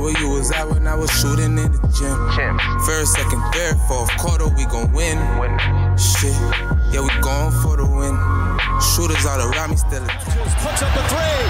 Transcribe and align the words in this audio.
where 0.00 0.18
you 0.18 0.30
was 0.30 0.50
at 0.50 0.68
when 0.68 0.86
I 0.86 0.94
was 0.94 1.10
shooting 1.10 1.58
in 1.58 1.72
the 1.72 1.88
gym. 1.92 2.58
First, 2.86 3.12
second, 3.12 3.42
third, 3.52 3.76
fourth 3.86 4.10
quarter, 4.16 4.48
we 4.48 4.64
gon' 4.66 4.92
win. 4.92 5.18
Shit, 5.98 6.32
yeah, 6.90 7.04
we 7.04 7.12
going 7.20 7.52
for 7.60 7.76
the 7.76 7.84
win. 7.84 8.16
Shooters 8.80 9.26
all 9.26 9.40
around 9.40 9.70
me 9.70 9.76
still. 9.76 10.04
Puts 10.64 10.82
up 10.82 10.92
the 10.96 11.04
three. 11.12 11.44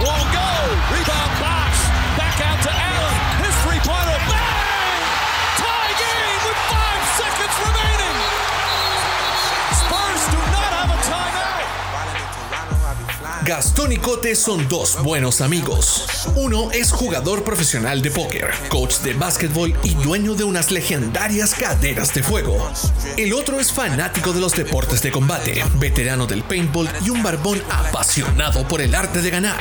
Won't 0.00 0.28
go. 0.32 0.48
Rebound 0.88 1.32
box. 1.40 1.72
Back 2.16 2.40
out 2.40 2.62
to 2.64 2.89
Gastón 13.50 13.90
y 13.90 13.96
Cote 13.96 14.36
son 14.36 14.68
dos 14.68 15.02
buenos 15.02 15.40
amigos. 15.40 16.04
Uno 16.36 16.70
es 16.70 16.92
jugador 16.92 17.42
profesional 17.42 18.00
de 18.00 18.12
póker, 18.12 18.48
coach 18.68 18.98
de 18.98 19.12
básquetbol 19.14 19.76
y 19.82 19.94
dueño 19.94 20.36
de 20.36 20.44
unas 20.44 20.70
legendarias 20.70 21.56
caderas 21.56 22.14
de 22.14 22.22
fuego. 22.22 22.70
El 23.16 23.32
otro 23.32 23.58
es 23.58 23.72
fanático 23.72 24.32
de 24.32 24.40
los 24.40 24.54
deportes 24.54 25.02
de 25.02 25.10
combate, 25.10 25.64
veterano 25.80 26.28
del 26.28 26.44
paintball 26.44 26.88
y 27.04 27.10
un 27.10 27.24
barbón 27.24 27.60
apasionado 27.68 28.68
por 28.68 28.80
el 28.80 28.94
arte 28.94 29.20
de 29.20 29.30
ganar. 29.30 29.58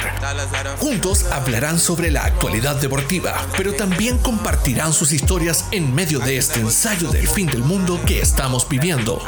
Juntos 0.78 1.26
hablarán 1.32 1.80
sobre 1.80 2.12
la 2.12 2.26
actualidad 2.26 2.76
deportiva, 2.76 3.44
pero 3.58 3.74
también 3.74 4.20
compartirán 4.20 4.94
sus 4.94 5.14
historias 5.14 5.66
en 5.72 5.96
medio 5.96 6.20
de 6.20 6.38
este 6.38 6.60
ensayo 6.60 7.10
del 7.10 7.28
fin 7.28 7.48
del 7.48 7.64
mundo 7.64 8.00
que 8.06 8.22
estamos 8.22 8.70
viviendo. 8.70 9.20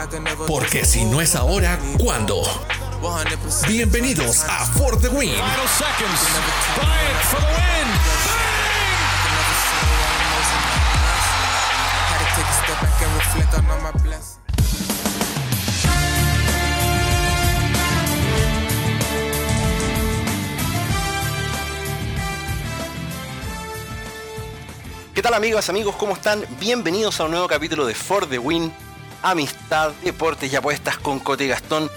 Porque 0.45 0.85
si 0.85 1.03
no 1.03 1.19
es 1.19 1.33
ahora, 1.33 1.79
¿cuándo? 1.97 2.43
Bienvenidos 3.67 4.43
a 4.43 4.63
For 4.63 4.95
the 5.01 5.09
Win. 5.09 5.33
¿Qué 25.15 25.21
tal 25.23 25.33
amigas, 25.33 25.69
amigos? 25.69 25.95
¿Cómo 25.95 26.13
están? 26.13 26.45
Bienvenidos 26.59 27.19
a 27.19 27.23
un 27.23 27.31
nuevo 27.31 27.47
capítulo 27.47 27.87
de 27.87 27.95
For 27.95 28.27
the 28.27 28.37
Win, 28.37 28.71
Amistad, 29.23 29.91
Deportes 30.03 30.53
y 30.53 30.55
Apuestas 30.55 30.99
con 30.99 31.17
Cote 31.19 31.47
Gastón. 31.47 31.89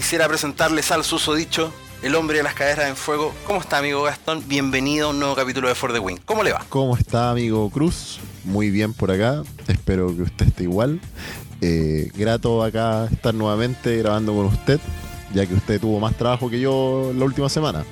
Quisiera 0.00 0.26
presentarles 0.28 0.90
al 0.92 1.04
susodicho, 1.04 1.70
el 2.02 2.14
hombre 2.14 2.38
de 2.38 2.42
las 2.42 2.54
caderas 2.54 2.88
en 2.88 2.96
fuego. 2.96 3.34
¿Cómo 3.46 3.60
está 3.60 3.76
amigo 3.76 4.02
Gastón? 4.02 4.42
Bienvenido 4.48 5.08
a 5.08 5.10
un 5.10 5.18
nuevo 5.18 5.34
capítulo 5.34 5.68
de 5.68 5.74
For 5.74 5.92
the 5.92 5.98
Win. 5.98 6.18
¿Cómo 6.24 6.42
le 6.42 6.54
va? 6.54 6.64
¿Cómo 6.70 6.96
está, 6.96 7.32
amigo 7.32 7.68
Cruz? 7.68 8.18
Muy 8.44 8.70
bien 8.70 8.94
por 8.94 9.10
acá. 9.10 9.42
Espero 9.68 10.16
que 10.16 10.22
usted 10.22 10.46
esté 10.46 10.62
igual. 10.62 11.02
Eh, 11.60 12.10
grato 12.14 12.62
acá 12.62 13.08
estar 13.12 13.34
nuevamente 13.34 13.98
grabando 13.98 14.34
con 14.34 14.46
usted, 14.46 14.80
ya 15.34 15.44
que 15.44 15.52
usted 15.52 15.78
tuvo 15.78 16.00
más 16.00 16.16
trabajo 16.16 16.48
que 16.48 16.60
yo 16.60 17.12
la 17.14 17.26
última 17.26 17.50
semana. 17.50 17.84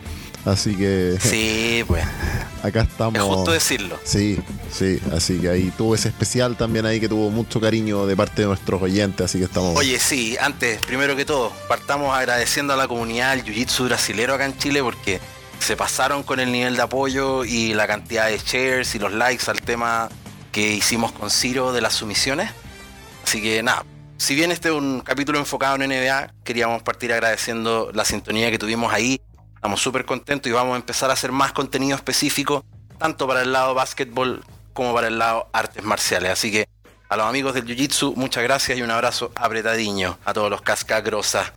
Así 0.48 0.74
que 0.76 1.16
Sí, 1.20 1.84
pues, 1.86 2.04
acá 2.62 2.82
estamos. 2.82 3.14
es 3.16 3.22
justo 3.22 3.52
decirlo. 3.52 3.98
Sí, 4.04 4.38
sí. 4.72 4.98
Así 5.14 5.38
que 5.38 5.50
ahí 5.50 5.72
tuvo 5.76 5.94
ese 5.94 6.08
especial 6.08 6.56
también 6.56 6.86
ahí 6.86 7.00
que 7.00 7.08
tuvo 7.08 7.30
mucho 7.30 7.60
cariño 7.60 8.06
de 8.06 8.16
parte 8.16 8.42
de 8.42 8.48
nuestros 8.48 8.80
oyentes. 8.80 9.24
Así 9.24 9.38
que 9.38 9.44
estamos. 9.44 9.76
Oye, 9.76 9.98
sí, 9.98 10.36
antes, 10.40 10.80
primero 10.82 11.16
que 11.16 11.24
todo, 11.24 11.52
partamos 11.68 12.16
agradeciendo 12.16 12.72
a 12.72 12.76
la 12.76 12.88
comunidad 12.88 13.36
del 13.36 13.44
Jiu-Jitsu 13.44 13.84
brasilero 13.84 14.34
acá 14.34 14.46
en 14.46 14.56
Chile 14.56 14.82
porque 14.82 15.20
se 15.60 15.76
pasaron 15.76 16.22
con 16.22 16.40
el 16.40 16.50
nivel 16.50 16.76
de 16.76 16.82
apoyo 16.82 17.44
y 17.44 17.74
la 17.74 17.86
cantidad 17.86 18.28
de 18.28 18.38
shares 18.38 18.94
y 18.94 18.98
los 18.98 19.12
likes 19.12 19.50
al 19.50 19.60
tema 19.60 20.08
que 20.52 20.72
hicimos 20.72 21.12
con 21.12 21.30
Ciro 21.30 21.72
de 21.72 21.80
las 21.80 21.94
sumisiones. 21.94 22.50
Así 23.24 23.42
que 23.42 23.62
nada, 23.62 23.84
si 24.16 24.34
bien 24.34 24.50
este 24.50 24.68
es 24.68 24.74
un 24.74 25.00
capítulo 25.00 25.38
enfocado 25.38 25.76
en 25.76 25.90
NBA, 25.90 26.32
queríamos 26.42 26.82
partir 26.82 27.12
agradeciendo 27.12 27.90
la 27.92 28.04
sintonía 28.04 28.50
que 28.50 28.58
tuvimos 28.58 28.92
ahí. 28.92 29.20
Estamos 29.58 29.80
súper 29.80 30.04
contentos 30.04 30.48
y 30.48 30.52
vamos 30.52 30.74
a 30.74 30.76
empezar 30.76 31.10
a 31.10 31.14
hacer 31.14 31.32
más 31.32 31.50
contenido 31.50 31.96
específico, 31.96 32.64
tanto 32.96 33.26
para 33.26 33.42
el 33.42 33.52
lado 33.52 33.74
básquetbol 33.74 34.44
como 34.72 34.94
para 34.94 35.08
el 35.08 35.18
lado 35.18 35.48
artes 35.52 35.82
marciales. 35.82 36.30
Así 36.30 36.52
que 36.52 36.68
a 37.08 37.16
los 37.16 37.26
amigos 37.26 37.54
del 37.54 37.64
Jiu-Jitsu, 37.66 38.14
muchas 38.14 38.44
gracias 38.44 38.78
y 38.78 38.82
un 38.82 38.92
abrazo 38.92 39.32
apretadiño 39.34 40.16
a 40.24 40.32
todos 40.32 40.48
los 40.48 40.62
cascagrosas. 40.62 41.52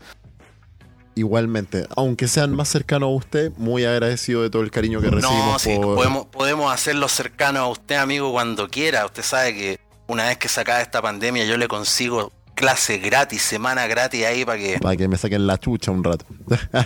Igualmente, 1.13 1.85
aunque 1.95 2.27
sean 2.27 2.55
más 2.55 2.69
cercanos 2.69 3.05
a 3.05 3.11
usted, 3.11 3.51
muy 3.57 3.85
agradecido 3.85 4.41
de 4.41 4.49
todo 4.49 4.63
el 4.63 4.71
cariño 4.71 4.99
que 4.99 5.11
No, 5.11 5.17
recibimos 5.17 5.61
sí, 5.61 5.75
por. 5.75 5.93
podemos, 5.93 6.25
podemos 6.25 6.73
hacerlo 6.73 7.07
cercano 7.07 7.59
a 7.59 7.67
usted, 7.67 7.97
amigo, 7.97 8.31
cuando 8.31 8.67
quiera. 8.67 9.05
Usted 9.05 9.21
sabe 9.21 9.53
que 9.53 9.79
una 10.07 10.25
vez 10.25 10.39
que 10.39 10.47
se 10.47 10.59
acabe 10.59 10.81
esta 10.81 11.03
pandemia, 11.03 11.45
yo 11.45 11.55
le 11.55 11.67
consigo 11.67 12.31
clase 12.55 12.97
gratis, 12.99 13.41
semana 13.41 13.87
gratis 13.87 14.25
ahí 14.25 14.45
para 14.45 14.57
que 14.57 14.79
Para 14.79 14.95
que 14.97 15.07
me 15.07 15.17
saquen 15.17 15.47
la 15.47 15.57
chucha 15.57 15.91
un 15.91 16.03
rato. 16.03 16.25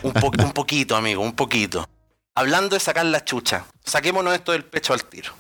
Un, 0.03 0.13
po- 0.13 0.31
un 0.43 0.51
poquito, 0.53 0.95
amigo, 0.95 1.21
un 1.21 1.33
poquito. 1.33 1.87
Hablando 2.35 2.75
de 2.75 2.79
sacar 2.79 3.05
la 3.05 3.23
chucha, 3.23 3.65
saquémonos 3.83 4.33
esto 4.33 4.51
del 4.51 4.65
pecho 4.65 4.93
al 4.93 5.03
tiro. 5.05 5.31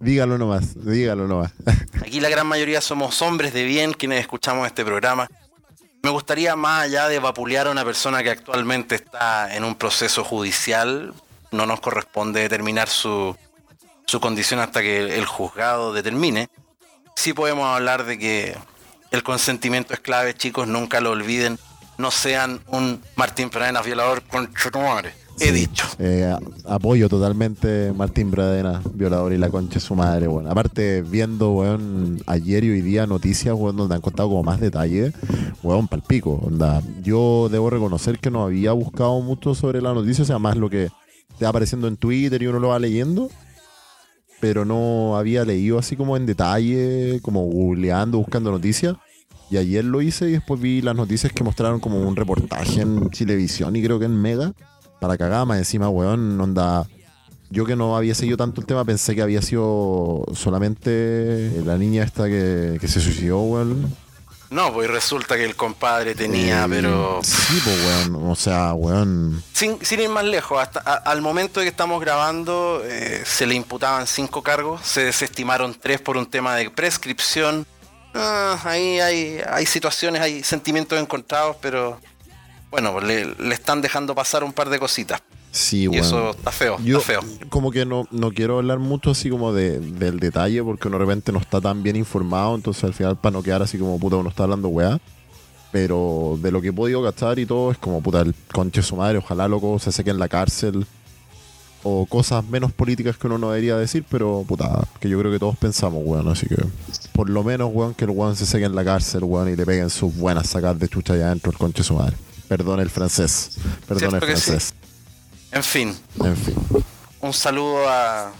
dígalo 0.00 0.38
nomás, 0.38 0.74
dígalo 0.84 1.26
nomás. 1.26 1.52
Aquí 2.02 2.20
la 2.20 2.28
gran 2.28 2.46
mayoría 2.46 2.80
somos 2.80 3.20
hombres 3.22 3.52
de 3.52 3.64
bien 3.64 3.92
quienes 3.92 4.20
escuchamos 4.20 4.66
este 4.66 4.84
programa. 4.84 5.28
Me 6.02 6.10
gustaría, 6.10 6.54
más 6.56 6.84
allá 6.84 7.08
de 7.08 7.18
vapulear 7.18 7.66
a 7.66 7.70
una 7.70 7.84
persona 7.84 8.22
que 8.22 8.30
actualmente 8.30 8.94
está 8.94 9.54
en 9.56 9.64
un 9.64 9.74
proceso 9.74 10.22
judicial, 10.24 11.12
no 11.50 11.66
nos 11.66 11.80
corresponde 11.80 12.40
determinar 12.40 12.88
su, 12.88 13.36
su 14.06 14.20
condición 14.20 14.60
hasta 14.60 14.80
que 14.80 15.16
el 15.18 15.26
juzgado 15.26 15.92
determine. 15.92 16.48
Sí 17.16 17.32
podemos 17.32 17.66
hablar 17.66 18.04
de 18.04 18.16
que 18.18 18.56
el 19.10 19.22
consentimiento 19.22 19.94
es 19.94 20.00
clave, 20.00 20.34
chicos, 20.34 20.68
nunca 20.68 21.00
lo 21.00 21.10
olviden. 21.10 21.58
No 21.96 22.10
sean 22.10 22.60
un 22.68 23.00
Martín 23.16 23.50
Pradena 23.50 23.82
violador 23.82 24.22
con 24.22 24.48
He 25.40 25.46
Sí. 25.46 25.50
dicho. 25.52 25.86
Eh, 25.98 26.34
apoyo 26.68 27.08
totalmente 27.08 27.92
Martín 27.96 28.30
Bradena, 28.30 28.82
violador 28.94 29.32
y 29.32 29.38
la 29.38 29.50
concha 29.50 29.74
de 29.74 29.80
su 29.80 29.94
madre, 29.94 30.26
bueno. 30.26 30.50
Aparte, 30.50 31.02
viendo, 31.02 31.52
weón, 31.52 32.20
ayer 32.26 32.64
y 32.64 32.70
hoy 32.70 32.80
día 32.82 33.06
noticias, 33.06 33.54
weón, 33.56 33.76
donde 33.76 33.94
han 33.94 34.00
contado 34.00 34.28
como 34.28 34.42
más 34.42 34.58
detalles, 34.60 35.12
weón, 35.62 35.86
palpico, 35.86 36.40
onda. 36.44 36.82
Yo 37.02 37.48
debo 37.50 37.70
reconocer 37.70 38.18
que 38.18 38.30
no 38.30 38.42
había 38.44 38.72
buscado 38.72 39.20
mucho 39.20 39.54
sobre 39.54 39.80
la 39.80 39.94
noticia, 39.94 40.24
o 40.24 40.26
sea, 40.26 40.38
más 40.40 40.56
lo 40.56 40.70
que 40.70 40.90
te 41.38 41.44
va 41.44 41.50
apareciendo 41.50 41.86
en 41.86 41.96
Twitter 41.96 42.42
y 42.42 42.46
uno 42.48 42.58
lo 42.58 42.68
va 42.68 42.78
leyendo, 42.80 43.30
pero 44.40 44.64
no 44.64 45.16
había 45.16 45.44
leído 45.44 45.78
así 45.78 45.96
como 45.96 46.16
en 46.16 46.26
detalle, 46.26 47.20
como 47.22 47.42
googleando, 47.44 48.18
buscando 48.18 48.50
noticias. 48.50 48.96
Y 49.50 49.56
ayer 49.56 49.84
lo 49.84 50.02
hice 50.02 50.28
y 50.28 50.32
después 50.32 50.60
vi 50.60 50.82
las 50.82 50.94
noticias 50.94 51.32
que 51.32 51.42
mostraron 51.42 51.80
como 51.80 52.00
un 52.00 52.16
reportaje 52.16 52.82
en 52.82 53.10
Chilevisión 53.10 53.74
y 53.76 53.82
creo 53.82 53.98
que 53.98 54.04
en 54.04 54.20
Mega 54.20 54.52
para 55.00 55.16
cagar 55.16 55.46
más 55.46 55.58
encima, 55.58 55.88
weón, 55.88 56.40
onda. 56.40 56.86
Yo 57.50 57.64
que 57.64 57.76
no 57.76 57.96
había 57.96 58.14
seguido 58.14 58.36
tanto 58.36 58.60
el 58.60 58.66
tema, 58.66 58.84
pensé 58.84 59.14
que 59.14 59.22
había 59.22 59.40
sido 59.40 60.26
solamente 60.34 61.62
la 61.64 61.78
niña 61.78 62.02
esta 62.02 62.26
que, 62.26 62.76
que 62.78 62.88
se 62.88 63.00
suicidó, 63.00 63.40
weón. 63.40 63.90
No, 64.50 64.72
pues 64.72 64.88
resulta 64.90 65.36
que 65.36 65.44
el 65.44 65.56
compadre 65.56 66.14
tenía, 66.14 66.64
Eh, 66.64 66.68
pero 66.70 67.20
Sí, 67.22 67.60
pues, 67.62 67.76
weón. 67.84 68.30
O 68.30 68.34
sea, 68.34 68.72
weón. 68.72 69.42
sin, 69.52 69.84
sin 69.84 70.00
ir 70.00 70.08
más 70.08 70.24
lejos, 70.24 70.58
hasta 70.60 70.80
a- 70.80 70.94
al 71.10 71.20
momento 71.20 71.60
de 71.60 71.66
que 71.66 71.70
estamos 71.70 72.00
grabando 72.00 72.80
eh, 72.84 73.22
se 73.26 73.46
le 73.46 73.54
imputaban 73.54 74.06
cinco 74.06 74.42
cargos, 74.42 74.80
se 74.86 75.04
desestimaron 75.04 75.74
tres 75.78 76.00
por 76.00 76.16
un 76.16 76.24
tema 76.26 76.56
de 76.56 76.70
prescripción. 76.70 77.66
Ah, 78.14 78.58
ahí 78.64 79.00
hay, 79.00 79.40
hay 79.50 79.66
situaciones, 79.66 80.22
hay 80.22 80.42
sentimientos 80.42 80.98
encontrados, 80.98 81.56
pero 81.60 82.00
bueno, 82.70 82.92
pues 82.92 83.04
le, 83.04 83.24
le 83.34 83.54
están 83.54 83.82
dejando 83.82 84.14
pasar 84.14 84.44
un 84.44 84.52
par 84.54 84.70
de 84.70 84.78
cositas. 84.78 85.20
Sí, 85.50 85.88
Y 85.90 85.96
eso 85.96 86.30
está 86.30 86.52
feo, 86.52 86.76
Yo 86.84 86.98
está 86.98 87.12
feo. 87.12 87.48
como 87.48 87.70
que 87.70 87.86
no, 87.86 88.06
no 88.10 88.30
quiero 88.32 88.58
hablar 88.58 88.78
mucho 88.78 89.10
así 89.10 89.30
como 89.30 89.52
de, 89.52 89.80
del 89.80 90.20
detalle 90.20 90.62
porque 90.62 90.88
uno 90.88 90.98
de 90.98 91.04
repente 91.04 91.32
no 91.32 91.38
está 91.38 91.60
tan 91.60 91.82
bien 91.82 91.96
informado, 91.96 92.54
entonces 92.54 92.84
al 92.84 92.92
final 92.94 93.16
para 93.16 93.32
no 93.32 93.42
quedar 93.42 93.62
así 93.62 93.78
como 93.78 93.98
puta 93.98 94.16
uno 94.16 94.28
está 94.28 94.44
hablando 94.44 94.68
weá. 94.68 95.00
Pero 95.70 96.38
de 96.40 96.50
lo 96.50 96.62
que 96.62 96.68
he 96.68 96.72
podido 96.72 97.02
cachar 97.02 97.38
y 97.38 97.44
todo 97.46 97.70
es 97.70 97.78
como 97.78 98.00
puta 98.02 98.20
el 98.22 98.34
conche 98.52 98.82
su 98.82 98.96
madre, 98.96 99.18
ojalá 99.18 99.48
loco 99.48 99.78
se 99.78 99.92
seque 99.92 100.10
en 100.10 100.18
la 100.18 100.28
cárcel. 100.28 100.86
O 101.84 102.06
cosas 102.06 102.44
menos 102.44 102.72
políticas 102.72 103.16
que 103.16 103.28
uno 103.28 103.38
no 103.38 103.50
debería 103.50 103.76
decir, 103.76 104.04
pero 104.10 104.44
puta, 104.48 104.86
que 104.98 105.08
yo 105.08 105.18
creo 105.20 105.30
que 105.30 105.38
todos 105.38 105.56
pensamos, 105.56 106.02
weón. 106.04 106.26
Así 106.28 106.46
que 106.46 106.56
por 107.12 107.30
lo 107.30 107.44
menos, 107.44 107.70
weón, 107.72 107.94
que 107.94 108.04
el 108.04 108.10
weón 108.10 108.34
se 108.34 108.46
seque 108.46 108.64
en 108.64 108.74
la 108.74 108.84
cárcel, 108.84 109.22
weón, 109.24 109.48
y 109.48 109.56
le 109.56 109.64
peguen 109.64 109.88
sus 109.88 110.14
buenas 110.16 110.48
sacadas 110.48 110.78
de 110.78 110.88
chucha 110.88 111.12
allá 111.12 111.26
adentro 111.26 111.52
el 111.52 111.58
conche 111.58 111.82
su 111.84 111.94
madre. 111.94 112.16
Perdón 112.48 112.80
el 112.80 112.90
francés. 112.90 113.58
Perdón 113.86 114.20
el 114.22 114.36
sí. 114.36 114.52
En 115.52 115.62
fin, 115.64 115.98
En 116.24 116.36
fin. 116.36 116.54
un 117.20 117.32
saludo 117.32 117.88
a, 117.88 118.32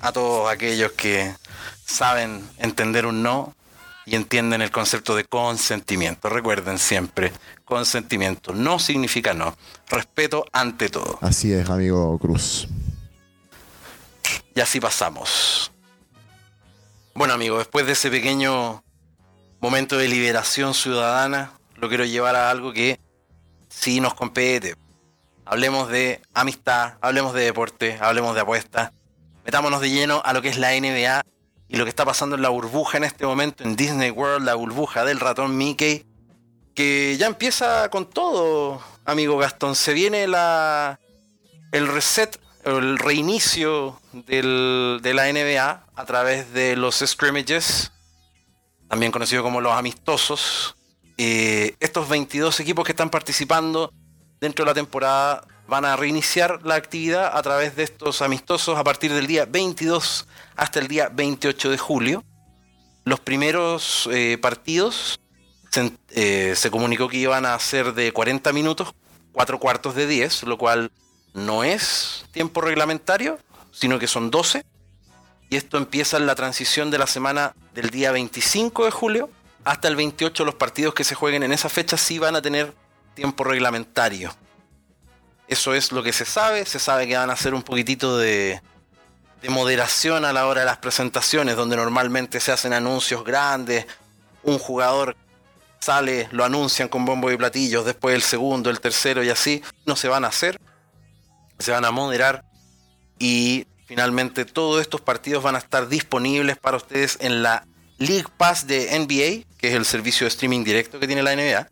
a 0.00 0.12
todos 0.12 0.50
aquellos 0.50 0.92
que 0.92 1.34
saben 1.84 2.48
entender 2.58 3.04
un 3.06 3.22
no 3.22 3.54
y 4.06 4.14
entienden 4.16 4.62
el 4.62 4.70
concepto 4.70 5.16
de 5.16 5.24
consentimiento. 5.24 6.28
Recuerden 6.28 6.78
siempre, 6.78 7.32
consentimiento 7.64 8.52
no 8.52 8.78
significa 8.78 9.34
no. 9.34 9.56
Respeto 9.88 10.44
ante 10.52 10.88
todo. 10.88 11.18
Así 11.20 11.52
es, 11.52 11.68
amigo 11.68 12.18
Cruz. 12.18 12.68
y 14.54 14.60
así 14.60 14.78
pasamos. 14.80 15.72
Bueno 17.14 17.34
amigos, 17.34 17.58
después 17.58 17.86
de 17.86 17.92
ese 17.92 18.10
pequeño 18.10 18.82
momento 19.60 19.96
de 19.96 20.08
liberación 20.08 20.74
ciudadana, 20.74 21.52
lo 21.76 21.88
quiero 21.88 22.04
llevar 22.04 22.36
a 22.36 22.50
algo 22.50 22.72
que 22.72 23.00
sí 23.68 24.00
nos 24.00 24.14
compete. 24.14 24.76
Hablemos 25.46 25.88
de 25.88 26.22
amistad, 26.32 26.94
hablemos 27.02 27.34
de 27.34 27.44
deporte, 27.44 27.98
hablemos 28.00 28.34
de 28.34 28.40
apuestas. 28.40 28.92
Metámonos 29.44 29.80
de 29.80 29.90
lleno 29.90 30.22
a 30.24 30.32
lo 30.32 30.40
que 30.40 30.48
es 30.48 30.56
la 30.56 30.70
NBA 30.72 31.22
y 31.68 31.76
lo 31.76 31.84
que 31.84 31.90
está 31.90 32.04
pasando 32.04 32.36
en 32.36 32.42
la 32.42 32.48
burbuja 32.48 32.96
en 32.96 33.04
este 33.04 33.26
momento 33.26 33.62
en 33.62 33.76
Disney 33.76 34.10
World, 34.10 34.46
la 34.46 34.54
burbuja 34.54 35.04
del 35.04 35.20
ratón 35.20 35.56
Mickey, 35.56 36.06
que 36.74 37.16
ya 37.18 37.26
empieza 37.26 37.90
con 37.90 38.08
todo, 38.08 38.80
amigo 39.04 39.36
Gastón. 39.36 39.74
Se 39.74 39.92
viene 39.92 40.26
la 40.26 40.98
el 41.72 41.88
reset, 41.88 42.40
el 42.64 42.98
reinicio 42.98 44.00
de 44.12 45.12
la 45.14 45.30
NBA 45.30 45.86
a 45.94 46.04
través 46.06 46.52
de 46.52 46.76
los 46.76 47.02
scrimmages, 47.04 47.92
también 48.88 49.12
conocido 49.12 49.42
como 49.42 49.60
los 49.60 49.72
amistosos. 49.72 50.76
Eh, 51.18 51.76
estos 51.80 52.08
22 52.08 52.60
equipos 52.60 52.84
que 52.84 52.92
están 52.92 53.10
participando 53.10 53.92
dentro 54.44 54.66
de 54.66 54.70
la 54.70 54.74
temporada 54.74 55.46
van 55.66 55.86
a 55.86 55.96
reiniciar 55.96 56.60
la 56.64 56.74
actividad 56.74 57.34
a 57.34 57.40
través 57.40 57.76
de 57.76 57.82
estos 57.82 58.20
amistosos 58.20 58.76
a 58.78 58.84
partir 58.84 59.10
del 59.10 59.26
día 59.26 59.46
22 59.46 60.26
hasta 60.54 60.80
el 60.80 60.86
día 60.86 61.08
28 61.10 61.70
de 61.70 61.78
julio. 61.78 62.24
Los 63.04 63.20
primeros 63.20 64.06
eh, 64.12 64.36
partidos 64.40 65.18
se, 65.70 65.92
eh, 66.10 66.52
se, 66.56 66.70
comunicó 66.70 67.08
que 67.08 67.16
iban 67.16 67.46
a 67.46 67.58
ser 67.58 67.94
de 67.94 68.12
40 68.12 68.52
minutos, 68.52 68.94
4 69.32 69.58
cuartos 69.58 69.94
de 69.94 70.06
10, 70.06 70.42
lo 70.42 70.58
cual 70.58 70.92
no 71.32 71.64
es 71.64 72.26
tiempo 72.30 72.60
reglamentario, 72.60 73.38
sino 73.72 73.98
que 73.98 74.06
son 74.06 74.30
12. 74.30 74.62
Y 75.48 75.56
esto 75.56 75.78
empieza 75.78 76.18
en 76.18 76.26
la 76.26 76.34
transición 76.34 76.90
de 76.90 76.98
la 76.98 77.06
semana 77.06 77.54
del 77.72 77.88
día 77.88 78.12
25 78.12 78.84
de 78.84 78.90
julio 78.90 79.30
hasta 79.64 79.88
el 79.88 79.96
28. 79.96 80.44
Los 80.44 80.54
partidos 80.54 80.92
que 80.92 81.04
se 81.04 81.14
jueguen 81.14 81.42
en 81.44 81.52
esa 81.52 81.70
fecha 81.70 81.96
sí 81.96 82.18
van 82.18 82.36
a 82.36 82.42
tener 82.42 82.83
tiempo 83.14 83.44
reglamentario. 83.44 84.34
Eso 85.48 85.74
es 85.74 85.92
lo 85.92 86.02
que 86.02 86.12
se 86.12 86.24
sabe. 86.24 86.64
Se 86.66 86.78
sabe 86.78 87.06
que 87.06 87.16
van 87.16 87.30
a 87.30 87.34
hacer 87.34 87.54
un 87.54 87.62
poquitito 87.62 88.18
de, 88.18 88.60
de 89.42 89.50
moderación 89.50 90.24
a 90.24 90.32
la 90.32 90.46
hora 90.46 90.60
de 90.60 90.66
las 90.66 90.78
presentaciones, 90.78 91.56
donde 91.56 91.76
normalmente 91.76 92.40
se 92.40 92.52
hacen 92.52 92.72
anuncios 92.72 93.24
grandes. 93.24 93.86
Un 94.42 94.58
jugador 94.58 95.16
sale, 95.80 96.28
lo 96.32 96.44
anuncian 96.44 96.88
con 96.88 97.04
bombo 97.04 97.30
y 97.30 97.36
platillos, 97.36 97.84
después 97.84 98.14
el 98.14 98.22
segundo, 98.22 98.70
el 98.70 98.80
tercero 98.80 99.22
y 99.22 99.28
así. 99.28 99.62
No 99.84 99.96
se 99.96 100.08
van 100.08 100.24
a 100.24 100.28
hacer. 100.28 100.58
Se 101.58 101.72
van 101.72 101.84
a 101.84 101.90
moderar. 101.90 102.44
Y 103.18 103.66
finalmente 103.86 104.44
todos 104.44 104.80
estos 104.80 105.02
partidos 105.02 105.42
van 105.42 105.56
a 105.56 105.58
estar 105.58 105.88
disponibles 105.88 106.56
para 106.56 106.78
ustedes 106.78 107.18
en 107.20 107.42
la 107.42 107.66
League 107.98 108.28
Pass 108.36 108.66
de 108.66 108.98
NBA, 108.98 109.46
que 109.58 109.68
es 109.68 109.74
el 109.74 109.84
servicio 109.84 110.24
de 110.24 110.28
streaming 110.28 110.64
directo 110.64 110.98
que 110.98 111.06
tiene 111.06 111.22
la 111.22 111.36
NBA, 111.36 111.68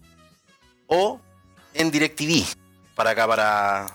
o 0.86 1.20
en 1.74 1.90
DirecTV, 1.90 2.44
para 2.94 3.10
acá, 3.10 3.26
para 3.26 3.86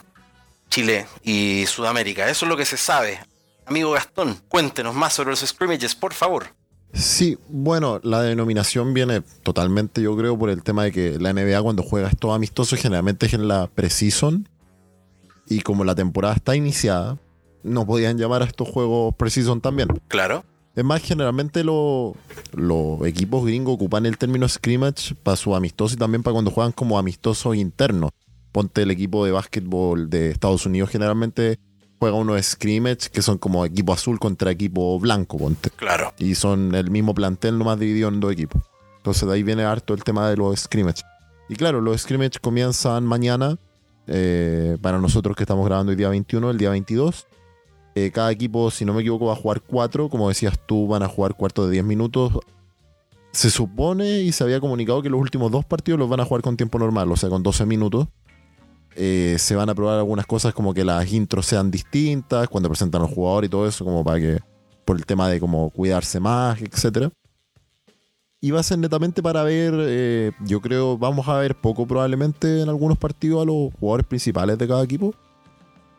Chile 0.70 1.08
y 1.24 1.66
Sudamérica. 1.68 2.30
Eso 2.30 2.46
es 2.46 2.50
lo 2.50 2.58
que 2.58 2.66
se 2.66 2.78
sabe. 2.78 3.20
Amigo 3.66 3.92
Gastón, 3.92 4.40
cuéntenos 4.48 4.96
más 4.96 5.14
sobre 5.14 5.32
los 5.32 5.40
scrimmages, 5.40 5.96
por 5.96 6.14
favor. 6.14 6.48
Sí, 6.94 7.38
bueno, 7.50 8.00
la 8.04 8.22
denominación 8.22 8.94
viene 8.94 9.22
totalmente, 9.44 10.02
yo 10.02 10.16
creo, 10.16 10.38
por 10.40 10.50
el 10.50 10.64
tema 10.64 10.84
de 10.84 10.92
que 10.92 11.20
la 11.20 11.34
NBA 11.34 11.62
cuando 11.62 11.84
juega 11.84 12.08
estos 12.08 12.34
amistosos 12.34 12.80
generalmente 12.80 13.26
es 13.26 13.34
en 13.34 13.48
la 13.48 13.68
preseason 13.68 14.48
y 15.48 15.62
como 15.62 15.84
la 15.84 15.96
temporada 15.96 16.36
está 16.36 16.56
iniciada, 16.56 17.18
no 17.64 17.86
podían 17.86 18.18
llamar 18.18 18.42
a 18.42 18.46
estos 18.46 18.68
juegos 18.70 19.14
preseason 19.16 19.62
también. 19.62 19.90
Claro. 20.08 20.44
Es 20.78 20.86
más, 20.86 21.02
generalmente 21.02 21.64
los 21.64 22.14
equipos 23.04 23.44
gringos 23.44 23.74
ocupan 23.74 24.06
el 24.06 24.20
término 24.20 24.48
scrimmage 24.48 25.16
para 25.24 25.36
su 25.36 25.56
amistoso 25.56 25.96
y 25.96 25.98
también 25.98 26.22
para 26.22 26.34
cuando 26.34 26.52
juegan 26.52 26.72
como 26.72 27.00
amistosos 27.00 27.56
internos. 27.56 28.12
Ponte 28.52 28.84
el 28.84 28.92
equipo 28.92 29.26
de 29.26 29.32
básquetbol 29.32 30.08
de 30.08 30.30
Estados 30.30 30.68
Unidos 30.68 30.92
generalmente 30.92 31.58
juega 31.98 32.16
unos 32.16 32.46
scrimmage 32.46 33.10
que 33.12 33.24
son 33.24 33.40
como 33.40 33.66
equipo 33.66 33.92
azul 33.92 34.20
contra 34.20 34.52
equipo 34.52 35.00
blanco, 35.00 35.40
ponte. 35.40 35.72
Claro. 35.72 36.14
Y 36.20 36.36
son 36.36 36.76
el 36.76 36.92
mismo 36.92 37.16
plantel 37.16 37.58
nomás 37.58 37.80
dividido 37.80 38.10
en 38.10 38.20
dos 38.20 38.32
equipos. 38.32 38.62
Entonces 38.98 39.28
de 39.28 39.34
ahí 39.34 39.42
viene 39.42 39.64
harto 39.64 39.96
el 39.96 40.04
tema 40.04 40.30
de 40.30 40.38
los 40.38 40.60
scrimmage. 40.60 41.02
Y 41.50 41.56
claro, 41.56 41.82
los 41.82 42.02
scrimmage 42.02 42.40
comienzan 42.40 43.04
mañana. 43.04 43.58
Eh, 44.06 44.78
para 44.82 45.00
nosotros 45.00 45.36
que 45.36 45.44
estamos 45.44 45.66
grabando 45.66 45.92
el 45.92 45.98
día 45.98 46.10
21, 46.10 46.52
el 46.52 46.58
día 46.60 46.70
22. 46.70 47.27
Eh, 48.00 48.12
cada 48.12 48.32
equipo, 48.32 48.70
si 48.70 48.86
no 48.86 48.94
me 48.94 49.02
equivoco, 49.02 49.26
va 49.26 49.34
a 49.34 49.36
jugar 49.36 49.60
cuatro. 49.62 50.08
Como 50.08 50.30
decías 50.30 50.60
tú, 50.68 50.88
van 50.88 51.02
a 51.02 51.08
jugar 51.08 51.34
cuartos 51.34 51.66
de 51.66 51.72
10 51.72 51.86
minutos. 51.86 52.32
Se 53.32 53.50
supone 53.50 54.22
y 54.22 54.32
se 54.32 54.44
había 54.44 54.60
comunicado 54.60 55.02
que 55.02 55.10
los 55.10 55.20
últimos 55.20 55.52
dos 55.52 55.66
partidos 55.66 56.00
los 56.00 56.08
van 56.08 56.20
a 56.20 56.26
jugar 56.26 56.44
con 56.44 56.56
tiempo 56.58 56.78
normal, 56.78 57.12
o 57.12 57.16
sea, 57.16 57.30
con 57.30 57.42
12 57.42 57.66
minutos. 57.66 58.08
Eh, 58.96 59.38
se 59.40 59.56
van 59.56 59.70
a 59.70 59.76
probar 59.76 59.98
algunas 59.98 60.28
cosas 60.28 60.54
como 60.54 60.76
que 60.76 60.86
las 60.86 61.12
intros 61.12 61.48
sean 61.48 61.72
distintas 61.72 62.48
cuando 62.50 62.70
presentan 62.70 63.02
los 63.02 63.12
jugadores 63.12 63.48
y 63.48 63.52
todo 63.52 63.68
eso, 63.68 63.84
como 63.84 64.04
para 64.04 64.20
que, 64.20 64.40
por 64.86 64.98
el 64.98 65.06
tema 65.06 65.28
de 65.28 65.40
como 65.40 65.72
cuidarse 65.72 66.20
más, 66.20 66.62
etc. 66.62 67.10
Y 68.42 68.52
va 68.52 68.60
a 68.60 68.64
ser 68.64 68.78
netamente 68.78 69.24
para 69.24 69.42
ver, 69.42 69.74
eh, 69.76 70.32
yo 70.46 70.62
creo, 70.62 71.00
vamos 71.00 71.28
a 71.28 71.38
ver 71.38 71.56
poco 71.56 71.88
probablemente 71.88 72.62
en 72.62 72.70
algunos 72.70 73.00
partidos 73.00 73.42
a 73.42 73.46
los 73.46 73.74
jugadores 73.80 74.06
principales 74.06 74.56
de 74.60 74.68
cada 74.68 74.84
equipo. 74.84 75.16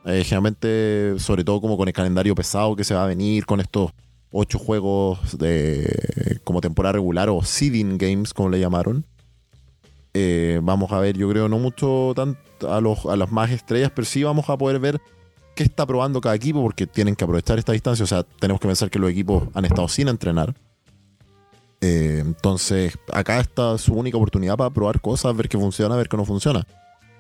Eh, 0.08 0.24
generalmente, 0.24 1.18
sobre 1.18 1.44
todo 1.44 1.60
como 1.60 1.76
con 1.76 1.86
el 1.86 1.92
calendario 1.92 2.34
pesado 2.34 2.74
que 2.74 2.82
se 2.82 2.94
va 2.94 3.04
a 3.04 3.06
venir, 3.06 3.44
con 3.44 3.60
estos 3.60 3.92
ocho 4.32 4.58
juegos 4.58 5.36
de 5.36 6.40
como 6.44 6.62
temporada 6.62 6.94
regular 6.94 7.28
o 7.28 7.42
seeding 7.42 7.98
games, 7.98 8.32
como 8.32 8.48
le 8.48 8.58
llamaron. 8.58 9.04
Eh, 10.14 10.60
vamos 10.62 10.92
a 10.92 10.98
ver, 10.98 11.18
yo 11.18 11.28
creo, 11.28 11.50
no 11.50 11.58
mucho 11.58 12.14
los, 12.80 13.04
a 13.04 13.16
las 13.16 13.30
más 13.30 13.50
estrellas, 13.50 13.92
pero 13.94 14.06
sí 14.06 14.22
vamos 14.22 14.48
a 14.48 14.56
poder 14.56 14.80
ver 14.80 14.98
qué 15.54 15.64
está 15.64 15.84
probando 15.84 16.22
cada 16.22 16.34
equipo, 16.34 16.62
porque 16.62 16.86
tienen 16.86 17.14
que 17.14 17.24
aprovechar 17.24 17.58
esta 17.58 17.72
distancia. 17.72 18.04
O 18.04 18.06
sea, 18.06 18.22
tenemos 18.22 18.60
que 18.60 18.66
pensar 18.66 18.88
que 18.88 18.98
los 18.98 19.10
equipos 19.10 19.44
han 19.52 19.66
estado 19.66 19.88
sin 19.88 20.08
entrenar. 20.08 20.54
Eh, 21.82 22.22
entonces, 22.24 22.98
acá 23.12 23.40
está 23.40 23.76
su 23.76 23.92
única 23.92 24.16
oportunidad 24.16 24.56
para 24.56 24.70
probar 24.70 25.02
cosas, 25.02 25.36
ver 25.36 25.50
qué 25.50 25.58
funciona, 25.58 25.96
ver 25.96 26.08
qué 26.08 26.16
no 26.16 26.24
funciona. 26.24 26.66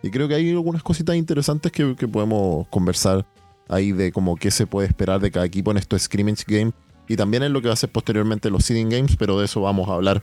Y 0.02 0.10
creo 0.10 0.28
que 0.28 0.34
hay 0.34 0.50
algunas 0.50 0.82
cositas 0.82 1.16
interesantes 1.16 1.72
que, 1.72 1.94
podemos 2.08 2.68
conversar 2.68 3.26
ahí 3.68 3.92
de 3.92 4.12
como 4.12 4.36
qué 4.36 4.50
se 4.50 4.66
puede 4.66 4.86
esperar 4.86 5.20
de 5.20 5.30
cada 5.30 5.44
equipo 5.44 5.70
en 5.70 5.76
estos 5.76 6.02
scrimmage 6.02 6.44
games 6.46 6.74
y 7.08 7.16
también 7.16 7.42
en 7.42 7.52
lo 7.52 7.60
que 7.60 7.68
va 7.68 7.74
a 7.74 7.76
ser 7.76 7.90
posteriormente 7.90 8.50
los 8.50 8.64
seeding 8.64 8.88
games, 8.88 9.16
pero 9.16 9.38
de 9.38 9.46
eso 9.46 9.60
vamos 9.60 9.88
a 9.88 9.94
hablar 9.94 10.22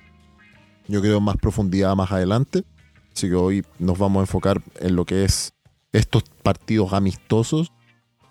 yo 0.88 1.02
creo 1.02 1.20
más 1.20 1.38
profundidad 1.38 1.96
más 1.96 2.12
adelante. 2.12 2.64
Así 3.14 3.30
que 3.30 3.36
hoy 3.36 3.66
nos 3.80 3.98
vamos 3.98 4.20
a 4.20 4.24
enfocar 4.24 4.62
en 4.80 4.96
lo 4.96 5.06
que 5.06 5.24
es 5.24 5.54
estos 5.94 6.24
partidos 6.44 6.94
amistosos 6.94 7.72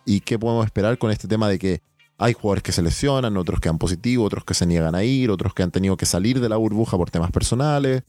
y 0.04 0.20
qué 0.20 0.38
podemos 0.38 0.66
esperar 0.66 0.98
con 0.98 1.10
este 1.10 1.26
tema 1.26 1.48
de 1.48 1.58
que 1.58 1.80
hay 2.18 2.34
jugadores 2.34 2.62
que 2.62 2.72
se 2.72 2.82
lesionan, 2.82 3.36
otros 3.36 3.60
que 3.60 3.68
han 3.68 3.78
positivo, 3.78 4.24
otros 4.24 4.44
que 4.44 4.54
se 4.54 4.66
niegan 4.66 4.94
a 4.94 5.02
ir, 5.02 5.30
otros 5.30 5.54
que 5.54 5.62
han 5.62 5.70
tenido 5.70 5.96
que 5.96 6.06
salir 6.06 6.40
de 6.40 6.48
la 6.48 6.56
burbuja 6.56 6.96
por 6.96 7.10
temas 7.10 7.30
personales 7.30 8.02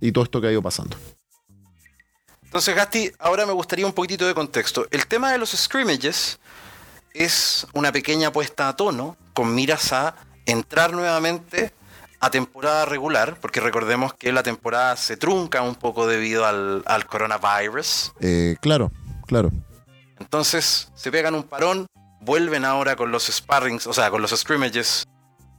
y 0.00 0.12
todo 0.12 0.24
esto 0.24 0.40
que 0.40 0.48
ha 0.48 0.52
ido 0.52 0.62
pasando. 0.62 0.96
Entonces, 2.46 2.74
Gasti, 2.74 3.12
ahora 3.18 3.44
me 3.44 3.52
gustaría 3.52 3.86
un 3.86 3.92
poquitito 3.92 4.26
de 4.26 4.34
contexto. 4.34 4.86
El 4.90 5.06
tema 5.06 5.30
de 5.30 5.38
los 5.38 5.50
scrimmages 5.50 6.38
es 7.12 7.66
una 7.74 7.92
pequeña 7.92 8.32
puesta 8.32 8.68
a 8.68 8.76
tono 8.76 9.16
con 9.34 9.54
miras 9.54 9.92
a 9.92 10.14
entrar 10.46 10.92
nuevamente 10.92 11.72
a 12.20 12.30
temporada 12.30 12.86
regular, 12.86 13.38
porque 13.40 13.60
recordemos 13.60 14.14
que 14.14 14.32
la 14.32 14.42
temporada 14.42 14.96
se 14.96 15.16
trunca 15.16 15.60
un 15.62 15.74
poco 15.74 16.06
debido 16.06 16.46
al, 16.46 16.82
al 16.86 17.06
coronavirus. 17.06 18.12
Eh, 18.20 18.56
claro, 18.60 18.90
claro. 19.26 19.50
Entonces 20.18 20.88
se 20.94 21.12
pegan 21.12 21.34
un 21.34 21.42
parón, 21.42 21.86
vuelven 22.20 22.64
ahora 22.64 22.96
con 22.96 23.10
los 23.10 23.26
sparrings, 23.26 23.86
o 23.86 23.92
sea, 23.92 24.10
con 24.10 24.22
los 24.22 24.30
scrimmages, 24.30 25.06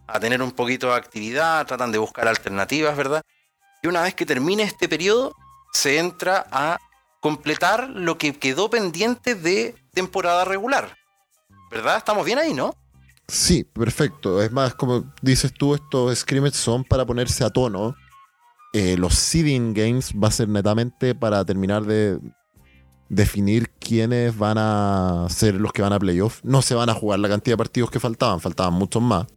a 0.08 0.20
tener 0.20 0.42
un 0.42 0.52
poquito 0.52 0.88
de 0.88 0.96
actividad, 0.96 1.66
tratan 1.68 1.92
de 1.92 1.98
buscar 1.98 2.28
alternativas, 2.28 2.96
¿verdad? 2.98 3.22
Y 3.84 3.88
una 3.88 4.02
vez 4.02 4.16
que 4.16 4.26
termine 4.26 4.64
este 4.64 4.90
periodo, 4.90 5.36
se 5.78 6.00
entra 6.00 6.48
a 6.52 6.80
completar 7.22 7.90
lo 7.92 8.18
que 8.18 8.34
quedó 8.34 8.68
pendiente 8.68 9.36
de 9.36 9.76
temporada 9.94 10.44
regular. 10.44 10.98
¿Verdad? 11.70 11.98
Estamos 11.98 12.26
bien 12.26 12.40
ahí, 12.40 12.54
¿no? 12.54 12.74
Sí, 13.28 13.64
perfecto. 13.64 14.42
Es 14.42 14.52
más, 14.52 14.74
como 14.74 15.14
dices 15.22 15.54
tú, 15.54 15.76
estos 15.76 16.18
scrimmages 16.18 16.58
son 16.58 16.84
para 16.84 17.06
ponerse 17.06 17.44
a 17.44 17.52
tono. 17.52 17.96
Eh, 18.74 18.98
los 18.98 19.14
seeding 19.14 19.76
games 19.76 20.14
va 20.14 20.30
a 20.30 20.32
ser 20.32 20.50
netamente 20.50 21.14
para 21.14 21.46
terminar 21.46 21.84
de 21.84 22.20
definir 23.10 23.70
quiénes 23.80 24.36
van 24.36 24.58
a 24.58 25.28
ser 25.30 25.56
los 25.56 25.74
que 25.74 25.84
van 25.84 25.94
a 25.94 26.00
playoff. 26.00 26.40
No 26.44 26.64
se 26.64 26.74
van 26.74 26.90
a 26.90 26.96
jugar 26.96 27.20
la 27.20 27.30
cantidad 27.30 27.54
de 27.54 27.58
partidos 27.58 27.92
que 27.92 28.00
faltaban, 28.00 28.40
faltaban 28.40 28.74
muchos 28.74 29.04
más. 29.04 29.28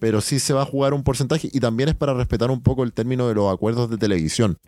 Pero 0.00 0.22
sí 0.22 0.38
se 0.38 0.54
va 0.54 0.62
a 0.62 0.66
jugar 0.66 0.94
un 0.94 1.04
porcentaje 1.04 1.50
y 1.52 1.60
también 1.60 1.90
es 1.90 1.94
para 1.96 2.14
respetar 2.14 2.50
un 2.50 2.62
poco 2.62 2.82
el 2.82 2.94
término 2.94 3.28
de 3.28 3.34
los 3.34 3.52
acuerdos 3.52 3.90
de 3.90 3.98
televisión. 3.98 4.58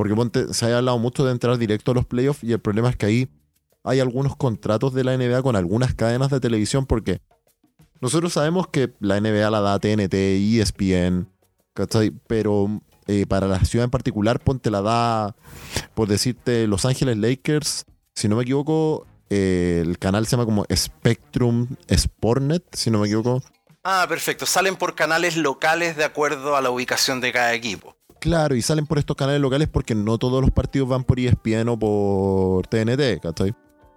Porque 0.00 0.54
se 0.54 0.72
ha 0.72 0.78
hablado 0.78 0.98
mucho 0.98 1.26
de 1.26 1.32
entrar 1.32 1.58
directo 1.58 1.90
a 1.90 1.94
los 1.94 2.06
playoffs 2.06 2.42
y 2.42 2.52
el 2.52 2.58
problema 2.58 2.88
es 2.88 2.96
que 2.96 3.04
ahí 3.04 3.28
hay 3.84 4.00
algunos 4.00 4.34
contratos 4.34 4.94
de 4.94 5.04
la 5.04 5.14
NBA 5.14 5.42
con 5.42 5.56
algunas 5.56 5.94
cadenas 5.94 6.30
de 6.30 6.40
televisión 6.40 6.86
porque 6.86 7.20
nosotros 8.00 8.32
sabemos 8.32 8.66
que 8.68 8.94
la 9.00 9.20
NBA 9.20 9.50
la 9.50 9.60
da 9.60 9.78
TNT, 9.78 10.14
ESPN, 10.14 11.28
¿cachai? 11.74 12.12
Pero 12.26 12.80
eh, 13.08 13.26
para 13.26 13.46
la 13.46 13.62
ciudad 13.66 13.84
en 13.84 13.90
particular, 13.90 14.40
ponte 14.40 14.70
la 14.70 14.80
da, 14.80 15.36
por 15.92 16.08
decirte, 16.08 16.66
Los 16.66 16.86
Ángeles 16.86 17.18
Lakers, 17.18 17.84
si 18.14 18.26
no 18.26 18.36
me 18.36 18.44
equivoco, 18.44 19.06
eh, 19.28 19.82
el 19.84 19.98
canal 19.98 20.24
se 20.24 20.30
llama 20.30 20.46
como 20.46 20.64
Spectrum 20.74 21.76
Sportnet, 21.94 22.64
si 22.74 22.90
no 22.90 23.00
me 23.00 23.06
equivoco. 23.06 23.42
Ah, 23.84 24.06
perfecto. 24.08 24.46
Salen 24.46 24.76
por 24.76 24.94
canales 24.94 25.36
locales 25.36 25.94
de 25.94 26.04
acuerdo 26.04 26.56
a 26.56 26.62
la 26.62 26.70
ubicación 26.70 27.20
de 27.20 27.32
cada 27.32 27.52
equipo. 27.52 27.99
Claro, 28.20 28.54
y 28.54 28.62
salen 28.62 28.86
por 28.86 28.98
estos 28.98 29.16
canales 29.16 29.40
locales 29.40 29.68
porque 29.68 29.94
no 29.94 30.18
todos 30.18 30.42
los 30.42 30.50
partidos 30.50 30.88
van 30.88 31.04
por 31.04 31.18
ESPN 31.18 31.68
o 31.68 31.78
por 31.78 32.66
TNT, 32.66 33.20
¿cachai? 33.22 33.54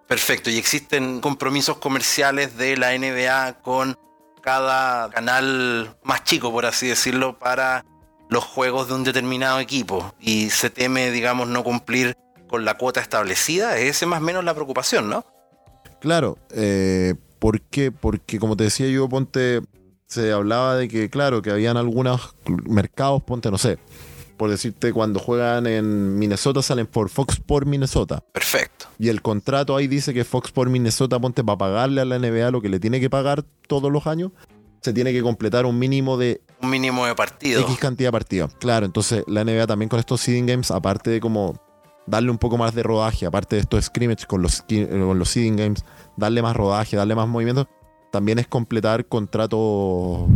Perfecto, 0.08 0.50
y 0.50 0.58
existen 0.58 1.20
compromisos 1.20 1.78
comerciales 1.78 2.58
de 2.58 2.78
la 2.78 2.98
NBA 2.98 3.62
con 3.62 3.98
cada 4.42 5.10
canal 5.10 5.98
más 6.04 6.24
chico, 6.24 6.52
por 6.52 6.66
así 6.66 6.88
decirlo, 6.88 7.38
para 7.38 7.86
los 8.30 8.44
juegos 8.44 8.88
de 8.88 8.96
un 8.96 9.04
determinado 9.04 9.60
equipo. 9.60 10.14
Y 10.20 10.50
se 10.50 10.70
teme, 10.70 11.12
digamos, 11.12 11.48
no 11.48 11.64
cumplir 11.64 12.16
con 12.48 12.66
la 12.66 12.78
cuota 12.78 13.02
establecida. 13.02 13.78
Esa 13.78 14.06
es 14.06 14.10
más 14.10 14.22
o 14.22 14.24
menos 14.24 14.44
la 14.44 14.54
preocupación, 14.54 15.10
¿no? 15.10 15.26
Claro, 16.00 16.38
eh, 16.52 17.16
¿por 17.40 17.62
qué? 17.62 17.92
Porque 17.92 18.40
como 18.40 18.56
te 18.56 18.66
decía 18.66 18.88
yo, 18.88 19.08
ponte, 19.10 19.62
se 20.06 20.32
hablaba 20.32 20.76
de 20.76 20.88
que, 20.88 21.10
claro, 21.10 21.42
que 21.42 21.50
habían 21.50 21.78
algunos 21.78 22.36
mercados, 22.66 23.24
ponte, 23.24 23.50
no 23.50 23.58
sé, 23.58 23.80
por 24.44 24.50
decirte, 24.50 24.92
cuando 24.92 25.22
juegan 25.22 25.66
en 25.68 26.20
Minnesota 26.20 26.62
salen 26.62 26.86
por 26.86 27.08
Fox 27.08 27.40
por 27.40 27.66
Minnesota. 27.66 28.26
Perfecto. 28.34 28.88
Y 29.00 29.08
el 29.08 29.22
contrato 29.22 29.74
ahí 29.74 29.88
dice 29.88 30.14
que 30.14 30.26
Fox 30.26 30.52
por 30.52 30.70
Minnesota, 30.70 31.18
ponte, 31.18 31.46
para 31.46 31.58
pagarle 31.58 32.02
a 32.02 32.04
la 32.04 32.20
NBA 32.20 32.52
lo 32.52 32.62
que 32.62 32.68
le 32.68 32.82
tiene 32.82 33.00
que 33.00 33.10
pagar 33.10 33.46
todos 33.70 33.90
los 33.90 34.06
años, 34.06 34.34
se 34.82 34.92
tiene 34.92 35.14
que 35.14 35.22
completar 35.22 35.66
un 35.66 35.80
mínimo 35.80 36.18
de 36.18 36.42
Un 36.62 36.72
mínimo 36.72 37.06
de 37.06 37.16
partidos. 37.16 37.64
X 37.64 37.78
cantidad 37.78 38.10
de 38.10 38.12
partidos. 38.12 38.54
Claro, 38.56 38.86
entonces 38.86 39.24
la 39.28 39.46
NBA 39.46 39.66
también 39.66 39.88
con 39.88 40.02
estos 40.02 40.20
seeding 40.20 40.46
games, 40.46 40.72
aparte 40.72 41.10
de 41.10 41.22
como 41.22 41.58
darle 42.06 42.30
un 42.30 42.38
poco 42.38 42.58
más 42.58 42.76
de 42.76 42.84
rodaje, 42.84 43.26
aparte 43.26 43.56
de 43.56 43.62
estos 43.62 43.86
scrimmage 43.86 44.26
con 44.28 44.42
los, 44.42 44.62
con 44.64 45.20
los 45.20 45.30
seeding 45.30 45.56
games, 45.56 45.86
darle 46.18 46.42
más 46.42 46.54
rodaje, 46.54 46.98
darle 46.98 47.16
más 47.16 47.30
movimiento, 47.30 47.70
también 48.12 48.40
es 48.40 48.48
completar 48.48 49.06
contratos 49.06 50.28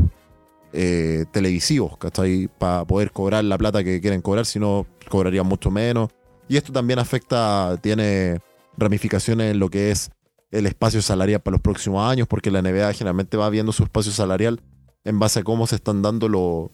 eh, 0.74 1.26
televisivos, 1.32 1.98
¿cachai? 1.98 2.48
Para 2.58 2.86
poder 2.86 3.12
cobrar 3.12 3.44
la 3.44 3.58
plata 3.58 3.84
que 3.84 4.02
quieren 4.02 4.22
cobrar, 4.22 4.46
si 4.46 4.60
no, 4.60 4.86
cobrarían 5.10 5.46
mucho 5.48 5.72
menos. 5.72 6.10
Y 6.50 6.58
esto 6.58 6.72
también 6.72 7.00
afecta, 7.00 7.78
tiene 7.82 8.40
ramificaciones 8.78 9.52
en 9.52 9.60
lo 9.60 9.70
que 9.70 9.92
es 9.92 10.10
el 10.52 10.66
espacio 10.66 11.02
salarial 11.02 11.42
para 11.42 11.54
los 11.56 11.62
próximos 11.62 12.10
años, 12.10 12.28
porque 12.28 12.52
la 12.52 12.62
NBA 12.62 12.94
generalmente 12.94 13.36
va 13.38 13.50
viendo 13.50 13.72
su 13.72 13.84
espacio 13.84 14.12
salarial 14.12 14.62
en 15.04 15.20
base 15.20 15.40
a 15.40 15.44
cómo 15.44 15.68
se 15.68 15.76
están 15.76 16.02
dando 16.02 16.30
lo- 16.30 16.72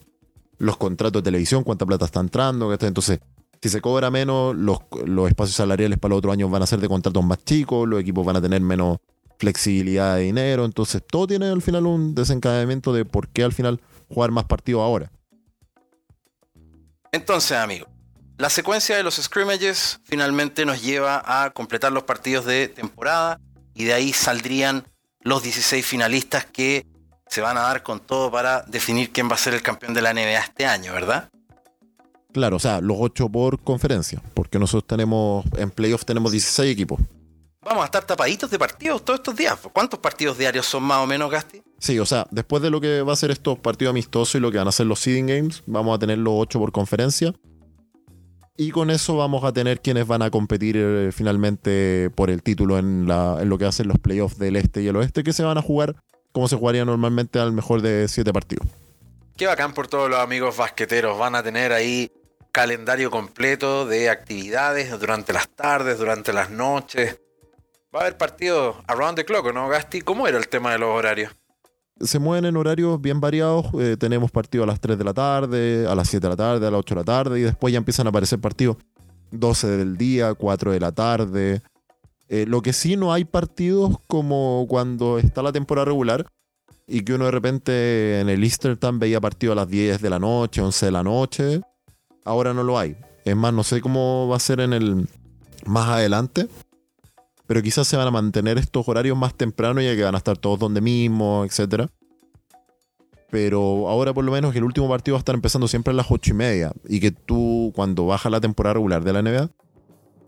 los 0.58 0.76
contratos 0.76 1.22
de 1.22 1.24
televisión, 1.24 1.64
cuánta 1.64 1.84
plata 1.86 2.04
está 2.04 2.20
entrando. 2.20 2.72
Entonces, 2.72 3.18
si 3.60 3.68
se 3.68 3.80
cobra 3.80 4.10
menos, 4.10 4.54
los, 4.54 4.78
los 5.06 5.28
espacios 5.28 5.56
salariales 5.56 5.98
para 5.98 6.10
los 6.10 6.18
otros 6.18 6.32
años 6.34 6.50
van 6.50 6.62
a 6.62 6.66
ser 6.66 6.80
de 6.80 6.88
contratos 6.88 7.24
más 7.24 7.42
chicos, 7.44 7.88
los 7.88 8.00
equipos 8.00 8.24
van 8.24 8.36
a 8.36 8.40
tener 8.42 8.60
menos 8.60 8.98
flexibilidad 9.44 10.16
de 10.16 10.22
dinero, 10.22 10.64
entonces 10.64 11.02
todo 11.06 11.26
tiene 11.26 11.46
al 11.46 11.60
final 11.60 11.86
un 11.86 12.14
desencadenamiento 12.14 12.94
de 12.94 13.04
por 13.04 13.28
qué 13.28 13.44
al 13.44 13.52
final 13.52 13.78
jugar 14.08 14.30
más 14.30 14.44
partidos 14.44 14.80
ahora. 14.80 15.10
Entonces, 17.12 17.52
amigos, 17.58 17.88
la 18.38 18.48
secuencia 18.48 18.96
de 18.96 19.02
los 19.02 19.16
scrimmages 19.16 20.00
finalmente 20.04 20.64
nos 20.64 20.82
lleva 20.82 21.22
a 21.24 21.50
completar 21.50 21.92
los 21.92 22.04
partidos 22.04 22.46
de 22.46 22.68
temporada 22.68 23.38
y 23.74 23.84
de 23.84 23.92
ahí 23.92 24.14
saldrían 24.14 24.84
los 25.20 25.42
16 25.42 25.84
finalistas 25.84 26.46
que 26.46 26.86
se 27.28 27.42
van 27.42 27.58
a 27.58 27.62
dar 27.62 27.82
con 27.82 28.00
todo 28.00 28.30
para 28.30 28.62
definir 28.62 29.12
quién 29.12 29.28
va 29.28 29.34
a 29.34 29.38
ser 29.38 29.52
el 29.52 29.60
campeón 29.60 29.92
de 29.92 30.00
la 30.00 30.14
NBA 30.14 30.38
este 30.38 30.64
año, 30.64 30.94
¿verdad? 30.94 31.28
Claro, 32.32 32.56
o 32.56 32.60
sea, 32.60 32.80
los 32.80 32.96
8 32.98 33.28
por 33.28 33.60
conferencia, 33.60 34.22
porque 34.32 34.58
nosotros 34.58 34.86
tenemos, 34.86 35.44
en 35.58 35.70
playoff 35.70 36.04
tenemos 36.06 36.32
16 36.32 36.72
equipos. 36.72 36.98
Vamos 37.64 37.82
a 37.82 37.86
estar 37.86 38.04
tapaditos 38.04 38.50
de 38.50 38.58
partidos 38.58 39.04
todos 39.04 39.20
estos 39.20 39.36
días. 39.36 39.58
¿Cuántos 39.72 39.98
partidos 39.98 40.36
diarios 40.36 40.66
son 40.66 40.82
más 40.82 40.98
o 40.98 41.06
menos, 41.06 41.30
Gasti? 41.30 41.62
Sí, 41.78 41.98
o 41.98 42.06
sea, 42.06 42.26
después 42.30 42.62
de 42.62 42.70
lo 42.70 42.80
que 42.80 43.02
va 43.02 43.12
a 43.12 43.16
ser 43.16 43.30
estos 43.30 43.58
partidos 43.58 43.92
amistosos 43.92 44.34
y 44.34 44.40
lo 44.40 44.52
que 44.52 44.58
van 44.58 44.68
a 44.68 44.72
ser 44.72 44.86
los 44.86 45.00
seeding 45.00 45.26
games, 45.26 45.62
vamos 45.66 45.96
a 45.96 45.98
tener 45.98 46.18
los 46.18 46.34
8 46.36 46.58
por 46.58 46.72
conferencia. 46.72 47.32
Y 48.56 48.70
con 48.70 48.90
eso 48.90 49.16
vamos 49.16 49.42
a 49.44 49.52
tener 49.52 49.80
quienes 49.80 50.06
van 50.06 50.22
a 50.22 50.30
competir 50.30 50.76
eh, 50.76 51.10
finalmente 51.12 52.10
por 52.14 52.30
el 52.30 52.42
título 52.42 52.78
en, 52.78 53.08
la, 53.08 53.38
en 53.40 53.48
lo 53.48 53.58
que 53.58 53.64
hacen 53.64 53.88
los 53.88 53.98
playoffs 53.98 54.38
del 54.38 54.56
este 54.56 54.82
y 54.82 54.86
el 54.86 54.96
oeste, 54.96 55.24
que 55.24 55.32
se 55.32 55.42
van 55.42 55.58
a 55.58 55.62
jugar 55.62 55.96
como 56.32 56.48
se 56.48 56.56
jugaría 56.56 56.84
normalmente 56.84 57.38
al 57.38 57.52
mejor 57.52 57.80
de 57.80 58.08
7 58.08 58.32
partidos. 58.32 58.66
Qué 59.36 59.46
bacán 59.46 59.72
por 59.72 59.88
todos 59.88 60.10
los 60.10 60.18
amigos 60.18 60.56
basqueteros. 60.56 61.18
Van 61.18 61.34
a 61.34 61.42
tener 61.42 61.72
ahí 61.72 62.10
calendario 62.52 63.10
completo 63.10 63.86
de 63.86 64.10
actividades 64.10 64.90
durante 65.00 65.32
las 65.32 65.48
tardes, 65.48 65.98
durante 65.98 66.32
las 66.32 66.50
noches. 66.50 67.18
Va 67.94 68.00
a 68.00 68.02
haber 68.02 68.18
partidos 68.18 68.74
around 68.88 69.14
the 69.14 69.24
clock, 69.24 69.54
¿no, 69.54 69.68
Gasti? 69.68 70.00
¿Cómo 70.00 70.26
era 70.26 70.36
el 70.36 70.48
tema 70.48 70.72
de 70.72 70.78
los 70.78 70.88
horarios? 70.88 71.32
Se 72.00 72.18
mueven 72.18 72.44
en 72.44 72.56
horarios 72.56 73.00
bien 73.00 73.20
variados. 73.20 73.66
eh, 73.78 73.96
tenemos 73.96 74.32
partidos 74.32 74.64
a 74.64 74.66
las 74.66 74.80
3 74.80 74.98
de 74.98 75.04
la 75.04 75.14
tarde, 75.14 75.86
a 75.88 75.94
las 75.94 76.08
7 76.08 76.26
de 76.26 76.30
la 76.30 76.36
tarde, 76.36 76.66
a 76.66 76.70
las 76.72 76.80
8 76.80 76.94
de 76.96 77.00
la 77.00 77.04
tarde, 77.04 77.38
y 77.38 77.42
después 77.44 77.70
ya 77.70 77.78
empiezan 77.78 78.08
a 78.08 78.10
aparecer 78.10 78.40
partidos 78.40 78.78
12 79.30 79.68
del 79.68 79.96
día, 79.96 80.34
4 80.34 80.72
de 80.72 80.80
la 80.80 80.90
tarde. 80.90 81.62
Eh, 82.28 82.46
lo 82.48 82.62
que 82.62 82.72
sí 82.72 82.96
no 82.96 83.12
hay 83.12 83.24
partidos 83.24 83.96
como 84.08 84.66
cuando 84.68 85.18
está 85.20 85.40
la 85.42 85.52
temporada 85.52 85.84
regular 85.84 86.26
y 86.88 87.02
que 87.02 87.14
uno 87.14 87.26
de 87.26 87.30
repente 87.30 88.20
en 88.20 88.28
el 88.28 88.42
Easter 88.42 88.76
Time 88.76 88.98
veía 88.98 89.20
partidos 89.20 89.52
a 89.52 89.60
las 89.60 89.68
10 89.68 90.02
de 90.02 90.10
la 90.10 90.18
noche, 90.18 90.60
11 90.60 90.86
de 90.86 90.92
la 90.92 91.04
noche. 91.04 91.60
Ahora 92.24 92.52
no 92.52 92.64
lo 92.64 92.76
hay. 92.76 92.96
Es 93.24 93.36
más, 93.36 93.54
no 93.54 93.62
sé 93.62 93.80
cómo 93.80 94.26
va 94.26 94.36
a 94.36 94.40
ser 94.40 94.58
en 94.58 94.72
el 94.72 95.08
más 95.64 95.88
adelante. 95.88 96.48
Pero 97.54 97.62
quizás 97.62 97.86
se 97.86 97.96
van 97.96 98.08
a 98.08 98.10
mantener 98.10 98.58
estos 98.58 98.88
horarios 98.88 99.16
más 99.16 99.32
temprano 99.32 99.80
ya 99.80 99.94
que 99.94 100.02
van 100.02 100.16
a 100.16 100.18
estar 100.18 100.36
todos 100.36 100.58
donde 100.58 100.80
mismo, 100.80 101.44
etcétera. 101.44 101.88
Pero 103.30 103.88
ahora 103.88 104.12
por 104.12 104.24
lo 104.24 104.32
menos 104.32 104.50
que 104.50 104.58
el 104.58 104.64
último 104.64 104.88
partido 104.88 105.14
va 105.14 105.18
a 105.18 105.20
estar 105.20 105.36
empezando 105.36 105.68
siempre 105.68 105.92
a 105.92 105.94
las 105.94 106.06
8 106.10 106.32
y 106.32 106.34
media. 106.34 106.72
Y 106.88 106.98
que 106.98 107.12
tú, 107.12 107.70
cuando 107.76 108.06
baja 108.06 108.28
la 108.28 108.40
temporada 108.40 108.74
regular 108.74 109.04
de 109.04 109.12
la 109.12 109.22
NBA, 109.22 109.50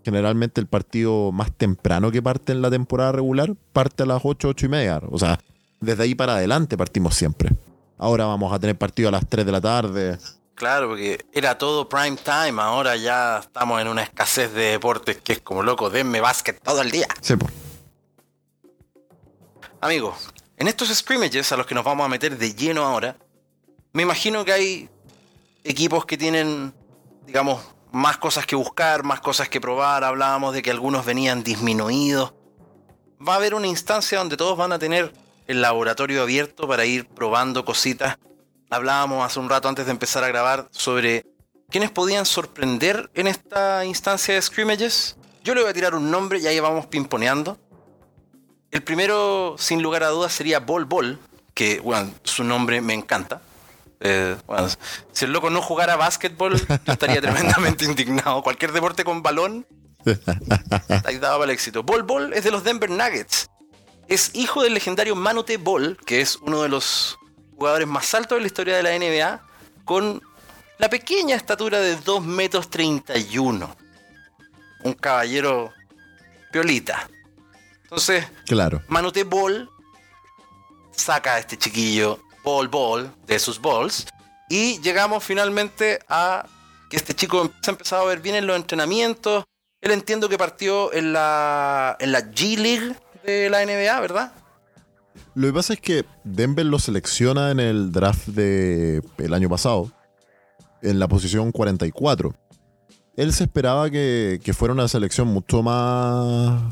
generalmente 0.04 0.60
el 0.60 0.68
partido 0.68 1.32
más 1.32 1.50
temprano 1.50 2.12
que 2.12 2.22
parte 2.22 2.52
en 2.52 2.62
la 2.62 2.70
temporada 2.70 3.10
regular 3.10 3.56
parte 3.72 4.04
a 4.04 4.06
las 4.06 4.20
8, 4.22 4.46
8 4.50 4.66
y 4.66 4.68
media. 4.68 5.02
O 5.10 5.18
sea, 5.18 5.40
desde 5.80 6.04
ahí 6.04 6.14
para 6.14 6.36
adelante 6.36 6.76
partimos 6.76 7.16
siempre. 7.16 7.50
Ahora 7.98 8.26
vamos 8.26 8.52
a 8.52 8.60
tener 8.60 8.78
partido 8.78 9.08
a 9.08 9.10
las 9.10 9.28
3 9.28 9.44
de 9.44 9.50
la 9.50 9.60
tarde. 9.60 10.18
Claro, 10.56 10.88
porque 10.88 11.24
era 11.32 11.58
todo 11.58 11.86
prime 11.88 12.16
time. 12.16 12.60
Ahora 12.62 12.96
ya 12.96 13.40
estamos 13.40 13.80
en 13.80 13.88
una 13.88 14.02
escasez 14.02 14.52
de 14.54 14.72
deportes 14.72 15.18
que 15.18 15.34
es 15.34 15.40
como 15.40 15.62
loco. 15.62 15.90
Denme 15.90 16.20
básquet 16.20 16.60
todo 16.62 16.80
el 16.80 16.90
día. 16.90 17.06
Sí, 17.20 17.36
po. 17.36 17.46
En 20.56 20.66
estos 20.66 20.88
scrimmages 20.88 21.52
a 21.52 21.56
los 21.56 21.66
que 21.66 21.74
nos 21.74 21.84
vamos 21.84 22.04
a 22.06 22.08
meter 22.08 22.36
de 22.36 22.54
lleno 22.54 22.84
ahora, 22.84 23.16
me 23.92 24.02
imagino 24.02 24.44
que 24.44 24.52
hay 24.52 24.90
equipos 25.62 26.06
que 26.06 26.16
tienen, 26.16 26.74
digamos, 27.26 27.62
más 27.92 28.16
cosas 28.16 28.46
que 28.46 28.56
buscar, 28.56 29.04
más 29.04 29.20
cosas 29.20 29.48
que 29.48 29.60
probar. 29.60 30.02
Hablábamos 30.02 30.54
de 30.54 30.62
que 30.62 30.70
algunos 30.70 31.04
venían 31.04 31.44
disminuidos. 31.44 32.32
Va 33.26 33.34
a 33.34 33.36
haber 33.36 33.54
una 33.54 33.66
instancia 33.66 34.18
donde 34.18 34.36
todos 34.36 34.56
van 34.56 34.72
a 34.72 34.78
tener 34.78 35.12
el 35.46 35.60
laboratorio 35.60 36.22
abierto 36.22 36.66
para 36.66 36.84
ir 36.84 37.06
probando 37.06 37.64
cositas. 37.64 38.18
Hablábamos 38.70 39.24
hace 39.24 39.38
un 39.38 39.48
rato 39.48 39.68
antes 39.68 39.86
de 39.86 39.92
empezar 39.92 40.24
a 40.24 40.28
grabar 40.28 40.68
sobre 40.70 41.24
quiénes 41.70 41.90
podían 41.90 42.26
sorprender 42.26 43.10
en 43.14 43.26
esta 43.26 43.84
instancia 43.84 44.34
de 44.34 44.42
scrimmages. 44.42 45.16
Yo 45.44 45.54
le 45.54 45.62
voy 45.62 45.70
a 45.70 45.74
tirar 45.74 45.94
un 45.94 46.10
nombre 46.10 46.38
y 46.40 46.46
ahí 46.46 46.58
vamos 46.58 46.86
pimponeando. 46.86 47.58
El 48.70 48.82
primero, 48.82 49.54
sin 49.58 49.82
lugar 49.82 50.02
a 50.02 50.08
dudas, 50.08 50.32
sería 50.32 50.58
Bol 50.58 50.84
Bol, 50.84 51.18
que 51.54 51.80
bueno, 51.80 52.10
su 52.24 52.42
nombre 52.42 52.80
me 52.80 52.94
encanta. 52.94 53.40
Eh, 54.00 54.36
bueno, 54.46 54.68
si 55.12 55.24
el 55.24 55.32
loco 55.32 55.48
no 55.48 55.62
jugara 55.62 55.96
básquetbol, 55.96 56.58
yo 56.58 56.92
estaría 56.92 57.20
tremendamente 57.20 57.84
indignado. 57.86 58.42
Cualquier 58.42 58.72
deporte 58.72 59.04
con 59.04 59.22
balón, 59.22 59.66
ahí 61.04 61.18
daba 61.18 61.38
para 61.38 61.44
el 61.44 61.50
éxito. 61.50 61.84
Bol 61.84 62.02
Bol 62.02 62.32
es 62.32 62.44
de 62.44 62.50
los 62.50 62.64
Denver 62.64 62.90
Nuggets. 62.90 63.48
Es 64.08 64.32
hijo 64.34 64.62
del 64.62 64.74
legendario 64.74 65.16
Manute 65.16 65.56
Bol, 65.56 65.98
que 66.04 66.20
es 66.20 66.36
uno 66.36 66.62
de 66.62 66.68
los 66.68 67.18
jugadores 67.56 67.86
más 67.88 68.12
altos 68.14 68.36
de 68.36 68.40
la 68.42 68.46
historia 68.46 68.76
de 68.76 68.82
la 68.82 68.98
NBA, 68.98 69.42
con 69.84 70.22
la 70.78 70.88
pequeña 70.88 71.36
estatura 71.36 71.80
de 71.80 71.96
2 71.96 72.24
metros 72.24 72.68
31. 72.70 73.74
Un 74.84 74.92
caballero 74.94 75.72
piolita. 76.52 77.08
Entonces, 77.84 78.26
Claro. 78.46 78.82
Manute 78.88 79.24
Ball 79.24 79.68
saca 80.92 81.34
a 81.34 81.38
este 81.38 81.56
chiquillo 81.56 82.20
Ball 82.42 82.68
Ball 82.68 83.12
de 83.26 83.38
sus 83.38 83.60
balls 83.60 84.06
y 84.48 84.80
llegamos 84.80 85.24
finalmente 85.24 85.98
a 86.08 86.46
que 86.90 86.96
este 86.96 87.14
chico 87.14 87.50
se 87.62 87.70
ha 87.70 87.72
empezado 87.72 88.02
a 88.02 88.06
ver 88.06 88.20
bien 88.20 88.36
en 88.36 88.46
los 88.46 88.56
entrenamientos. 88.56 89.44
Él 89.80 89.90
entiendo 89.92 90.28
que 90.28 90.38
partió 90.38 90.92
en 90.92 91.12
la, 91.12 91.96
en 92.00 92.12
la 92.12 92.20
G 92.20 92.56
League 92.56 92.94
de 93.24 93.50
la 93.50 93.64
NBA, 93.64 94.00
¿verdad? 94.00 94.32
Lo 95.34 95.46
que 95.48 95.52
pasa 95.52 95.72
es 95.74 95.80
que 95.80 96.04
Denver 96.24 96.64
lo 96.66 96.78
selecciona 96.78 97.50
en 97.50 97.60
el 97.60 97.92
draft 97.92 98.28
del 98.28 99.02
el 99.18 99.34
año 99.34 99.48
pasado, 99.48 99.90
en 100.82 100.98
la 100.98 101.08
posición 101.08 101.52
44. 101.52 102.34
Él 103.16 103.32
se 103.32 103.44
esperaba 103.44 103.88
que, 103.90 104.40
que 104.44 104.52
fuera 104.54 104.74
una 104.74 104.88
selección 104.88 105.28
mucho 105.28 105.62
más 105.62 106.62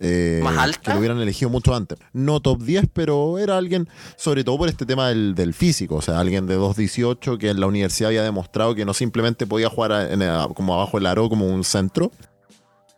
eh, 0.00 0.40
¿Más 0.42 0.58
alta? 0.58 0.80
Que 0.80 0.90
lo 0.92 0.98
hubieran 0.98 1.20
elegido 1.20 1.48
mucho 1.48 1.74
antes. 1.74 1.96
No 2.12 2.40
top 2.40 2.60
10, 2.62 2.86
pero 2.92 3.38
era 3.38 3.56
alguien, 3.56 3.88
sobre 4.16 4.42
todo 4.42 4.58
por 4.58 4.68
este 4.68 4.84
tema 4.84 5.08
del, 5.08 5.34
del 5.36 5.54
físico, 5.54 5.94
o 5.96 6.02
sea, 6.02 6.18
alguien 6.18 6.46
de 6.48 6.58
2'18 6.58 7.38
que 7.38 7.50
en 7.50 7.60
la 7.60 7.66
universidad 7.68 8.08
había 8.08 8.24
demostrado 8.24 8.74
que 8.74 8.84
no 8.84 8.94
simplemente 8.94 9.46
podía 9.46 9.68
jugar 9.70 9.92
a- 9.92 10.12
en 10.12 10.20
el- 10.22 10.48
como 10.54 10.74
abajo 10.74 10.96
del 10.98 11.06
aro 11.06 11.28
como 11.28 11.46
un 11.46 11.62
centro, 11.62 12.10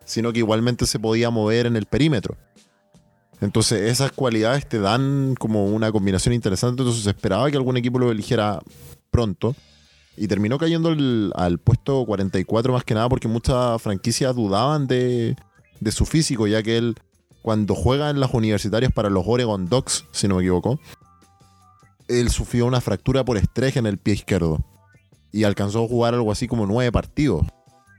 sino 0.06 0.32
que 0.32 0.38
igualmente 0.38 0.86
se 0.86 0.98
podía 0.98 1.28
mover 1.30 1.66
en 1.66 1.76
el 1.76 1.84
perímetro. 1.86 2.36
Entonces 3.44 3.90
esas 3.90 4.10
cualidades 4.12 4.66
te 4.66 4.78
dan 4.78 5.34
como 5.38 5.66
una 5.66 5.92
combinación 5.92 6.34
interesante, 6.34 6.82
entonces 6.82 7.04
se 7.04 7.10
esperaba 7.10 7.50
que 7.50 7.56
algún 7.56 7.76
equipo 7.76 7.98
lo 7.98 8.10
eligiera 8.10 8.60
pronto. 9.10 9.54
Y 10.16 10.28
terminó 10.28 10.58
cayendo 10.58 10.90
al, 11.34 11.58
puesto 11.58 12.04
44 12.06 12.72
más 12.72 12.84
que 12.84 12.94
nada 12.94 13.08
porque 13.08 13.28
muchas 13.28 13.82
franquicias 13.82 14.34
dudaban 14.34 14.86
de, 14.86 15.36
de 15.80 15.92
su 15.92 16.06
físico, 16.06 16.46
ya 16.46 16.62
que 16.62 16.78
él, 16.78 16.96
cuando 17.42 17.74
juega 17.74 18.10
en 18.10 18.20
las 18.20 18.32
universitarias 18.32 18.92
para 18.92 19.10
los 19.10 19.24
Oregon 19.26 19.68
Ducks, 19.68 20.06
si 20.12 20.28
no 20.28 20.36
me 20.36 20.42
equivoco, 20.42 20.78
él 22.08 22.30
sufrió 22.30 22.66
una 22.66 22.80
fractura 22.80 23.24
por 23.24 23.36
estrés 23.36 23.76
en 23.76 23.86
el 23.86 23.98
pie 23.98 24.14
izquierdo. 24.14 24.64
Y 25.32 25.44
alcanzó 25.44 25.84
a 25.84 25.88
jugar 25.88 26.14
algo 26.14 26.30
así 26.30 26.46
como 26.46 26.64
nueve 26.64 26.92
partidos. 26.92 27.44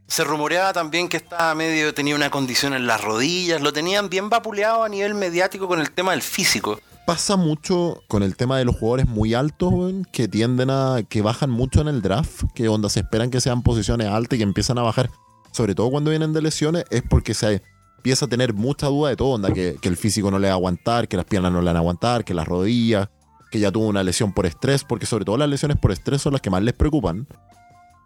Se 0.08 0.24
rumoreaba 0.24 0.72
también 0.72 1.10
que 1.10 1.18
estaba 1.18 1.56
medio, 1.56 1.94
tenía 1.94 2.16
una 2.16 2.30
condición 2.30 2.74
en 2.74 2.86
las 2.86 3.02
rodillas, 3.02 3.62
lo 3.62 3.74
tenían 3.74 4.10
bien 4.10 4.30
vapuleado 4.30 4.84
a 4.84 4.90
nivel 4.90 5.16
mediático 5.16 5.68
con 5.68 5.80
el 5.80 5.92
tema 5.92 6.12
del 6.12 6.22
físico. 6.22 6.80
Pasa 7.08 7.36
mucho 7.36 8.04
con 8.08 8.24
el 8.24 8.36
tema 8.36 8.58
de 8.58 8.66
los 8.66 8.76
jugadores 8.76 9.08
muy 9.08 9.34
altos, 9.34 9.74
que 10.12 10.28
tienden 10.28 10.70
a. 10.70 11.04
que 11.08 11.22
bajan 11.22 11.50
mucho 11.50 11.82
en 11.82 11.88
el 11.88 12.02
draft, 12.02 12.44
que 12.54 12.68
onda 12.68 12.90
se 12.90 13.02
esperan 13.02 13.30
que 13.30 13.42
sean 13.42 13.64
posiciones 13.64 14.08
altas 14.08 14.38
y 14.38 14.40
que 14.40 14.44
empiezan 14.44 14.78
a 14.78 14.84
bajar, 14.84 15.10
sobre 15.52 15.76
todo 15.76 15.90
cuando 15.90 16.10
vienen 16.10 16.34
de 16.34 16.42
lesiones, 16.42 16.86
es 16.90 17.04
porque 17.08 17.34
se 17.34 17.62
empieza 17.98 18.26
a 18.26 18.28
tener 18.30 18.54
mucha 18.54 18.88
duda 18.88 19.10
de 19.10 19.16
todo, 19.16 19.30
onda, 19.30 19.52
que, 19.52 19.78
que 19.82 19.90
el 19.90 19.98
físico 19.98 20.30
no 20.30 20.40
le 20.40 20.48
va 20.48 20.54
a 20.54 20.58
aguantar, 20.58 21.08
que 21.08 21.18
las 21.18 21.26
piernas 21.26 21.52
no 21.52 21.62
le 21.62 21.68
van 21.68 21.78
a 21.78 21.80
aguantar, 21.80 22.24
que 22.24 22.34
las 22.34 22.48
rodillas, 22.48 23.10
que 23.52 23.60
ya 23.60 23.72
tuvo 23.72 23.88
una 23.88 24.04
lesión 24.04 24.34
por 24.34 24.46
estrés, 24.46 24.84
porque 24.84 25.06
sobre 25.06 25.26
todo 25.26 25.38
las 25.38 25.50
lesiones 25.50 25.78
por 25.78 25.92
estrés 25.92 26.22
son 26.22 26.34
las 26.34 26.42
que 26.42 26.50
más 26.50 26.62
les 26.62 26.74
preocupan. 26.74 27.28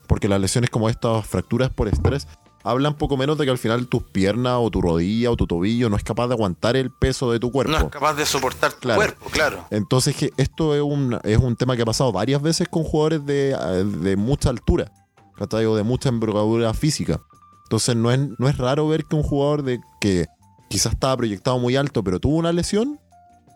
Porque 0.10 0.28
las 0.28 0.42
lesiones 0.42 0.70
como 0.70 0.90
estas 0.90 1.26
fracturas 1.26 1.70
por 1.70 1.88
estrés 1.88 2.28
hablan 2.66 2.96
poco 2.96 3.16
menos 3.16 3.38
de 3.38 3.46
que 3.46 3.52
al 3.52 3.58
final 3.58 3.88
tus 3.88 4.04
piernas 4.04 4.58
o 4.60 4.70
tu 4.70 4.82
rodilla 4.82 5.32
o 5.32 5.38
tu 5.38 5.48
tobillo 5.48 5.90
no 5.90 5.96
es 5.96 6.04
capaz 6.04 6.28
de 6.28 6.34
aguantar 6.34 6.76
el 6.76 6.92
peso 6.92 7.32
de 7.32 7.40
tu 7.40 7.50
cuerpo. 7.52 7.72
No 7.72 7.78
es 7.78 7.84
capaz 7.86 8.16
de 8.16 8.26
soportar 8.26 8.74
tu 8.74 8.80
Claro. 8.82 8.98
cuerpo, 8.98 9.30
claro. 9.30 9.66
Entonces 9.70 10.14
que 10.18 10.32
esto 10.36 10.76
es 10.76 10.82
un, 10.82 11.18
es 11.24 11.38
un 11.38 11.56
tema 11.56 11.78
que 11.78 11.84
ha 11.84 11.86
pasado 11.86 12.12
varias 12.12 12.42
veces 12.42 12.68
con 12.68 12.84
jugadores 12.84 13.26
de, 13.26 13.56
de 14.02 14.18
mucha 14.18 14.50
altura. 14.50 14.92
O 15.40 15.76
de 15.76 15.84
mucha 15.84 16.10
envergadura 16.10 16.74
física. 16.74 17.22
Entonces 17.64 17.96
no 17.96 18.12
es, 18.12 18.20
no 18.38 18.50
es 18.50 18.58
raro 18.58 18.90
ver 18.90 19.06
que 19.06 19.16
un 19.16 19.24
jugador 19.24 19.64
de 19.64 19.80
que 20.02 20.26
quizás 20.70 20.92
estaba 20.94 21.16
proyectado 21.16 21.60
muy 21.60 21.78
alto, 21.78 22.04
pero 22.04 22.20
tuvo 22.20 22.36
una 22.36 22.52
lesión, 22.52 23.00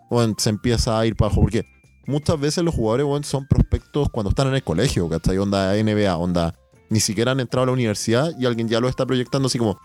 bueno, 0.09 0.33
se 0.37 0.49
empieza 0.49 0.97
a 0.97 1.05
ir 1.05 1.17
para 1.17 1.27
abajo. 1.27 1.41
Porque 1.41 1.65
muchas 2.05 2.39
veces 2.39 2.63
los 2.63 2.73
jugadores 2.75 3.05
bueno, 3.05 3.23
son 3.23 3.47
prospectos 3.47 4.09
cuando 4.09 4.29
están 4.29 4.47
en 4.47 4.55
el 4.55 4.63
colegio, 4.63 5.09
¿cachai? 5.09 5.37
Onda 5.37 5.73
NBA, 5.73 6.15
onda. 6.17 6.55
Ni 6.89 6.99
siquiera 6.99 7.31
han 7.31 7.39
entrado 7.39 7.63
a 7.63 7.65
la 7.67 7.71
universidad 7.71 8.31
y 8.37 8.45
alguien 8.45 8.67
ya 8.67 8.79
lo 8.79 8.87
está 8.87 9.05
proyectando 9.05 9.47
así 9.47 9.57
como, 9.57 9.79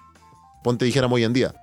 ponte 0.62 0.84
dijéramos 0.84 1.16
hoy 1.16 1.24
en 1.24 1.32
día. 1.32 1.54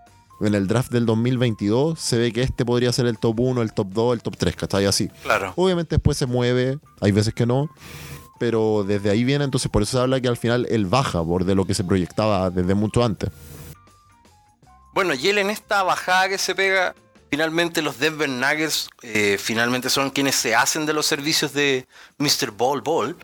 En 0.42 0.54
el 0.54 0.68
draft 0.68 0.92
del 0.92 1.06
2022 1.06 2.00
se 2.00 2.18
ve 2.18 2.34
que 2.34 2.42
este 2.42 2.66
podría 2.66 2.92
ser 2.92 3.06
el 3.06 3.18
top 3.18 3.40
1, 3.40 3.62
el 3.62 3.74
top 3.74 3.88
2, 3.90 4.14
el 4.16 4.22
top 4.22 4.36
3, 4.38 4.56
¿cachai? 4.56 4.86
Así. 4.86 5.08
Claro. 5.24 5.54
Obviamente 5.56 5.96
después 5.96 6.18
se 6.18 6.26
mueve, 6.26 6.80
hay 7.00 7.12
veces 7.12 7.34
que 7.34 7.46
no, 7.46 7.70
pero 8.40 8.84
desde 8.86 9.10
ahí 9.10 9.24
viene, 9.24 9.46
entonces 9.46 9.72
por 9.72 9.84
eso 9.84 9.98
se 9.98 10.04
habla 10.04 10.20
que 10.20 10.28
al 10.28 10.38
final 10.38 10.68
él 10.70 10.86
baja 10.86 11.24
por 11.24 11.46
de 11.46 11.56
lo 11.56 11.66
que 11.66 11.74
se 11.74 11.84
proyectaba 11.84 12.50
desde 12.50 12.74
mucho 12.74 13.04
antes. 13.04 13.30
Bueno, 14.94 15.14
y 15.14 15.28
él 15.28 15.38
en 15.38 15.50
esta 15.50 15.84
bajada 15.84 16.30
que 16.30 16.38
se 16.38 16.56
pega, 16.56 16.96
finalmente 17.30 17.82
los 17.82 18.00
Denver 18.00 18.30
Nuggets 18.30 18.90
eh, 19.02 19.38
finalmente 19.40 19.90
son 19.90 20.10
quienes 20.10 20.36
se 20.36 20.56
hacen 20.56 20.86
de 20.86 20.94
los 20.94 21.06
servicios 21.06 21.54
de 21.54 21.86
Mr. 22.18 22.52
Ball 22.52 22.82
Ball. 22.82 23.16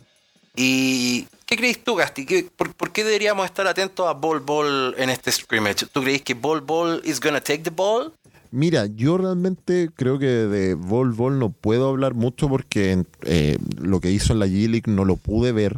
¿Y 0.56 1.28
qué 1.46 1.56
crees 1.56 1.84
tú, 1.84 1.96
Gasti? 1.96 2.26
¿Qué- 2.26 2.50
por, 2.56 2.92
qué 2.92 3.04
deberíamos 3.04 3.46
estar 3.46 3.68
atentos 3.68 4.08
a 4.08 4.14
Ball 4.14 4.40
Ball 4.42 4.96
en 4.98 5.10
este 5.10 5.32
scrimmage? 5.32 5.86
¿Tú 5.92 6.02
crees 6.02 6.22
que 6.24 6.34
Ball 6.34 6.62
Ball 6.62 7.02
is 7.06 7.20
gonna 7.22 7.40
take 7.42 7.60
the 7.64 7.70
ball? 7.70 8.14
Mira, 8.54 8.86
yo 8.86 9.18
realmente 9.18 9.90
creo 9.96 10.20
que 10.20 10.26
de 10.26 10.74
Vol 10.74 11.14
Vol 11.14 11.40
no 11.40 11.52
puedo 11.52 11.88
hablar 11.88 12.16
mucho 12.16 12.50
porque 12.50 13.06
eh, 13.24 13.58
lo 13.80 14.02
que 14.02 14.12
hizo 14.12 14.34
en 14.34 14.40
la 14.40 14.48
G-League 14.48 14.92
no 14.92 15.06
lo 15.06 15.16
pude 15.16 15.54
ver. 15.54 15.78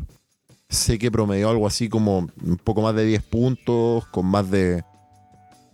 Sé 0.69 0.97
que 0.97 1.12
promedió 1.12 1.51
algo 1.51 1.67
así 1.67 1.88
como 1.88 2.27
un 2.43 2.57
poco 2.63 2.81
más 2.81 2.95
de 2.95 3.05
10 3.05 3.21
puntos, 3.21 4.07
con 4.07 4.25
más 4.25 4.49
de 4.49 4.83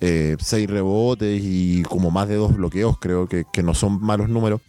6 0.02 0.70
rebotes 0.70 1.42
y 1.44 1.84
como 1.84 2.12
más 2.12 2.28
de 2.28 2.36
2 2.36 2.56
bloqueos, 2.56 2.98
creo 3.00 3.28
que, 3.28 3.46
no 3.64 3.74
son 3.74 4.02
malos 4.02 4.30
números. 4.30 4.62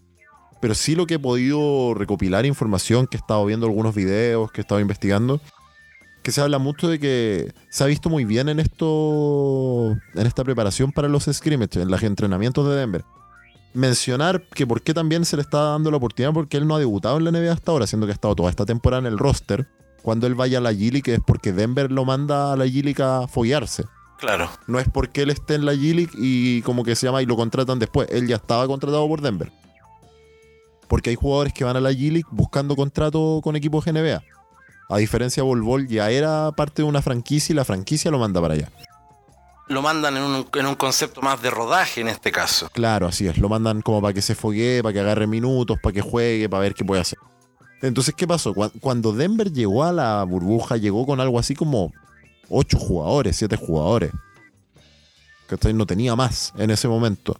Pero 0.60 0.74
sí 0.74 0.94
lo 0.94 1.06
que 1.06 1.14
he 1.14 1.18
podido 1.18 1.94
recopilar 1.94 2.44
información, 2.44 3.06
que 3.06 3.16
he 3.16 3.20
estado 3.20 3.44
viendo 3.46 3.66
algunos 3.66 3.94
videos, 3.94 4.50
que 4.52 4.60
he 4.60 4.62
estado 4.62 4.80
investigando, 4.80 5.40
que 6.22 6.32
se 6.32 6.40
habla 6.42 6.58
mucho 6.58 6.88
de 6.88 6.98
que 6.98 7.52
se 7.70 7.84
ha 7.84 7.86
visto 7.86 8.10
muy 8.10 8.24
bien 8.24 8.48
en 8.48 8.60
esto, 8.60 9.96
en 10.14 10.26
esta 10.26 10.44
preparación 10.44 10.92
para 10.92 11.08
los 11.08 11.24
scrimmages, 11.24 11.76
en 11.76 11.90
los 11.90 12.02
entrenamientos 12.02 12.68
de 12.68 12.74
Denver. 12.74 13.04
Mencionar 13.72 14.42
que 14.48 14.66
por 14.66 14.82
qué 14.82 14.92
también 14.92 15.24
se 15.24 15.36
le 15.36 15.42
está 15.42 15.58
dando 15.70 15.90
la 15.90 15.96
oportunidad, 15.96 16.34
porque 16.34 16.56
él 16.56 16.66
no 16.66 16.74
ha 16.74 16.78
debutado 16.78 17.16
en 17.16 17.24
la 17.24 17.30
NBA 17.30 17.52
hasta 17.52 17.72
ahora, 17.72 17.86
siendo 17.86 18.06
que 18.06 18.12
ha 18.12 18.14
estado 18.14 18.34
toda 18.34 18.50
esta 18.50 18.66
temporada 18.66 19.00
en 19.00 19.06
el 19.06 19.18
roster. 19.18 19.68
Cuando 20.02 20.26
él 20.26 20.34
vaya 20.34 20.58
a 20.58 20.60
la 20.60 20.72
G-League 20.72 21.14
es 21.14 21.20
porque 21.24 21.52
Denver 21.52 21.90
lo 21.90 22.04
manda 22.04 22.52
a 22.52 22.56
la 22.56 22.66
G-League 22.66 23.02
a 23.02 23.28
foguearse. 23.28 23.84
Claro. 24.20 24.50
No 24.66 24.78
es 24.78 24.88
porque 24.88 25.22
él 25.22 25.30
esté 25.30 25.54
en 25.54 25.64
la 25.64 25.72
G-League 25.74 26.12
y 26.14 26.62
como 26.62 26.84
que 26.84 26.94
se 26.94 27.06
llama 27.06 27.22
y 27.22 27.26
lo 27.26 27.36
contratan 27.36 27.78
después. 27.78 28.08
Él 28.10 28.26
ya 28.28 28.36
estaba 28.36 28.66
contratado 28.66 29.06
por 29.08 29.20
Denver. 29.22 29.50
Porque 30.88 31.10
hay 31.10 31.16
jugadores 31.16 31.52
que 31.52 31.64
van 31.64 31.76
a 31.76 31.80
la 31.80 31.90
G-League 31.92 32.26
buscando 32.30 32.76
contrato 32.76 33.40
con 33.42 33.56
equipos 33.56 33.86
NBA. 33.86 34.22
A 34.88 34.96
diferencia 34.98 35.42
Bol, 35.44 35.86
ya 35.86 36.10
era 36.10 36.50
parte 36.52 36.82
de 36.82 36.88
una 36.88 37.00
franquicia 37.00 37.52
y 37.52 37.56
la 37.56 37.64
franquicia 37.64 38.10
lo 38.10 38.18
manda 38.18 38.40
para 38.40 38.54
allá. 38.54 38.70
Lo 39.68 39.82
mandan 39.82 40.16
en 40.16 40.22
un, 40.24 40.46
en 40.52 40.66
un 40.66 40.74
concepto 40.74 41.22
más 41.22 41.40
de 41.40 41.48
rodaje 41.48 42.00
en 42.00 42.08
este 42.08 42.32
caso. 42.32 42.68
Claro, 42.72 43.06
así 43.06 43.28
es. 43.28 43.38
Lo 43.38 43.48
mandan 43.48 43.82
como 43.82 44.02
para 44.02 44.12
que 44.12 44.20
se 44.20 44.34
foguee, 44.34 44.82
para 44.82 44.92
que 44.92 44.98
agarre 45.00 45.28
minutos, 45.28 45.78
para 45.80 45.92
que 45.92 46.00
juegue, 46.00 46.48
para 46.48 46.62
ver 46.62 46.74
qué 46.74 46.84
puede 46.84 47.00
hacer. 47.00 47.18
Entonces, 47.80 48.12
¿qué 48.16 48.26
pasó? 48.26 48.52
Cuan- 48.52 48.72
Cuando 48.80 49.12
Denver 49.12 49.52
llegó 49.52 49.84
a 49.84 49.92
la 49.92 50.24
burbuja, 50.24 50.76
llegó 50.76 51.06
con 51.06 51.20
algo 51.20 51.38
así 51.38 51.54
como 51.54 51.92
8 52.50 52.78
jugadores, 52.78 53.36
7 53.36 53.56
jugadores. 53.56 54.12
¿Cachai? 55.46 55.72
No 55.72 55.86
tenía 55.86 56.14
más 56.14 56.52
en 56.58 56.70
ese 56.70 56.88
momento. 56.88 57.36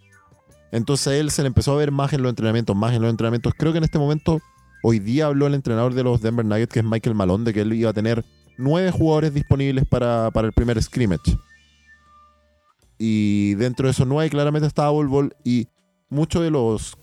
Entonces 0.73 1.21
él 1.21 1.31
se 1.31 1.43
le 1.43 1.49
empezó 1.49 1.73
a 1.73 1.77
ver 1.77 1.91
más 1.91 2.13
en 2.13 2.23
los 2.23 2.31
entrenamientos, 2.31 2.75
más 2.77 2.95
en 2.95 3.03
los 3.03 3.11
entrenamientos. 3.11 3.53
Creo 3.57 3.73
que 3.73 3.79
en 3.79 3.85
este 3.85 3.99
momento, 3.99 4.41
hoy 4.83 4.99
día 4.99 5.27
habló 5.27 5.47
el 5.47 5.55
entrenador 5.55 5.95
de 5.95 6.05
los 6.05 6.23
Denver 6.23 6.45
Nuggets, 6.45 6.73
que 6.73 6.81
es 6.81 6.85
Michael 6.85 7.15
Malone, 7.15 7.45
de 7.45 7.53
que 7.53 7.61
él 7.63 7.73
iba 7.73 7.91
a 7.91 7.93
tener 7.93 8.25
9 8.57 8.91
jugadores 8.93 9.35
disponibles 9.35 9.85
para, 9.87 10.31
para 10.31 10.47
el 10.47 10.53
primer 10.53 10.81
scrimmage. 10.83 11.37
Y 12.99 13.55
dentro 13.55 13.87
de 13.87 13.93
esos 13.93 14.07
9 14.07 14.31
claramente 14.31 14.67
estaba 14.67 14.91
Bol 14.91 15.35
y 15.45 15.69
muchos 16.09 16.43
de 16.43 16.51
los 16.51 16.99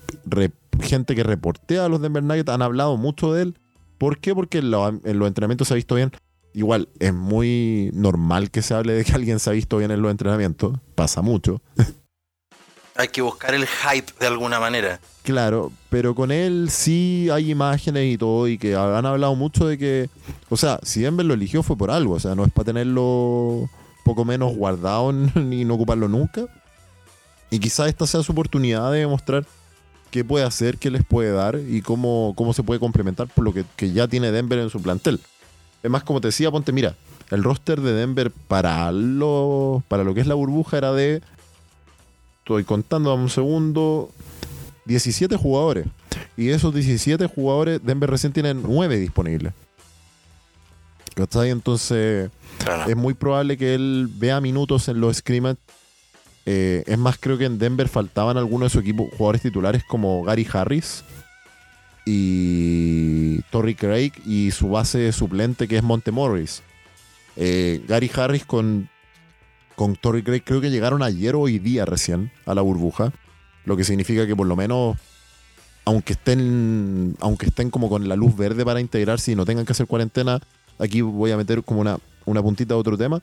gente 0.82 1.16
que 1.16 1.24
reportea 1.24 1.86
a 1.86 1.90
los 1.90 2.02
Denver 2.02 2.24
Nuggets 2.24 2.50
han 2.50 2.62
hablado 2.62 2.98
mucho 2.98 3.34
de 3.34 3.44
él. 3.44 3.60
¿Por 3.98 4.20
qué? 4.20 4.36
Porque 4.36 4.60
en 4.60 4.70
los 4.72 5.28
entrenamientos 5.28 5.68
se 5.68 5.74
ha 5.74 5.76
visto 5.76 5.96
bien. 5.96 6.12
Igual, 6.58 6.90
es 6.98 7.14
muy 7.14 7.92
normal 7.94 8.50
que 8.50 8.64
se 8.64 8.74
hable 8.74 8.94
de 8.94 9.06
que 9.06 9.12
alguien 9.14 9.38
se 9.38 9.48
ha 9.48 9.54
visto 9.54 9.78
bien 9.78 9.92
en 9.92 10.02
los 10.02 10.10
entrenamientos. 10.10 10.76
Pasa 10.96 11.22
mucho. 11.22 11.62
Hay 12.96 13.10
que 13.10 13.22
buscar 13.22 13.54
el 13.54 13.68
hype 13.68 14.12
de 14.20 14.26
alguna 14.26 14.60
manera. 14.60 15.00
Claro, 15.22 15.72
pero 15.92 16.16
con 16.16 16.32
él 16.32 16.70
sí 16.72 17.28
hay 17.32 17.52
imágenes 17.52 18.12
y 18.12 18.18
todo, 18.18 18.48
y 18.48 18.58
que 18.58 18.76
han 18.76 19.06
hablado 19.06 19.36
mucho 19.36 19.68
de 19.68 19.78
que, 19.78 20.10
o 20.50 20.58
sea, 20.58 20.80
si 20.82 21.02
Denver 21.02 21.28
lo 21.28 21.36
eligió 21.36 21.62
fue 21.62 21.78
por 21.78 21.92
algo, 21.92 22.16
o 22.16 22.20
sea, 22.20 22.34
no 22.34 22.44
es 22.44 22.52
para 22.52 22.66
tenerlo 22.66 23.70
poco 24.04 24.26
menos 24.26 24.56
guardado 24.56 25.12
ni 25.36 25.64
no 25.64 25.76
ocuparlo 25.76 26.08
nunca. 26.08 26.48
Y 27.52 27.60
quizás 27.60 27.90
esta 27.90 28.08
sea 28.08 28.24
su 28.24 28.32
oportunidad 28.32 28.92
de 28.92 29.02
demostrar 29.02 29.46
qué 30.10 30.26
puede 30.26 30.44
hacer, 30.44 30.80
qué 30.80 30.90
les 30.90 31.06
puede 31.06 31.32
dar 31.32 31.60
y 31.60 31.84
cómo, 31.84 32.34
cómo 32.36 32.52
se 32.52 32.64
puede 32.64 32.80
complementar 32.80 33.28
por 33.28 33.44
lo 33.44 33.54
que, 33.54 33.64
que 33.76 33.92
ya 33.92 34.08
tiene 34.08 34.32
Denver 34.32 34.58
en 34.58 34.72
su 34.72 34.82
plantel. 34.82 35.20
Es 35.88 35.92
más, 35.92 36.04
como 36.04 36.20
te 36.20 36.28
decía, 36.28 36.52
ponte, 36.52 36.74
mira, 36.74 36.96
el 37.30 37.46
roster 37.46 37.80
de 37.80 37.94
Denver 37.94 38.30
para 38.30 38.92
lo, 38.92 39.82
para 39.88 40.04
lo 40.04 40.14
que 40.14 40.20
es 40.20 40.28
la 40.28 40.34
burbuja 40.34 40.78
era 40.78 40.92
de, 40.92 41.22
estoy 42.40 42.66
contando 42.66 43.10
dame 43.10 43.24
un 43.24 43.30
segundo, 43.30 44.12
17 44.84 45.38
jugadores. 45.38 45.88
Y 46.36 46.48
de 46.48 46.56
esos 46.56 46.74
17 46.74 47.26
jugadores, 47.28 47.80
Denver 47.86 48.10
recién 48.10 48.34
tiene 48.34 48.54
9 48.54 48.98
disponibles. 48.98 49.54
¿Cachai? 51.16 51.52
Entonces, 51.52 52.30
es 52.86 52.96
muy 52.98 53.14
probable 53.14 53.56
que 53.56 53.74
él 53.74 54.10
vea 54.14 54.42
minutos 54.42 54.90
en 54.90 55.00
los 55.00 55.16
scrimmage 55.16 55.58
Eh, 56.46 56.84
es 56.86 56.98
más, 56.98 57.18
creo 57.18 57.38
que 57.38 57.46
en 57.46 57.60
Denver 57.60 57.88
faltaban 57.88 58.36
algunos 58.36 58.66
de 58.66 58.74
su 58.74 58.80
equipo 58.80 59.08
jugadores 59.18 59.42
titulares 59.42 59.84
como 59.88 60.22
Gary 60.24 60.46
Harris 60.52 61.06
y 62.10 63.42
Torrey 63.50 63.76
Craig 63.76 64.14
y 64.26 64.52
su 64.52 64.70
base 64.70 65.12
suplente 65.12 65.68
que 65.68 65.76
es 65.76 65.84
Monte 65.84 66.12
Morris. 66.12 66.64
Eh, 67.36 67.84
Gary 67.86 68.10
Harris 68.16 68.46
con, 68.46 68.90
con 69.76 69.98
Torrey 69.98 70.24
Craig 70.24 70.42
creo 70.46 70.62
que 70.62 70.72
llegaron 70.72 71.04
ayer 71.04 71.36
o 71.36 71.42
hoy 71.42 71.60
día 71.60 71.84
recién 71.84 72.32
a 72.46 72.56
la 72.56 72.62
burbuja. 72.62 73.12
Lo 73.66 73.76
que 73.76 73.84
significa 73.84 74.26
que 74.26 74.38
por 74.38 74.48
lo 74.48 74.56
menos, 74.56 74.96
aunque 75.84 76.14
estén, 76.14 77.18
aunque 77.20 77.48
estén 77.48 77.70
como 77.70 77.90
con 77.90 78.08
la 78.08 78.16
luz 78.16 78.38
verde 78.38 78.64
para 78.64 78.80
integrarse 78.80 79.34
y 79.34 79.36
no 79.36 79.44
tengan 79.44 79.66
que 79.66 79.74
hacer 79.74 79.86
cuarentena, 79.86 80.40
aquí 80.80 81.02
voy 81.02 81.32
a 81.32 81.38
meter 81.38 81.62
como 81.62 81.82
una, 81.82 81.98
una 82.24 82.42
puntita 82.42 82.74
de 82.74 82.80
otro 82.80 82.98
tema. 82.98 83.22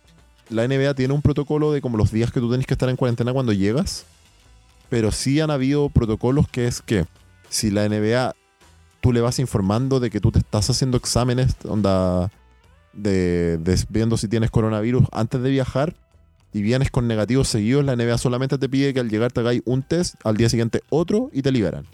La 0.51 0.69
NBA 0.69 0.93
tiene 0.93 1.15
un 1.15 1.23
protocolo 1.23 1.73
de 1.73 1.81
como 1.81 1.97
los 1.97 2.13
días 2.13 2.31
que 2.31 2.41
tú 2.41 2.51
tenés 2.51 2.67
que 2.67 2.75
estar 2.75 2.91
en 2.91 2.97
cuarentena 2.97 3.33
cuando 3.33 3.55
llegas. 3.55 4.05
Pero 4.91 5.11
sí 5.11 5.41
han 5.41 5.51
habido 5.51 5.89
protocolos 5.89 6.47
que 6.49 6.67
es 6.67 6.83
que 6.83 7.07
si 7.49 7.71
la 7.71 7.89
NBA 7.89 8.35
tú 9.05 9.13
le 9.13 9.21
vas 9.21 9.39
informando 9.39 10.01
de 10.01 10.09
que 10.09 10.19
tú 10.19 10.33
te 10.33 10.39
estás 10.39 10.71
haciendo 10.71 10.97
exámenes, 10.97 11.55
onda, 11.69 12.31
de, 12.95 13.59
de 13.59 13.79
viendo 13.91 14.17
si 14.17 14.29
tienes 14.29 14.51
coronavirus 14.51 15.05
antes 15.13 15.43
de 15.43 15.51
viajar 15.51 15.95
y 16.55 16.63
vienes 16.63 16.91
con 16.91 17.07
negativos 17.07 17.49
seguidos, 17.49 17.85
la 17.85 17.97
NBA 17.97 18.17
solamente 18.17 18.57
te 18.57 18.67
pide 18.67 18.95
que 18.95 19.01
al 19.01 19.11
llegar 19.11 19.31
te 19.31 19.41
hagáis 19.41 19.61
un 19.67 19.83
test, 19.83 20.15
al 20.25 20.39
día 20.39 20.49
siguiente 20.49 20.83
otro 20.89 21.29
y 21.35 21.43
te 21.43 21.53
liberan. 21.53 21.85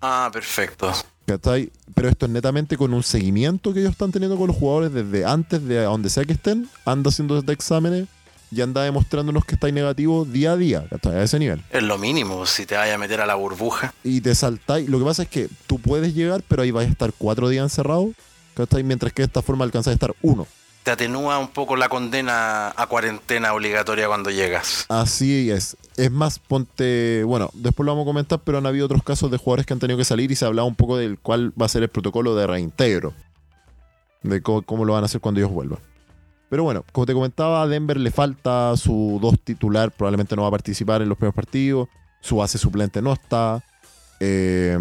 Ah, 0.00 0.30
perfecto. 0.32 0.92
¿Cachai? 1.26 1.72
Pero 1.96 2.08
esto 2.08 2.26
es 2.26 2.32
netamente 2.32 2.76
con 2.76 2.94
un 2.94 3.02
seguimiento 3.02 3.74
que 3.74 3.80
ellos 3.80 3.90
están 3.90 4.12
teniendo 4.12 4.36
con 4.36 4.46
los 4.46 4.56
jugadores 4.56 4.92
desde 4.92 5.24
antes 5.24 5.64
de 5.64 5.80
a 5.80 5.86
donde 5.86 6.10
sea 6.10 6.24
que 6.24 6.34
estén, 6.34 6.68
anda 6.84 7.08
haciendo 7.08 7.40
exámenes 7.50 8.06
y 8.54 8.60
anda 8.62 8.82
demostrándonos 8.82 9.44
que 9.44 9.54
estáis 9.54 9.74
negativo 9.74 10.24
día 10.24 10.52
a 10.52 10.56
día, 10.56 10.86
¿cachai? 10.88 11.16
A 11.16 11.22
ese 11.22 11.38
nivel. 11.38 11.62
Es 11.70 11.82
lo 11.82 11.98
mínimo 11.98 12.46
si 12.46 12.66
te 12.66 12.76
vayas 12.76 12.94
a 12.94 12.98
meter 12.98 13.20
a 13.20 13.26
la 13.26 13.34
burbuja. 13.34 13.92
Y 14.04 14.20
te 14.20 14.34
saltáis. 14.34 14.88
Lo 14.88 14.98
que 14.98 15.04
pasa 15.04 15.22
es 15.24 15.28
que 15.28 15.48
tú 15.66 15.78
puedes 15.78 16.14
llegar, 16.14 16.42
pero 16.46 16.62
ahí 16.62 16.70
vas 16.70 16.86
a 16.86 16.88
estar 16.88 17.12
cuatro 17.16 17.48
días 17.48 17.64
encerrado. 17.64 18.12
Mientras 18.84 19.12
que 19.12 19.22
de 19.22 19.26
esta 19.26 19.42
forma 19.42 19.64
alcanzas 19.64 19.90
a 19.90 19.94
estar 19.94 20.14
uno. 20.22 20.46
Te 20.84 20.92
atenúa 20.92 21.38
un 21.38 21.48
poco 21.48 21.76
la 21.76 21.88
condena 21.88 22.68
a 22.76 22.86
cuarentena 22.86 23.52
obligatoria 23.52 24.06
cuando 24.06 24.30
llegas. 24.30 24.84
Así 24.88 25.50
es. 25.50 25.76
Es 25.96 26.10
más, 26.10 26.38
ponte. 26.38 27.24
Bueno, 27.24 27.50
después 27.54 27.84
lo 27.84 27.92
vamos 27.92 28.04
a 28.04 28.10
comentar, 28.10 28.40
pero 28.44 28.58
han 28.58 28.66
habido 28.66 28.84
otros 28.84 29.02
casos 29.02 29.30
de 29.30 29.38
jugadores 29.38 29.66
que 29.66 29.72
han 29.72 29.80
tenido 29.80 29.96
que 29.98 30.04
salir 30.04 30.30
y 30.30 30.36
se 30.36 30.44
ha 30.44 30.48
hablado 30.48 30.68
un 30.68 30.76
poco 30.76 30.96
del 30.96 31.18
cuál 31.18 31.52
va 31.60 31.66
a 31.66 31.68
ser 31.68 31.82
el 31.82 31.88
protocolo 31.88 32.36
de 32.36 32.46
reintegro. 32.46 33.14
De 34.22 34.40
cómo, 34.40 34.62
cómo 34.62 34.84
lo 34.84 34.92
van 34.92 35.02
a 35.02 35.06
hacer 35.06 35.20
cuando 35.20 35.40
ellos 35.40 35.50
vuelvan. 35.50 35.80
Pero 36.54 36.62
bueno, 36.62 36.84
como 36.92 37.04
te 37.04 37.12
comentaba, 37.14 37.62
a 37.62 37.66
Denver 37.66 37.98
le 37.98 38.12
falta 38.12 38.76
su 38.76 39.18
dos 39.20 39.34
titular, 39.42 39.90
probablemente 39.90 40.36
no 40.36 40.42
va 40.42 40.48
a 40.48 40.50
participar 40.52 41.02
en 41.02 41.08
los 41.08 41.18
primeros 41.18 41.34
partidos. 41.34 41.88
Su 42.20 42.36
base 42.36 42.58
suplente 42.58 43.02
no 43.02 43.12
está. 43.12 43.60
Eh, 44.20 44.78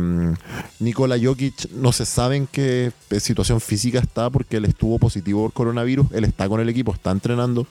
Nikola 0.78 1.16
Jokic 1.20 1.72
no 1.72 1.92
se 1.92 2.06
sabe 2.06 2.36
en 2.36 2.46
qué 2.46 2.92
situación 3.20 3.60
física 3.60 3.98
está 3.98 4.30
porque 4.30 4.58
él 4.58 4.66
estuvo 4.66 5.00
positivo 5.00 5.42
por 5.46 5.54
coronavirus. 5.54 6.12
Él 6.12 6.26
está 6.26 6.48
con 6.48 6.62
el 6.62 6.70
equipo, 6.70 6.94
está 6.94 7.10
entrenando. 7.10 7.66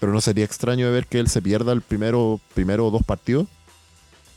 Pero 0.00 0.12
no 0.12 0.20
sería 0.20 0.44
extraño 0.44 0.86
de 0.86 0.92
ver 0.92 1.06
que 1.06 1.20
él 1.20 1.28
se 1.28 1.40
pierda 1.40 1.70
el 1.72 1.80
primero, 1.80 2.40
primero 2.54 2.90
dos 2.90 3.04
partidos. 3.04 3.46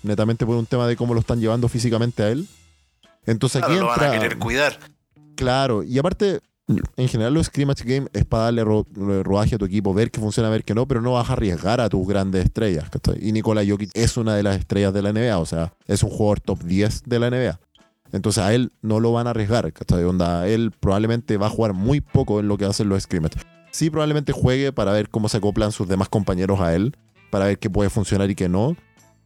Netamente 0.04 0.46
por 0.46 0.58
un 0.58 0.68
tema 0.68 0.86
de 0.86 0.96
cómo 0.96 1.16
lo 1.16 1.22
están 1.22 1.40
llevando 1.40 1.68
físicamente 1.70 2.22
a 2.22 2.30
él. 2.30 2.48
Entonces 3.26 3.62
Claro, 3.64 3.74
aquí 3.74 3.80
lo 3.82 3.88
van 3.88 3.96
entra. 3.96 4.10
a 4.12 4.22
querer 4.22 4.38
cuidar. 4.38 4.80
Claro, 5.36 5.82
y 5.82 5.98
aparte, 5.98 6.40
en 6.68 7.08
general 7.08 7.34
los 7.34 7.48
scrimmage 7.48 7.84
game 7.86 8.08
es 8.14 8.26
para 8.26 8.44
darle 8.46 8.64
ro- 8.64 8.86
rodaje 9.24 9.56
a 9.56 9.58
tu 9.58 9.66
equipo, 9.66 9.94
ver 9.94 10.12
que 10.12 10.20
funciona, 10.20 10.50
ver 10.50 10.64
que 10.64 10.74
no, 10.76 10.86
pero 10.88 11.02
no 11.02 11.14
vas 11.14 11.30
a 11.30 11.34
arriesgar 11.34 11.80
a 11.80 11.88
tus 11.90 12.06
grandes 12.08 12.46
estrellas. 12.46 12.86
Y 13.22 13.32
Nikola 13.32 13.64
Jokic 13.68 13.92
es 13.94 14.18
una 14.18 14.36
de 14.36 14.44
las 14.44 14.58
estrellas 14.60 14.94
de 14.94 15.02
la 15.02 15.10
NBA, 15.14 15.38
o 15.40 15.46
sea, 15.46 15.74
es 15.86 16.04
un 16.04 16.10
jugador 16.10 16.40
top 16.42 16.64
10 16.64 17.04
de 17.06 17.20
la 17.20 17.28
NBA. 17.30 17.60
Entonces 18.12 18.44
a 18.44 18.54
él 18.54 18.72
no 18.82 19.00
lo 19.00 19.12
van 19.14 19.28
a 19.28 19.32
arriesgar, 19.32 19.72
¿cachai? 19.74 20.04
Onda, 20.04 20.48
él 20.48 20.72
probablemente 20.80 21.38
va 21.38 21.48
a 21.48 21.50
jugar 21.50 21.74
muy 21.74 22.02
poco 22.02 22.40
en 22.40 22.48
lo 22.48 22.58
que 22.58 22.66
hacen 22.66 22.90
los 22.90 23.04
scrimmage. 23.04 23.40
Sí, 23.72 23.90
probablemente 23.90 24.32
juegue 24.32 24.72
para 24.74 24.92
ver 24.92 25.10
cómo 25.10 25.30
se 25.30 25.38
acoplan 25.38 25.72
sus 25.72 25.88
demás 25.88 26.10
compañeros 26.10 26.60
a 26.62 26.74
él, 26.74 26.96
para 27.32 27.46
ver 27.46 27.60
qué 27.60 27.70
puede 27.70 27.90
funcionar 27.90 28.30
y 28.30 28.36
qué 28.36 28.48
no, 28.50 28.76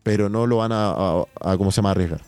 pero 0.04 0.30
no 0.30 0.48
lo 0.48 0.58
van 0.58 0.72
a, 0.72 0.90
a- 1.42 1.58
¿cómo 1.58 1.72
se 1.72 1.78
llama?, 1.78 1.92
arriesgar. 1.92 2.22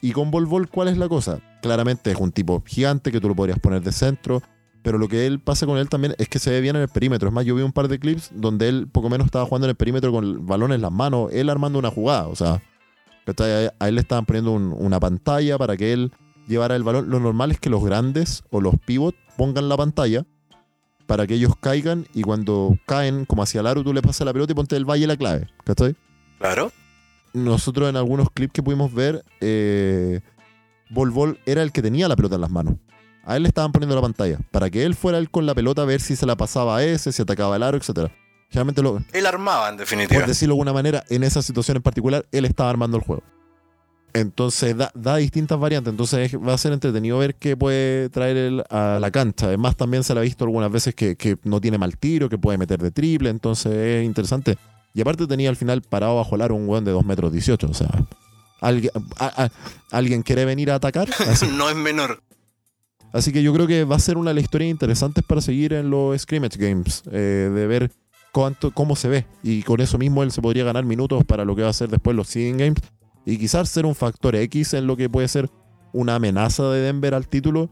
Y 0.00 0.12
con 0.12 0.30
Bol, 0.30 0.68
¿cuál 0.70 0.88
es 0.88 0.96
la 0.96 1.08
cosa? 1.08 1.38
Claramente 1.62 2.10
es 2.10 2.16
un 2.18 2.32
tipo 2.32 2.62
gigante 2.66 3.12
que 3.12 3.20
tú 3.20 3.28
lo 3.28 3.34
podrías 3.36 3.58
poner 3.58 3.82
de 3.82 3.92
centro, 3.92 4.42
pero 4.82 4.96
lo 4.98 5.08
que 5.08 5.26
él 5.26 5.40
pasa 5.40 5.66
con 5.66 5.76
él 5.78 5.88
también 5.88 6.14
es 6.18 6.28
que 6.28 6.38
se 6.38 6.50
ve 6.50 6.60
bien 6.60 6.76
en 6.76 6.82
el 6.82 6.88
perímetro. 6.88 7.28
Es 7.28 7.34
más, 7.34 7.44
yo 7.44 7.54
vi 7.54 7.62
un 7.62 7.72
par 7.72 7.88
de 7.88 7.98
clips 7.98 8.30
donde 8.34 8.68
él 8.68 8.88
poco 8.90 9.10
menos 9.10 9.26
estaba 9.26 9.44
jugando 9.44 9.66
en 9.66 9.70
el 9.70 9.76
perímetro 9.76 10.10
con 10.12 10.24
el 10.24 10.38
balón 10.38 10.72
en 10.72 10.80
las 10.80 10.90
manos, 10.92 11.30
él 11.32 11.50
armando 11.50 11.78
una 11.78 11.90
jugada. 11.90 12.28
O 12.28 12.36
sea, 12.36 12.62
a 13.78 13.88
él 13.88 13.94
le 13.94 14.00
estaban 14.00 14.24
poniendo 14.26 14.52
un- 14.52 14.72
una 14.76 14.98
pantalla 14.98 15.58
para 15.58 15.76
que 15.76 15.92
él 15.92 16.12
llevara 16.48 16.74
el 16.76 16.82
balón. 16.82 17.10
Lo 17.10 17.20
normal 17.20 17.50
es 17.52 17.60
que 17.60 17.70
los 17.70 17.84
grandes 17.84 18.42
o 18.50 18.60
los 18.60 18.74
pivots 18.84 19.16
pongan 19.36 19.68
la 19.68 19.76
pantalla 19.76 20.24
para 21.06 21.26
que 21.26 21.34
ellos 21.34 21.52
caigan 21.60 22.06
y 22.14 22.22
cuando 22.22 22.76
caen 22.86 23.24
como 23.26 23.42
hacia 23.42 23.60
el 23.60 23.66
aro 23.66 23.84
tú 23.84 23.92
le 23.92 24.00
pasas 24.02 24.24
la 24.24 24.32
pelota 24.32 24.52
y 24.52 24.54
ponte 24.54 24.76
el 24.76 24.84
valle 24.84 25.06
la 25.06 25.16
clave. 25.16 25.46
¿Cachai? 25.64 25.94
Claro. 26.38 26.72
nosotros 27.32 27.88
en 27.88 27.94
algunos 27.96 28.28
clips 28.32 28.52
que 28.54 28.62
pudimos 28.62 28.92
ver, 28.92 29.24
eh, 29.40 30.20
Bol 30.90 31.38
era 31.46 31.62
el 31.62 31.72
que 31.72 31.82
tenía 31.82 32.08
la 32.08 32.16
pelota 32.16 32.34
en 32.34 32.40
las 32.42 32.50
manos. 32.50 32.74
A 33.24 33.36
él 33.36 33.42
le 33.42 33.48
estaban 33.48 33.70
poniendo 33.72 33.94
la 33.94 34.02
pantalla, 34.02 34.38
para 34.50 34.70
que 34.70 34.84
él 34.84 34.94
fuera 34.94 35.18
él 35.18 35.30
con 35.30 35.46
la 35.46 35.54
pelota 35.54 35.82
a 35.82 35.84
ver 35.84 36.00
si 36.00 36.16
se 36.16 36.26
la 36.26 36.36
pasaba 36.36 36.78
a 36.78 36.84
ese, 36.84 37.12
si 37.12 37.22
atacaba 37.22 37.56
el 37.56 37.62
aro, 37.62 37.76
etc. 37.76 38.10
Generalmente, 38.48 38.82
lo, 38.82 39.00
Él 39.12 39.26
armaba, 39.26 39.68
en 39.68 39.76
definitiva. 39.76 40.18
por 40.20 40.28
decirlo 40.28 40.54
de 40.54 40.56
alguna 40.56 40.72
manera, 40.72 41.04
en 41.08 41.22
esa 41.22 41.40
situación 41.42 41.76
en 41.76 41.82
particular, 41.82 42.26
él 42.32 42.44
estaba 42.44 42.70
armando 42.70 42.96
el 42.96 43.02
juego. 43.04 43.22
Entonces 44.12 44.76
da, 44.76 44.90
da 44.94 45.16
distintas 45.16 45.58
variantes. 45.60 45.92
Entonces 45.92 46.32
es- 46.34 46.40
va 46.40 46.54
a 46.54 46.58
ser 46.58 46.72
entretenido 46.72 47.18
ver 47.18 47.36
qué 47.36 47.56
puede 47.56 48.08
traer 48.08 48.36
él 48.36 48.64
a 48.68 48.98
la 49.00 49.10
cancha. 49.12 49.46
Además, 49.46 49.76
también 49.76 50.02
se 50.02 50.14
le 50.14 50.20
ha 50.20 50.22
visto 50.24 50.44
algunas 50.44 50.72
veces 50.72 50.94
que, 50.96 51.14
que 51.14 51.36
no 51.44 51.60
tiene 51.60 51.78
mal 51.78 51.96
tiro, 51.96 52.28
que 52.28 52.36
puede 52.38 52.58
meter 52.58 52.82
de 52.82 52.90
triple. 52.90 53.30
Entonces 53.30 53.72
es 53.72 54.04
interesante. 54.04 54.58
Y 54.94 55.00
aparte 55.00 55.28
tenía 55.28 55.48
al 55.48 55.54
final 55.56 55.82
parado 55.82 56.16
bajo 56.16 56.34
el 56.34 56.42
aro 56.42 56.56
un 56.56 56.68
weón 56.68 56.84
de 56.84 56.90
2 56.90 57.04
metros 57.04 57.30
18. 57.32 57.68
O 57.70 57.74
sea, 57.74 57.88
¿alguien, 58.60 58.92
a- 59.18 59.44
a- 59.44 59.50
¿alguien 59.90 60.22
quiere 60.22 60.44
venir 60.44 60.70
a 60.70 60.76
atacar? 60.76 61.08
Así, 61.28 61.46
no 61.48 61.68
es 61.70 61.76
menor. 61.76 62.22
así 63.12 63.32
que 63.32 63.42
yo 63.42 63.52
creo 63.52 63.66
que 63.66 63.84
va 63.84 63.96
a 63.96 64.00
ser 64.00 64.16
una 64.16 64.30
de 64.30 64.34
las 64.34 64.44
historias 64.44 64.70
interesantes 64.70 65.24
para 65.24 65.40
seguir 65.40 65.72
en 65.72 65.90
los 65.90 66.20
scrimmage 66.20 66.56
games. 66.58 67.02
eh, 67.10 67.50
de 67.52 67.66
ver 67.66 67.90
cuánto, 68.32 68.70
cómo 68.72 68.94
se 68.96 69.08
ve. 69.08 69.26
Y 69.42 69.62
con 69.64 69.80
eso 69.80 69.98
mismo 69.98 70.22
él 70.22 70.30
se 70.32 70.40
podría 70.42 70.64
ganar 70.64 70.84
minutos 70.84 71.24
para 71.24 71.44
lo 71.44 71.56
que 71.56 71.62
va 71.62 71.68
a 71.70 71.72
ser 71.72 71.88
después 71.88 72.16
los 72.16 72.28
seeding 72.28 72.56
games. 72.58 72.80
Y 73.26 73.36
quizás 73.38 73.68
ser 73.68 73.84
un 73.86 73.94
factor 73.94 74.34
X 74.36 74.74
en 74.74 74.86
lo 74.86 74.96
que 74.96 75.08
puede 75.10 75.28
ser 75.28 75.50
una 75.92 76.14
amenaza 76.14 76.70
de 76.70 76.80
Denver 76.80 77.14
al 77.14 77.26
título. 77.28 77.68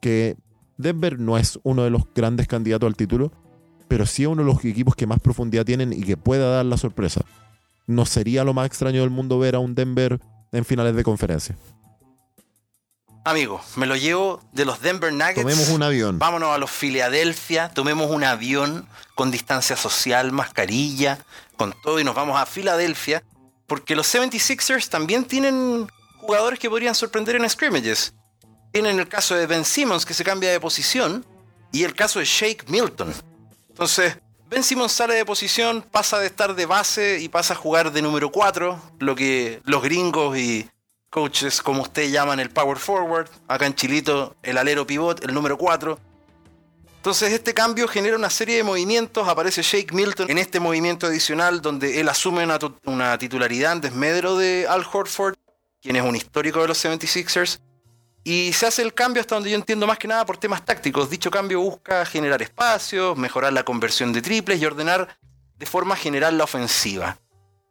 Que 0.00 0.36
Denver 0.76 1.18
no 1.18 1.38
es 1.38 1.58
uno 1.62 1.84
de 1.84 1.90
los 1.90 2.02
grandes 2.14 2.46
candidatos 2.48 2.86
al 2.86 2.96
título, 2.96 3.32
pero 3.88 4.04
sí 4.04 4.22
es 4.22 4.28
uno 4.28 4.42
de 4.44 4.52
los 4.52 4.64
equipos 4.64 4.94
que 4.96 5.06
más 5.06 5.20
profundidad 5.20 5.64
tienen 5.64 5.92
y 5.92 6.02
que 6.02 6.16
pueda 6.16 6.50
dar 6.50 6.64
la 6.66 6.76
sorpresa. 6.76 7.22
No 7.86 8.04
sería 8.06 8.44
lo 8.44 8.52
más 8.54 8.66
extraño 8.66 9.00
del 9.00 9.10
mundo 9.10 9.38
ver 9.38 9.54
a 9.54 9.58
un 9.58 9.74
Denver 9.74 10.20
en 10.52 10.64
finales 10.64 10.94
de 10.94 11.02
conferencia. 11.02 11.56
Amigo, 13.24 13.60
me 13.76 13.86
lo 13.86 13.94
llevo 13.94 14.42
de 14.52 14.64
los 14.64 14.80
Denver 14.80 15.12
Nuggets. 15.12 15.40
Tomemos 15.40 15.68
un 15.68 15.82
avión. 15.82 16.18
Vámonos 16.18 16.50
a 16.50 16.58
los 16.58 16.70
Filadelfia, 16.70 17.68
tomemos 17.68 18.10
un 18.10 18.24
avión 18.24 18.88
con 19.14 19.30
distancia 19.30 19.76
social, 19.76 20.32
mascarilla, 20.32 21.18
con 21.56 21.74
todo 21.82 22.00
y 22.00 22.04
nos 22.04 22.16
vamos 22.16 22.40
a 22.40 22.46
Filadelfia, 22.46 23.22
porque 23.68 23.94
los 23.94 24.12
76ers 24.12 24.88
también 24.88 25.24
tienen 25.24 25.88
jugadores 26.18 26.58
que 26.58 26.68
podrían 26.68 26.94
sorprender 26.96 27.36
en 27.36 27.48
scrimmages. 27.48 28.12
Tienen 28.72 28.98
el 28.98 29.08
caso 29.08 29.36
de 29.36 29.46
Ben 29.46 29.64
Simmons 29.64 30.04
que 30.04 30.14
se 30.14 30.24
cambia 30.24 30.50
de 30.50 30.58
posición 30.58 31.24
y 31.70 31.84
el 31.84 31.94
caso 31.94 32.18
de 32.18 32.24
Shake 32.24 32.68
Milton. 32.68 33.14
Entonces, 33.68 34.18
Ben 34.52 34.62
Simmons 34.62 34.92
sale 34.92 35.14
de 35.14 35.24
posición, 35.24 35.80
pasa 35.80 36.18
de 36.18 36.26
estar 36.26 36.54
de 36.54 36.66
base 36.66 37.20
y 37.20 37.30
pasa 37.30 37.54
a 37.54 37.56
jugar 37.56 37.90
de 37.90 38.02
número 38.02 38.30
4, 38.30 38.78
lo 38.98 39.14
que 39.14 39.62
los 39.64 39.82
gringos 39.82 40.36
y 40.36 40.68
coaches 41.08 41.62
como 41.62 41.80
ustedes 41.80 42.12
llaman 42.12 42.38
el 42.38 42.50
power 42.50 42.76
forward, 42.76 43.30
acá 43.48 43.64
en 43.64 43.74
Chilito 43.74 44.36
el 44.42 44.58
alero 44.58 44.86
pivot, 44.86 45.24
el 45.24 45.32
número 45.32 45.56
4. 45.56 45.98
Entonces 46.96 47.32
este 47.32 47.54
cambio 47.54 47.88
genera 47.88 48.14
una 48.14 48.28
serie 48.28 48.56
de 48.56 48.62
movimientos, 48.62 49.26
aparece 49.26 49.62
Shake 49.62 49.94
Milton 49.94 50.30
en 50.30 50.36
este 50.36 50.60
movimiento 50.60 51.06
adicional 51.06 51.62
donde 51.62 51.98
él 51.98 52.10
asume 52.10 52.46
una 52.84 53.16
titularidad 53.16 53.72
en 53.72 53.80
desmedro 53.80 54.36
de 54.36 54.66
Al 54.68 54.84
Horford, 54.84 55.34
quien 55.80 55.96
es 55.96 56.02
un 56.02 56.14
histórico 56.14 56.60
de 56.60 56.68
los 56.68 56.84
76ers, 56.84 57.58
y 58.24 58.52
se 58.52 58.66
hace 58.66 58.82
el 58.82 58.94
cambio 58.94 59.20
hasta 59.20 59.34
donde 59.34 59.50
yo 59.50 59.56
entiendo 59.56 59.86
más 59.86 59.98
que 59.98 60.08
nada 60.08 60.24
por 60.24 60.36
temas 60.36 60.64
tácticos. 60.64 61.10
Dicho 61.10 61.30
cambio 61.30 61.60
busca 61.60 62.04
generar 62.04 62.40
espacios, 62.42 63.16
mejorar 63.16 63.52
la 63.52 63.64
conversión 63.64 64.12
de 64.12 64.22
triples 64.22 64.60
y 64.60 64.66
ordenar 64.66 65.18
de 65.56 65.66
forma 65.66 65.96
general 65.96 66.38
la 66.38 66.44
ofensiva. 66.44 67.18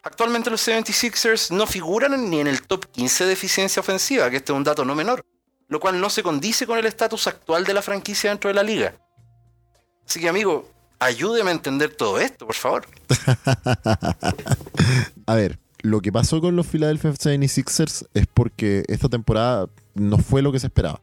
Actualmente 0.04 0.50
los 0.50 0.68
76ers 0.68 1.52
no 1.52 1.68
figuran 1.68 2.30
ni 2.30 2.40
en 2.40 2.48
el 2.48 2.64
top 2.64 2.86
15 2.92 3.26
de 3.26 3.34
eficiencia 3.34 3.80
ofensiva, 3.80 4.30
que 4.30 4.38
este 4.38 4.52
es 4.52 4.58
un 4.58 4.64
dato 4.64 4.84
no 4.84 4.96
menor, 4.96 5.24
lo 5.68 5.80
cual 5.80 6.02
no 6.02 6.10
se 6.10 6.24
condice 6.24 6.66
con 6.66 6.80
el 6.80 6.86
estatus 6.86 7.28
actual 7.28 7.64
de 7.64 7.74
la 7.74 7.82
franquicia 7.82 8.30
dentro 8.30 8.50
de 8.50 8.56
la 8.56 8.64
liga. 8.64 8.96
Así 10.06 10.20
que 10.20 10.28
amigo, 10.28 10.68
Ayúdeme 11.02 11.50
a 11.50 11.54
entender 11.54 11.96
todo 11.96 12.20
esto, 12.20 12.46
por 12.46 12.54
favor. 12.54 12.86
a 15.26 15.34
ver, 15.34 15.58
lo 15.82 16.02
que 16.02 16.12
pasó 16.12 16.42
con 16.42 16.56
los 16.56 16.68
Philadelphia 16.68 17.12
76ers 17.12 18.08
es 18.14 18.28
porque 18.28 18.84
esta 18.88 19.10
temporada 19.10 19.68
no 19.94 20.18
fue 20.18 20.42
lo 20.42 20.52
que 20.52 20.60
se 20.60 20.68
esperaba. 20.68 21.02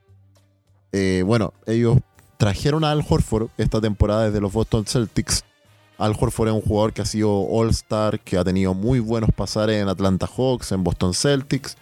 Eh, 0.92 1.22
bueno, 1.26 1.52
ellos 1.66 1.98
trajeron 2.38 2.84
a 2.84 2.92
Al 2.92 3.04
Horford 3.06 3.48
esta 3.58 3.80
temporada 3.80 4.26
desde 4.26 4.40
los 4.40 4.52
Boston 4.52 4.86
Celtics. 4.86 5.44
Al 5.98 6.16
Horford 6.18 6.48
es 6.48 6.54
un 6.54 6.60
jugador 6.60 6.92
que 6.92 7.02
ha 7.02 7.06
sido 7.06 7.30
All-Star, 7.48 8.20
que 8.20 8.38
ha 8.38 8.44
tenido 8.44 8.72
muy 8.72 9.00
buenos 9.00 9.30
pasares 9.34 9.82
en 9.82 9.88
Atlanta 9.88 10.26
Hawks, 10.26 10.72
en 10.72 10.84
Boston 10.84 11.12
Celtics. 11.12 11.76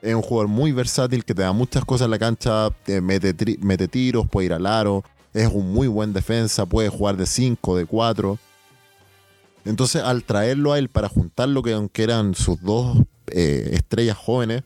Es 0.00 0.14
un 0.14 0.22
jugador 0.22 0.48
muy 0.48 0.72
versátil 0.72 1.24
que 1.24 1.34
te 1.34 1.42
da 1.42 1.52
muchas 1.52 1.84
cosas 1.84 2.06
en 2.06 2.12
la 2.12 2.18
cancha, 2.18 2.70
mete, 3.02 3.34
mete 3.60 3.88
tiros, 3.88 4.26
puede 4.26 4.46
ir 4.46 4.52
al 4.52 4.66
aro, 4.66 5.04
es 5.32 5.48
un 5.48 5.72
muy 5.72 5.86
buen 5.86 6.12
defensa, 6.12 6.66
puede 6.66 6.88
jugar 6.88 7.16
de 7.16 7.26
5, 7.26 7.76
de 7.76 7.86
4. 7.86 8.38
Entonces, 9.64 10.02
al 10.02 10.24
traerlo 10.24 10.72
a 10.72 10.78
él 10.78 10.88
para 10.88 11.08
juntarlo, 11.08 11.62
que 11.62 11.72
aunque 11.72 12.02
eran 12.02 12.34
sus 12.34 12.60
dos 12.60 12.98
eh, 13.28 13.70
estrellas 13.72 14.16
jóvenes, 14.16 14.64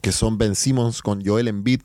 que 0.00 0.12
son 0.12 0.36
Ben 0.36 0.54
Simmons 0.54 1.00
con 1.00 1.24
Joel 1.24 1.48
Embiid, 1.48 1.80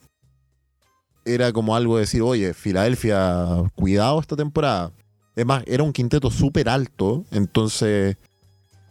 era 1.26 1.54
como 1.54 1.76
algo 1.76 1.96
de 1.96 2.02
decir, 2.02 2.22
oye, 2.22 2.54
Filadelfia, 2.54 3.64
cuidado 3.76 4.20
esta 4.20 4.36
temporada. 4.36 4.92
Es 5.36 5.46
más, 5.46 5.64
era 5.68 5.84
un 5.84 5.94
quinteto 5.94 6.32
súper 6.32 6.68
alto, 6.68 7.24
entonces, 7.32 8.18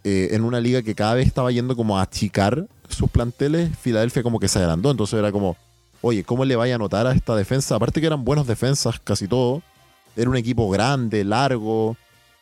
eh, 0.04 0.28
en 0.30 0.44
una 0.44 0.60
liga 0.60 0.82
que 0.82 0.94
cada 0.94 1.14
vez 1.14 1.26
estaba 1.26 1.50
yendo 1.50 1.74
como 1.76 1.98
a 1.98 2.02
achicar 2.02 2.68
sus 2.88 3.10
planteles, 3.10 3.76
Filadelfia 3.76 4.22
como 4.22 4.38
que 4.38 4.48
se 4.48 4.60
agrandó, 4.60 4.90
entonces 4.90 5.18
era 5.18 5.32
como, 5.32 5.56
oye, 6.00 6.24
¿cómo 6.24 6.44
le 6.44 6.56
vaya 6.56 6.76
a 6.76 6.78
notar 6.78 7.06
a 7.06 7.12
esta 7.12 7.34
defensa? 7.36 7.74
Aparte 7.74 8.00
que 8.00 8.06
eran 8.06 8.24
buenas 8.24 8.46
defensas, 8.46 9.00
casi 9.00 9.26
todo. 9.26 9.62
Era 10.16 10.30
un 10.30 10.36
equipo 10.36 10.68
grande, 10.70 11.24
largo, 11.24 11.96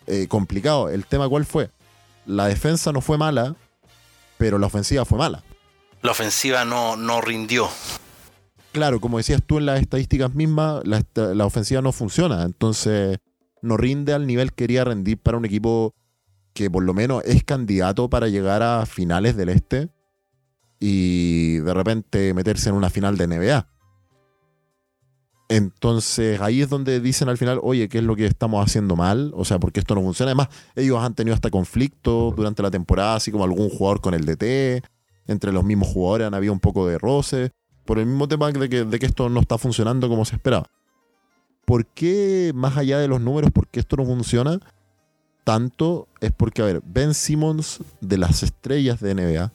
eh, 0.07 0.27
complicado. 0.29 0.88
El 0.88 1.07
tema 1.07 1.29
cuál 1.29 1.45
fue? 1.45 1.71
La 2.27 2.47
defensa 2.47 2.92
no 2.92 3.01
fue 3.01 3.19
mala, 3.19 3.55
pero 4.38 4.59
la 4.59 4.66
ofensiva 4.66 5.05
fue 5.05 5.19
mala. 5.19 5.42
La 6.03 6.11
ofensiva 6.12 6.64
no, 6.64 6.97
no 6.97 7.21
rindió. 7.21 7.69
Claro, 8.73 9.01
como 9.01 9.19
decías 9.19 9.42
tú 9.42 9.59
en 9.59 9.66
las 9.66 9.81
estadísticas 9.81 10.35
mismas, 10.35 10.83
la, 10.85 11.03
la 11.14 11.47
ofensiva 11.47 11.81
no 11.81 11.92
funciona. 11.92 12.42
Entonces, 12.42 13.19
no 13.62 13.77
rinde 13.77 14.12
al 14.12 14.27
nivel 14.27 14.51
que 14.51 14.64
quería 14.64 14.85
rendir 14.85 15.19
para 15.19 15.38
un 15.38 15.45
equipo 15.45 15.95
que 16.53 16.71
por 16.71 16.83
lo 16.83 16.95
menos 16.95 17.23
es 17.25 17.45
candidato 17.45 18.09
para 18.09 18.29
llegar 18.29 18.62
a 18.62 18.87
finales 18.87 19.37
del 19.37 19.51
este 19.51 19.90
y 20.81 21.59
de 21.59 21.75
repente 21.75 22.35
meterse 22.35 22.71
en 22.71 22.75
una 22.75 22.90
final 22.90 23.16
de 23.16 23.27
NBA. 23.27 23.69
Entonces 25.49 26.41
ahí 26.41 26.61
es 26.61 26.69
donde 26.69 27.01
dicen 27.01 27.29
al 27.29 27.39
final, 27.39 27.61
oye, 27.63 27.89
¿qué 27.89 27.99
es 27.99 28.05
lo 28.05 28.17
que 28.17 28.27
estamos 28.27 28.65
haciendo 28.65 28.97
mal? 28.97 29.33
O 29.37 29.45
sea, 29.45 29.59
porque 29.59 29.81
esto 29.81 29.95
no 29.95 30.03
funciona. 30.03 30.31
Además, 30.31 30.49
ellos 30.75 30.99
han 30.99 31.15
tenido 31.15 31.35
hasta 31.35 31.51
conflictos 31.51 32.35
durante 32.35 32.63
la 32.63 32.71
temporada, 32.71 33.17
así 33.17 33.31
como 33.31 33.45
algún 33.45 33.69
jugador 33.69 34.01
con 34.01 34.15
el 34.15 34.25
DT. 34.25 34.85
Entre 35.29 35.53
los 35.53 35.65
mismos 35.65 35.89
jugadores 35.89 36.27
han 36.27 36.35
habido 36.35 36.53
un 36.53 36.61
poco 36.61 36.87
de 36.87 36.99
roce. 36.99 37.51
Por 37.85 37.99
el 37.99 38.07
mismo 38.07 38.27
tema 38.27 38.51
de 38.51 38.69
que, 38.69 38.85
de 38.85 38.99
que 38.99 39.07
esto 39.07 39.29
no 39.29 39.41
está 39.41 39.59
funcionando 39.59 40.09
como 40.09 40.25
se 40.25 40.35
esperaba. 40.35 40.67
¿Por 41.65 41.87
qué, 41.87 42.53
más 42.55 42.77
allá 42.77 42.99
de 42.99 43.09
los 43.09 43.21
números, 43.21 43.51
por 43.51 43.69
qué 43.69 43.81
esto 43.81 43.97
no 43.97 44.05
funciona 44.05 44.61
tanto? 45.45 46.09
Es 46.21 46.33
porque, 46.33 46.63
a 46.63 46.65
ver, 46.65 46.81
Ben 46.85 47.15
Simmons 47.15 47.81
de 48.01 48.19
las 48.19 48.43
estrellas 48.43 49.01
de 49.01 49.15
NBA, 49.15 49.53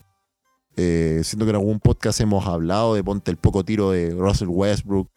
eh, 0.78 1.22
siento 1.24 1.46
que 1.46 1.52
en 1.52 1.56
algún 1.58 1.80
podcast 1.80 2.20
hemos 2.22 2.48
hablado 2.48 2.96
de 2.96 3.04
ponte 3.04 3.32
el 3.32 3.38
poco 3.38 3.64
tiro 3.64 3.92
de 3.92 4.12
Russell 4.12 4.50
Westbrook, 4.50 5.10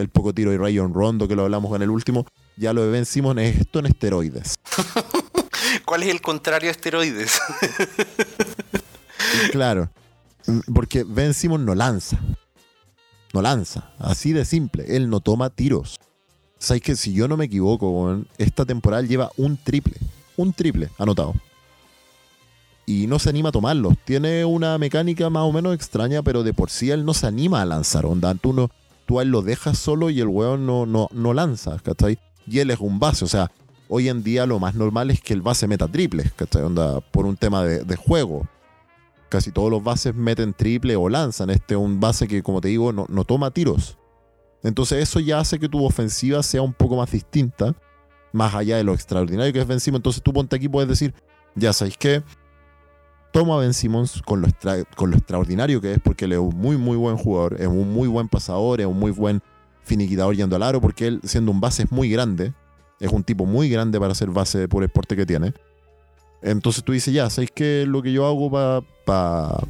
el 0.00 0.08
poco 0.08 0.32
tiro 0.32 0.50
de 0.50 0.58
Rayon 0.58 0.94
Rondo, 0.94 1.28
que 1.28 1.36
lo 1.36 1.42
hablamos 1.42 1.74
en 1.74 1.82
el 1.82 1.90
último. 1.90 2.26
Ya 2.56 2.72
lo 2.72 2.82
de 2.82 2.90
Ben 2.90 3.06
Simmons 3.06 3.40
es 3.40 3.60
esto 3.60 3.78
en 3.78 3.86
esteroides. 3.86 4.56
¿Cuál 5.84 6.02
es 6.02 6.08
el 6.08 6.20
contrario 6.20 6.68
a 6.68 6.72
esteroides? 6.72 7.40
claro, 9.52 9.90
porque 10.72 11.04
Ben 11.04 11.34
Simmons 11.34 11.64
no 11.64 11.74
lanza. 11.74 12.18
No 13.34 13.42
lanza, 13.42 13.90
así 13.98 14.32
de 14.32 14.44
simple. 14.44 14.96
Él 14.96 15.10
no 15.10 15.20
toma 15.20 15.50
tiros. 15.50 15.96
¿Sabes 16.58 16.82
que 16.82 16.96
si 16.96 17.12
yo 17.12 17.28
no 17.28 17.36
me 17.36 17.44
equivoco, 17.44 18.22
esta 18.38 18.64
temporada 18.64 19.02
lleva 19.02 19.30
un 19.36 19.56
triple? 19.56 19.96
Un 20.36 20.52
triple 20.52 20.88
anotado 20.98 21.34
y 22.88 23.06
no 23.06 23.18
se 23.18 23.28
anima 23.28 23.50
a 23.50 23.52
tomarlos. 23.52 23.94
Tiene 24.06 24.46
una 24.46 24.78
mecánica 24.78 25.28
más 25.28 25.42
o 25.42 25.52
menos 25.52 25.74
extraña, 25.74 26.22
pero 26.22 26.42
de 26.42 26.54
por 26.54 26.70
sí 26.70 26.90
él 26.90 27.04
no 27.04 27.12
se 27.12 27.26
anima 27.26 27.60
a 27.60 27.66
lanzar. 27.66 28.06
Onda, 28.06 28.34
tú, 28.34 28.54
no, 28.54 28.70
tú 29.08 29.20
él 29.22 29.30
lo 29.30 29.40
dejas 29.40 29.78
solo 29.78 30.10
y 30.10 30.20
el 30.20 30.28
weón 30.28 30.66
no, 30.66 30.84
no, 30.84 31.08
no 31.12 31.32
lanza, 31.32 31.78
¿cachai? 31.78 32.18
Y 32.46 32.58
él 32.58 32.70
es 32.70 32.78
un 32.78 32.98
base, 32.98 33.24
o 33.24 33.28
sea, 33.28 33.50
hoy 33.88 34.10
en 34.10 34.22
día 34.22 34.44
lo 34.44 34.58
más 34.58 34.74
normal 34.74 35.10
es 35.10 35.22
que 35.22 35.32
el 35.32 35.40
base 35.40 35.66
meta 35.66 35.88
triples, 35.88 36.30
¿cachai? 36.34 36.62
Por 37.10 37.24
un 37.24 37.36
tema 37.38 37.64
de, 37.64 37.96
juego. 37.96 38.46
Casi 39.30 39.50
todos 39.50 39.70
los 39.70 39.82
bases 39.82 40.14
meten 40.14 40.52
triple 40.52 40.94
o 40.94 41.08
lanzan. 41.08 41.48
Este 41.48 41.74
es 41.74 41.80
un 41.80 42.00
base 42.00 42.28
que, 42.28 42.42
como 42.42 42.60
te 42.60 42.68
digo, 42.68 42.92
no, 42.92 43.06
no 43.08 43.24
toma 43.24 43.50
tiros. 43.50 43.96
Entonces 44.62 45.02
eso 45.02 45.20
ya 45.20 45.40
hace 45.40 45.58
que 45.58 45.68
tu 45.70 45.82
ofensiva 45.84 46.42
sea 46.42 46.60
un 46.60 46.74
poco 46.74 46.96
más 46.96 47.10
distinta, 47.10 47.74
más 48.32 48.54
allá 48.54 48.76
de 48.76 48.84
lo 48.84 48.92
extraordinario 48.92 49.52
que 49.54 49.60
es 49.60 49.66
Ben 49.66 49.78
Entonces 49.86 50.22
tú 50.22 50.34
ponte 50.34 50.54
aquí 50.54 50.68
puedes 50.68 50.88
decir, 50.88 51.14
ya 51.54 51.72
sabéis 51.72 51.96
que 51.96 52.22
toma 53.32 53.56
a 53.56 53.58
Ben 53.58 53.74
Simmons 53.74 54.22
con 54.22 54.40
lo, 54.40 55.16
extraordinario 55.16 55.80
que 55.80 55.94
es, 55.94 55.98
porque 56.00 56.24
él 56.24 56.32
es 56.32 56.38
un 56.38 56.56
muy, 56.56 56.76
muy 56.76 56.96
buen 56.96 57.16
jugador, 57.16 57.60
es 57.60 57.66
un 57.66 57.92
muy 57.92 58.08
buen 58.08 58.28
pasador, 58.28 58.80
es 58.80 58.86
un 58.86 58.98
muy 58.98 59.10
buen 59.10 59.42
finiquitador 59.82 60.34
yendo 60.34 60.56
al 60.56 60.62
aro, 60.62 60.80
porque 60.80 61.06
él, 61.06 61.20
siendo 61.24 61.50
un 61.50 61.60
base, 61.60 61.84
es 61.84 61.92
muy 61.92 62.10
grande. 62.10 62.52
Es 63.00 63.12
un 63.12 63.22
tipo 63.22 63.46
muy 63.46 63.68
grande 63.68 64.00
para 64.00 64.14
ser 64.14 64.28
base 64.30 64.66
por 64.66 64.82
el 64.82 64.88
porte 64.88 65.14
que 65.14 65.24
tiene. 65.24 65.54
Entonces 66.42 66.82
tú 66.82 66.92
dices, 66.92 67.14
ya, 67.14 67.30
¿sabéis 67.30 67.52
que 67.52 67.84
lo 67.86 68.02
que 68.02 68.12
yo 68.12 68.26
hago 68.26 68.50
para. 68.50 68.80
Pa, 69.04 69.62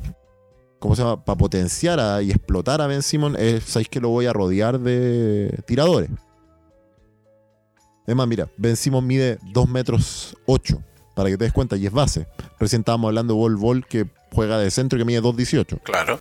¿Cómo 0.79 0.95
se 0.95 1.03
llama? 1.03 1.25
Para 1.25 1.37
potenciar 1.37 2.23
y 2.23 2.31
explotar 2.31 2.81
a 2.81 2.87
Ben 2.87 3.03
Simmons, 3.03 3.37
es, 3.39 3.65
¿sabéis 3.65 3.89
que 3.89 4.01
lo 4.01 4.11
voy 4.11 4.27
a 4.27 4.33
rodear 4.33 4.79
de 4.79 5.61
tiradores? 5.67 6.09
Es 8.07 8.15
más, 8.15 8.29
mira, 8.29 8.49
Ben 8.57 8.77
Simmons 8.77 9.05
mide 9.05 9.39
2 9.53 9.69
metros 9.69 10.37
8 10.47 10.83
para 11.19 11.31
que 11.31 11.37
te 11.37 11.43
des 11.47 11.53
cuenta, 11.53 11.77
y 11.77 11.85
es 11.85 11.91
base. 11.91 12.29
Recién 12.61 12.83
estábamos 12.83 13.09
hablando 13.09 13.35
de 13.35 13.41
Bol 13.41 13.57
Bol 13.57 13.85
que 13.85 14.07
juega 14.31 14.57
de 14.57 14.71
centro 14.71 14.97
y 14.97 15.01
que 15.01 15.05
mide 15.05 15.21
2.18. 15.21 15.83
Claro. 15.83 16.21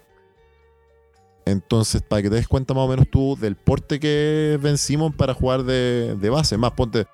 Entonces, 1.46 2.02
para 2.02 2.24
que 2.24 2.32
te 2.32 2.36
des 2.38 2.48
cuenta 2.48 2.74
más 2.74 2.86
o 2.86 2.88
menos 2.88 3.08
tú 3.08 3.38
del 3.40 3.56
porte 3.56 4.00
que 4.00 4.58
vencimos 4.60 5.14
para 5.14 5.36
jugar 5.36 5.66
de, 5.66 6.30
base. 6.32 6.58
Más, 6.58 6.72
ponte 6.72 7.06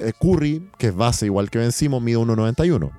eh, 0.00 0.12
Curry, 0.20 0.72
que 0.76 0.88
es 0.88 0.96
base 0.96 1.26
igual 1.26 1.50
que 1.50 1.58
vencimos, 1.58 2.02
mide 2.02 2.18
1.91. 2.18 2.90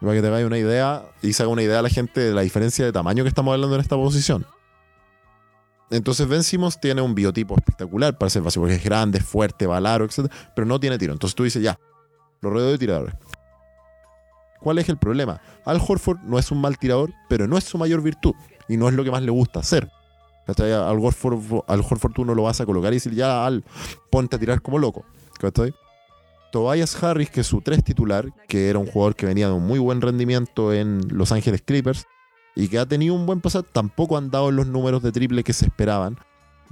Para 0.00 0.12
que 0.12 0.22
te 0.22 0.28
haga 0.28 0.46
una 0.46 0.58
idea 0.58 1.02
y 1.20 1.32
se 1.32 1.42
haga 1.42 1.50
una 1.50 1.64
idea 1.64 1.80
a 1.80 1.82
la 1.82 1.90
gente 1.90 2.20
de 2.20 2.32
la 2.32 2.42
diferencia 2.42 2.84
de 2.84 2.92
tamaño 2.92 3.24
que 3.24 3.28
estamos 3.30 3.52
hablando 3.52 3.74
en 3.74 3.80
esta 3.80 3.96
posición. 3.96 4.46
Entonces 5.90 6.28
Ben 6.28 6.42
tiene 6.80 7.02
un 7.02 7.16
biotipo 7.16 7.56
espectacular 7.56 8.16
para 8.16 8.30
ser 8.30 8.42
base, 8.42 8.60
porque 8.60 8.76
es 8.76 8.84
grande, 8.84 9.18
fuerte, 9.18 9.66
balaro, 9.66 10.04
etc. 10.04 10.30
Pero 10.54 10.68
no 10.68 10.78
tiene 10.78 10.98
tiro. 10.98 11.12
Entonces 11.12 11.34
tú 11.34 11.42
dices, 11.42 11.60
ya, 11.60 11.80
lo 12.42 12.50
rodeo 12.50 12.70
de 12.70 12.78
tiradores. 12.78 13.14
¿Cuál 14.62 14.78
es 14.78 14.88
el 14.88 14.96
problema? 14.96 15.40
Al 15.64 15.80
Horford 15.86 16.20
no 16.22 16.38
es 16.38 16.50
un 16.50 16.60
mal 16.60 16.78
tirador, 16.78 17.12
pero 17.28 17.46
no 17.46 17.58
es 17.58 17.64
su 17.64 17.78
mayor 17.78 18.02
virtud 18.02 18.34
y 18.68 18.76
no 18.76 18.88
es 18.88 18.94
lo 18.94 19.04
que 19.04 19.10
más 19.10 19.22
le 19.22 19.30
gusta 19.30 19.60
hacer. 19.60 19.90
Al 20.46 20.98
Horford, 20.98 21.64
al 21.66 21.80
Horford 21.80 22.12
tú 22.12 22.24
no 22.24 22.34
lo 22.34 22.44
vas 22.44 22.60
a 22.60 22.66
colocar 22.66 22.92
y 22.92 22.96
decir 22.96 23.14
ya 23.14 23.46
al 23.46 23.64
ponte 24.10 24.36
a 24.36 24.38
tirar 24.38 24.62
como 24.62 24.78
loco. 24.78 25.04
Tobias 26.52 27.02
Harris, 27.02 27.30
que 27.30 27.40
es 27.40 27.46
su 27.46 27.60
tres 27.62 27.82
titular, 27.82 28.28
que 28.46 28.68
era 28.68 28.78
un 28.78 28.86
jugador 28.86 29.16
que 29.16 29.26
venía 29.26 29.46
de 29.48 29.54
un 29.54 29.66
muy 29.66 29.78
buen 29.78 30.00
rendimiento 30.00 30.72
en 30.72 31.00
Los 31.08 31.32
Ángeles 31.32 31.62
Clippers 31.62 32.06
y 32.54 32.68
que 32.68 32.78
ha 32.78 32.86
tenido 32.86 33.14
un 33.14 33.24
buen 33.24 33.40
pasar, 33.40 33.62
tampoco 33.62 34.18
han 34.18 34.30
dado 34.30 34.50
los 34.50 34.66
números 34.66 35.02
de 35.02 35.12
triple 35.12 35.42
que 35.42 35.54
se 35.54 35.66
esperaban. 35.66 36.18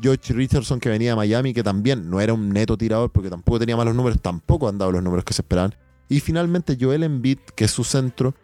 George 0.00 0.33
Richardson, 0.33 0.81
que 0.81 0.88
venía 0.88 1.11
de 1.11 1.16
Miami, 1.16 1.55
que 1.55 1.62
también 1.62 2.11
no 2.11 2.20
era 2.20 2.33
un 2.33 2.50
neto 2.50 2.76
tirador 2.76 3.11
porque 3.11 3.31
tampoco 3.31 3.59
tenía 3.59 3.76
malos 3.76 3.94
números, 3.94 4.20
tampoco 4.20 4.68
han 4.68 4.79
dado 4.79 4.92
los 4.92 5.03
números 5.03 5.24
que 5.24 5.33
se 5.33 5.42
esperaban. 5.42 5.74
Y 6.10 6.20
finalmente 6.20 6.76
Joel 6.78 7.04
Embiid, 7.04 7.38
que 7.54 7.64
es 7.64 7.70
su 7.70 7.84
centro, 7.84 8.34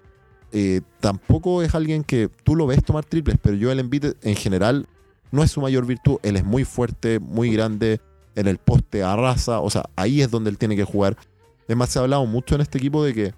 eh, 0.53 0.81
tampoco 1.01 1.63
es 1.63 1.75
alguien 1.75 2.05
que 2.05 2.31
tú 2.45 2.57
lo 2.57 2.67
ves 2.67 2.83
tomar 2.83 3.05
triples, 3.05 3.37
pero 3.43 3.59
Joel 3.61 3.81
Embiid 3.81 4.15
en 4.23 4.37
general 4.37 4.87
no 5.33 5.43
es 5.43 5.51
su 5.51 5.61
mayor 5.61 5.85
virtud. 5.85 6.19
Él 6.23 6.37
es 6.37 6.45
muy 6.45 6.65
fuerte, 6.65 7.19
muy 7.19 7.53
grande, 7.53 8.01
en 8.37 8.47
el 8.47 8.59
poste 8.59 9.03
arrasa, 9.03 9.61
o 9.61 9.69
sea, 9.69 9.87
ahí 9.97 10.23
es 10.23 10.31
donde 10.31 10.51
él 10.51 10.59
tiene 10.59 10.77
que 10.77 10.85
jugar. 10.85 11.17
Además, 11.65 11.89
se 11.89 11.99
ha 11.99 12.03
hablado 12.03 12.25
mucho 12.27 12.55
en 12.55 12.61
este 12.61 12.79
equipo 12.79 13.03
de 13.03 13.15
que 13.15 13.35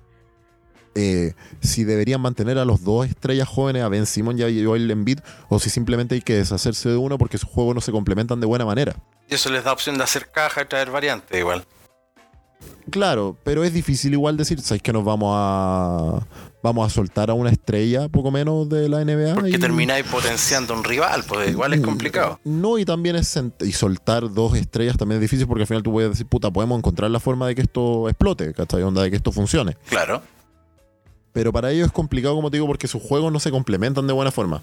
eh, 0.94 1.32
si 1.60 1.84
deberían 1.84 2.20
mantener 2.20 2.58
a 2.58 2.64
los 2.64 2.82
dos 2.82 3.06
estrellas 3.06 3.48
jóvenes, 3.48 3.82
a 3.82 3.88
Ben 3.88 4.04
Simon 4.04 4.38
y 4.38 4.42
a 4.42 4.64
Joel 4.64 4.90
Embiid, 4.90 5.20
o 5.48 5.58
si 5.58 5.70
simplemente 5.70 6.16
hay 6.16 6.20
que 6.20 6.34
deshacerse 6.34 6.90
de 6.90 6.96
uno 6.96 7.16
porque 7.16 7.38
sus 7.38 7.48
juegos 7.48 7.74
no 7.74 7.80
se 7.80 7.92
complementan 7.92 8.40
de 8.40 8.46
buena 8.46 8.66
manera. 8.66 8.96
Y 9.28 9.34
eso 9.36 9.50
les 9.50 9.64
da 9.64 9.72
opción 9.72 9.96
de 9.96 10.04
hacer 10.04 10.30
caja 10.30 10.62
y 10.62 10.64
traer 10.66 10.90
variantes 10.90 11.38
igual. 11.38 11.64
Claro, 12.90 13.36
pero 13.44 13.64
es 13.64 13.72
difícil 13.72 14.12
igual 14.12 14.36
decir, 14.36 14.60
¿sabes 14.60 14.82
que 14.82 14.92
nos 14.92 15.04
vamos 15.04 15.32
a 15.36 16.26
vamos 16.62 16.84
a 16.86 16.90
soltar 16.92 17.30
a 17.30 17.34
una 17.34 17.50
estrella 17.50 18.08
poco 18.08 18.30
menos 18.30 18.68
de 18.68 18.88
la 18.88 19.02
NBA? 19.04 19.34
Porque 19.34 19.50
y- 19.50 19.58
termináis 19.58 20.04
potenciando 20.06 20.74
un 20.74 20.82
rival, 20.84 21.22
pues 21.26 21.50
igual 21.50 21.72
es 21.74 21.80
complicado. 21.80 22.40
No, 22.44 22.78
y 22.78 22.84
también 22.84 23.16
es 23.16 23.38
y 23.60 23.72
soltar 23.72 24.32
dos 24.32 24.56
estrellas 24.56 24.96
también 24.96 25.16
es 25.18 25.22
difícil 25.22 25.46
porque 25.46 25.62
al 25.62 25.66
final 25.68 25.82
tú 25.82 25.92
puedes 25.92 26.10
decir, 26.10 26.26
puta, 26.26 26.50
podemos 26.50 26.78
encontrar 26.78 27.10
la 27.10 27.20
forma 27.20 27.46
de 27.46 27.54
que 27.54 27.62
esto 27.62 28.08
explote, 28.08 28.52
¿cachai? 28.54 28.82
Onda 28.82 29.02
de 29.02 29.10
que 29.10 29.16
esto 29.16 29.32
funcione. 29.32 29.76
Claro. 29.88 30.20
Pero 31.32 31.52
para 31.52 31.70
ellos 31.70 31.86
es 31.86 31.92
complicado, 31.92 32.34
como 32.34 32.50
te 32.50 32.56
digo, 32.56 32.66
porque 32.66 32.88
sus 32.88 33.02
juegos 33.02 33.32
no 33.32 33.38
se 33.38 33.50
complementan 33.50 34.06
de 34.06 34.12
buena 34.12 34.30
forma. 34.32 34.60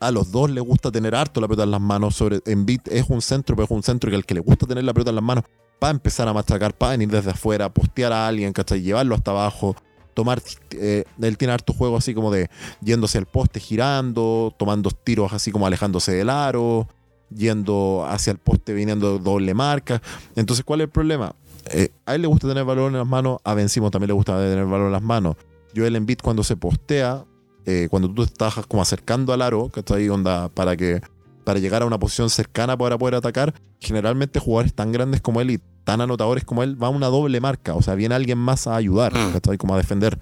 A 0.00 0.10
los 0.10 0.30
dos 0.30 0.50
les 0.50 0.62
gusta 0.62 0.92
tener 0.92 1.14
harto 1.14 1.40
la 1.40 1.48
pelota 1.48 1.64
en 1.64 1.72
las 1.72 1.80
manos. 1.80 2.14
Sobre 2.14 2.40
Embiid 2.46 2.80
es 2.90 3.08
un 3.08 3.20
centro, 3.20 3.56
pero 3.56 3.64
es 3.64 3.70
un 3.70 3.82
centro 3.82 4.10
que 4.10 4.16
al 4.16 4.24
que 4.24 4.34
le 4.34 4.40
gusta 4.40 4.66
tener 4.66 4.84
la 4.84 4.94
pelota 4.94 5.10
en 5.10 5.16
las 5.16 5.24
manos 5.24 5.44
para 5.78 5.90
empezar 5.90 6.28
a 6.28 6.32
machacar, 6.32 6.76
para 6.76 6.92
venir 6.92 7.08
desde 7.08 7.30
afuera, 7.30 7.72
postear 7.72 8.12
a 8.12 8.26
alguien, 8.26 8.52
¿cachai? 8.52 8.80
Llevarlo 8.82 9.14
hasta 9.14 9.30
abajo, 9.30 9.76
tomar. 10.14 10.42
eh, 10.72 11.04
él 11.20 11.38
tiene 11.38 11.54
harto 11.54 11.72
juego 11.72 11.96
así 11.96 12.14
como 12.14 12.30
de 12.30 12.50
yéndose 12.80 13.18
al 13.18 13.26
poste, 13.26 13.60
girando, 13.60 14.54
tomando 14.58 14.90
tiros 14.90 15.32
así 15.32 15.52
como 15.52 15.66
alejándose 15.66 16.12
del 16.12 16.30
aro, 16.30 16.88
yendo 17.34 18.04
hacia 18.08 18.32
el 18.32 18.38
poste, 18.38 18.74
viniendo 18.74 19.18
doble 19.18 19.54
marca. 19.54 20.02
Entonces, 20.36 20.64
¿cuál 20.64 20.80
es 20.80 20.86
el 20.86 20.90
problema? 20.90 21.34
Eh, 21.70 21.90
a 22.06 22.14
él 22.14 22.22
le 22.22 22.28
gusta 22.28 22.48
tener 22.48 22.64
valor 22.64 22.90
en 22.90 22.98
las 22.98 23.06
manos, 23.06 23.38
a 23.44 23.54
Ben 23.54 23.68
también 23.68 24.08
le 24.08 24.12
gusta 24.12 24.38
tener 24.38 24.64
valor 24.64 24.86
en 24.86 24.92
las 24.92 25.02
manos. 25.02 25.36
Joel 25.76 25.96
Embiid 25.96 26.18
cuando 26.22 26.42
se 26.42 26.56
postea, 26.56 27.24
eh, 27.70 27.86
cuando 27.90 28.08
tú 28.08 28.24
te 28.24 28.32
estás 28.32 28.54
como 28.66 28.80
acercando 28.80 29.34
al 29.34 29.42
aro, 29.42 29.68
que 29.68 29.80
está 29.80 29.96
ahí 29.96 30.08
onda 30.08 30.48
para 30.48 30.74
que 30.74 31.02
para 31.44 31.60
llegar 31.60 31.82
a 31.82 31.86
una 31.86 31.98
posición 31.98 32.30
cercana 32.30 32.76
para 32.78 32.96
poder 32.96 33.14
atacar, 33.14 33.52
generalmente 33.78 34.40
jugadores 34.40 34.72
tan 34.74 34.90
grandes 34.90 35.20
como 35.20 35.40
él 35.42 35.50
y 35.50 35.60
tan 35.84 36.00
anotadores 36.00 36.44
como 36.44 36.62
él 36.62 36.82
va 36.82 36.86
a 36.86 36.90
una 36.90 37.08
doble 37.08 37.40
marca, 37.40 37.74
o 37.74 37.82
sea, 37.82 37.94
viene 37.94 38.14
alguien 38.14 38.38
más 38.38 38.66
a 38.66 38.74
ayudar, 38.76 39.12
Mm. 39.14 39.32
¿cachai? 39.32 39.58
como 39.58 39.74
a 39.74 39.76
defender. 39.76 40.18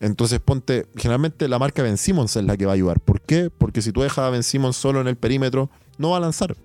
Entonces 0.00 0.40
ponte, 0.40 0.86
generalmente 0.96 1.48
la 1.48 1.58
marca 1.58 1.82
Ben 1.82 1.96
Simmons 1.96 2.36
es 2.36 2.44
la 2.44 2.56
que 2.56 2.66
va 2.66 2.72
a 2.72 2.74
ayudar. 2.74 3.00
¿Por 3.00 3.20
qué? 3.20 3.48
Porque 3.56 3.80
si 3.80 3.92
tú 3.92 4.02
dejas 4.02 4.18
a 4.18 4.30
Ben 4.30 4.42
Simmons 4.42 4.76
solo 4.76 5.00
en 5.00 5.06
el 5.08 5.16
perímetro, 5.16 5.70
no 5.98 6.10
va 6.10 6.16
a 6.16 6.20
lanzar. 6.20 6.56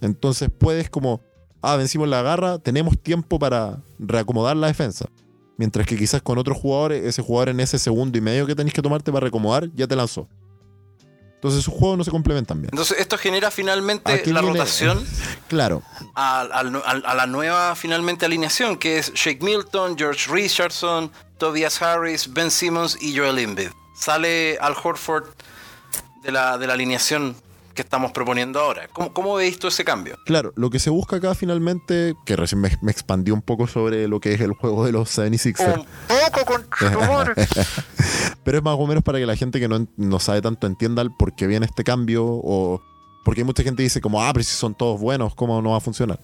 Entonces 0.00 0.48
puedes 0.56 0.88
como, 0.90 1.20
ah, 1.62 1.76
Ben 1.76 1.88
Simmons 1.88 2.10
la 2.10 2.20
agarra, 2.20 2.58
tenemos 2.58 2.98
tiempo 2.98 3.38
para 3.38 3.78
reacomodar 3.98 4.56
la 4.56 4.68
defensa. 4.68 5.06
Mientras 5.58 5.86
que 5.86 5.96
quizás 5.98 6.22
con 6.22 6.38
otros 6.38 6.56
jugadores, 6.56 7.04
ese 7.04 7.20
jugador 7.20 7.50
en 7.50 7.60
ese 7.60 7.78
segundo 7.78 8.16
y 8.16 8.20
medio 8.22 8.46
que 8.46 8.54
tenés 8.54 8.72
que 8.72 8.80
tomarte 8.80 9.12
para 9.12 9.24
reacomodar, 9.24 9.68
ya 9.74 9.86
te 9.86 9.94
lanzó. 9.96 10.26
Entonces 11.34 11.62
sus 11.62 11.72
juegos 11.74 11.98
no 11.98 12.04
se 12.04 12.10
complementan 12.10 12.60
bien. 12.60 12.70
Entonces 12.72 12.98
esto 12.98 13.18
genera 13.18 13.50
finalmente 13.50 14.10
la 14.32 14.40
viene- 14.40 14.56
rotación 14.58 15.04
Claro, 15.48 15.82
a, 16.14 16.40
a 16.42 17.14
la 17.14 17.26
nueva 17.26 17.74
finalmente 17.76 18.24
alineación, 18.26 18.76
que 18.76 18.98
es 18.98 19.12
Shake 19.14 19.42
Milton, 19.42 19.96
George 19.98 20.30
Richardson, 20.32 21.10
Tobias 21.38 21.80
Harris, 21.82 22.32
Ben 22.32 22.50
Simmons 22.50 22.96
y 23.00 23.16
Joel 23.16 23.38
Embiid. 23.38 23.68
Sale 23.96 24.58
Al 24.60 24.74
Horford 24.82 25.26
de 26.22 26.32
la, 26.32 26.58
de 26.58 26.66
la 26.66 26.72
alineación 26.74 27.36
que 27.78 27.82
estamos 27.82 28.10
proponiendo 28.10 28.58
ahora. 28.58 28.88
¿Cómo, 28.92 29.12
cómo 29.12 29.34
veis 29.34 29.56
tú 29.56 29.68
ese 29.68 29.84
cambio? 29.84 30.18
claro. 30.26 30.52
Lo 30.56 30.68
que 30.68 30.80
se 30.80 30.90
busca 30.90 31.16
acá 31.16 31.36
finalmente, 31.36 32.16
que 32.26 32.34
recién 32.34 32.60
me, 32.60 32.76
me 32.82 32.90
expandió 32.90 33.34
un 33.34 33.42
poco 33.42 33.68
sobre 33.68 34.08
lo 34.08 34.18
que 34.18 34.34
es 34.34 34.40
el 34.40 34.52
juego 34.52 34.84
de 34.84 34.90
los 34.90 35.16
76ers. 35.16 35.78
Un 35.78 35.86
poco 36.32 36.44
con 36.44 36.66
Pero 38.42 38.58
es 38.58 38.64
más 38.64 38.74
o 38.76 38.86
menos 38.88 39.04
para 39.04 39.20
que 39.20 39.26
la 39.26 39.36
gente 39.36 39.60
que 39.60 39.68
no, 39.68 39.86
no 39.96 40.18
sabe 40.18 40.42
tanto 40.42 40.66
entienda 40.66 41.02
el 41.02 41.12
por 41.12 41.36
qué 41.36 41.46
viene 41.46 41.66
este 41.66 41.84
cambio 41.84 42.24
o 42.26 42.82
porque 43.24 43.42
hay 43.42 43.44
mucha 43.44 43.62
gente 43.62 43.76
que 43.76 43.84
dice 43.84 44.00
como, 44.00 44.20
ah, 44.20 44.32
pero 44.32 44.42
si 44.42 44.56
son 44.56 44.74
todos 44.74 45.00
buenos, 45.00 45.36
¿cómo 45.36 45.62
no 45.62 45.70
va 45.70 45.76
a 45.76 45.80
funcionar? 45.80 46.18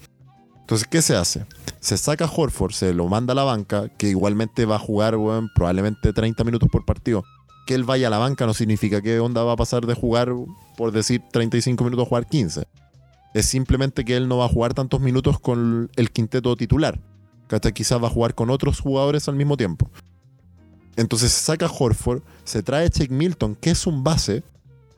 Entonces, 0.59 0.89
¿qué 0.89 1.03
se 1.03 1.15
hace? 1.15 1.47
Se 1.79 1.97
saca 1.97 2.25
a 2.25 2.31
Horford, 2.35 2.73
se 2.73 2.95
lo 2.95 3.07
manda 3.07 3.33
a 3.33 3.35
la 3.37 3.45
banca, 3.45 3.91
que 3.97 4.09
igualmente 4.09 4.65
va 4.65 4.77
a 4.77 4.81
jugar, 4.81 5.17
probablemente 5.55 6.13
30 6.13 6.43
minutos 6.43 6.69
por 6.73 6.85
partido. 6.85 7.23
Que 7.67 7.75
él 7.75 7.85
vaya 7.85 8.09
a 8.09 8.11
la 8.11 8.19
banca 8.19 8.47
no 8.47 8.55
significa 8.55 9.01
que 9.01 9.21
onda 9.21 9.43
va 9.43 9.53
a 9.53 9.57
pasar 9.57 9.87
de 9.87 9.95
jugar, 9.95 10.33
por 10.77 10.93
decir, 10.93 11.23
35 11.33 11.83
minutos 11.85 12.07
a 12.07 12.09
jugar 12.09 12.27
15. 12.27 12.65
Es 13.35 13.47
simplemente 13.47 14.05
que 14.05 14.17
él 14.17 14.29
no 14.29 14.39
va 14.39 14.45
a 14.45 14.49
jugar 14.49 14.75
tantos 14.75 15.01
minutos 15.01 15.41
con 15.41 15.91
el 15.97 16.11
quinteto 16.11 16.55
titular. 16.57 17.01
¿cachai? 17.49 17.73
Quizás 17.73 18.03
va 18.03 18.09
a 18.09 18.11
jugar 18.11 18.35
con 18.35 18.51
otros 18.51 18.81
jugadores 18.81 19.29
al 19.29 19.37
mismo 19.37 19.57
tiempo. 19.57 19.91
Entonces 20.97 21.33
se 21.33 21.45
saca 21.45 21.67
Horford, 21.67 22.23
se 22.45 22.63
trae 22.63 22.89
Shake 22.89 23.11
Milton, 23.11 23.57
que 23.57 23.71
es 23.71 23.87
un 23.87 24.05
base, 24.05 24.45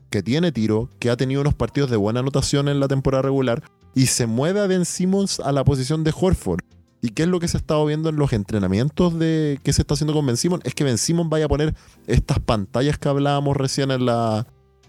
que 0.09 0.21
tiene 0.21 0.51
tiro, 0.51 0.89
que 0.99 1.09
ha 1.09 1.17
tenido 1.17 1.41
unos 1.41 1.55
partidos 1.55 1.89
de 1.89 1.97
buena 1.97 2.19
anotación 2.19 2.67
en 2.67 2.79
la 2.79 2.87
temporada 2.87 3.23
regular, 3.23 3.63
y 3.95 4.07
se 4.07 4.27
mueve 4.27 4.61
a 4.61 4.67
Ben 4.67 4.85
Simmons 4.85 5.39
a 5.39 5.51
la 5.51 5.63
posición 5.63 6.03
de 6.03 6.13
Horford. 6.15 6.61
¿Y 7.01 7.09
qué 7.09 7.23
es 7.23 7.29
lo 7.29 7.39
que 7.39 7.47
se 7.47 7.57
ha 7.57 7.59
estado 7.59 7.85
viendo 7.85 8.09
en 8.09 8.15
los 8.15 8.33
entrenamientos 8.33 9.17
de 9.19 9.59
qué 9.63 9.71
se 9.71 9.81
está 9.81 9.93
haciendo 9.93 10.13
con 10.13 10.25
Ben 10.25 10.37
Simmons? 10.37 10.63
Es 10.65 10.73
que 10.73 10.83
Ben 10.83 10.97
Simmons 10.97 11.29
vaya 11.29 11.45
a 11.45 11.49
poner 11.49 11.75
estas 12.07 12.39
pantallas 12.39 12.97
que 12.97 13.07
hablábamos 13.07 13.55
recién 13.55 13.91
en 13.91 14.05
la, 14.05 14.47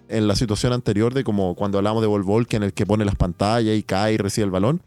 en 0.09 0.27
la 0.27 0.35
situación 0.35 0.73
anterior 0.73 1.13
de 1.13 1.23
como 1.23 1.55
cuando 1.55 1.79
hablamos 1.79 2.01
de 2.03 2.09
Vol, 2.09 2.47
que 2.47 2.57
en 2.57 2.63
el 2.63 2.73
que 2.73 2.87
pone 2.87 3.05
las 3.05 3.17
pantallas 3.17 3.77
y 3.77 3.83
cae 3.83 4.15
y 4.15 4.17
recibe 4.17 4.47
el 4.47 4.51
balón. 4.51 4.83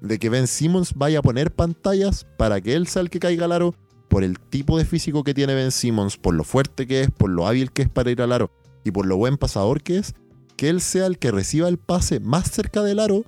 De 0.00 0.18
que 0.18 0.28
Ben 0.28 0.46
Simmons 0.46 0.94
vaya 0.94 1.20
a 1.20 1.22
poner 1.22 1.52
pantallas 1.52 2.26
para 2.36 2.60
que 2.60 2.74
él 2.74 2.86
sea 2.86 3.02
el 3.02 3.10
que 3.10 3.18
caiga 3.18 3.46
al 3.46 3.52
aro 3.52 3.74
por 4.08 4.22
el 4.22 4.38
tipo 4.38 4.78
de 4.78 4.84
físico 4.84 5.24
que 5.24 5.34
tiene 5.34 5.54
Ben 5.54 5.72
Simmons, 5.72 6.18
por 6.18 6.34
lo 6.34 6.44
fuerte 6.44 6.86
que 6.86 7.00
es, 7.00 7.10
por 7.10 7.30
lo 7.30 7.48
hábil 7.48 7.72
que 7.72 7.82
es 7.82 7.88
para 7.88 8.10
ir 8.10 8.22
al 8.22 8.32
aro 8.32 8.50
y 8.84 8.92
por 8.92 9.06
lo 9.06 9.16
buen 9.16 9.38
pasador 9.38 9.82
que 9.82 9.98
es, 9.98 10.14
que 10.56 10.68
él 10.68 10.80
sea 10.80 11.06
el 11.06 11.18
que 11.18 11.32
reciba 11.32 11.68
el 11.68 11.78
pase 11.78 12.20
más 12.20 12.50
cerca 12.50 12.82
del 12.82 13.00
aro, 13.00 13.24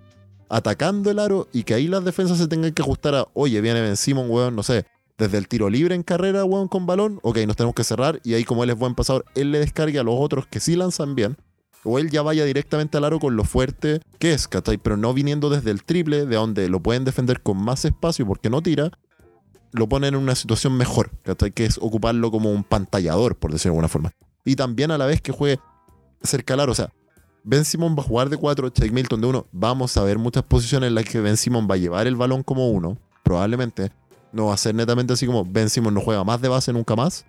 atacando 0.48 1.10
el 1.10 1.18
aro 1.18 1.48
y 1.52 1.64
que 1.64 1.74
ahí 1.74 1.88
las 1.88 2.04
defensas 2.04 2.38
se 2.38 2.48
tengan 2.48 2.72
que 2.72 2.82
ajustar 2.82 3.14
a, 3.14 3.26
oye, 3.34 3.60
viene 3.60 3.80
Ben 3.80 3.96
Simmons, 3.96 4.30
weón, 4.30 4.56
no 4.56 4.62
sé, 4.62 4.86
desde 5.18 5.38
el 5.38 5.48
tiro 5.48 5.70
libre 5.70 5.94
en 5.94 6.02
carrera, 6.02 6.44
weón, 6.44 6.68
con 6.68 6.86
balón, 6.86 7.18
ok, 7.22 7.38
nos 7.46 7.56
tenemos 7.56 7.74
que 7.74 7.84
cerrar 7.84 8.20
y 8.22 8.34
ahí 8.34 8.44
como 8.44 8.64
él 8.64 8.70
es 8.70 8.78
buen 8.78 8.94
pasador, 8.94 9.24
él 9.34 9.52
le 9.52 9.58
descargue 9.58 9.98
a 9.98 10.02
los 10.02 10.14
otros 10.18 10.46
que 10.46 10.60
sí 10.60 10.76
lanzan 10.76 11.14
bien. 11.14 11.36
O 11.88 12.00
él 12.00 12.10
ya 12.10 12.22
vaya 12.22 12.44
directamente 12.44 12.98
al 12.98 13.04
aro 13.04 13.20
con 13.20 13.36
lo 13.36 13.44
fuerte 13.44 14.00
que 14.18 14.32
es, 14.32 14.48
¿cachai? 14.48 14.76
Pero 14.76 14.96
no 14.96 15.14
viniendo 15.14 15.50
desde 15.50 15.70
el 15.70 15.84
triple, 15.84 16.26
de 16.26 16.34
donde 16.34 16.68
lo 16.68 16.80
pueden 16.80 17.04
defender 17.04 17.42
con 17.42 17.58
más 17.58 17.84
espacio 17.84 18.26
porque 18.26 18.50
no 18.50 18.60
tira, 18.60 18.90
lo 19.70 19.88
ponen 19.88 20.14
en 20.14 20.20
una 20.20 20.34
situación 20.34 20.76
mejor, 20.76 21.12
¿cachai? 21.22 21.52
Que 21.52 21.64
es 21.64 21.78
ocuparlo 21.78 22.32
como 22.32 22.50
un 22.50 22.64
pantallador, 22.64 23.36
por 23.36 23.52
decirlo 23.52 23.74
de 23.74 23.76
alguna 23.76 23.88
forma. 23.88 24.12
Y 24.44 24.56
también 24.56 24.90
a 24.90 24.98
la 24.98 25.06
vez 25.06 25.20
que 25.20 25.30
juegue 25.30 25.60
cerca 26.22 26.54
al 26.54 26.60
aro, 26.60 26.72
o 26.72 26.74
sea, 26.74 26.90
Ben 27.48 27.64
Simon 27.64 27.94
va 27.96 28.02
a 28.02 28.06
jugar 28.06 28.28
de 28.28 28.36
4, 28.36 28.72
Shake 28.74 28.90
Milton 28.90 29.20
de 29.20 29.28
1. 29.28 29.46
Vamos 29.52 29.96
a 29.96 30.02
ver 30.02 30.18
muchas 30.18 30.42
posiciones 30.42 30.88
en 30.88 30.96
las 30.96 31.04
que 31.04 31.20
Ben 31.20 31.36
Simon 31.36 31.68
va 31.70 31.76
a 31.76 31.78
llevar 31.78 32.08
el 32.08 32.16
balón 32.16 32.42
como 32.42 32.70
uno, 32.70 32.98
probablemente. 33.22 33.92
No 34.32 34.46
va 34.46 34.54
a 34.54 34.56
ser 34.56 34.74
netamente 34.74 35.12
así 35.12 35.26
como 35.26 35.44
Ben 35.44 35.70
Simon 35.70 35.94
no 35.94 36.00
juega 36.00 36.24
más 36.24 36.40
de 36.40 36.48
base 36.48 36.72
nunca 36.72 36.96
más. 36.96 37.24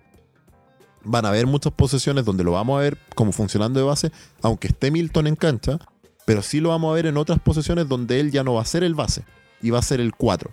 Van 1.04 1.24
a 1.24 1.28
haber 1.28 1.46
muchas 1.46 1.72
posiciones 1.72 2.24
donde 2.24 2.42
lo 2.42 2.50
vamos 2.50 2.76
a 2.76 2.82
ver 2.82 2.98
como 3.14 3.30
funcionando 3.30 3.78
de 3.78 3.86
base, 3.86 4.10
aunque 4.42 4.66
esté 4.66 4.90
Milton 4.90 5.28
en 5.28 5.36
cancha, 5.36 5.78
pero 6.26 6.42
sí 6.42 6.58
lo 6.58 6.70
vamos 6.70 6.90
a 6.90 6.94
ver 6.94 7.06
en 7.06 7.16
otras 7.16 7.38
posiciones 7.38 7.88
donde 7.88 8.18
él 8.18 8.32
ya 8.32 8.42
no 8.42 8.54
va 8.54 8.62
a 8.62 8.64
ser 8.64 8.82
el 8.82 8.96
base 8.96 9.22
y 9.62 9.70
va 9.70 9.78
a 9.78 9.82
ser 9.82 10.00
el 10.00 10.16
4. 10.16 10.50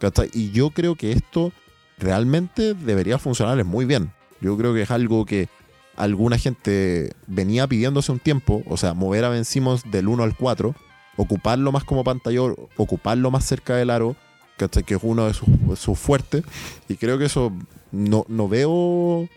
¿Cachai? 0.00 0.28
Y 0.34 0.50
yo 0.50 0.70
creo 0.70 0.96
que 0.96 1.12
esto 1.12 1.52
realmente 1.98 2.74
debería 2.74 3.18
funcionarles 3.18 3.64
muy 3.64 3.84
bien. 3.84 4.10
Yo 4.40 4.56
creo 4.56 4.74
que 4.74 4.82
es 4.82 4.90
algo 4.90 5.24
que 5.24 5.48
alguna 5.96 6.38
gente 6.38 7.12
venía 7.26 7.66
pidiendo 7.66 8.00
hace 8.00 8.12
un 8.12 8.18
tiempo, 8.18 8.62
o 8.66 8.76
sea, 8.76 8.94
mover 8.94 9.24
a 9.24 9.28
Ben 9.28 9.44
Simmons 9.44 9.82
del 9.90 10.08
1 10.08 10.22
al 10.22 10.36
4, 10.36 10.74
ocuparlo 11.16 11.72
más 11.72 11.84
como 11.84 12.04
pantallor, 12.04 12.68
ocuparlo 12.76 13.30
más 13.30 13.44
cerca 13.44 13.76
del 13.76 13.90
aro, 13.90 14.16
que 14.56 14.94
es 14.94 15.00
uno 15.02 15.26
de 15.26 15.34
sus, 15.34 15.48
sus 15.78 15.98
fuertes, 15.98 16.44
y 16.88 16.96
creo 16.96 17.18
que 17.18 17.26
eso 17.26 17.52
no, 17.92 18.24
no 18.28 18.48
veo 18.48 19.28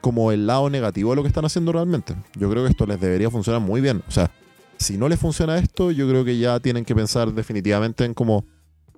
como 0.00 0.32
el 0.32 0.46
lado 0.46 0.68
negativo 0.68 1.10
de 1.10 1.16
lo 1.16 1.22
que 1.22 1.28
están 1.28 1.46
haciendo 1.46 1.72
realmente. 1.72 2.14
Yo 2.34 2.50
creo 2.50 2.64
que 2.64 2.70
esto 2.70 2.84
les 2.84 3.00
debería 3.00 3.30
funcionar 3.30 3.62
muy 3.62 3.80
bien. 3.80 4.02
O 4.06 4.10
sea, 4.10 4.30
si 4.76 4.98
no 4.98 5.08
les 5.08 5.18
funciona 5.18 5.56
esto, 5.56 5.90
yo 5.92 6.06
creo 6.08 6.26
que 6.26 6.36
ya 6.36 6.60
tienen 6.60 6.84
que 6.84 6.94
pensar 6.94 7.32
definitivamente 7.32 8.04
en 8.04 8.12
cómo 8.12 8.44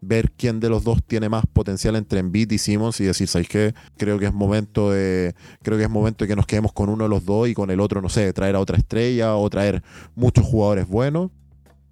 ver 0.00 0.30
quién 0.32 0.60
de 0.60 0.68
los 0.68 0.84
dos 0.84 1.02
tiene 1.04 1.28
más 1.28 1.44
potencial 1.52 1.96
entre 1.96 2.20
Embiid 2.20 2.50
y 2.50 2.58
Simmons 2.58 3.00
y 3.00 3.04
decir, 3.04 3.28
¿sabes 3.28 3.48
qué? 3.48 3.74
Creo 3.96 4.18
que 4.18 4.26
es 4.26 4.34
momento 4.34 4.90
de 4.90 5.34
creo 5.62 5.78
que 5.78 5.84
es 5.84 5.90
momento 5.90 6.24
de 6.24 6.28
que 6.28 6.36
nos 6.36 6.46
quedemos 6.46 6.72
con 6.72 6.88
uno 6.88 7.04
de 7.04 7.10
los 7.10 7.24
dos 7.24 7.48
y 7.48 7.54
con 7.54 7.70
el 7.70 7.80
otro, 7.80 8.00
no 8.00 8.08
sé, 8.08 8.32
traer 8.32 8.56
a 8.56 8.60
otra 8.60 8.76
estrella 8.76 9.36
o 9.36 9.48
traer 9.50 9.82
muchos 10.14 10.44
jugadores 10.44 10.86
buenos, 10.86 11.30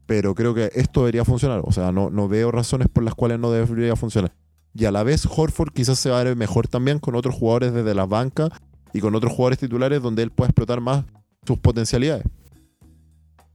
pero 0.07 0.35
creo 0.35 0.55
que 0.55 0.71
esto 0.75 1.01
debería 1.01 1.25
funcionar, 1.25 1.63
o 1.65 1.73
sea, 1.73 1.93
no, 1.93 2.11
no 2.11 2.29
veo 2.29 2.51
razones 2.51 2.89
por 2.89 3.03
las 3.03 3.15
cuales 3.15 3.39
no 3.39 3.51
debería 3.51 3.97
funcionar. 3.97 4.33
Y 4.75 4.87
a 4.87 4.91
la 4.91 5.03
vez 5.05 5.27
Horford 5.27 5.73
quizás 5.73 5.99
se 5.99 6.11
va 6.11 6.21
a 6.21 6.25
ver 6.25 6.37
mejor 6.37 6.67
también 6.67 6.99
con 6.99 7.15
otros 7.15 7.35
jugadores 7.35 7.73
desde 7.73 7.95
las 7.95 8.09
bancas 8.09 8.51
y 8.93 9.01
con 9.01 9.15
otros 9.15 9.33
jugadores 9.33 9.59
titulares 9.59 10.03
donde 10.03 10.23
él 10.23 10.31
pueda 10.31 10.49
explotar 10.49 10.81
más 10.81 11.05
sus 11.47 11.59
potencialidades. 11.59 12.25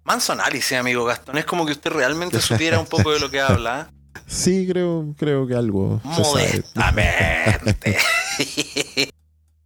Manso 0.03 0.33
análisis, 0.33 0.77
amigo 0.77 1.05
Gastón. 1.05 1.37
Es 1.37 1.45
como 1.45 1.65
que 1.65 1.73
usted 1.73 1.91
realmente 1.91 2.41
supiera 2.41 2.79
un 2.79 2.85
poco 2.85 3.11
de 3.11 3.19
lo 3.19 3.29
que 3.29 3.39
habla. 3.41 3.91
Sí, 4.27 4.67
creo, 4.67 5.13
creo 5.17 5.47
que 5.47 5.55
algo. 5.55 5.99
Modestamente. 6.03 7.97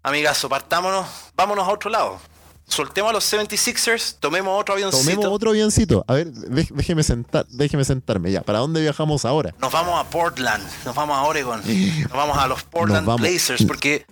Amigazo, 0.03 0.49
partámonos. 0.49 1.05
Vámonos 1.35 1.67
a 1.67 1.71
otro 1.71 1.89
lado. 1.89 2.19
soltemos 2.65 3.09
a 3.09 3.13
los 3.13 3.31
76ers, 3.31 4.15
tomemos 4.19 4.59
otro 4.59 4.73
avioncito. 4.73 5.03
Tomemos 5.03 5.25
otro 5.27 5.49
avioncito. 5.51 6.03
A 6.07 6.13
ver, 6.13 6.31
dé- 6.31 6.67
déjeme, 6.71 7.03
sentar, 7.03 7.45
déjeme 7.49 7.83
sentarme 7.85 8.31
ya. 8.31 8.41
¿Para 8.41 8.59
dónde 8.59 8.81
viajamos 8.81 9.25
ahora? 9.25 9.53
Nos 9.59 9.71
vamos 9.71 9.99
a 9.99 10.09
Portland, 10.09 10.63
nos 10.85 10.95
vamos 10.95 11.17
a 11.17 11.23
Oregon, 11.23 11.61
nos 12.03 12.11
vamos 12.11 12.37
a 12.37 12.47
los 12.47 12.63
Portland. 12.63 13.07
Blazers, 13.19 13.63
porque 13.65 14.05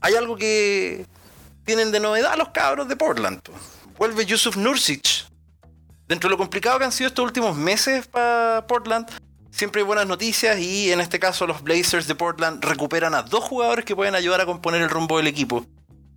hay 0.00 0.14
algo 0.14 0.36
que 0.36 1.06
tienen 1.64 1.90
de 1.92 2.00
novedad 2.00 2.36
los 2.36 2.48
cabros 2.50 2.88
de 2.88 2.96
Portland. 2.96 3.40
po. 3.42 3.52
Vuelve 3.98 4.26
Yusuf 4.26 4.56
Nursic. 4.56 5.26
Dentro 6.06 6.28
de 6.28 6.32
lo 6.32 6.38
complicado 6.38 6.78
que 6.78 6.84
han 6.84 6.92
sido 6.92 7.08
estos 7.08 7.24
últimos 7.24 7.56
meses 7.56 8.06
para 8.06 8.66
Portland, 8.68 9.08
siempre 9.54 9.82
hay 9.82 9.86
buenas 9.86 10.06
noticias 10.06 10.58
y 10.58 10.90
en 10.90 11.00
este 11.00 11.20
caso 11.20 11.46
los 11.46 11.62
Blazers 11.62 12.08
de 12.08 12.16
Portland 12.16 12.64
recuperan 12.64 13.14
a 13.14 13.22
dos 13.22 13.44
jugadores 13.44 13.84
que 13.84 13.94
pueden 13.94 14.16
ayudar 14.16 14.40
a 14.40 14.46
componer 14.46 14.82
el 14.82 14.90
rumbo 14.90 15.18
del 15.18 15.28
equipo. 15.28 15.64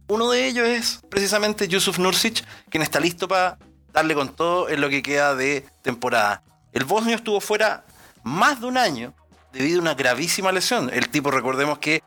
Uno 0.08 0.32
de 0.32 0.48
ellos 0.48 0.68
es 0.68 1.02
precisamente 1.08 1.68
Yusuf 1.68 2.00
Nursic, 2.00 2.44
quien 2.70 2.82
está 2.82 3.00
listo 3.00 3.28
para 3.28 3.60
darle 3.94 4.16
con 4.16 4.30
todo 4.36 4.70
en 4.70 4.82
lo 4.82 4.90
que 4.90 5.04
queda 5.04 5.36
de 5.36 5.66
temporada. 5.84 6.42
El 6.72 6.86
bosnio 6.86 7.16
estuvo 7.16 7.40
fuera 7.40 7.86
más 8.24 8.60
de 8.60 8.68
un 8.68 8.78
año 8.78 9.14
debido 9.54 9.80
a 9.80 9.82
una 9.82 9.94
gravísima 9.94 10.52
lesión. 10.52 10.90
El 10.92 11.10
tipo, 11.10 11.30
recordemos 11.30 11.78
que 11.78 12.02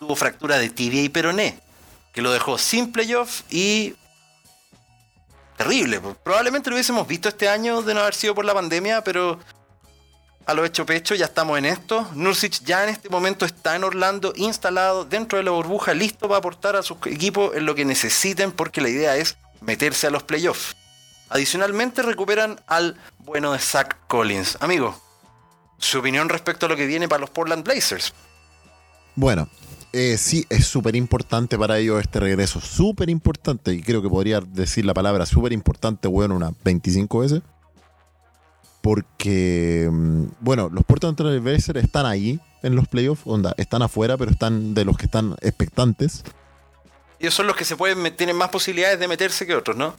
tuvo 0.00 0.16
fractura 0.16 0.58
de 0.58 0.68
tibia 0.70 1.02
y 1.02 1.08
peroné, 1.08 1.60
que 2.12 2.22
lo 2.22 2.32
dejó 2.32 2.58
sin 2.58 2.90
playoff 2.90 3.42
y 3.50 3.94
terrible. 5.56 6.00
Probablemente 6.24 6.70
lo 6.70 6.76
hubiésemos 6.76 7.06
visto 7.06 7.28
este 7.28 7.48
año 7.48 7.82
de 7.82 7.94
no 7.94 8.00
haber 8.00 8.14
sido 8.14 8.34
por 8.34 8.44
la 8.44 8.54
pandemia, 8.54 9.04
pero 9.04 9.38
a 10.46 10.54
lo 10.54 10.64
hecho 10.64 10.86
pecho 10.86 11.14
ya 11.14 11.26
estamos 11.26 11.58
en 11.58 11.64
esto. 11.64 12.08
Nursic 12.14 12.62
ya 12.64 12.82
en 12.84 12.90
este 12.90 13.08
momento 13.08 13.44
está 13.44 13.76
en 13.76 13.84
Orlando, 13.84 14.32
instalado 14.36 15.04
dentro 15.04 15.38
de 15.38 15.44
la 15.44 15.50
burbuja, 15.50 15.94
listo 15.94 16.28
para 16.28 16.38
aportar 16.38 16.76
a 16.76 16.82
sus 16.82 16.98
equipos 17.06 17.54
en 17.56 17.66
lo 17.66 17.74
que 17.74 17.84
necesiten, 17.84 18.52
porque 18.52 18.80
la 18.80 18.88
idea 18.88 19.16
es 19.16 19.36
meterse 19.60 20.06
a 20.06 20.10
los 20.10 20.22
playoffs. 20.22 20.76
Adicionalmente 21.28 22.02
recuperan 22.02 22.60
al 22.66 22.96
bueno 23.20 23.52
de 23.52 23.58
Zach 23.58 23.96
Collins. 24.06 24.58
Amigo, 24.60 25.00
su 25.78 25.98
opinión 25.98 26.28
respecto 26.28 26.66
a 26.66 26.68
lo 26.68 26.76
que 26.76 26.86
viene 26.86 27.08
para 27.08 27.20
los 27.20 27.30
Portland 27.30 27.64
Blazers. 27.64 28.12
Bueno, 29.14 29.48
eh, 29.92 30.16
sí, 30.16 30.46
es 30.48 30.66
súper 30.66 30.96
importante 30.96 31.58
para 31.58 31.78
ellos 31.78 32.00
este 32.00 32.20
regreso. 32.20 32.60
Súper 32.60 33.10
importante. 33.10 33.74
Y 33.74 33.82
creo 33.82 34.02
que 34.02 34.08
podría 34.08 34.40
decir 34.40 34.84
la 34.84 34.94
palabra 34.94 35.26
súper 35.26 35.52
importante, 35.52 36.08
bueno, 36.08 36.34
unas 36.34 36.52
25 36.64 37.18
veces. 37.18 37.42
Porque, 38.82 39.88
mm, 39.90 40.24
bueno, 40.40 40.68
los 40.70 40.84
Portland 40.84 41.16
Trail 41.16 41.40
Blazers 41.40 41.82
están 41.82 42.04
ahí 42.04 42.40
en 42.62 42.76
los 42.76 42.88
playoffs. 42.88 43.22
Onda, 43.24 43.54
están 43.56 43.82
afuera, 43.82 44.18
pero 44.18 44.30
están 44.30 44.74
de 44.74 44.84
los 44.84 44.98
que 44.98 45.06
están 45.06 45.36
expectantes. 45.40 46.24
Ellos 47.20 47.34
son 47.34 47.46
los 47.46 47.56
que 47.56 47.64
se 47.64 47.76
pueden 47.76 48.16
tienen 48.16 48.36
más 48.36 48.50
posibilidades 48.50 48.98
de 48.98 49.06
meterse 49.06 49.46
que 49.46 49.54
otros, 49.54 49.76
¿no? 49.76 49.94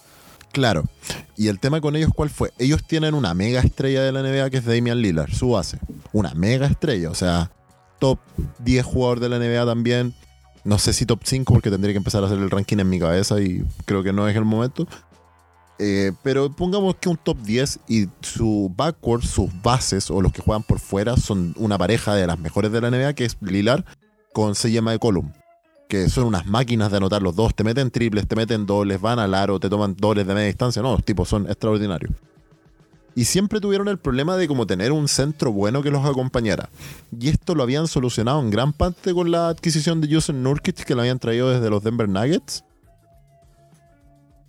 Claro. 0.52 0.84
Y 1.36 1.48
el 1.48 1.60
tema 1.60 1.82
con 1.82 1.96
ellos, 1.96 2.12
¿cuál 2.14 2.30
fue? 2.30 2.52
Ellos 2.60 2.84
tienen 2.86 3.16
una 3.16 3.34
mega 3.34 3.62
estrella 3.62 4.04
de 4.04 4.12
la 4.12 4.22
NBA 4.22 4.50
que 4.52 4.58
es 4.58 4.66
Damian 4.66 5.02
Lillard, 5.02 5.32
su 5.32 5.52
base. 5.52 5.80
Una 6.12 6.34
mega 6.36 6.68
estrella, 6.68 7.10
o 7.10 7.16
sea, 7.16 7.50
top 8.00 8.20
10 8.60 8.86
jugador 8.86 9.20
de 9.20 9.30
la 9.30 9.40
NBA 9.40 9.66
también. 9.66 10.14
No 10.64 10.78
sé 10.78 10.94
si 10.94 11.06
top 11.06 11.22
5 11.24 11.52
porque 11.52 11.72
tendría 11.72 11.94
que 11.94 11.98
empezar 11.98 12.24
a 12.24 12.28
hacer 12.28 12.38
el 12.38 12.52
ranking 12.52 12.78
en 12.78 12.90
mi 12.90 13.00
cabeza 13.00 13.42
y 13.42 13.66
creo 13.86 14.04
que 14.04 14.14
no 14.14 14.28
es 14.28 14.36
el 14.36 14.46
momento. 14.46 14.88
Eh, 15.86 16.14
pero 16.24 16.50
pongamos 16.50 16.96
que 16.96 17.10
un 17.10 17.18
top 17.18 17.38
10 17.40 17.80
y 17.90 18.08
su 18.22 18.72
backcourt, 18.74 19.22
sus 19.22 19.50
bases 19.62 20.10
o 20.10 20.22
los 20.22 20.32
que 20.32 20.42
juegan 20.42 20.64
por 20.64 20.80
fuera 20.80 21.18
son 21.18 21.54
una 21.58 21.78
pareja 21.78 22.16
de 22.16 22.26
las 22.26 22.40
mejores 22.40 22.72
de 22.72 22.80
la 22.80 22.90
NBA 22.90 23.14
que 23.16 23.26
es 23.26 23.36
Lillard 23.42 23.84
con 24.32 24.56
Seyema 24.56 24.92
de 24.92 25.00
Column 25.00 25.34
que 25.90 26.08
son 26.08 26.24
unas 26.24 26.46
máquinas 26.46 26.90
de 26.90 26.98
anotar 26.98 27.22
los 27.22 27.36
dos, 27.36 27.54
te 27.54 27.66
meten 27.66 27.92
triples, 27.92 28.30
te 28.30 28.38
meten 28.38 28.66
dobles, 28.66 29.02
van 29.02 29.20
al 29.20 29.34
aro, 29.34 29.60
te 29.60 29.70
toman 29.70 29.94
dobles 29.98 30.26
de 30.26 30.34
media 30.34 30.48
distancia, 30.48 30.82
no, 30.82 30.94
los 30.94 31.04
tipos 31.04 31.28
son 31.28 31.48
extraordinarios. 31.48 32.14
Y 33.14 33.26
siempre 33.26 33.60
tuvieron 33.60 33.90
el 33.90 34.00
problema 34.00 34.38
de 34.38 34.48
como 34.48 34.66
tener 34.66 34.94
un 34.94 35.10
centro 35.10 35.52
bueno 35.52 35.84
que 35.84 35.92
los 35.92 36.04
acompañara. 36.04 36.70
Y 37.20 37.28
esto 37.28 37.54
lo 37.54 37.62
habían 37.62 37.88
solucionado 37.88 38.40
en 38.40 38.50
gran 38.50 38.74
parte 38.74 39.14
con 39.14 39.30
la 39.30 39.50
adquisición 39.50 40.02
de 40.02 40.12
Justin 40.12 40.42
Nurkic 40.42 40.84
que 40.84 40.96
lo 40.96 41.02
habían 41.02 41.20
traído 41.20 41.50
desde 41.52 41.70
los 41.70 41.84
Denver 41.84 42.10
Nuggets. 42.10 42.64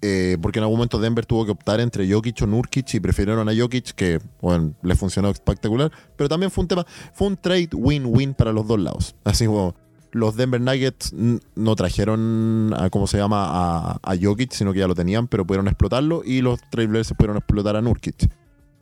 Eh, 0.06 0.36
porque 0.42 0.58
en 0.58 0.64
algún 0.64 0.76
momento 0.76 0.98
Denver 0.98 1.24
tuvo 1.24 1.46
que 1.46 1.52
optar 1.52 1.80
entre 1.80 2.06
Jokic 2.06 2.42
o 2.42 2.46
Nurkic 2.46 2.92
y 2.92 3.00
prefirieron 3.00 3.48
a 3.48 3.56
Jokic, 3.56 3.92
que 3.92 4.20
bueno, 4.42 4.74
le 4.82 4.94
funcionó 4.96 5.30
espectacular. 5.30 5.90
Pero 6.14 6.28
también 6.28 6.50
fue 6.50 6.60
un 6.60 6.68
tema, 6.68 6.86
fue 7.14 7.28
un 7.28 7.38
trade 7.38 7.70
win-win 7.72 8.34
para 8.34 8.52
los 8.52 8.66
dos 8.66 8.78
lados. 8.78 9.16
Así 9.24 9.46
como 9.46 9.74
los 10.12 10.36
Denver 10.36 10.60
Nuggets 10.60 11.14
no 11.14 11.74
trajeron 11.74 12.74
a, 12.76 12.90
¿cómo 12.90 13.06
se 13.06 13.16
llama? 13.16 13.98
A, 14.02 14.14
Jokic, 14.20 14.52
sino 14.52 14.74
que 14.74 14.80
ya 14.80 14.86
lo 14.86 14.94
tenían, 14.94 15.26
pero 15.26 15.46
pudieron 15.46 15.68
explotarlo 15.68 16.20
y 16.22 16.42
los 16.42 16.60
Trailblazers 16.68 17.16
pudieron 17.16 17.38
explotar 17.38 17.74
a 17.76 17.80
Nurkic. 17.80 18.30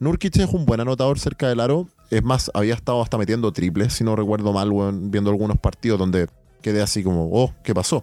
Nurkic 0.00 0.38
es 0.38 0.52
un 0.52 0.66
buen 0.66 0.80
anotador 0.80 1.20
cerca 1.20 1.48
del 1.48 1.60
aro. 1.60 1.86
Es 2.10 2.24
más, 2.24 2.50
había 2.52 2.74
estado 2.74 3.00
hasta 3.00 3.16
metiendo 3.16 3.52
triples, 3.52 3.92
si 3.92 4.02
no 4.02 4.16
recuerdo 4.16 4.52
mal, 4.52 4.72
viendo 5.02 5.30
algunos 5.30 5.56
partidos 5.58 6.00
donde 6.00 6.26
quedé 6.62 6.82
así 6.82 7.04
como, 7.04 7.30
oh, 7.32 7.54
¿qué 7.62 7.72
pasó? 7.76 8.02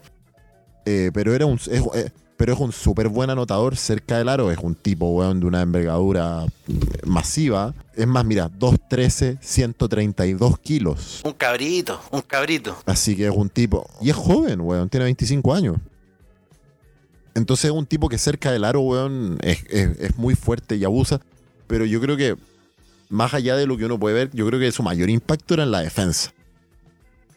Eh, 0.86 1.12
pero 1.14 1.36
era 1.36 1.46
un, 1.46 1.60
eh, 1.68 2.12
pero 2.40 2.54
es 2.54 2.60
un 2.62 2.72
súper 2.72 3.10
buen 3.10 3.30
anotador 3.30 3.76
cerca 3.76 4.18
del 4.18 4.30
aro. 4.30 4.50
Es 4.50 4.60
un 4.60 4.74
tipo, 4.74 5.10
weón, 5.10 5.42
de 5.42 5.46
una 5.46 5.62
envergadura 5.62 6.46
masiva. 7.06 7.74
Es 7.98 8.08
más, 8.08 8.24
mira, 8.24 8.50
2'13, 8.50 9.40
132 9.42 10.58
kilos. 10.60 11.20
Un 11.26 11.34
cabrito, 11.34 12.00
un 12.12 12.22
cabrito. 12.22 12.78
Así 12.86 13.18
que 13.18 13.26
es 13.28 13.34
un 13.36 13.50
tipo. 13.50 13.86
Y 14.02 14.10
es 14.10 14.16
joven, 14.16 14.62
weón. 14.62 14.88
Tiene 14.88 15.04
25 15.04 15.54
años. 15.54 15.76
Entonces 17.36 17.66
es 17.66 17.72
un 17.72 17.86
tipo 17.86 18.08
que 18.08 18.18
cerca 18.18 18.52
del 18.54 18.64
aro, 18.64 18.80
weón, 18.82 19.38
es, 19.42 19.64
es- 19.70 20.00
es 20.00 20.18
muy 20.18 20.36
fuerte 20.36 20.78
y 20.78 20.86
abusa. 20.86 21.20
Pero 21.68 21.84
yo 21.84 22.00
creo 22.00 22.16
que, 22.16 22.38
más 23.10 23.34
allá 23.34 23.58
de 23.58 23.68
lo 23.68 23.78
que 23.78 23.84
uno 23.86 24.00
puede 24.00 24.16
ver, 24.16 24.30
yo 24.34 24.48
creo 24.48 24.62
que 24.62 24.72
su 24.72 24.82
mayor 24.82 25.10
impacto 25.10 25.56
era 25.56 25.64
en 25.64 25.72
la 25.72 25.82
defensa. 25.82 26.34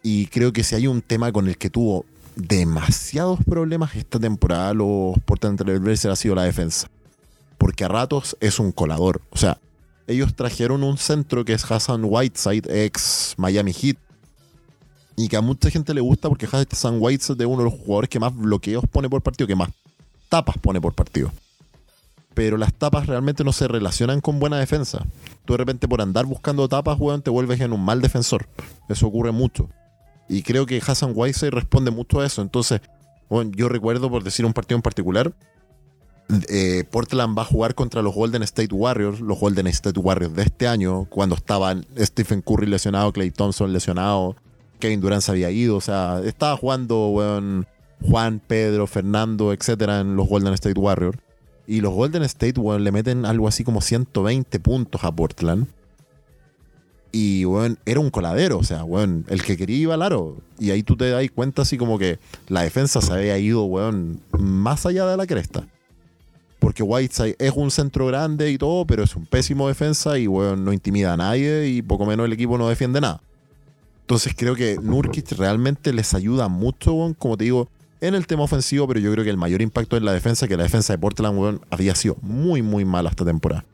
Y 0.03 0.27
creo 0.27 0.53
que 0.53 0.63
si 0.63 0.77
hay 0.77 0.87
un 0.87 1.03
tema 1.03 1.33
con 1.33 1.49
el 1.49 1.57
que 1.59 1.71
tuvo 1.71 2.05
demasiados 2.37 3.41
problemas 3.45 3.95
esta 3.97 4.19
temporada, 4.19 4.75
los 4.75 5.19
Portland 5.25 5.59
Trail 5.59 5.81
Blazers 5.81 6.13
ha 6.13 6.17
sido 6.17 6.35
la 6.35 6.45
defensa. 6.45 6.89
Porque 7.59 7.85
a 7.85 7.89
ratos 7.89 8.37
es 8.41 8.59
un 8.59 8.73
colador. 8.73 9.21
O 9.31 9.37
sea, 9.37 9.59
ellos 10.07 10.35
trajeron 10.35 10.83
un 10.83 10.99
centro 10.99 11.45
que 11.45 11.53
es 11.53 11.71
Hassan 11.71 12.03
Whiteside, 12.05 12.85
ex 12.85 13.35
Miami 13.37 13.73
Heat, 13.73 13.97
y 15.17 15.29
que 15.29 15.37
a 15.37 15.41
mucha 15.41 15.71
gente 15.71 15.95
le 15.95 16.01
gusta 16.01 16.29
porque 16.29 16.47
Hassan 16.47 16.97
Whiteside 17.01 17.41
es 17.41 17.47
uno 17.47 17.59
de 17.59 17.71
los 17.71 17.75
jugadores 17.75 18.09
que 18.11 18.19
más 18.19 18.35
bloqueos 18.35 18.85
pone 18.91 19.09
por 19.09 19.23
partido, 19.23 19.47
que 19.47 19.57
más 19.57 19.71
tapas 20.29 20.57
pone 20.59 20.81
por 20.81 20.95
partido. 20.95 21.31
Pero 22.35 22.57
las 22.57 22.73
tapas 22.73 23.07
realmente 23.07 23.45
no 23.45 23.53
se 23.53 23.69
relacionan 23.69 24.23
con 24.23 24.41
buena 24.41 24.59
defensa. 24.59 25.05
Tú 25.45 25.53
de 25.53 25.59
repente 25.59 25.87
por 25.87 26.01
andar 26.01 26.25
buscando 26.25 26.67
tapas, 26.67 26.99
weón, 26.99 27.21
te 27.21 27.31
vuelves 27.31 27.61
en 27.61 27.75
un 27.75 27.85
mal 27.85 28.01
defensor. 28.01 28.49
Eso 28.89 29.07
ocurre 29.07 29.33
mucho. 29.33 29.69
Y 30.29 30.43
creo 30.43 30.67
que 30.67 30.81
Hassan 30.85 31.13
Whiteside 31.15 31.51
responde 31.51 31.91
mucho 31.91 32.21
a 32.21 32.27
eso. 32.27 32.43
Entonces, 32.43 32.81
bueno, 33.29 33.51
yo 33.55 33.69
recuerdo, 33.69 34.11
por 34.11 34.25
decir 34.25 34.45
un 34.45 34.53
partido 34.53 34.77
en 34.77 34.83
particular, 34.83 35.33
eh, 36.49 36.85
Portland 36.91 37.37
va 37.37 37.43
a 37.43 37.47
jugar 37.47 37.75
contra 37.75 38.03
los 38.03 38.15
Golden 38.15 38.43
State 38.43 38.75
Warriors, 38.75 39.21
los 39.21 39.39
Golden 39.39 39.67
State 39.67 39.99
Warriors 39.99 40.35
de 40.35 40.43
este 40.43 40.67
año, 40.67 41.05
cuando 41.07 41.35
estaban 41.35 41.87
Stephen 41.99 42.41
Curry 42.41 42.67
lesionado, 42.67 43.13
Clay 43.13 43.31
Thompson 43.31 43.73
lesionado, 43.73 44.37
Kevin 44.79 45.01
Durant 45.01 45.23
se 45.23 45.31
había 45.31 45.51
ido, 45.51 45.77
o 45.77 45.81
sea, 45.81 46.21
estaba 46.25 46.57
jugando 46.57 47.15
Juan, 48.01 48.41
Pedro, 48.47 48.87
Fernando, 48.87 49.53
etcétera, 49.53 50.01
en 50.01 50.17
los 50.17 50.29
Golden 50.29 50.55
State 50.55 50.79
Warriors. 50.79 51.19
Y 51.67 51.81
los 51.81 51.93
Golden 51.93 52.23
State, 52.25 52.59
weón, 52.59 52.83
le 52.83 52.91
meten 52.91 53.25
algo 53.25 53.47
así 53.47 53.63
como 53.63 53.81
120 53.81 54.59
puntos 54.59 55.05
a 55.05 55.13
Portland. 55.13 55.69
Y, 57.15 57.45
weón, 57.45 57.79
era 57.85 58.01
un 58.01 58.09
coladero, 58.09 58.59
o 58.59 58.65
sea, 58.65 58.85
weón, 58.85 59.27
el 59.29 59.43
que 59.43 59.59
quería 59.59 59.77
iba 59.77 59.95
al 59.95 60.03
aro. 60.03 60.39
Y 60.59 60.71
ahí 60.71 60.83
tú 60.83 60.97
te 60.97 61.11
das 61.11 61.25
cuenta 61.35 61.63
así 61.63 61.77
como 61.77 61.99
que 61.99 62.19
la 62.49 62.63
defensa 62.63 63.03
se 63.03 63.13
había 63.13 63.37
ido, 63.39 63.65
weón, 63.65 64.21
más 64.39 64.87
allá 64.87 65.07
de 65.07 65.19
la 65.19 65.27
cresta. 65.27 65.67
Porque 66.59 66.83
Whiteside 66.83 67.37
es 67.39 67.53
un 67.55 67.71
centro 67.71 68.07
grande 68.07 68.51
y 68.51 68.57
todo, 68.57 68.87
pero 68.87 69.03
es 69.03 69.15
un 69.15 69.27
pésimo 69.27 69.69
defensa 69.69 70.19
y, 70.19 70.27
weón, 70.27 70.65
no 70.65 70.73
intimida 70.73 71.13
a 71.13 71.17
nadie 71.19 71.69
y 71.69 71.83
poco 71.83 72.07
menos 72.07 72.25
el 72.25 72.33
equipo 72.33 72.57
no 72.57 72.69
defiende 72.69 73.01
nada. 73.01 73.21
Entonces 74.03 74.35
creo 74.37 74.55
que 74.55 74.79
Nurkic 74.81 75.33
realmente 75.33 75.93
les 75.93 76.15
ayuda 76.15 76.49
mucho, 76.49 76.95
weón, 76.95 77.15
como 77.15 77.37
te 77.37 77.45
digo, 77.45 77.69
en 78.01 78.15
el 78.15 78.27
tema 78.27 78.43
ofensivo, 78.43 78.89
pero 78.89 79.01
yo 79.01 79.13
creo 79.13 79.25
que 79.25 79.31
el 79.31 79.37
mayor 79.37 79.61
impacto 79.61 79.97
en 79.97 80.05
la 80.05 80.13
defensa, 80.13 80.49
que 80.49 80.57
la 80.57 80.65
defensa 80.65 80.93
de 80.93 80.99
Portland, 80.99 81.39
weón, 81.39 81.61
había 81.71 81.95
sido 81.95 82.17
muy, 82.23 82.63
muy 82.63 82.85
mala 82.85 83.11
esta 83.11 83.25
temporada. 83.25 83.65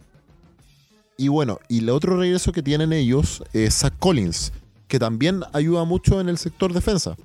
Y 1.21 1.27
bueno, 1.27 1.59
y 1.67 1.81
el 1.81 1.91
otro 1.91 2.17
regreso 2.17 2.53
que 2.53 2.63
tienen 2.63 2.93
ellos 2.93 3.43
es 3.53 3.75
Zach 3.75 3.93
Collins, 3.99 4.53
que 4.87 5.01
también 5.01 5.43
ayuda 5.53 5.83
mucho 5.83 6.21
en 6.21 6.29
el 6.29 6.39
sector 6.39 6.73
defensa. 6.73 7.17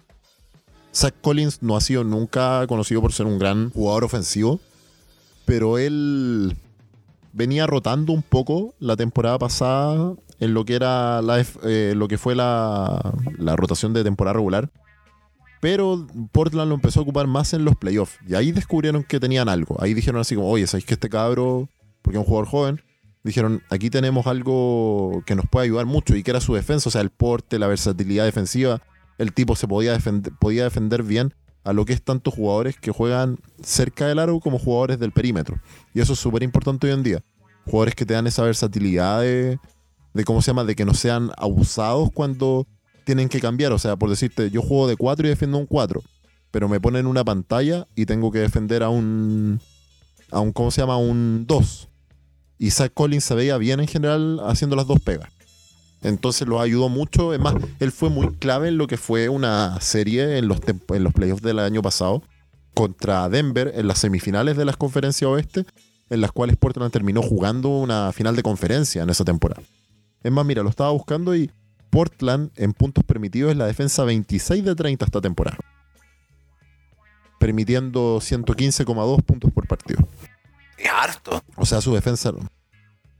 Zach 0.91 1.13
Collins 1.21 1.61
no 1.61 1.77
ha 1.77 1.81
sido 1.81 2.03
nunca 2.03 2.65
conocido 2.65 3.01
por 3.01 3.13
ser 3.13 3.27
un 3.27 3.37
gran 3.37 3.69
jugador 3.69 4.03
ofensivo, 4.03 4.59
pero 5.45 5.77
él 5.77 6.57
venía 7.33 7.67
rotando 7.67 8.13
un 8.13 8.23
poco 8.23 8.73
la 8.79 8.95
temporada 8.95 9.37
pasada 9.37 10.15
en 10.39 10.53
lo 10.55 10.65
que 10.65 10.73
era 10.73 11.21
la, 11.21 11.45
eh, 11.63 11.93
lo 11.95 12.07
que 12.07 12.17
fue 12.17 12.33
la, 12.33 13.13
la 13.37 13.55
rotación 13.55 13.93
de 13.93 14.03
temporada 14.03 14.33
regular. 14.33 14.71
Pero 15.61 16.07
Portland 16.31 16.67
lo 16.67 16.75
empezó 16.75 16.99
a 16.99 17.03
ocupar 17.03 17.27
más 17.27 17.53
en 17.53 17.63
los 17.63 17.75
playoffs. 17.75 18.17
Y 18.27 18.33
ahí 18.33 18.51
descubrieron 18.51 19.03
que 19.03 19.19
tenían 19.19 19.49
algo. 19.49 19.79
Ahí 19.79 19.93
dijeron 19.93 20.19
así 20.19 20.33
como, 20.33 20.49
oye, 20.49 20.65
¿sabéis 20.65 20.85
que 20.85 20.95
este 20.95 21.09
cabro, 21.09 21.69
porque 22.01 22.17
es 22.17 22.21
un 22.21 22.25
jugador 22.25 22.49
joven, 22.49 22.81
dijeron, 23.23 23.63
aquí 23.69 23.89
tenemos 23.89 24.27
algo 24.27 25.23
que 25.25 25.35
nos 25.35 25.47
puede 25.47 25.65
ayudar 25.65 25.85
mucho 25.85 26.15
y 26.15 26.23
que 26.23 26.31
era 26.31 26.41
su 26.41 26.53
defensa, 26.53 26.89
o 26.89 26.91
sea, 26.91 27.01
el 27.01 27.09
porte, 27.09 27.59
la 27.59 27.67
versatilidad 27.67 28.25
defensiva. 28.25 28.81
El 29.17 29.33
tipo 29.33 29.55
se 29.55 29.67
podía 29.67 29.93
defender, 29.93 30.33
podía 30.39 30.63
defender 30.63 31.03
bien 31.03 31.33
a 31.63 31.71
lo 31.71 31.85
que 31.85 31.93
es 31.93 32.03
tantos 32.03 32.33
jugadores 32.33 32.77
que 32.77 32.91
juegan 32.91 33.39
cerca 33.61 34.07
del 34.07 34.19
aro 34.19 34.39
como 34.39 34.59
jugadores 34.59 34.99
del 34.99 35.11
perímetro. 35.11 35.59
Y 35.93 36.01
eso 36.01 36.13
es 36.13 36.19
súper 36.19 36.43
importante 36.43 36.87
hoy 36.87 36.93
en 36.93 37.03
día. 37.03 37.23
Jugadores 37.65 37.95
que 37.95 38.05
te 38.05 38.13
dan 38.13 38.27
esa 38.27 38.43
versatilidad 38.43 39.21
de, 39.21 39.57
de, 40.13 40.23
¿cómo 40.25 40.41
se 40.41 40.47
llama? 40.47 40.65
De 40.65 40.75
que 40.75 40.83
no 40.83 40.93
sean 40.93 41.31
abusados 41.37 42.09
cuando 42.13 42.67
tienen 43.05 43.29
que 43.29 43.39
cambiar. 43.39 43.71
O 43.71 43.79
sea, 43.79 43.95
por 43.95 44.09
decirte, 44.09 44.49
yo 44.49 44.61
juego 44.61 44.87
de 44.87 44.97
4 44.97 45.25
y 45.25 45.29
defiendo 45.29 45.57
un 45.57 45.65
4, 45.65 46.01
pero 46.51 46.67
me 46.67 46.81
ponen 46.81 47.07
una 47.07 47.23
pantalla 47.23 47.87
y 47.95 48.05
tengo 48.05 48.31
que 48.31 48.39
defender 48.39 48.83
a 48.83 48.89
un, 48.89 49.61
a 50.31 50.41
un 50.41 50.51
¿cómo 50.51 50.71
se 50.71 50.81
llama? 50.81 50.97
Un 50.97 51.45
2. 51.47 51.89
Y 52.63 52.71
Zach 52.71 52.93
Collins 52.93 53.25
se 53.25 53.35
veía 53.35 53.57
bien 53.57 53.81
en 53.81 53.89
general 53.89 54.39
haciendo 54.45 54.77
las 54.77 54.87
dos 54.87 55.01
pegas. 55.01 55.29
Entonces 56.01 56.47
lo 56.47 56.61
ayudó 56.61 56.87
mucho. 56.87 57.33
Es 57.33 57.39
más, 57.41 57.55
él 57.81 57.91
fue 57.91 58.09
muy 58.09 58.35
clave 58.35 58.69
en 58.69 58.77
lo 58.77 58.87
que 58.87 58.95
fue 58.95 59.27
una 59.27 59.81
serie 59.81 60.37
en 60.37 60.47
los, 60.47 60.59
en 60.93 61.03
los 61.03 61.11
playoffs 61.11 61.41
del 61.41 61.59
año 61.59 61.81
pasado 61.81 62.23
contra 62.73 63.27
Denver 63.27 63.73
en 63.75 63.85
las 63.85 63.99
semifinales 63.99 64.55
de 64.55 64.63
las 64.63 64.77
conferencias 64.77 65.29
oeste, 65.29 65.65
en 66.09 66.21
las 66.21 66.31
cuales 66.31 66.55
Portland 66.55 66.89
terminó 66.89 67.21
jugando 67.21 67.67
una 67.67 68.13
final 68.13 68.33
de 68.33 68.43
conferencia 68.43 69.03
en 69.03 69.09
esa 69.09 69.25
temporada. 69.25 69.61
Es 70.23 70.31
más, 70.31 70.45
mira, 70.45 70.63
lo 70.63 70.69
estaba 70.69 70.91
buscando 70.91 71.35
y 71.35 71.51
Portland 71.89 72.51
en 72.55 72.71
puntos 72.71 73.03
permitidos 73.03 73.51
es 73.51 73.57
la 73.57 73.67
defensa 73.67 74.05
26 74.05 74.63
de 74.63 74.73
30 74.73 75.03
esta 75.03 75.19
temporada. 75.19 75.57
Permitiendo 77.41 78.21
115,2 78.21 79.21
puntos 79.21 79.51
por 79.51 79.67
partido. 79.67 80.02
Es 80.83 80.91
harto. 80.91 81.41
O 81.55 81.65
sea, 81.65 81.81
su 81.81 81.93
defensa. 81.93 82.31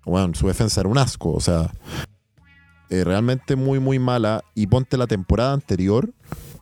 Bueno, 0.06 0.34
su 0.36 0.48
defensa 0.48 0.82
era 0.82 0.90
un 0.90 0.98
asco. 0.98 1.32
O 1.32 1.40
sea, 1.40 1.72
eh, 2.90 3.04
realmente 3.04 3.56
muy, 3.56 3.80
muy 3.80 4.00
mala. 4.00 4.44
Y 4.56 4.68
ponte 4.68 4.98
la 4.98 5.08
temporada 5.08 5.54
anterior. 5.54 6.14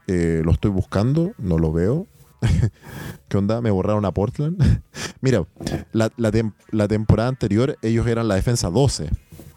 Eh, 0.08 0.42
lo 0.44 0.52
estoy 0.52 0.72
buscando, 0.72 1.32
no 1.38 1.58
lo 1.58 1.72
veo. 1.72 2.08
¿Qué 3.30 3.38
onda? 3.38 3.62
Me 3.62 3.72
borraron 3.72 4.06
a 4.06 4.12
Portland. 4.12 4.82
Mira, 5.22 5.46
la, 5.92 6.12
la 6.18 6.88
temporada 6.88 7.30
anterior 7.30 7.78
ellos 7.82 8.08
eran 8.08 8.28
la 8.28 8.36
defensa 8.36 8.70
12 8.70 9.10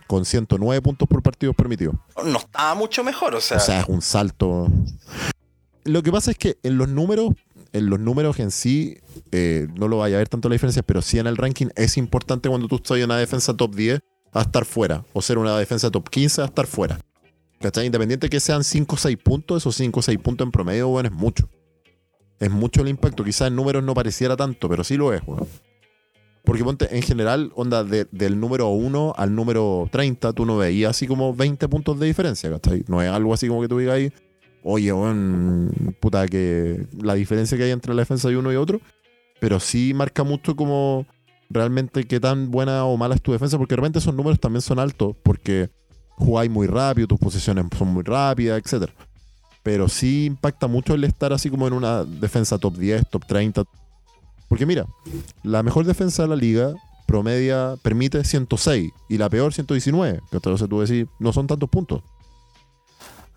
con 0.06 0.24
109 0.24 0.82
puntos 0.82 1.08
por 1.08 1.22
partido 1.22 1.52
permitido. 1.52 1.94
No 2.24 2.38
estaba 2.38 2.74
mucho 2.74 3.02
mejor, 3.04 3.34
o 3.34 3.40
sea. 3.40 3.56
O 3.56 3.60
sea, 3.60 3.80
es 3.80 3.88
un 3.88 4.02
salto. 4.02 4.68
Lo 5.84 6.02
que 6.02 6.12
pasa 6.12 6.30
es 6.30 6.38
que 6.38 6.58
en 6.62 6.78
los 6.78 6.88
números, 6.88 7.30
en 7.74 7.90
los 7.90 7.98
números 7.98 8.38
en 8.38 8.52
sí, 8.52 8.98
eh, 9.32 9.66
no 9.74 9.88
lo 9.88 9.98
vaya 9.98 10.16
a 10.16 10.18
ver 10.18 10.28
tanto 10.28 10.48
la 10.48 10.54
diferencia, 10.54 10.82
pero 10.84 11.02
sí 11.02 11.18
en 11.18 11.26
el 11.26 11.36
ranking 11.36 11.66
es 11.74 11.96
importante 11.96 12.48
cuando 12.48 12.68
tú 12.68 12.76
estás 12.76 12.96
en 12.98 13.04
una 13.04 13.18
defensa 13.18 13.52
top 13.52 13.74
10 13.74 14.00
a 14.32 14.42
estar 14.42 14.64
fuera, 14.64 15.04
o 15.12 15.20
ser 15.20 15.38
una 15.38 15.58
defensa 15.58 15.90
top 15.90 16.08
15 16.08 16.42
a 16.42 16.44
estar 16.44 16.66
fuera. 16.66 17.00
¿Cachai? 17.60 17.86
Independiente 17.86 18.28
que 18.28 18.38
sean 18.38 18.62
5 18.62 18.94
o 18.94 18.98
6 18.98 19.16
puntos, 19.18 19.62
esos 19.62 19.74
5 19.74 19.98
o 19.98 20.02
6 20.02 20.18
puntos 20.20 20.46
en 20.46 20.52
promedio, 20.52 20.86
bueno, 20.88 21.08
es 21.08 21.14
mucho. 21.14 21.48
Es 22.38 22.50
mucho 22.50 22.82
el 22.82 22.88
impacto. 22.88 23.24
Quizás 23.24 23.48
en 23.48 23.56
números 23.56 23.82
no 23.82 23.92
pareciera 23.92 24.36
tanto, 24.36 24.68
pero 24.68 24.84
sí 24.84 24.96
lo 24.96 25.12
es, 25.12 25.24
bueno. 25.24 25.46
Porque 26.44 26.62
ponte, 26.62 26.94
en 26.94 27.02
general, 27.02 27.50
onda, 27.56 27.82
del 27.82 28.38
número 28.38 28.68
1 28.68 29.14
al 29.16 29.34
número 29.34 29.88
30, 29.90 30.32
tú 30.32 30.46
no 30.46 30.58
veías 30.58 30.90
así 30.90 31.06
como 31.06 31.34
20 31.34 31.66
puntos 31.68 31.98
de 31.98 32.06
diferencia, 32.06 32.50
¿cachai? 32.50 32.84
No 32.86 33.02
es 33.02 33.10
algo 33.10 33.34
así 33.34 33.48
como 33.48 33.62
que 33.62 33.68
tú 33.68 33.78
digas 33.78 33.94
ahí, 33.94 34.12
oye, 34.64 34.90
bueno, 34.90 35.70
puta, 36.00 36.26
que 36.26 36.86
la 37.00 37.14
diferencia 37.14 37.56
que 37.56 37.64
hay 37.64 37.70
entre 37.70 37.94
la 37.94 38.02
defensa 38.02 38.28
de 38.28 38.36
uno 38.36 38.52
y 38.52 38.56
otro, 38.56 38.80
pero 39.40 39.60
sí 39.60 39.92
marca 39.94 40.24
mucho 40.24 40.56
como 40.56 41.06
realmente 41.50 42.04
qué 42.04 42.18
tan 42.18 42.50
buena 42.50 42.84
o 42.84 42.96
mala 42.96 43.14
es 43.14 43.22
tu 43.22 43.32
defensa, 43.32 43.58
porque 43.58 43.76
realmente 43.76 44.00
esos 44.00 44.14
números 44.14 44.40
también 44.40 44.62
son 44.62 44.78
altos, 44.78 45.14
porque 45.22 45.70
jugáis 46.16 46.50
muy 46.50 46.66
rápido, 46.66 47.06
tus 47.06 47.18
posiciones 47.18 47.66
son 47.78 47.88
muy 47.88 48.02
rápidas, 48.02 48.60
etc. 48.64 48.90
Pero 49.62 49.88
sí 49.88 50.24
impacta 50.24 50.66
mucho 50.66 50.94
el 50.94 51.04
estar 51.04 51.32
así 51.32 51.50
como 51.50 51.68
en 51.68 51.74
una 51.74 52.04
defensa 52.04 52.58
top 52.58 52.76
10, 52.76 53.10
top 53.10 53.26
30, 53.26 53.64
porque 54.48 54.66
mira, 54.66 54.86
la 55.42 55.62
mejor 55.62 55.84
defensa 55.84 56.22
de 56.22 56.28
la 56.28 56.36
liga 56.36 56.74
promedia, 57.06 57.76
permite 57.82 58.24
106 58.24 58.90
y 59.08 59.18
la 59.18 59.28
peor 59.28 59.52
119. 59.52 60.20
Entonces 60.32 60.68
tú 60.68 60.80
decís, 60.80 61.06
no 61.18 61.32
son 61.32 61.46
tantos 61.46 61.68
puntos. 61.68 62.02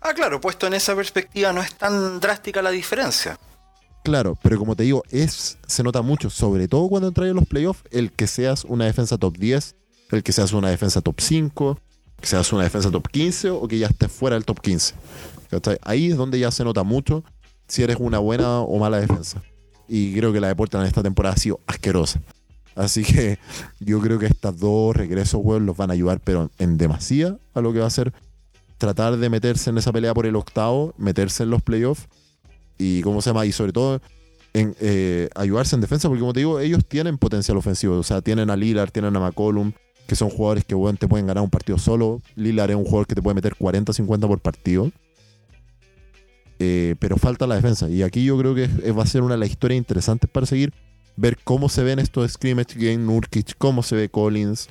Ah, 0.00 0.14
claro, 0.14 0.40
puesto 0.40 0.66
en 0.66 0.74
esa 0.74 0.94
perspectiva 0.94 1.52
no 1.52 1.60
es 1.60 1.74
tan 1.74 2.20
drástica 2.20 2.62
la 2.62 2.70
diferencia. 2.70 3.38
Claro, 4.04 4.38
pero 4.42 4.58
como 4.58 4.76
te 4.76 4.84
digo, 4.84 5.02
es, 5.10 5.58
se 5.66 5.82
nota 5.82 6.02
mucho, 6.02 6.30
sobre 6.30 6.68
todo 6.68 6.88
cuando 6.88 7.08
entras 7.08 7.28
en 7.28 7.36
los 7.36 7.46
playoffs, 7.46 7.82
el 7.90 8.12
que 8.12 8.26
seas 8.26 8.64
una 8.64 8.86
defensa 8.86 9.18
top 9.18 9.36
10, 9.36 9.76
el 10.12 10.22
que 10.22 10.32
seas 10.32 10.52
una 10.52 10.70
defensa 10.70 11.00
top 11.00 11.20
5, 11.20 11.78
que 12.20 12.26
seas 12.26 12.52
una 12.52 12.62
defensa 12.62 12.90
top 12.90 13.08
15 13.08 13.50
o 13.50 13.68
que 13.68 13.78
ya 13.78 13.88
estés 13.88 14.10
fuera 14.10 14.34
del 14.34 14.44
top 14.44 14.60
15. 14.60 14.94
Ahí 15.82 16.10
es 16.10 16.16
donde 16.16 16.38
ya 16.38 16.50
se 16.50 16.64
nota 16.64 16.82
mucho 16.82 17.24
si 17.66 17.82
eres 17.82 17.96
una 18.00 18.18
buena 18.18 18.60
o 18.60 18.78
mala 18.78 18.98
defensa. 19.00 19.42
Y 19.88 20.14
creo 20.14 20.32
que 20.32 20.40
la 20.40 20.48
de 20.48 20.56
Portland 20.56 20.86
esta 20.86 21.02
temporada 21.02 21.34
ha 21.34 21.38
sido 21.38 21.60
asquerosa. 21.66 22.20
Así 22.74 23.02
que 23.02 23.38
yo 23.80 24.00
creo 24.00 24.18
que 24.18 24.26
estos 24.26 24.58
dos 24.58 24.94
regresos, 24.94 25.40
weón, 25.42 25.66
los 25.66 25.76
van 25.76 25.90
a 25.90 25.94
ayudar, 25.94 26.20
pero 26.20 26.50
en 26.58 26.78
demasía 26.78 27.36
a 27.54 27.60
lo 27.60 27.72
que 27.72 27.80
va 27.80 27.86
a 27.86 27.90
ser 27.90 28.12
tratar 28.78 29.16
de 29.16 29.28
meterse 29.28 29.70
en 29.70 29.78
esa 29.78 29.92
pelea 29.92 30.14
por 30.14 30.26
el 30.26 30.36
octavo, 30.36 30.94
meterse 30.96 31.42
en 31.42 31.50
los 31.50 31.62
playoffs 31.62 32.08
y, 32.78 33.02
¿cómo 33.02 33.20
se 33.20 33.30
llama? 33.30 33.44
Y 33.44 33.52
sobre 33.52 33.72
todo 33.72 34.00
en, 34.54 34.74
eh, 34.80 35.28
ayudarse 35.34 35.74
en 35.74 35.80
defensa, 35.80 36.08
porque 36.08 36.20
como 36.20 36.32
te 36.32 36.40
digo, 36.40 36.60
ellos 36.60 36.84
tienen 36.86 37.18
potencial 37.18 37.56
ofensivo. 37.56 37.96
O 37.96 38.02
sea, 38.02 38.22
tienen 38.22 38.50
a 38.50 38.56
Lillard, 38.56 38.90
tienen 38.90 39.14
a 39.16 39.20
McCollum, 39.20 39.72
que 40.06 40.14
son 40.14 40.30
jugadores 40.30 40.64
que, 40.64 40.74
te 40.98 41.08
pueden 41.08 41.26
ganar 41.26 41.42
un 41.42 41.50
partido 41.50 41.78
solo. 41.78 42.22
Lillard 42.36 42.70
es 42.70 42.76
un 42.76 42.84
jugador 42.84 43.06
que 43.06 43.14
te 43.14 43.22
puede 43.22 43.34
meter 43.34 43.56
40, 43.56 43.92
50 43.92 44.26
por 44.26 44.40
partido. 44.40 44.90
Eh, 46.60 46.96
pero 46.98 47.16
falta 47.16 47.46
la 47.46 47.56
defensa. 47.56 47.88
Y 47.88 48.02
aquí 48.02 48.24
yo 48.24 48.38
creo 48.38 48.54
que 48.54 48.66
va 48.92 49.02
a 49.02 49.06
ser 49.06 49.22
una 49.22 49.34
de 49.34 49.40
las 49.40 49.50
historias 49.50 49.78
interesantes 49.78 50.30
para 50.30 50.46
seguir. 50.46 50.72
Ver 51.16 51.36
cómo 51.42 51.68
se 51.68 51.82
ven 51.82 51.98
estos 51.98 52.30
scrimmage 52.32 52.74
game 52.74 52.98
Nurkic, 52.98 53.56
cómo 53.58 53.82
se 53.82 53.96
ve 53.96 54.08
Collins, 54.08 54.68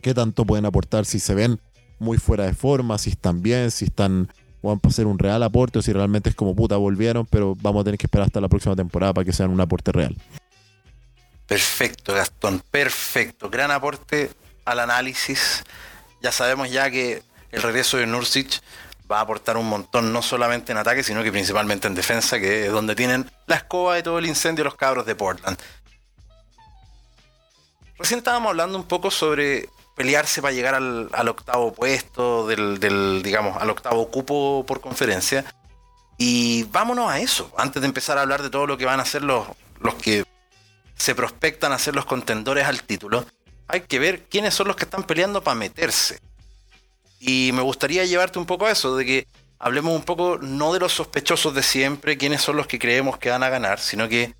qué 0.00 0.14
tanto 0.14 0.46
pueden 0.46 0.64
aportar, 0.64 1.04
si 1.04 1.18
se 1.18 1.34
ven 1.34 1.60
muy 1.98 2.18
fuera 2.18 2.44
de 2.44 2.54
forma, 2.54 2.98
si 2.98 3.10
están 3.10 3.42
bien, 3.42 3.70
si 3.70 3.86
están 3.86 4.28
van 4.62 4.80
a 4.82 4.90
ser 4.90 5.06
un 5.06 5.18
real 5.18 5.42
aporte 5.42 5.78
o 5.78 5.82
si 5.82 5.92
realmente 5.92 6.30
es 6.30 6.34
como 6.34 6.54
puta 6.54 6.76
volvieron, 6.76 7.26
pero 7.26 7.56
vamos 7.60 7.82
a 7.82 7.84
tener 7.84 7.98
que 7.98 8.06
esperar 8.06 8.26
hasta 8.26 8.40
la 8.40 8.48
próxima 8.48 8.74
temporada 8.74 9.14
para 9.14 9.24
que 9.24 9.32
sean 9.32 9.50
un 9.50 9.60
aporte 9.60 9.92
real. 9.92 10.16
Perfecto, 11.46 12.14
Gastón, 12.14 12.62
perfecto. 12.70 13.48
Gran 13.48 13.70
aporte 13.70 14.30
al 14.64 14.80
análisis. 14.80 15.64
Ya 16.20 16.32
sabemos 16.32 16.70
ya 16.70 16.90
que 16.90 17.22
el 17.52 17.62
regreso 17.62 17.96
de 17.96 18.06
Nurkic 18.06 18.60
va 19.10 19.18
a 19.18 19.22
aportar 19.22 19.56
un 19.56 19.68
montón, 19.68 20.12
no 20.12 20.20
solamente 20.20 20.72
en 20.72 20.78
ataque, 20.78 21.02
sino 21.02 21.22
que 21.22 21.32
principalmente 21.32 21.86
en 21.86 21.94
defensa, 21.94 22.38
que 22.38 22.66
es 22.66 22.72
donde 22.72 22.94
tienen 22.94 23.30
la 23.46 23.56
escoba 23.56 23.94
de 23.94 24.02
todo 24.02 24.18
el 24.18 24.26
incendio 24.26 24.64
los 24.64 24.74
cabros 24.74 25.06
de 25.06 25.14
Portland. 25.14 25.58
Recién 27.98 28.18
estábamos 28.18 28.50
hablando 28.50 28.76
un 28.76 28.84
poco 28.84 29.10
sobre 29.10 29.68
pelearse 29.98 30.40
para 30.40 30.54
llegar 30.54 30.74
al, 30.74 31.28
octavo 31.28 31.74
puesto, 31.74 32.46
del, 32.46 33.22
digamos, 33.22 33.60
al 33.60 33.68
octavo 33.68 34.10
cupo 34.10 34.64
por 34.66 34.80
conferencia. 34.80 35.44
Y 36.16 36.64
vámonos 36.64 37.10
a 37.10 37.20
eso, 37.20 37.52
antes 37.58 37.82
de 37.82 37.88
empezar 37.88 38.16
a 38.16 38.22
hablar 38.22 38.42
de 38.42 38.48
todo 38.48 38.66
lo 38.66 38.78
que 38.78 38.86
van 38.86 39.00
a 39.00 39.02
hacer 39.02 39.22
los, 39.22 39.46
los 39.80 39.94
que 39.94 40.24
se 40.96 41.14
prospectan 41.14 41.72
a 41.72 41.78
ser 41.78 41.94
los 41.94 42.06
contendores 42.06 42.66
al 42.66 42.82
título. 42.82 43.26
Hay 43.66 43.82
que 43.82 43.98
ver 43.98 44.24
quiénes 44.24 44.54
son 44.54 44.68
los 44.68 44.76
que 44.76 44.84
están 44.84 45.02
peleando 45.02 45.42
para 45.42 45.54
meterse. 45.54 46.18
Y 47.20 47.50
me 47.52 47.62
gustaría 47.62 48.04
llevarte 48.04 48.38
un 48.38 48.46
poco 48.46 48.66
a 48.66 48.70
eso, 48.70 48.96
de 48.96 49.04
que 49.04 49.26
hablemos 49.58 49.94
un 49.94 50.02
poco 50.02 50.38
no 50.40 50.72
de 50.72 50.80
los 50.80 50.92
sospechosos 50.92 51.54
de 51.54 51.62
siempre, 51.62 52.16
quiénes 52.16 52.40
son 52.40 52.56
los 52.56 52.66
que 52.66 52.78
creemos 52.78 53.18
que 53.18 53.30
van 53.30 53.42
a 53.42 53.48
ganar, 53.48 53.80
sino 53.80 54.08
que 54.08 54.34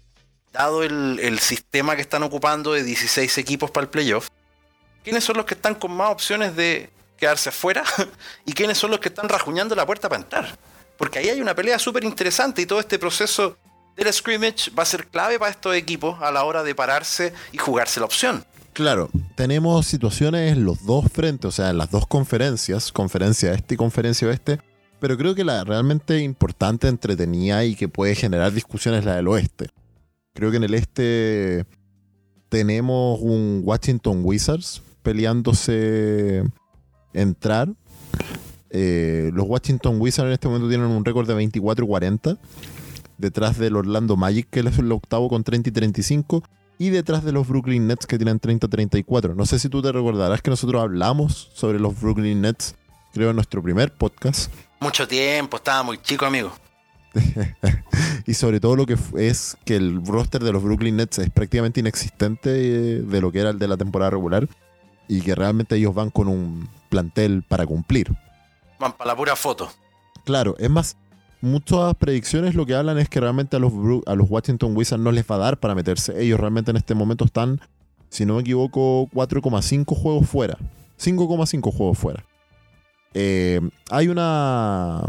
dado 0.52 0.82
el, 0.82 1.38
sistema 1.40 1.96
que 1.96 2.02
están 2.02 2.22
ocupando 2.22 2.72
de 2.72 2.82
16 2.82 3.38
equipos 3.38 3.70
para 3.70 3.84
el 3.84 3.90
playoff, 3.90 4.28
quiénes 5.04 5.24
son 5.24 5.36
los 5.36 5.46
que 5.46 5.54
están 5.54 5.74
con 5.74 5.92
más 5.92 6.10
opciones 6.10 6.54
de 6.56 6.90
quedarse 7.16 7.48
afuera 7.48 7.84
y 8.46 8.52
quiénes 8.52 8.78
son 8.78 8.90
los 8.90 9.00
que 9.00 9.08
están 9.08 9.28
rajuñando 9.28 9.74
la 9.74 9.86
puerta 9.86 10.08
para 10.08 10.22
entrar. 10.22 10.58
Porque 10.96 11.18
ahí 11.18 11.28
hay 11.28 11.40
una 11.40 11.54
pelea 11.54 11.78
súper 11.78 12.04
interesante 12.04 12.62
y 12.62 12.66
todo 12.66 12.80
este 12.80 12.98
proceso 12.98 13.56
del 13.96 14.12
scrimmage 14.12 14.70
va 14.76 14.84
a 14.84 14.86
ser 14.86 15.06
clave 15.06 15.38
para 15.38 15.50
estos 15.50 15.74
equipos 15.74 16.20
a 16.22 16.30
la 16.30 16.44
hora 16.44 16.62
de 16.62 16.74
pararse 16.74 17.32
y 17.52 17.58
jugarse 17.58 18.00
la 18.00 18.06
opción. 18.06 18.44
Claro, 18.72 19.10
tenemos 19.34 19.86
situaciones 19.86 20.52
en 20.52 20.64
los 20.64 20.86
dos 20.86 21.06
frentes, 21.12 21.48
o 21.48 21.52
sea, 21.52 21.70
en 21.70 21.78
las 21.78 21.90
dos 21.90 22.06
conferencias, 22.06 22.92
conferencia 22.92 23.52
este 23.52 23.74
y 23.74 23.76
conferencia 23.76 24.28
oeste, 24.28 24.60
pero 25.00 25.16
creo 25.16 25.34
que 25.34 25.44
la 25.44 25.64
realmente 25.64 26.20
importante, 26.20 26.86
entretenida 26.86 27.64
y 27.64 27.74
que 27.74 27.88
puede 27.88 28.14
generar 28.14 28.52
discusiones 28.52 29.00
es 29.00 29.04
la 29.04 29.16
del 29.16 29.26
oeste. 29.26 29.68
Creo 30.32 30.52
que 30.52 30.58
en 30.58 30.64
el 30.64 30.74
este 30.74 31.64
tenemos 32.48 33.18
un 33.20 33.62
Washington 33.64 34.20
Wizards 34.24 34.82
peleándose 35.08 36.44
entrar. 37.14 37.70
Eh, 38.68 39.30
los 39.32 39.46
Washington 39.48 39.98
Wizards 39.98 40.26
en 40.26 40.34
este 40.34 40.48
momento 40.48 40.68
tienen 40.68 40.88
un 40.88 41.02
récord 41.02 41.26
de 41.26 41.32
24 41.32 41.86
40. 41.86 42.36
detrás 43.16 43.56
del 43.56 43.76
Orlando 43.76 44.18
Magic, 44.18 44.48
que 44.50 44.60
es 44.60 44.78
el 44.78 44.92
octavo 44.92 45.30
con 45.30 45.44
30 45.44 45.70
y 45.70 45.72
35, 45.72 46.44
y 46.78 46.90
detrás 46.90 47.24
de 47.24 47.32
los 47.32 47.48
Brooklyn 47.48 47.86
Nets, 47.86 48.06
que 48.06 48.18
tienen 48.18 48.38
30 48.38 48.66
y 48.66 48.68
34. 48.68 49.34
No 49.34 49.46
sé 49.46 49.58
si 49.58 49.70
tú 49.70 49.80
te 49.80 49.90
recordarás 49.90 50.42
que 50.42 50.50
nosotros 50.50 50.82
hablamos 50.82 51.52
sobre 51.54 51.80
los 51.80 51.98
Brooklyn 51.98 52.42
Nets, 52.42 52.74
creo, 53.14 53.30
en 53.30 53.36
nuestro 53.36 53.62
primer 53.62 53.90
podcast. 53.90 54.52
Mucho 54.78 55.08
tiempo, 55.08 55.56
estaba 55.56 55.84
muy 55.84 55.96
chico, 56.02 56.26
amigo. 56.26 56.52
y 58.26 58.34
sobre 58.34 58.60
todo 58.60 58.76
lo 58.76 58.84
que 58.84 58.98
es 59.16 59.56
que 59.64 59.76
el 59.76 60.04
roster 60.04 60.44
de 60.44 60.52
los 60.52 60.62
Brooklyn 60.62 60.96
Nets 60.96 61.18
es 61.18 61.30
prácticamente 61.30 61.80
inexistente 61.80 62.50
eh, 62.50 63.00
de 63.00 63.20
lo 63.22 63.32
que 63.32 63.40
era 63.40 63.48
el 63.48 63.58
de 63.58 63.68
la 63.68 63.78
temporada 63.78 64.10
regular 64.10 64.46
y 65.08 65.22
que 65.22 65.34
realmente 65.34 65.76
ellos 65.76 65.94
van 65.94 66.10
con 66.10 66.28
un 66.28 66.68
plantel 66.88 67.42
para 67.42 67.66
cumplir. 67.66 68.14
Van 68.78 68.92
para 68.92 69.08
la 69.08 69.16
pura 69.16 69.34
foto. 69.34 69.68
Claro, 70.24 70.54
es 70.58 70.70
más, 70.70 70.96
muchas 71.40 71.94
predicciones 71.94 72.54
lo 72.54 72.66
que 72.66 72.74
hablan 72.74 72.98
es 72.98 73.08
que 73.08 73.20
realmente 73.20 73.56
a 73.56 73.58
los, 73.58 73.72
a 74.06 74.14
los 74.14 74.30
Washington 74.30 74.76
Wizards 74.76 75.02
no 75.02 75.10
les 75.10 75.24
va 75.24 75.36
a 75.36 75.38
dar 75.38 75.58
para 75.58 75.74
meterse. 75.74 76.22
Ellos 76.22 76.38
realmente 76.38 76.70
en 76.70 76.76
este 76.76 76.94
momento 76.94 77.24
están, 77.24 77.60
si 78.10 78.26
no 78.26 78.34
me 78.34 78.42
equivoco, 78.42 79.08
4,5 79.08 79.96
juegos 79.96 80.28
fuera. 80.28 80.58
5,5 80.98 81.72
juegos 81.72 81.98
fuera. 81.98 82.24
Eh, 83.14 83.60
hay 83.90 84.08
una 84.08 85.02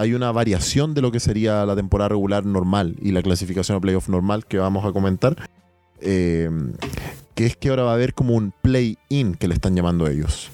hay 0.00 0.14
una 0.14 0.32
variación 0.32 0.94
de 0.94 1.02
lo 1.02 1.12
que 1.12 1.20
sería 1.20 1.66
la 1.66 1.76
temporada 1.76 2.08
regular 2.08 2.46
normal 2.46 2.96
y 3.02 3.12
la 3.12 3.22
clasificación 3.22 3.76
a 3.76 3.80
playoff 3.80 4.08
normal 4.08 4.46
que 4.46 4.56
vamos 4.56 4.86
a 4.86 4.92
comentar. 4.92 5.36
Eh, 6.00 6.50
que 7.34 7.46
es 7.46 7.56
que 7.56 7.70
ahora 7.70 7.84
va 7.84 7.92
a 7.92 7.94
haber 7.94 8.14
como 8.14 8.34
un 8.34 8.52
play-in 8.62 9.34
que 9.34 9.48
le 9.48 9.54
están 9.54 9.74
llamando 9.74 10.06
ellos. 10.06 10.50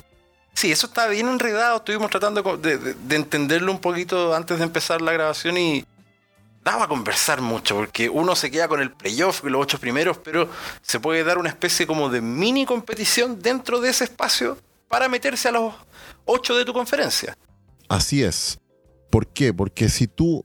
Sí, 0.55 0.73
eso 0.73 0.87
está 0.87 1.07
bien 1.09 1.29
enredado. 1.29 1.79
Estuvimos 1.79 2.11
tratando 2.11 2.57
de, 2.57 2.97
entenderlo 3.11 3.73
un 3.73 3.79
poquito 3.79 4.35
antes 4.35 4.59
de 4.59 4.65
empezar 4.65 5.03
la 5.03 5.13
grabación 5.13 5.59
y 5.59 5.85
daba 6.65 6.85
a 6.85 6.89
conversar 6.89 7.41
mucho, 7.41 7.77
porque 7.77 8.09
uno 8.09 8.35
se 8.35 8.51
queda 8.51 8.67
con 8.67 8.81
el 8.81 8.91
playoff, 8.91 9.45
los 9.45 9.63
ocho 9.63 9.79
primeros, 9.79 10.19
pero 10.19 10.49
se 10.81 10.99
puede 10.99 11.23
dar 11.25 11.39
una 11.39 11.49
especie 11.49 11.87
como 11.87 12.09
de 12.09 12.21
mini 12.21 12.65
competición 12.65 13.41
dentro 13.43 13.81
de 13.81 13.91
ese 13.91 14.05
espacio 14.05 14.59
para 14.89 15.09
meterse 15.09 15.49
a 15.49 15.53
los 15.53 15.75
ocho 16.25 16.57
de 16.57 16.65
tu 16.65 16.73
conferencia. 16.73 17.37
Así 17.89 18.23
es. 18.23 18.59
¿Por 19.11 19.27
qué? 19.27 19.53
Porque 19.53 19.89
si 19.89 20.07
tú 20.07 20.45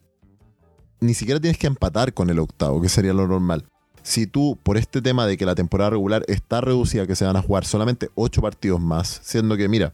ni 0.99 1.13
siquiera 1.13 1.39
tienes 1.39 1.57
que 1.57 1.67
empatar 1.67 2.13
con 2.13 2.29
el 2.29 2.39
octavo, 2.39 2.81
que 2.81 2.89
sería 2.89 3.13
lo 3.13 3.27
normal. 3.27 3.65
Si 4.03 4.25
tú, 4.25 4.57
por 4.63 4.77
este 4.77 5.01
tema 5.01 5.25
de 5.27 5.37
que 5.37 5.45
la 5.45 5.55
temporada 5.55 5.91
regular 5.91 6.23
está 6.27 6.61
reducida, 6.61 7.05
que 7.05 7.15
se 7.15 7.25
van 7.25 7.35
a 7.35 7.41
jugar 7.41 7.65
solamente 7.65 8.09
ocho 8.15 8.41
partidos 8.41 8.81
más, 8.81 9.21
siendo 9.23 9.55
que, 9.57 9.69
mira, 9.69 9.93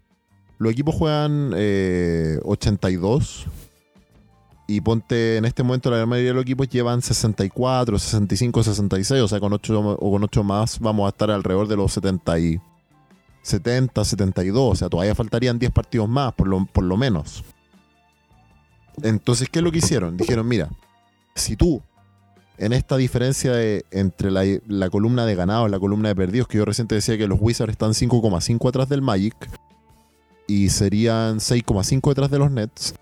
los 0.59 0.71
equipos 0.71 0.95
juegan 0.95 1.53
82 2.43 3.45
eh, 3.45 3.49
y 4.67 4.81
ponte 4.81 5.37
en 5.37 5.45
este 5.45 5.63
momento 5.63 5.91
la 5.91 6.05
mayoría 6.05 6.31
de 6.31 6.35
los 6.35 6.43
equipos 6.43 6.67
llevan 6.67 7.01
64, 7.01 7.99
65, 7.99 8.63
66, 8.63 9.21
o 9.21 9.27
sea, 9.27 9.39
con 9.39 9.53
8 9.53 9.79
o 9.79 10.11
con 10.11 10.23
8 10.23 10.43
más 10.43 10.79
vamos 10.79 11.05
a 11.05 11.09
estar 11.09 11.31
alrededor 11.31 11.67
de 11.67 11.77
los 11.77 11.93
70 11.93 12.39
y 12.39 12.61
70, 13.43 14.03
72, 14.03 14.71
o 14.71 14.75
sea, 14.75 14.89
todavía 14.89 15.15
faltarían 15.15 15.57
10 15.59 15.71
partidos 15.71 16.09
más, 16.09 16.33
por 16.33 16.47
lo, 16.47 16.65
por 16.65 16.83
lo 16.83 16.97
menos. 16.97 17.43
Entonces, 19.03 19.47
¿qué 19.49 19.59
es 19.59 19.63
lo 19.63 19.71
que 19.71 19.77
hicieron? 19.77 20.17
Dijeron, 20.17 20.47
mira, 20.47 20.69
si 21.35 21.55
tú 21.55 21.81
en 22.57 22.73
esta 22.73 22.97
diferencia 22.97 23.53
entre 23.91 24.31
la, 24.31 24.89
columna 24.89 25.25
de 25.25 25.35
ganados 25.35 25.69
y 25.69 25.71
la 25.71 25.79
columna 25.79 26.09
de 26.09 26.15
perdidos, 26.15 26.47
que 26.47 26.57
yo 26.57 26.65
recién 26.65 26.87
decía 26.87 27.17
que 27.17 27.27
los 27.27 27.39
Wizards 27.39 27.71
están 27.71 27.91
5,5 27.91 28.69
atrás 28.69 28.89
del 28.89 29.01
Magic, 29.01 29.35
y 30.47 30.69
serían 30.69 31.37
6,5 31.37 32.09
detrás 32.09 32.31
de 32.31 32.39
los 32.39 32.49
Nets. 32.49 32.95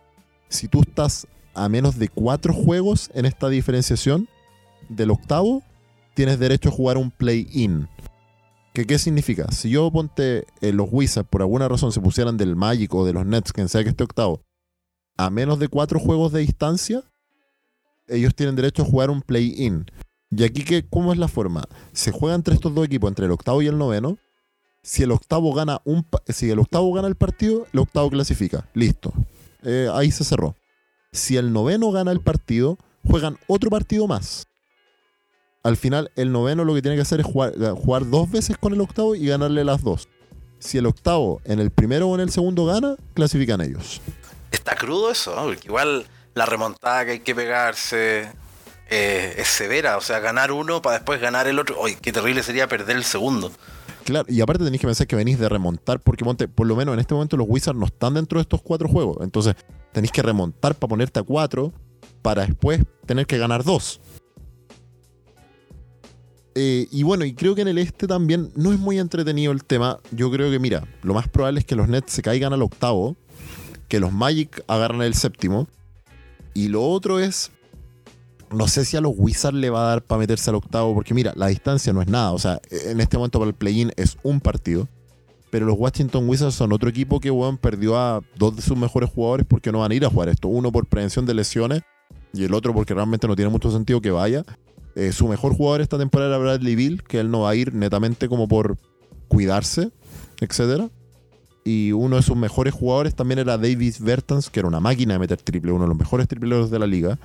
Si 0.50 0.68
tú 0.68 0.82
estás 0.82 1.28
a 1.54 1.70
menos 1.70 1.98
de 1.98 2.10
4 2.10 2.54
juegos 2.54 3.10
en 3.14 3.26
esta 3.26 3.50
diferenciación 3.50 4.28
del 4.90 5.12
octavo, 5.12 5.64
tienes 6.16 6.40
derecho 6.40 6.70
a 6.70 6.74
jugar 6.74 6.98
un 6.98 7.12
play-in. 7.12 7.88
¿Qué, 8.74 8.86
¿Qué 8.86 9.00
significa? 9.00 9.50
Si 9.52 9.70
yo 9.70 9.90
ponte 9.90 10.46
eh, 10.60 10.74
los 10.74 10.90
Wizards 10.92 11.30
por 11.30 11.42
alguna 11.42 11.68
razón 11.70 11.94
se 11.94 12.02
pusieran 12.02 12.36
del 12.36 12.56
Magic 12.56 12.94
o 12.94 13.06
de 13.06 13.14
los 13.14 13.26
Nets, 13.26 13.54
quien 13.54 13.70
sea 13.70 13.84
que 13.84 13.90
esté 13.90 14.04
octavo, 14.04 14.42
a 15.18 15.30
menos 15.30 15.60
de 15.60 15.70
4 15.70 16.00
juegos 16.00 16.34
de 16.34 16.42
distancia, 16.42 17.04
ellos 18.08 18.36
tienen 18.36 18.56
derecho 18.56 18.84
a 18.84 18.86
jugar 18.86 19.10
un 19.10 19.22
play-in. 19.22 19.86
Y 20.32 20.44
aquí, 20.44 20.64
¿qué, 20.64 20.86
¿cómo 20.88 21.14
es 21.14 21.20
la 21.20 21.28
forma? 21.28 21.64
Se 21.94 22.12
juega 22.12 22.36
entre 22.36 22.56
estos 22.56 22.74
dos 22.74 22.86
equipos, 22.86 23.10
entre 23.10 23.26
el 23.26 23.32
octavo 23.32 23.62
y 23.62 23.68
el 23.68 23.78
noveno, 23.78 24.18
si 24.82 25.02
el 25.04 25.12
octavo 25.12 25.54
gana 25.54 25.82
un 25.84 26.06
si 26.28 26.50
el 26.52 26.60
octavo 26.60 26.94
gana 26.94 27.08
el 27.08 27.16
partido, 27.16 27.66
el 27.74 27.80
octavo 27.80 28.10
clasifica. 28.10 28.70
Listo. 28.74 29.14
Eh, 29.64 29.90
ahí 29.92 30.12
se 30.12 30.24
cerró. 30.24 30.56
Si 31.12 31.38
el 31.38 31.52
noveno 31.52 31.92
gana 31.92 32.12
el 32.12 32.20
partido, 32.20 32.78
juegan 33.04 33.38
otro 33.48 33.70
partido 33.70 34.08
más. 34.08 34.48
Al 35.64 35.78
final, 35.78 36.12
el 36.16 36.32
noveno 36.32 36.64
lo 36.64 36.76
que 36.76 36.84
tiene 36.84 36.96
que 36.96 37.02
hacer 37.02 37.22
es 37.22 37.26
jugar, 37.26 37.54
eh, 37.60 37.72
jugar 37.72 38.08
dos 38.08 38.30
veces 38.30 38.58
con 38.60 38.74
el 38.74 38.82
octavo 38.82 39.16
y 39.16 39.26
ganarle 39.26 39.64
las 39.64 39.82
dos. 39.82 40.08
Si 40.60 40.78
el 40.78 40.86
octavo 40.86 41.42
en 41.46 41.60
el 41.60 41.72
primero 41.72 42.08
o 42.08 42.16
en 42.16 42.22
el 42.22 42.30
segundo 42.30 42.66
gana, 42.66 42.96
clasifican 43.16 43.62
ellos. 43.62 44.02
Está 44.52 44.76
crudo 44.76 45.10
eso, 45.10 45.34
porque 45.36 45.68
igual 45.68 46.06
la 46.36 46.46
remontada 46.46 47.06
que 47.06 47.12
hay 47.12 47.20
que 47.20 47.34
pegarse 47.34 48.30
eh, 48.90 49.36
es 49.38 49.48
severa. 49.48 49.98
O 49.98 50.02
sea, 50.02 50.20
ganar 50.20 50.52
uno 50.52 50.82
para 50.82 50.98
después 50.98 51.20
ganar 51.20 51.48
el 51.48 51.58
otro. 51.58 51.82
Uy, 51.82 51.96
qué 51.96 52.12
terrible 52.12 52.44
sería 52.44 52.68
perder 52.68 52.98
el 52.98 53.04
segundo. 53.04 53.52
Claro, 54.04 54.28
y 54.30 54.40
aparte 54.42 54.64
tenéis 54.64 54.82
que 54.82 54.88
pensar 54.88 55.08
que 55.08 55.16
venís 55.16 55.40
de 55.40 55.50
remontar, 55.50 56.00
porque 56.00 56.24
por 56.24 56.68
lo 56.68 56.76
menos 56.76 56.94
en 56.94 57.00
este 57.00 57.16
momento 57.16 57.38
los 57.38 57.48
Wizards 57.50 57.80
no 57.80 57.88
están 57.88 58.14
dentro 58.14 58.38
de 58.38 58.44
estos 58.44 58.62
cuatro 58.62 58.88
juegos. 58.88 59.18
Entonces 59.22 59.56
tenéis 59.94 60.12
que 60.12 60.22
remontar 60.22 60.76
para 60.76 60.90
ponerte 60.90 61.20
a 61.20 61.24
cuatro, 61.24 61.74
para 62.22 62.46
después 62.46 62.82
tener 63.08 63.26
que 63.26 63.38
ganar 63.38 63.64
dos. 63.64 64.02
Eh, 66.54 66.88
y 66.92 67.04
bueno, 67.04 67.26
y 67.26 67.34
creo 67.34 67.56
que 67.56 67.62
en 67.62 67.68
el 67.70 67.78
este 67.78 68.08
también 68.08 68.52
no 68.56 68.72
es 68.72 68.80
muy 68.80 69.00
entretenido 69.00 69.52
el 69.52 69.64
tema. 69.64 70.00
Yo 70.12 70.30
creo 70.32 70.52
que, 70.52 70.60
mira, 70.60 70.84
lo 71.02 71.14
más 71.14 71.28
probable 71.28 71.62
es 71.62 71.66
que 71.66 71.76
los 71.76 71.88
Nets 71.88 72.14
se 72.14 72.22
caigan 72.22 72.54
al 72.54 72.62
octavo, 72.62 73.16
que 73.88 74.00
los 74.00 74.12
Magic 74.12 74.64
agarran 74.68 75.02
el 75.02 75.16
séptimo. 75.16 75.68
Y 76.56 76.70
lo 76.70 76.84
otro 76.84 77.20
es 77.20 77.52
no 78.52 78.68
sé 78.68 78.86
si 78.86 78.96
a 78.96 79.02
los 79.02 79.14
Wizards 79.16 79.58
le 79.58 79.70
va 79.70 79.82
a 79.86 79.90
dar 79.90 80.04
para 80.04 80.20
meterse 80.20 80.50
al 80.50 80.56
octavo, 80.56 80.94
porque 80.94 81.14
mira, 81.14 81.34
la 81.36 81.48
distancia 81.48 81.92
no 81.94 82.02
es 82.02 82.08
nada. 82.08 82.32
O 82.32 82.40
sea, 82.40 82.60
en 82.72 83.02
este 83.02 83.18
momento 83.18 83.40
para 83.40 83.50
el 83.50 83.56
play-in 83.56 83.92
es 83.98 84.18
un 84.24 84.40
partido. 84.40 84.88
Pero 85.50 85.66
los 85.66 85.76
Washington 85.78 86.28
Wizards 86.28 86.56
son 86.56 86.74
otro 86.74 86.90
equipo 86.90 87.20
que, 87.20 87.30
bueno, 87.30 87.58
perdió 87.58 87.98
a 87.98 88.22
dos 88.36 88.56
de 88.56 88.62
sus 88.62 88.78
mejores 88.78 89.10
jugadores 89.10 89.46
porque 89.48 89.72
no 89.72 89.80
van 89.80 89.92
a 89.92 89.96
ir 89.96 90.06
a 90.06 90.10
jugar 90.10 90.30
esto. 90.30 90.48
Uno 90.48 90.72
por 90.72 90.88
prevención 90.88 91.26
de 91.26 91.34
lesiones 91.34 91.82
y 92.34 92.44
el 92.44 92.54
otro 92.54 92.74
porque 92.74 92.94
realmente 92.94 93.28
no 93.28 93.36
tiene 93.36 93.52
mucho 93.52 93.72
sentido 93.72 94.02
que 94.02 94.12
vaya. 94.12 94.44
Eh, 94.96 95.12
su 95.12 95.28
mejor 95.28 95.54
jugador 95.56 95.82
esta 95.82 95.98
temporada 95.98 96.32
era 96.32 96.38
Bradley 96.40 96.76
Bill, 96.76 97.04
que 97.04 97.20
él 97.20 97.32
no 97.32 97.42
va 97.42 97.52
a 97.52 97.56
ir 97.56 97.74
netamente 97.74 98.28
como 98.28 98.48
por 98.48 98.78
cuidarse, 99.28 99.92
etcétera. 100.42 100.90
Y 101.66 101.92
uno 101.92 102.16
de 102.16 102.22
sus 102.22 102.38
mejores 102.38 102.74
jugadores 102.74 103.16
también 103.16 103.40
era 103.40 103.58
Davis 103.58 104.00
Bertans, 104.00 104.50
que 104.50 104.60
era 104.60 104.70
una 104.70 104.80
máquina 104.80 105.16
de 105.16 105.20
meter 105.20 105.42
triple, 105.42 105.72
uno 105.72 105.84
de 105.84 105.90
los 105.90 105.98
mejores 105.98 106.28
tripleros 106.28 106.72
de 106.72 106.80
la 106.80 106.88
liga 106.88 107.20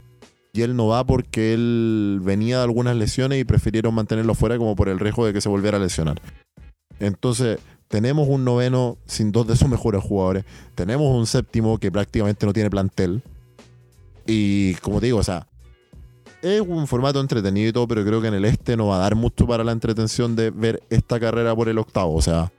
y 0.52 0.62
él 0.62 0.76
no 0.76 0.88
va 0.88 1.04
porque 1.04 1.54
él 1.54 2.20
venía 2.22 2.58
de 2.58 2.64
algunas 2.64 2.96
lesiones 2.96 3.40
y 3.40 3.44
prefirieron 3.44 3.94
mantenerlo 3.94 4.34
fuera 4.34 4.58
como 4.58 4.74
por 4.74 4.88
el 4.88 4.98
riesgo 4.98 5.24
de 5.26 5.32
que 5.32 5.40
se 5.40 5.48
volviera 5.48 5.76
a 5.76 5.80
lesionar. 5.80 6.20
Entonces, 6.98 7.58
tenemos 7.88 8.28
un 8.28 8.44
noveno 8.44 8.98
sin 9.06 9.32
dos 9.32 9.46
de 9.46 9.56
sus 9.56 9.68
mejores 9.68 10.02
jugadores. 10.02 10.44
Tenemos 10.74 11.14
un 11.14 11.26
séptimo 11.26 11.78
que 11.78 11.92
prácticamente 11.92 12.46
no 12.46 12.52
tiene 12.52 12.70
plantel. 12.70 13.22
Y 14.26 14.74
como 14.76 15.00
te 15.00 15.06
digo, 15.06 15.18
o 15.18 15.22
sea, 15.22 15.46
es 16.42 16.60
un 16.60 16.86
formato 16.86 17.20
entretenido 17.20 17.68
y 17.68 17.72
todo, 17.72 17.86
pero 17.86 18.04
creo 18.04 18.20
que 18.20 18.28
en 18.28 18.34
el 18.34 18.44
este 18.44 18.76
no 18.76 18.88
va 18.88 18.96
a 18.96 19.00
dar 19.00 19.14
mucho 19.14 19.46
para 19.46 19.64
la 19.64 19.72
entretención 19.72 20.34
de 20.36 20.50
ver 20.50 20.82
esta 20.90 21.20
carrera 21.20 21.54
por 21.54 21.68
el 21.68 21.78
octavo. 21.78 22.14
O 22.14 22.22
sea, 22.22 22.52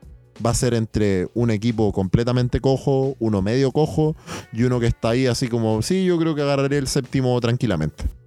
va 0.46 0.52
a 0.52 0.56
ser 0.56 0.74
entre 0.74 1.28
un 1.34 1.52
equipo 1.52 1.92
completamente 1.92 2.60
cojo, 2.60 3.16
uno 3.20 3.42
medio 3.42 3.72
cojo 3.72 4.16
y 4.54 4.64
uno 4.64 4.80
que 4.80 4.88
está 4.88 5.10
ahí 5.10 5.28
así 5.28 5.48
como, 5.48 5.82
sí, 5.82 6.06
yo 6.06 6.18
creo 6.18 6.36
que 6.36 6.42
agarraré 6.42 6.78
el 6.78 6.88
séptimo 6.88 7.40
tranquilamente. 7.40 8.21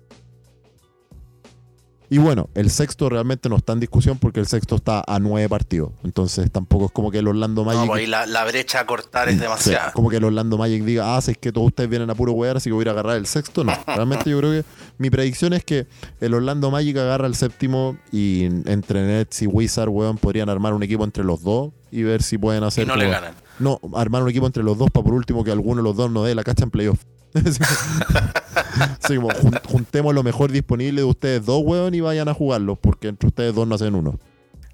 Y 2.14 2.18
bueno, 2.18 2.48
el 2.54 2.70
sexto 2.70 3.08
realmente 3.08 3.48
no 3.48 3.56
está 3.56 3.72
en 3.72 3.80
discusión 3.80 4.18
porque 4.18 4.38
el 4.38 4.46
sexto 4.46 4.76
está 4.76 5.02
a 5.04 5.18
nueve 5.18 5.48
partidos. 5.48 5.90
Entonces 6.04 6.48
tampoco 6.48 6.86
es 6.86 6.92
como 6.92 7.10
que 7.10 7.18
el 7.18 7.26
Orlando 7.26 7.64
Magic. 7.64 7.80
No, 7.80 7.86
pues 7.88 8.08
la, 8.08 8.44
brecha 8.44 8.78
a 8.78 8.86
cortar 8.86 9.28
es 9.28 9.40
demasiada. 9.40 9.90
como 9.90 10.10
que 10.10 10.18
el 10.18 10.24
Orlando 10.24 10.56
Magic 10.56 10.84
diga, 10.84 11.16
ah, 11.16 11.20
si 11.20 11.32
es 11.32 11.38
que 11.38 11.50
todos 11.50 11.66
ustedes 11.66 11.90
vienen 11.90 12.08
a 12.10 12.14
puro 12.14 12.30
wear, 12.30 12.56
así 12.56 12.70
que 12.70 12.74
voy 12.74 12.86
a 12.86 12.92
agarrar 12.92 13.16
el 13.16 13.26
sexto. 13.26 13.64
No, 13.64 13.72
realmente 13.88 14.30
yo 14.30 14.38
creo 14.38 14.52
que 14.52 14.64
mi 14.98 15.10
predicción 15.10 15.54
es 15.54 15.64
que 15.64 15.88
el 16.20 16.34
Orlando 16.34 16.70
Magic 16.70 16.96
agarra 16.98 17.26
el 17.26 17.34
séptimo 17.34 17.96
y 18.12 18.44
entre 18.44 19.02
Nets 19.02 19.42
y 19.42 19.48
Wizard, 19.48 19.88
weón, 19.88 20.16
podrían 20.16 20.48
armar 20.48 20.72
un 20.72 20.84
equipo 20.84 21.02
entre 21.02 21.24
los 21.24 21.42
dos 21.42 21.72
y 21.90 22.04
ver 22.04 22.22
si 22.22 22.38
pueden 22.38 22.62
hacer. 22.62 22.84
Y 22.84 22.86
no 22.86 22.94
le 22.94 23.08
ganan. 23.08 23.34
No, 23.58 23.80
armar 23.92 24.22
un 24.22 24.28
equipo 24.28 24.46
entre 24.46 24.62
los 24.62 24.78
dos 24.78 24.88
para 24.92 25.02
por 25.02 25.14
último 25.14 25.42
que 25.42 25.50
alguno 25.50 25.78
de 25.78 25.82
los 25.82 25.96
dos 25.96 26.12
no 26.12 26.22
dé 26.22 26.36
la 26.36 26.44
cacha 26.44 26.62
en 26.62 26.70
playoff. 26.70 27.00
juntemos 29.68 30.14
lo 30.14 30.22
mejor 30.22 30.52
disponible 30.52 31.00
de 31.00 31.04
ustedes 31.04 31.44
dos, 31.44 31.62
weón, 31.64 31.94
y 31.94 32.00
vayan 32.00 32.28
a 32.28 32.34
jugarlo, 32.34 32.76
porque 32.76 33.08
entre 33.08 33.28
ustedes 33.28 33.54
dos 33.54 33.66
no 33.66 33.74
hacen 33.74 33.94
uno. 33.94 34.18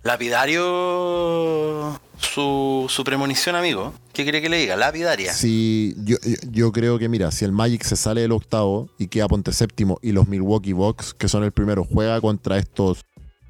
Lapidario 0.02 2.00
su, 2.18 2.86
su 2.88 3.04
premonición, 3.04 3.54
amigo. 3.54 3.92
¿Qué 4.12 4.22
quiere 4.22 4.40
que 4.40 4.48
le 4.48 4.58
diga? 4.58 4.76
Lapidaria. 4.76 5.32
Sí, 5.32 5.94
yo, 5.98 6.16
yo, 6.22 6.36
yo 6.50 6.72
creo 6.72 6.98
que, 6.98 7.08
mira, 7.08 7.30
si 7.30 7.44
el 7.44 7.52
Magic 7.52 7.84
se 7.84 7.96
sale 7.96 8.22
del 8.22 8.32
octavo 8.32 8.88
y 8.98 9.08
queda 9.08 9.28
ponte 9.28 9.52
séptimo 9.52 9.98
y 10.00 10.12
los 10.12 10.28
Milwaukee 10.28 10.72
Bucks, 10.72 11.14
que 11.14 11.28
son 11.28 11.44
el 11.44 11.52
primero, 11.52 11.84
juega 11.84 12.20
contra 12.20 12.58
estos 12.58 13.04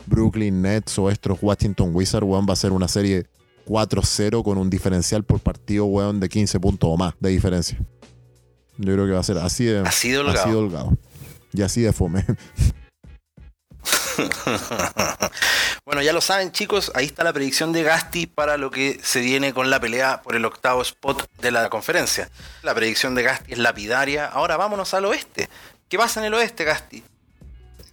Brooklyn 0.07 0.63
Nets 0.63 0.99
o 0.99 1.11
estos 1.11 1.39
Washington 1.41 1.91
Wizards, 1.95 2.27
weón, 2.27 2.47
va 2.49 2.55
a 2.55 2.57
ser 2.57 2.73
una 2.73 2.89
serie 2.89 3.27
4-0 3.67 4.43
con 4.43 4.59
un 4.59 4.71
diferencial 4.71 5.25
por 5.25 5.41
partido, 5.41 5.85
weón, 5.85 6.19
de 6.19 6.29
15 6.29 6.59
puntos 6.59 6.91
o 6.93 6.97
más 6.97 7.15
de 7.21 7.31
diferencia. 7.31 7.79
Yo 8.83 8.95
creo 8.95 9.07
que 9.07 9.13
va 9.13 9.21
a 9.21 9.23
ser 9.23 9.39
así 9.39 9.65
de, 9.65 9.81
Así 9.81 10.11
de 10.11 10.19
holgado. 10.19 10.41
así 10.41 10.51
de 10.51 10.57
holgado. 10.57 10.99
Y 11.53 11.63
así 11.63 11.81
de 11.83 11.93
fome. 11.93 12.25
Bueno, 15.85 16.03
ya 16.03 16.13
lo 16.13 16.21
saben, 16.21 16.53
chicos, 16.53 16.93
ahí 16.95 17.07
está 17.07 17.25
la 17.25 17.33
predicción 17.33 17.73
de 17.73 17.83
Gasti 17.83 18.27
para 18.27 18.57
lo 18.57 18.71
que 18.71 19.01
se 19.03 19.21
viene 19.21 19.53
con 19.53 19.71
la 19.71 19.81
pelea 19.81 20.23
por 20.23 20.37
el 20.37 20.45
octavo 20.45 20.83
spot 20.83 21.27
de 21.41 21.51
la 21.51 21.69
conferencia. 21.69 22.29
La 22.63 22.75
predicción 22.75 23.15
de 23.15 23.23
Gasti 23.25 23.53
es 23.55 23.59
lapidaria. 23.59 24.27
Ahora 24.27 24.57
vámonos 24.57 24.95
al 24.95 25.07
oeste. 25.07 25.49
¿Qué 25.89 25.99
pasa 25.99 26.21
en 26.21 26.27
el 26.27 26.35
oeste, 26.35 26.65
Gasti? 26.65 27.03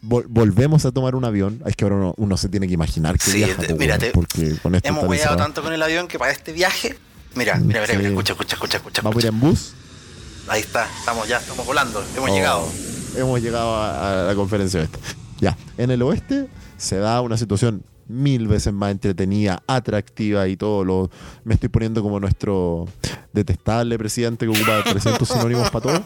Vol- 0.03 0.25
volvemos 0.27 0.85
a 0.85 0.91
tomar 0.91 1.15
un 1.15 1.25
avión. 1.25 1.63
Es 1.65 1.75
que 1.75 1.85
ahora 1.85 1.95
uno, 1.95 2.13
uno 2.17 2.37
se 2.37 2.49
tiene 2.49 2.67
que 2.67 2.73
imaginar 2.73 3.17
que 3.17 3.31
Sí, 3.31 3.37
viaja, 3.37 3.63
te- 3.63 3.73
mira, 3.73 3.97
te- 3.97 4.11
porque 4.11 4.55
con 4.61 4.75
esto 4.75 4.87
Hemos 4.87 5.05
encerrado. 5.05 5.37
tanto 5.37 5.63
con 5.63 5.73
el 5.73 5.81
avión 5.81 6.07
que 6.07 6.19
para 6.19 6.31
este 6.31 6.51
viaje. 6.51 6.97
Mira, 7.33 7.55
mira, 7.55 7.81
mira, 7.81 7.87
Sí. 7.87 7.97
mira, 7.97 8.09
escucha, 8.09 8.33
escucha, 8.33 8.55
escucha, 8.57 8.77
escucha. 8.77 9.01
Vamos 9.01 9.23
a 9.23 9.27
ir 9.27 9.33
en 9.33 9.39
bus. 9.39 9.73
Ahí 10.47 10.61
está, 10.61 10.87
estamos 10.99 11.27
ya, 11.27 11.37
estamos 11.37 11.65
volando, 11.65 12.03
hemos 12.15 12.29
Oh, 12.29 12.33
llegado. 12.33 12.67
Hemos 13.15 13.41
llegado 13.41 13.75
a, 13.75 14.21
a 14.21 14.23
la 14.27 14.35
conferencia 14.35 14.79
oeste. 14.79 14.99
Ya, 15.39 15.57
en 15.77 15.91
el 15.91 16.01
oeste 16.01 16.47
se 16.77 16.97
da 16.97 17.21
una 17.21 17.37
situación 17.37 17.83
mil 18.07 18.47
veces 18.47 18.71
más 18.73 18.91
entretenida, 18.91 19.61
atractiva 19.67 20.47
y 20.47 20.55
todo 20.55 20.85
lo... 20.85 21.09
Me 21.43 21.53
estoy 21.55 21.69
poniendo 21.69 22.01
como 22.01 22.19
nuestro 22.19 22.85
detestable 23.33 23.97
presidente 23.97 24.45
que 24.45 24.51
ocupa 24.57 24.83
300 24.89 25.27
sinónimos 25.27 25.69
para 25.69 25.83
todo. 25.83 26.03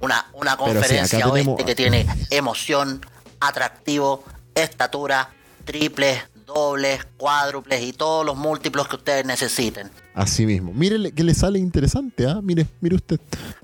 Una, 0.00 0.26
una 0.34 0.52
sí, 0.52 0.56
conferencia 0.58 1.18
tenemos- 1.20 1.46
oeste 1.48 1.64
que 1.64 1.74
tiene 1.74 2.06
emoción, 2.30 3.00
atractivo, 3.40 4.22
estatura, 4.54 5.30
triples, 5.64 6.18
dobles, 6.46 7.06
cuádruples 7.16 7.82
y 7.82 7.92
todos 7.92 8.24
los 8.24 8.36
múltiplos 8.36 8.86
que 8.88 8.96
ustedes 8.96 9.24
necesiten. 9.24 9.90
Así 10.14 10.46
mismo. 10.46 10.72
Mire 10.74 11.12
que 11.12 11.24
le 11.24 11.34
sale 11.34 11.58
interesante, 11.58 12.26
¿ah? 12.26 12.40
Mire, 12.42 12.66
mire 12.80 12.96
usted. 12.96 13.18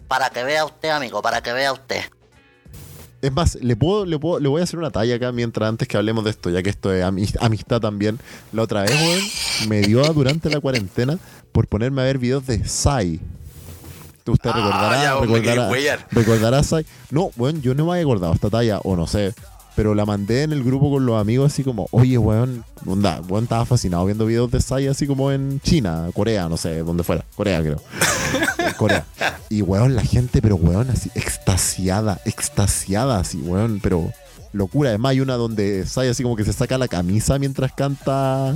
Para 0.08 0.30
que 0.30 0.42
vea 0.44 0.64
usted, 0.64 0.90
amigo, 0.90 1.22
para 1.22 1.42
que 1.42 1.52
vea 1.52 1.72
usted. 1.72 2.02
Es 3.22 3.30
más, 3.32 3.54
le 3.56 3.76
puedo, 3.76 4.06
le 4.06 4.18
puedo, 4.18 4.40
le 4.40 4.48
voy 4.48 4.62
a 4.62 4.64
hacer 4.64 4.78
una 4.78 4.90
talla 4.90 5.16
acá 5.16 5.30
mientras 5.30 5.68
antes 5.68 5.86
que 5.86 5.96
hablemos 5.98 6.24
de 6.24 6.30
esto, 6.30 6.48
ya 6.48 6.62
que 6.62 6.70
esto 6.70 6.90
es 6.92 7.04
ami- 7.04 7.36
amistad 7.40 7.78
también. 7.80 8.18
La 8.52 8.62
otra 8.62 8.82
vez, 8.82 8.92
weón, 8.92 9.68
me 9.68 9.82
dio 9.82 10.02
durante 10.14 10.48
la 10.48 10.58
cuarentena 10.60 11.18
por 11.52 11.66
ponerme 11.68 12.00
a 12.00 12.04
ver 12.06 12.16
videos 12.18 12.46
de 12.46 12.66
Sai. 12.66 13.20
Usted 14.26 14.50
Ah, 14.50 14.56
recordará, 14.56 15.02
ya, 15.02 15.14
recordará, 15.20 16.06
recordará 16.12 16.62
Sai. 16.62 16.86
No, 17.10 17.30
weón, 17.36 17.60
yo 17.62 17.74
no 17.74 17.84
me 17.84 17.92
había 17.92 18.02
acordado 18.04 18.32
esta 18.32 18.48
talla, 18.48 18.78
o 18.84 18.96
no 18.96 19.06
sé. 19.06 19.34
Pero 19.80 19.94
la 19.94 20.04
mandé 20.04 20.42
en 20.42 20.52
el 20.52 20.62
grupo 20.62 20.90
con 20.90 21.06
los 21.06 21.18
amigos 21.18 21.50
así 21.50 21.64
como, 21.64 21.88
oye, 21.90 22.18
weón, 22.18 22.66
onda, 22.84 23.22
weón 23.26 23.44
estaba 23.44 23.64
fascinado 23.64 24.04
viendo 24.04 24.26
videos 24.26 24.50
de 24.50 24.60
Sai 24.60 24.88
así 24.88 25.06
como 25.06 25.32
en 25.32 25.58
China, 25.60 26.10
Corea, 26.12 26.50
no 26.50 26.58
sé, 26.58 26.80
donde 26.80 27.02
fuera. 27.02 27.24
Corea, 27.34 27.62
creo. 27.62 27.80
Corea. 28.76 29.06
Y 29.48 29.62
weón, 29.62 29.96
la 29.96 30.02
gente, 30.02 30.42
pero 30.42 30.56
weón, 30.56 30.90
así, 30.90 31.10
extasiada, 31.14 32.20
extasiada, 32.26 33.20
así, 33.20 33.38
weón, 33.38 33.80
pero 33.82 34.12
locura. 34.52 34.90
Además, 34.90 35.12
hay 35.12 35.20
una 35.22 35.36
donde 35.36 35.86
Sai 35.86 36.08
así 36.08 36.24
como 36.24 36.36
que 36.36 36.44
se 36.44 36.52
saca 36.52 36.76
la 36.76 36.86
camisa 36.86 37.38
mientras 37.38 37.72
canta 37.72 38.54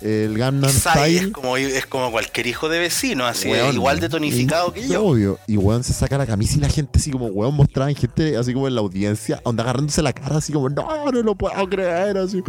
el 0.00 0.36
Gangnam 0.36 0.68
es 0.70 0.76
Style. 0.76 1.32
como, 1.32 1.56
es 1.56 1.86
como 1.86 2.10
cualquier 2.10 2.46
hijo 2.46 2.68
de 2.68 2.78
vecino, 2.78 3.24
así, 3.26 3.48
Weón, 3.48 3.74
igual 3.74 3.98
de 4.00 4.08
tonificado 4.08 4.72
que 4.72 4.86
yo. 4.86 5.04
Obvio. 5.04 5.38
Y 5.46 5.56
weón 5.56 5.82
se 5.84 5.92
saca 5.92 6.18
la 6.18 6.26
camisa 6.26 6.56
y 6.56 6.60
la 6.60 6.68
gente 6.68 6.98
así 6.98 7.10
como, 7.10 7.26
weón, 7.26 7.54
mostraban 7.54 7.94
gente 7.94 8.36
así 8.36 8.52
como 8.52 8.68
en 8.68 8.74
la 8.74 8.80
audiencia, 8.82 9.40
onda 9.44 9.62
agarrándose 9.62 10.02
la 10.02 10.12
cara 10.12 10.36
así 10.36 10.52
como, 10.52 10.68
no, 10.68 10.86
no 11.12 11.22
lo 11.22 11.34
puedo 11.34 11.68
creer. 11.68 12.18
Así. 12.18 12.42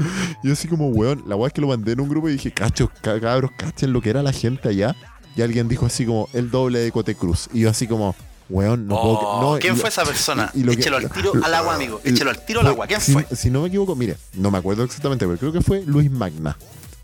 Y 0.44 0.48
yo 0.48 0.54
así 0.54 0.68
como, 0.68 0.90
weón, 0.90 1.24
la 1.28 1.36
weón 1.36 1.48
es 1.48 1.54
que 1.54 1.62
lo 1.62 1.68
mandé 1.68 1.94
en 1.94 2.02
un 2.02 2.10
grupo 2.10 2.28
y 2.30 2.34
dije, 2.34 2.52
cachos, 2.52 2.90
ca- 3.02 3.20
cabros, 3.20 3.52
cachen 3.58 3.94
lo 3.94 4.02
que 4.02 4.10
era 4.10 4.22
la 4.24 4.32
gente 4.34 4.70
allá. 4.70 4.96
Y 5.36 5.42
alguien 5.42 5.68
dijo 5.68 5.86
así 5.86 6.06
como, 6.06 6.28
el 6.34 6.50
doble 6.52 6.80
de 6.80 6.92
Cote 6.92 7.16
Cruz. 7.16 7.48
Y 7.54 7.62
yo 7.62 7.70
así 7.70 7.88
como, 7.88 8.16
weón, 8.50 8.88
no 8.88 8.96
puedo 9.02 9.20
Oh, 9.20 9.56
cre- 9.58 9.62
¿Quién 9.62 9.76
y- 9.76 9.78
fue 9.78 9.90
esa 9.90 10.04
persona? 10.04 10.50
y- 10.54 10.64
lo 10.64 10.72
que- 10.74 10.80
Échelo 10.80 10.98
al 10.98 11.10
tiro 11.12 11.32
al 11.44 11.54
agua, 11.54 11.76
amigo. 11.76 12.02
Échelo 12.04 12.30
al 12.32 12.44
tiro 12.46 12.60
al 12.62 12.68
agua. 12.68 12.88
¿Quién 12.88 13.00
si, 13.02 13.14
fue? 13.14 13.26
Si 13.36 13.50
no 13.50 13.62
me 13.62 13.68
equivoco, 13.68 13.96
mire, 13.96 14.18
no 14.34 14.50
me 14.52 14.58
acuerdo 14.58 14.84
exactamente, 14.84 15.26
pero 15.26 15.38
creo 15.38 15.52
que 15.54 15.62
fue 15.62 15.84
Luis 15.86 16.10
Magna. 16.12 16.58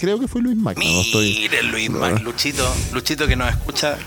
Creo 0.03 0.19
que 0.19 0.27
fue 0.27 0.41
Luis 0.41 0.57
Magna, 0.57 0.83
no 0.83 0.99
estoy. 0.99 1.49
Luis 1.71 1.89
Mac, 1.89 2.21
Luchito, 2.23 2.69
Luchito 2.91 3.25
que 3.25 3.37
nos 3.37 3.49
escucha. 3.49 3.97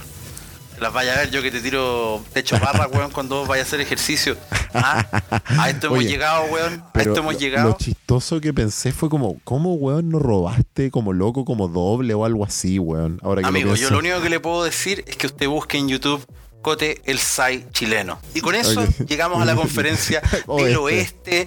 Las 0.79 0.93
vaya 0.93 1.15
a 1.15 1.17
ver 1.21 1.31
yo 1.31 1.41
que 1.41 1.51
te 1.51 1.63
tiro 1.63 2.23
techo 2.35 2.59
barra, 2.61 2.87
weón, 2.93 3.11
cuando 3.11 3.37
vos 3.37 3.49
vayas 3.49 3.65
a 3.65 3.69
hacer 3.69 3.81
ejercicio. 3.81 4.37
Ah, 4.75 5.07
A 5.47 5.71
esto 5.71 5.87
hemos 5.87 6.01
Oye, 6.01 6.09
llegado, 6.09 6.45
weón. 6.53 6.85
A 6.93 7.01
esto 7.01 7.17
hemos 7.17 7.39
llegado. 7.39 7.71
Lo 7.71 7.77
chistoso 7.79 8.43
que 8.43 8.53
pensé 8.53 8.93
fue 8.93 9.09
como, 9.09 9.39
¿cómo, 9.43 9.73
weón, 9.73 10.11
no 10.11 10.19
robaste 10.19 10.91
como 10.91 11.15
loco, 11.15 11.47
como 11.47 11.67
doble 11.69 12.13
o 12.13 12.27
algo 12.27 12.45
así, 12.45 12.79
weón? 12.79 13.19
Ahora 13.23 13.41
que 13.41 13.49
Amigo, 13.49 13.71
lo 13.71 13.77
yo 13.77 13.89
lo 13.89 14.01
único 14.01 14.21
que 14.21 14.29
le 14.29 14.39
puedo 14.39 14.65
decir 14.65 15.03
es 15.07 15.17
que 15.17 15.29
usted 15.29 15.49
busque 15.49 15.79
en 15.79 15.89
YouTube 15.89 16.23
Cote 16.67 17.01
el 17.05 17.21
SAI 17.21 17.69
chileno. 17.71 18.19
Y 18.35 18.41
con 18.41 18.57
eso 18.57 18.85
llegamos 19.07 19.41
a 19.41 19.45
la 19.45 19.55
conferencia 19.55 20.21
del 20.59 20.77
Oeste. 20.79 21.47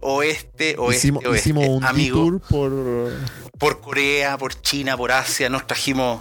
oeste, 0.00 0.76
oeste, 0.76 0.96
hicimos, 0.98 1.24
oeste. 1.24 1.38
hicimos 1.38 1.68
un 1.68 1.84
Amigo, 1.86 2.22
detour 2.22 2.40
por... 2.42 3.12
por 3.58 3.80
Corea, 3.80 4.36
por 4.36 4.60
China, 4.60 4.94
por 4.94 5.10
Asia, 5.10 5.48
nos 5.48 5.66
trajimos 5.66 6.20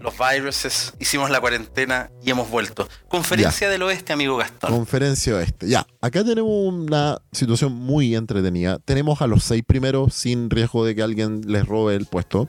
los 0.00 0.14
viruses, 0.16 0.94
hicimos 1.00 1.28
la 1.28 1.38
cuarentena 1.42 2.10
y 2.24 2.30
hemos 2.30 2.48
vuelto. 2.48 2.88
Conferencia 3.08 3.68
del 3.68 3.82
oeste, 3.82 4.14
amigo 4.14 4.38
Gastón. 4.38 4.70
Conferencia 4.70 5.36
Oeste. 5.36 5.68
Ya, 5.68 5.86
acá 6.00 6.24
tenemos 6.24 6.50
una 6.50 7.18
situación 7.30 7.74
muy 7.74 8.16
entretenida. 8.16 8.78
Tenemos 8.78 9.20
a 9.20 9.26
los 9.26 9.44
seis 9.44 9.64
primeros 9.66 10.14
sin 10.14 10.48
riesgo 10.48 10.86
de 10.86 10.94
que 10.94 11.02
alguien 11.02 11.42
les 11.46 11.66
robe 11.66 11.94
el 11.96 12.06
puesto. 12.06 12.48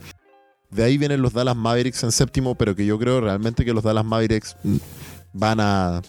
De 0.72 0.86
ahí 0.86 0.98
vienen 0.98 1.22
los 1.22 1.34
Dallas 1.34 1.58
Mavericks 1.58 2.02
en 2.04 2.14
séptimo, 2.14 2.56
pero 2.56 2.78
que 2.78 2.86
yo 2.86 2.98
creo 2.98 3.20
realmente 3.20 3.66
que 3.66 3.74
los 3.74 3.84
Dallas 3.84 4.06
Mavericks 4.06 4.56
van 5.34 5.60
a 5.60 6.02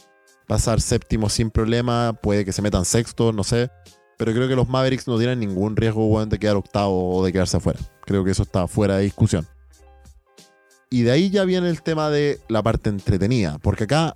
pasar 0.46 0.80
séptimo 0.80 1.28
sin 1.28 1.50
problema. 1.50 2.12
Puede 2.12 2.44
que 2.44 2.52
se 2.52 2.62
metan 2.62 2.84
sexto, 2.84 3.32
no 3.32 3.44
sé. 3.44 3.70
Pero 4.16 4.32
creo 4.32 4.48
que 4.48 4.56
los 4.56 4.68
Mavericks 4.68 5.08
no 5.08 5.18
tienen 5.18 5.40
ningún 5.40 5.76
riesgo 5.76 6.24
de 6.24 6.38
quedar 6.38 6.56
octavo 6.56 7.16
o 7.16 7.24
de 7.24 7.32
quedarse 7.32 7.56
afuera. 7.56 7.80
Creo 8.06 8.24
que 8.24 8.30
eso 8.30 8.44
está 8.44 8.68
fuera 8.68 8.98
de 8.98 9.04
discusión. 9.04 9.46
Y 10.90 11.02
de 11.02 11.10
ahí 11.10 11.30
ya 11.30 11.44
viene 11.44 11.68
el 11.68 11.82
tema 11.82 12.10
de 12.10 12.38
la 12.48 12.62
parte 12.62 12.90
entretenida. 12.90 13.58
Porque 13.58 13.84
acá 13.84 14.14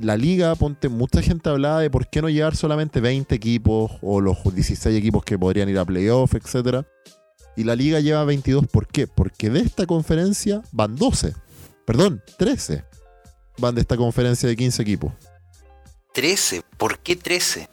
la 0.00 0.16
liga, 0.16 0.54
ponte, 0.54 0.88
mucha 0.88 1.22
gente 1.22 1.48
hablaba 1.48 1.80
de 1.80 1.90
por 1.90 2.08
qué 2.08 2.20
no 2.20 2.28
llevar 2.28 2.54
solamente 2.54 3.00
20 3.00 3.34
equipos 3.34 3.92
o 4.02 4.20
los 4.20 4.36
16 4.44 4.96
equipos 4.96 5.24
que 5.24 5.38
podrían 5.38 5.68
ir 5.68 5.78
a 5.78 5.84
playoff, 5.84 6.34
etcétera. 6.34 6.86
Y 7.56 7.64
la 7.64 7.74
liga 7.74 8.00
lleva 8.00 8.24
22. 8.24 8.66
¿Por 8.68 8.86
qué? 8.86 9.06
Porque 9.06 9.50
de 9.50 9.60
esta 9.60 9.86
conferencia 9.86 10.62
van 10.70 10.94
12. 10.94 11.34
Perdón, 11.86 12.22
13. 12.38 12.84
Van 13.58 13.74
de 13.74 13.80
esta 13.80 13.96
conferencia 13.96 14.48
de 14.48 14.56
15 14.56 14.82
equipos. 14.82 15.12
13. 16.14 16.62
¿Por 16.76 16.98
qué 16.98 17.16
13? 17.16 17.68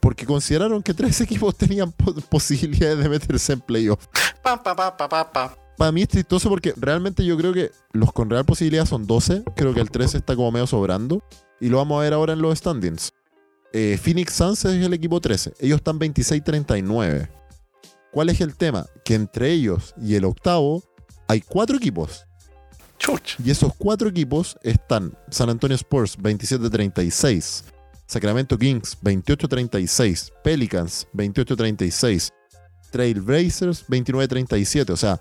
Porque 0.00 0.24
consideraron 0.26 0.82
que 0.82 0.94
13 0.94 1.24
equipos 1.24 1.56
tenían 1.56 1.92
po- 1.92 2.14
posibilidades 2.30 2.98
de 2.98 3.08
meterse 3.08 3.52
en 3.54 3.60
playoff. 3.60 4.06
Pa, 4.42 4.62
pa, 4.62 4.74
pa, 4.76 4.96
pa, 4.96 5.08
pa, 5.08 5.32
pa. 5.32 5.56
Para 5.76 5.92
mí 5.92 6.02
es 6.02 6.08
chistoso 6.08 6.48
porque 6.48 6.72
realmente 6.76 7.24
yo 7.24 7.36
creo 7.36 7.52
que 7.52 7.70
los 7.92 8.12
con 8.12 8.30
real 8.30 8.44
posibilidad 8.46 8.86
son 8.86 9.06
12. 9.06 9.42
Creo 9.56 9.74
que 9.74 9.80
el 9.80 9.90
13 9.90 10.18
está 10.18 10.34
como 10.34 10.50
medio 10.52 10.66
sobrando. 10.66 11.22
Y 11.60 11.68
lo 11.68 11.78
vamos 11.78 11.98
a 11.98 12.02
ver 12.04 12.12
ahora 12.14 12.32
en 12.32 12.40
los 12.40 12.58
standings. 12.58 13.12
Eh, 13.72 13.98
Phoenix 14.02 14.32
Suns 14.34 14.64
es 14.64 14.82
el 14.82 14.94
equipo 14.94 15.20
13. 15.20 15.54
Ellos 15.60 15.76
están 15.78 15.98
26-39. 15.98 17.28
¿Cuál 18.12 18.30
es 18.30 18.40
el 18.40 18.56
tema? 18.56 18.86
Que 19.04 19.14
entre 19.14 19.50
ellos 19.52 19.94
y 20.00 20.14
el 20.14 20.24
octavo 20.24 20.82
hay 21.28 21.42
cuatro 21.42 21.76
equipos. 21.76 22.26
Y 23.44 23.50
esos 23.50 23.72
cuatro 23.76 24.08
equipos 24.08 24.56
están 24.62 25.16
San 25.30 25.50
Antonio 25.50 25.76
Spurs 25.76 26.18
27-36, 26.18 27.64
Sacramento 28.06 28.58
Kings 28.58 28.98
28-36, 29.02 30.32
Pelicans 30.42 31.06
28-36, 31.14 32.32
Trailblazers 32.90 33.86
29-37. 33.88 34.90
O 34.90 34.96
sea, 34.96 35.20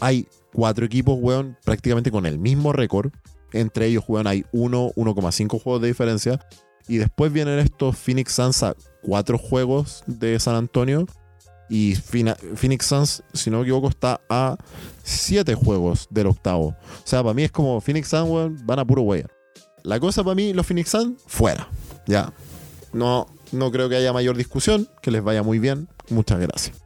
hay 0.00 0.28
cuatro 0.52 0.86
equipos, 0.86 1.18
weón, 1.20 1.56
prácticamente 1.64 2.10
con 2.10 2.26
el 2.26 2.38
mismo 2.38 2.72
récord. 2.72 3.12
Entre 3.52 3.86
ellos, 3.86 4.04
weón, 4.08 4.26
hay 4.26 4.44
1, 4.52 4.92
1,5 4.94 5.62
juegos 5.62 5.82
de 5.82 5.88
diferencia. 5.88 6.46
Y 6.88 6.98
después 6.98 7.32
vienen 7.32 7.58
estos 7.58 7.96
Phoenix 7.96 8.32
Suns 8.32 8.62
a 8.62 8.76
cuatro 9.02 9.38
juegos 9.38 10.04
de 10.06 10.38
San 10.38 10.54
Antonio. 10.54 11.06
Y 11.68 11.94
Phoenix 11.96 12.86
Suns, 12.86 13.22
si 13.32 13.50
no 13.50 13.58
me 13.58 13.62
equivoco, 13.64 13.88
está 13.88 14.20
a 14.28 14.56
siete 15.02 15.54
juegos 15.54 16.06
del 16.10 16.28
octavo. 16.28 16.68
O 16.68 16.76
sea, 17.04 17.22
para 17.22 17.34
mí 17.34 17.42
es 17.42 17.50
como 17.50 17.80
Phoenix 17.80 18.08
Suns, 18.08 18.64
van 18.64 18.78
a 18.78 18.84
puro 18.84 19.02
weón. 19.02 19.28
La 19.82 20.00
cosa 20.00 20.22
para 20.24 20.34
mí, 20.34 20.52
los 20.52 20.66
Phoenix 20.66 20.90
Suns, 20.90 21.22
fuera. 21.26 21.68
Ya. 22.06 22.32
No, 22.92 23.26
no 23.52 23.70
creo 23.70 23.88
que 23.88 23.96
haya 23.96 24.12
mayor 24.12 24.36
discusión. 24.36 24.88
Que 25.02 25.10
les 25.10 25.22
vaya 25.22 25.42
muy 25.42 25.58
bien. 25.58 25.88
Muchas 26.10 26.40
gracias. 26.40 26.76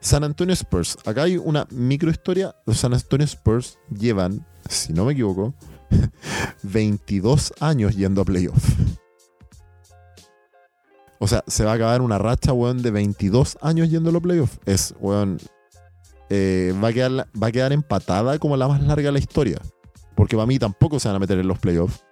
San 0.00 0.24
Antonio 0.24 0.52
Spurs. 0.54 0.98
Acá 1.04 1.22
hay 1.22 1.36
una 1.36 1.66
microhistoria. 1.70 2.54
Los 2.66 2.78
San 2.78 2.92
Antonio 2.92 3.24
Spurs 3.24 3.78
llevan, 3.88 4.44
si 4.68 4.92
no 4.92 5.04
me 5.04 5.12
equivoco, 5.12 5.54
22 6.62 7.54
años 7.60 7.96
yendo 7.96 8.20
a 8.20 8.24
playoff. 8.24 8.62
O 11.22 11.28
sea, 11.28 11.44
se 11.46 11.64
va 11.64 11.70
a 11.70 11.74
acabar 11.76 12.02
una 12.02 12.18
racha, 12.18 12.52
weón, 12.52 12.82
de 12.82 12.90
22 12.90 13.56
años 13.60 13.88
yendo 13.88 14.10
a 14.10 14.12
los 14.12 14.20
playoffs. 14.20 14.58
Es, 14.66 14.92
weón, 14.98 15.38
eh, 16.30 16.74
va, 16.82 16.88
a 16.88 16.92
quedar, 16.92 17.28
va 17.40 17.46
a 17.46 17.52
quedar 17.52 17.72
empatada 17.72 18.40
como 18.40 18.56
la 18.56 18.66
más 18.66 18.82
larga 18.82 19.04
de 19.04 19.12
la 19.12 19.18
historia. 19.20 19.60
Porque 20.16 20.34
para 20.34 20.46
mí 20.46 20.58
tampoco 20.58 20.98
se 20.98 21.06
van 21.06 21.14
a 21.14 21.18
meter 21.20 21.38
en 21.38 21.46
los 21.46 21.60
playoffs. 21.60 22.02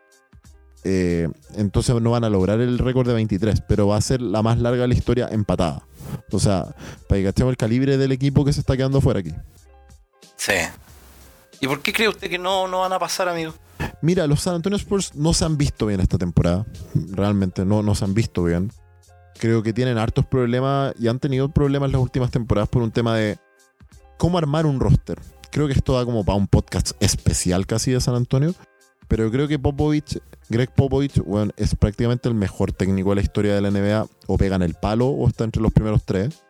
Eh, 0.85 1.29
entonces 1.57 2.01
no 2.01 2.13
van 2.13 2.23
a 2.23 2.31
lograr 2.31 2.61
el 2.61 2.79
récord 2.79 3.09
de 3.09 3.15
23, 3.15 3.63
pero 3.63 3.89
va 3.89 3.97
a 3.97 4.01
ser 4.01 4.23
la 4.23 4.43
más 4.43 4.59
larga 4.59 4.83
de 4.83 4.89
la 4.89 4.95
historia 4.95 5.29
empatada. 5.33 5.85
O 6.31 6.39
sea, 6.39 6.73
para 7.09 7.19
que 7.19 7.23
gastemos 7.25 7.51
el 7.51 7.57
calibre 7.57 7.99
del 7.99 8.13
equipo 8.13 8.45
que 8.45 8.53
se 8.53 8.61
está 8.61 8.77
quedando 8.77 9.01
fuera 9.01 9.19
aquí. 9.19 9.35
Sí. 10.37 10.55
¿Y 11.61 11.67
por 11.67 11.83
qué 11.83 11.93
cree 11.93 12.09
usted 12.09 12.31
que 12.31 12.39
no, 12.39 12.69
no 12.69 12.79
van 12.79 12.93
a 12.93 13.01
pasar, 13.01 13.29
amigo? 13.29 13.55
Mira, 14.03 14.29
los 14.29 14.43
San 14.43 14.55
Antonio 14.55 14.77
Spurs 14.77 15.17
no 15.17 15.35
se 15.35 15.45
han 15.45 15.57
visto 15.57 15.87
bien 15.87 15.99
esta 15.99 16.17
temporada. 16.17 16.65
Realmente 16.95 17.65
no, 17.65 17.83
no 17.83 17.97
se 17.97 18.05
han 18.05 18.15
visto 18.15 18.45
bien. 18.45 18.71
Creo 19.41 19.63
que 19.63 19.73
tienen 19.73 19.97
hartos 19.97 20.27
problemas 20.27 20.95
y 20.99 21.09
han 21.09 21.19
tenido 21.19 21.49
problemas 21.49 21.87
en 21.87 21.93
las 21.93 22.03
últimas 22.03 22.31
temporadas 22.31 22.69
por 22.69 22.83
un 22.83 22.91
tema 22.91 23.17
de 23.17 23.39
cómo 24.19 24.37
armar 24.37 24.67
un 24.67 24.79
roster. 24.79 25.19
Creo 25.51 25.67
que 25.67 25.73
esto 25.73 25.97
da 25.97 26.05
como 26.05 26.27
para 26.27 26.37
un 26.37 26.47
podcast 26.47 26.91
especial 27.01 27.67
casi 27.67 27.91
de 27.91 28.03
San 28.03 28.17
Antonio. 28.17 28.55
Pero 29.09 29.31
creo 29.31 29.49
que 29.49 29.59
Popovich, 29.59 30.21
Greg 30.51 30.71
Popovich, 30.75 31.25
bueno, 31.25 31.53
es 31.57 31.75
prácticamente 31.75 32.29
el 32.29 32.35
mejor 32.35 32.73
técnico 32.73 33.09
de 33.09 33.17
la 33.17 33.23
historia 33.23 33.55
de 33.55 33.63
la 33.63 33.71
NBA. 33.71 34.07
O 34.27 34.37
pega 34.37 34.57
en 34.57 34.63
el 34.63 34.75
palo 34.75 35.07
o 35.07 35.27
está 35.27 35.45
entre 35.45 35.63
los 35.63 35.73
primeros 35.73 36.05
tres. 36.05 36.43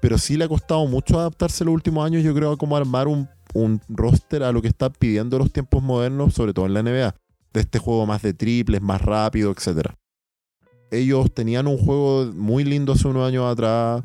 Pero 0.00 0.18
sí 0.18 0.36
le 0.36 0.46
ha 0.46 0.48
costado 0.48 0.84
mucho 0.88 1.20
adaptarse 1.20 1.64
los 1.64 1.72
últimos 1.72 2.04
años, 2.04 2.24
yo 2.24 2.34
creo, 2.34 2.50
a 2.50 2.56
cómo 2.56 2.76
armar 2.76 3.06
un, 3.06 3.28
un 3.54 3.80
roster 3.88 4.42
a 4.42 4.50
lo 4.50 4.60
que 4.60 4.66
están 4.66 4.92
pidiendo 4.98 5.38
los 5.38 5.52
tiempos 5.52 5.80
modernos, 5.84 6.34
sobre 6.34 6.52
todo 6.52 6.66
en 6.66 6.74
la 6.74 6.82
NBA. 6.82 7.14
De 7.52 7.60
este 7.60 7.78
juego 7.78 8.06
más 8.06 8.22
de 8.22 8.34
triples, 8.34 8.82
más 8.82 9.00
rápido, 9.00 9.52
etc. 9.52 9.92
Ellos 10.92 11.32
tenían 11.32 11.66
un 11.66 11.78
juego 11.78 12.30
muy 12.32 12.62
lindo 12.62 12.92
hace 12.92 13.08
unos 13.08 13.26
años 13.26 13.50
atrás, 13.50 14.04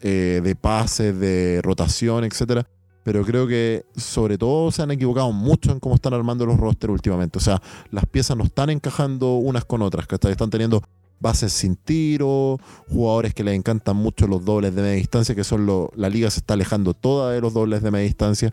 eh, 0.00 0.40
de 0.42 0.56
pases, 0.56 1.16
de 1.20 1.60
rotación, 1.62 2.24
etcétera 2.24 2.66
pero 3.02 3.24
creo 3.24 3.46
que 3.46 3.84
sobre 3.96 4.38
todo 4.38 4.70
se 4.70 4.82
han 4.82 4.90
equivocado 4.90 5.32
mucho 5.32 5.72
en 5.72 5.80
cómo 5.80 5.96
están 5.96 6.14
armando 6.14 6.46
los 6.46 6.58
rosters 6.58 6.92
últimamente. 6.92 7.38
O 7.38 7.40
sea, 7.40 7.60
las 7.90 8.06
piezas 8.06 8.36
no 8.36 8.44
están 8.44 8.70
encajando 8.70 9.36
unas 9.36 9.64
con 9.64 9.82
otras, 9.82 10.06
que 10.06 10.14
están 10.14 10.50
teniendo 10.50 10.82
bases 11.18 11.52
sin 11.52 11.76
tiro, 11.76 12.58
jugadores 12.88 13.34
que 13.34 13.44
les 13.44 13.54
encantan 13.54 13.96
mucho 13.96 14.26
los 14.26 14.44
dobles 14.44 14.74
de 14.74 14.82
media 14.82 14.96
distancia, 14.96 15.34
que 15.34 15.44
son 15.44 15.66
los... 15.66 15.88
La 15.96 16.08
liga 16.08 16.30
se 16.30 16.40
está 16.40 16.54
alejando 16.54 16.94
toda 16.94 17.32
de 17.32 17.40
los 17.40 17.52
dobles 17.52 17.82
de 17.82 17.90
media 17.90 18.06
distancia. 18.06 18.52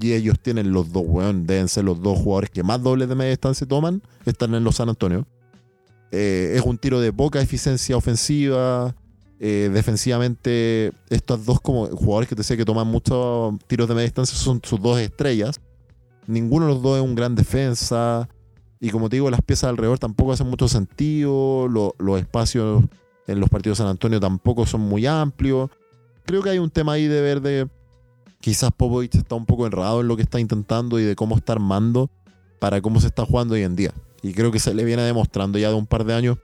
Y 0.00 0.12
ellos 0.12 0.40
tienen 0.40 0.72
los 0.72 0.92
dos, 0.92 1.04
weón, 1.06 1.46
deben 1.46 1.68
ser 1.68 1.84
los 1.84 2.02
dos 2.02 2.18
jugadores 2.18 2.50
que 2.50 2.64
más 2.64 2.82
dobles 2.82 3.08
de 3.08 3.14
media 3.14 3.30
distancia 3.30 3.66
toman, 3.66 4.02
están 4.26 4.54
en 4.54 4.64
los 4.64 4.76
San 4.76 4.88
Antonio. 4.88 5.24
Eh, 6.16 6.56
es 6.56 6.62
un 6.62 6.78
tiro 6.78 7.00
de 7.00 7.12
poca 7.12 7.40
eficiencia 7.40 7.96
ofensiva, 7.96 8.94
eh, 9.40 9.68
defensivamente, 9.72 10.92
estos 11.10 11.44
dos 11.44 11.60
como 11.60 11.86
jugadores 11.88 12.28
que 12.28 12.36
te 12.36 12.44
sé 12.44 12.56
que 12.56 12.64
toman 12.64 12.86
muchos 12.86 13.54
tiros 13.66 13.88
de 13.88 13.94
media 13.94 14.04
distancia 14.04 14.38
son 14.38 14.60
sus 14.62 14.80
dos 14.80 15.00
estrellas. 15.00 15.60
Ninguno 16.28 16.66
de 16.66 16.74
los 16.74 16.82
dos 16.82 16.98
es 16.98 17.04
un 17.04 17.16
gran 17.16 17.34
defensa. 17.34 18.28
Y 18.80 18.90
como 18.90 19.08
te 19.08 19.16
digo, 19.16 19.30
las 19.30 19.42
piezas 19.42 19.70
alrededor 19.70 19.98
tampoco 19.98 20.32
hacen 20.32 20.48
mucho 20.48 20.68
sentido. 20.68 21.68
los 21.68 22.18
espacios 22.20 22.84
en 23.26 23.40
los 23.40 23.50
partidos 23.50 23.78
de 23.78 23.82
San 23.82 23.90
Antonio 23.90 24.20
tampoco 24.20 24.66
son 24.66 24.82
muy 24.82 25.04
amplios. 25.06 25.70
Creo 26.24 26.42
que 26.42 26.50
hay 26.50 26.58
un 26.58 26.70
tema 26.70 26.92
ahí 26.92 27.06
de 27.08 27.20
ver 27.20 27.40
de. 27.40 27.68
Quizás 28.40 28.70
Popovich 28.76 29.14
está 29.16 29.34
un 29.34 29.46
poco 29.46 29.66
enredado 29.66 30.02
en 30.02 30.08
lo 30.08 30.16
que 30.16 30.22
está 30.22 30.38
intentando 30.38 31.00
y 31.00 31.02
de 31.02 31.16
cómo 31.16 31.36
está 31.36 31.54
armando 31.54 32.10
para 32.60 32.80
cómo 32.80 33.00
se 33.00 33.08
está 33.08 33.24
jugando 33.24 33.54
hoy 33.54 33.62
en 33.62 33.74
día. 33.74 33.92
Y 34.24 34.32
creo 34.32 34.50
que 34.50 34.58
se 34.58 34.72
le 34.72 34.84
viene 34.84 35.02
demostrando 35.02 35.58
ya 35.58 35.68
de 35.68 35.74
un 35.74 35.86
par 35.86 36.04
de 36.04 36.14
años 36.14 36.38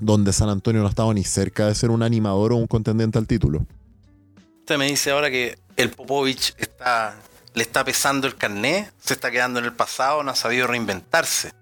donde 0.00 0.32
San 0.32 0.48
Antonio 0.48 0.82
no 0.82 0.88
estaba 0.88 1.14
ni 1.14 1.22
cerca 1.22 1.68
de 1.68 1.74
ser 1.76 1.90
un 1.90 2.02
animador 2.02 2.52
o 2.52 2.56
un 2.56 2.66
contendiente 2.66 3.18
al 3.18 3.28
título. 3.28 3.64
Usted 4.58 4.78
me 4.78 4.86
dice 4.86 5.12
ahora 5.12 5.30
que 5.30 5.56
el 5.76 5.90
Popovich 5.90 6.56
está, 6.58 7.16
le 7.54 7.62
está 7.62 7.84
pesando 7.84 8.26
el 8.26 8.34
carné, 8.34 8.90
se 8.98 9.14
está 9.14 9.30
quedando 9.30 9.60
en 9.60 9.66
el 9.66 9.74
pasado, 9.74 10.24
no 10.24 10.32
ha 10.32 10.34
sabido 10.34 10.66
reinventarse. 10.66 11.52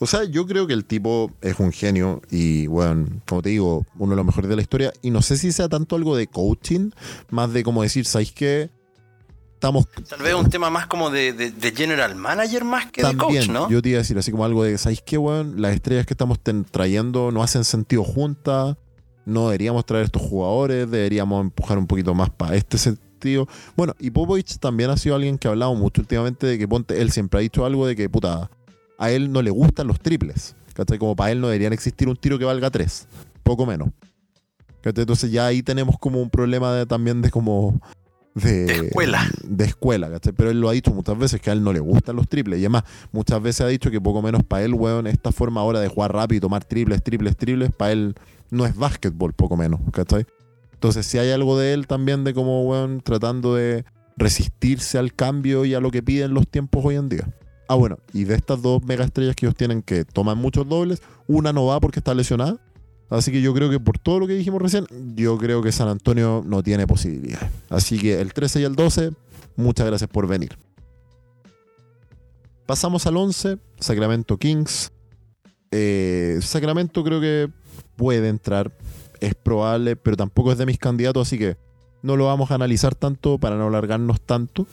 O 0.00 0.06
sea, 0.06 0.24
yo 0.24 0.46
creo 0.46 0.66
que 0.66 0.74
el 0.74 0.84
tipo 0.84 1.30
es 1.40 1.60
un 1.60 1.70
genio 1.70 2.22
y, 2.28 2.66
bueno, 2.66 3.06
como 3.24 3.40
te 3.40 3.50
digo, 3.50 3.86
uno 3.98 4.10
de 4.10 4.16
los 4.16 4.26
mejores 4.26 4.50
de 4.50 4.56
la 4.56 4.62
historia. 4.62 4.92
Y 5.00 5.10
no 5.12 5.22
sé 5.22 5.38
si 5.38 5.52
sea 5.52 5.68
tanto 5.68 5.94
algo 5.94 6.16
de 6.16 6.26
coaching, 6.26 6.90
más 7.30 7.52
de 7.52 7.62
como 7.62 7.84
decir, 7.84 8.04
¿sabéis 8.04 8.32
qué? 8.32 8.68
Estamos. 9.56 9.86
Tal 10.08 10.22
vez 10.22 10.34
un 10.34 10.48
tema 10.48 10.70
más 10.70 10.86
como 10.86 11.10
de, 11.10 11.52
general 11.74 12.14
manager 12.14 12.64
más 12.64 12.90
que 12.90 13.02
de 13.02 13.16
coach, 13.16 13.48
¿no? 13.48 13.68
Yo 13.68 13.82
te 13.82 13.90
iba 13.90 13.98
a 13.98 14.02
decir 14.02 14.16
así 14.16 14.30
como 14.30 14.44
algo 14.44 14.62
de, 14.62 14.78
¿sabéis 14.78 15.02
qué, 15.04 15.18
weón? 15.18 15.60
Las 15.60 15.74
estrellas 15.74 16.06
que 16.06 16.14
estamos 16.14 16.38
trayendo 16.70 17.32
no 17.32 17.42
hacen 17.42 17.64
sentido 17.64 18.04
juntas. 18.04 18.76
No 19.24 19.46
deberíamos 19.46 19.84
traer 19.84 20.04
estos 20.04 20.22
jugadores, 20.22 20.88
deberíamos 20.88 21.40
empujar 21.40 21.78
un 21.78 21.88
poquito 21.88 22.14
más 22.14 22.30
para 22.30 22.54
este 22.54 22.78
sentido. 22.78 23.48
Bueno, 23.76 23.94
y 23.98 24.10
Popovich 24.10 24.58
también 24.58 24.90
ha 24.90 24.96
sido 24.96 25.16
alguien 25.16 25.36
que 25.36 25.48
ha 25.48 25.50
hablado 25.50 25.74
mucho 25.74 26.00
últimamente 26.00 26.46
de 26.46 26.58
que 26.58 26.68
ponte, 26.68 27.02
él 27.02 27.10
siempre 27.10 27.40
ha 27.40 27.42
dicho 27.42 27.66
algo 27.66 27.88
de 27.88 27.96
que, 27.96 28.08
puta, 28.08 28.48
a 28.98 29.10
él 29.10 29.32
no 29.32 29.42
le 29.42 29.50
gustan 29.50 29.88
los 29.88 29.98
triples. 29.98 30.54
¿Cachai? 30.74 30.98
Como 30.98 31.16
para 31.16 31.32
él 31.32 31.40
no 31.40 31.48
deberían 31.48 31.72
existir 31.72 32.08
un 32.08 32.16
tiro 32.16 32.38
que 32.38 32.44
valga 32.44 32.70
tres, 32.70 33.08
poco 33.42 33.66
menos. 33.66 33.88
Entonces 34.84 35.32
ya 35.32 35.46
ahí 35.46 35.62
tenemos 35.62 35.98
como 35.98 36.22
un 36.22 36.30
problema 36.30 36.72
de, 36.72 36.86
también 36.86 37.20
de 37.20 37.30
como 37.30 37.80
de, 38.42 38.86
escuela. 38.86 39.26
De 39.44 39.64
escuela, 39.64 40.10
Pero 40.36 40.50
él 40.50 40.60
lo 40.60 40.68
ha 40.68 40.72
dicho 40.72 40.92
muchas 40.92 41.18
veces 41.18 41.40
que 41.40 41.50
a 41.50 41.52
él 41.54 41.62
no 41.62 41.72
le 41.72 41.80
gustan 41.80 42.16
los 42.16 42.28
triples. 42.28 42.58
Y 42.60 42.64
además, 42.64 42.84
muchas 43.12 43.40
veces 43.40 43.62
ha 43.62 43.68
dicho 43.68 43.90
que 43.90 44.00
poco 44.00 44.20
menos 44.20 44.44
para 44.44 44.62
él, 44.62 44.74
weón, 44.74 45.06
esta 45.06 45.32
forma 45.32 45.60
ahora 45.62 45.80
de 45.80 45.88
jugar 45.88 46.12
rápido 46.12 46.38
y 46.38 46.40
tomar 46.40 46.64
triples, 46.64 47.02
triples, 47.02 47.36
triples, 47.36 47.70
para 47.74 47.92
él 47.92 48.14
no 48.50 48.66
es 48.66 48.76
básquetbol, 48.76 49.32
poco 49.32 49.56
menos, 49.56 49.80
¿cachai? 49.90 50.26
Entonces, 50.74 51.06
si 51.06 51.18
hay 51.18 51.30
algo 51.30 51.58
de 51.58 51.72
él 51.72 51.86
también 51.86 52.24
de 52.24 52.34
como, 52.34 52.62
weón, 52.64 53.00
tratando 53.00 53.54
de 53.54 53.84
resistirse 54.18 54.98
al 54.98 55.14
cambio 55.14 55.64
y 55.64 55.74
a 55.74 55.80
lo 55.80 55.90
que 55.90 56.02
piden 56.02 56.34
los 56.34 56.46
tiempos 56.46 56.84
hoy 56.84 56.96
en 56.96 57.08
día. 57.08 57.28
Ah, 57.68 57.74
bueno, 57.74 57.98
y 58.12 58.24
de 58.24 58.34
estas 58.34 58.62
dos 58.62 58.84
mega 58.84 59.04
estrellas 59.04 59.34
que 59.34 59.46
ellos 59.46 59.56
tienen 59.56 59.82
que 59.82 60.04
toman 60.04 60.38
muchos 60.38 60.68
dobles, 60.68 61.02
una 61.26 61.52
no 61.52 61.66
va 61.66 61.80
porque 61.80 62.00
está 62.00 62.14
lesionada 62.14 62.58
Así 63.08 63.30
que 63.30 63.40
yo 63.40 63.54
creo 63.54 63.70
que 63.70 63.78
por 63.78 63.98
todo 63.98 64.20
lo 64.20 64.26
que 64.26 64.34
dijimos 64.34 64.60
recién, 64.60 64.86
yo 65.14 65.38
creo 65.38 65.62
que 65.62 65.70
San 65.70 65.88
Antonio 65.88 66.42
no 66.44 66.62
tiene 66.62 66.86
posibilidad. 66.86 67.50
Así 67.68 67.98
que 67.98 68.20
el 68.20 68.32
13 68.32 68.60
y 68.60 68.64
el 68.64 68.74
12, 68.74 69.12
muchas 69.56 69.86
gracias 69.86 70.10
por 70.10 70.26
venir. 70.26 70.58
Pasamos 72.66 73.06
al 73.06 73.16
11, 73.16 73.58
Sacramento 73.78 74.38
Kings. 74.38 74.90
Eh, 75.70 76.38
Sacramento 76.42 77.04
creo 77.04 77.20
que 77.20 77.48
puede 77.94 78.28
entrar, 78.28 78.72
es 79.20 79.34
probable, 79.34 79.94
pero 79.94 80.16
tampoco 80.16 80.50
es 80.50 80.58
de 80.58 80.66
mis 80.66 80.78
candidatos, 80.78 81.28
así 81.28 81.38
que 81.38 81.56
no 82.02 82.16
lo 82.16 82.26
vamos 82.26 82.50
a 82.50 82.56
analizar 82.56 82.94
tanto 82.96 83.38
para 83.38 83.56
no 83.56 83.68
alargarnos 83.68 84.20
tanto. 84.20 84.66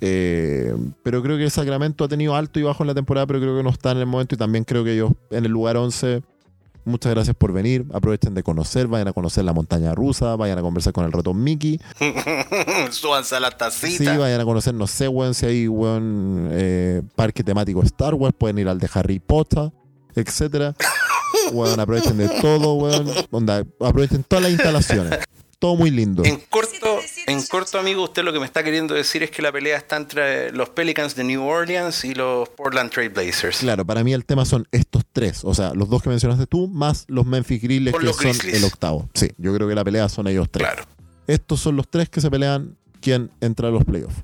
Eh, 0.00 0.76
pero 1.02 1.22
creo 1.22 1.38
que 1.38 1.48
Sacramento 1.48 2.04
ha 2.04 2.08
tenido 2.08 2.36
alto 2.36 2.60
y 2.60 2.62
bajo 2.62 2.82
en 2.82 2.88
la 2.88 2.94
temporada, 2.94 3.26
pero 3.26 3.40
creo 3.40 3.56
que 3.56 3.62
no 3.62 3.70
está 3.70 3.92
en 3.92 3.98
el 3.98 4.06
momento 4.06 4.34
y 4.34 4.38
también 4.38 4.64
creo 4.64 4.84
que 4.84 4.92
ellos 4.92 5.12
en 5.30 5.46
el 5.46 5.50
lugar 5.50 5.78
11 5.78 6.22
Muchas 6.84 7.14
gracias 7.14 7.34
por 7.36 7.52
venir. 7.52 7.86
Aprovechen 7.92 8.34
de 8.34 8.42
conocer, 8.42 8.86
vayan 8.86 9.08
a 9.08 9.12
conocer 9.12 9.44
la 9.44 9.52
montaña 9.52 9.94
rusa, 9.94 10.36
vayan 10.36 10.58
a 10.58 10.62
conversar 10.62 10.92
con 10.92 11.04
el 11.04 11.12
ratón 11.12 11.42
Mickey. 11.42 11.80
Súbanse 12.90 13.36
a 13.36 13.40
la 13.40 13.50
tacita. 13.50 14.12
Sí, 14.12 14.18
vayan 14.18 14.40
a 14.40 14.44
conocer, 14.44 14.74
no 14.74 14.86
sé, 14.86 15.08
weón, 15.08 15.34
si 15.34 15.46
hay 15.46 15.68
weón, 15.68 16.48
eh, 16.52 17.02
parque 17.16 17.42
temático 17.42 17.82
Star 17.82 18.14
Wars, 18.14 18.34
pueden 18.36 18.58
ir 18.58 18.68
al 18.68 18.78
de 18.78 18.88
Harry 18.92 19.18
Potter, 19.18 19.72
etcétera. 20.14 20.74
weón, 21.52 21.80
aprovechen 21.80 22.18
de 22.18 22.28
todo, 22.40 22.74
weón. 22.74 23.10
Onda, 23.30 23.64
aprovechen 23.80 24.24
todas 24.24 24.42
las 24.42 24.52
instalaciones 24.52 25.18
todo 25.64 25.76
muy 25.76 25.90
lindo. 25.90 26.22
En 26.26 26.40
corto, 26.50 27.00
en 27.26 27.42
corto, 27.46 27.78
amigo, 27.78 28.04
usted 28.04 28.22
lo 28.22 28.34
que 28.34 28.38
me 28.38 28.44
está 28.44 28.62
queriendo 28.62 28.92
decir 28.92 29.22
es 29.22 29.30
que 29.30 29.40
la 29.40 29.50
pelea 29.50 29.78
está 29.78 29.96
entre 29.96 30.52
los 30.52 30.68
Pelicans 30.68 31.16
de 31.16 31.24
New 31.24 31.42
Orleans 31.42 32.04
y 32.04 32.12
los 32.12 32.50
Portland 32.50 32.90
Trail 32.90 33.08
Blazers. 33.08 33.60
Claro, 33.60 33.82
para 33.86 34.04
mí 34.04 34.12
el 34.12 34.26
tema 34.26 34.44
son 34.44 34.68
estos 34.72 35.04
tres, 35.10 35.42
o 35.42 35.54
sea, 35.54 35.72
los 35.72 35.88
dos 35.88 36.02
que 36.02 36.10
mencionaste 36.10 36.46
tú, 36.46 36.68
más 36.68 37.06
los 37.08 37.24
Memphis 37.24 37.62
Grizzlies 37.62 37.94
que 37.96 38.12
son 38.12 38.50
el 38.50 38.62
octavo. 38.64 39.08
Sí, 39.14 39.30
yo 39.38 39.54
creo 39.54 39.66
que 39.66 39.74
la 39.74 39.82
pelea 39.82 40.06
son 40.10 40.26
ellos 40.26 40.48
tres. 40.50 40.68
Claro. 40.68 40.84
Estos 41.26 41.60
son 41.60 41.76
los 41.76 41.88
tres 41.88 42.10
que 42.10 42.20
se 42.20 42.30
pelean 42.30 42.76
quién 43.00 43.30
entra 43.40 43.68
a 43.68 43.70
los 43.70 43.84
playoffs. 43.84 44.20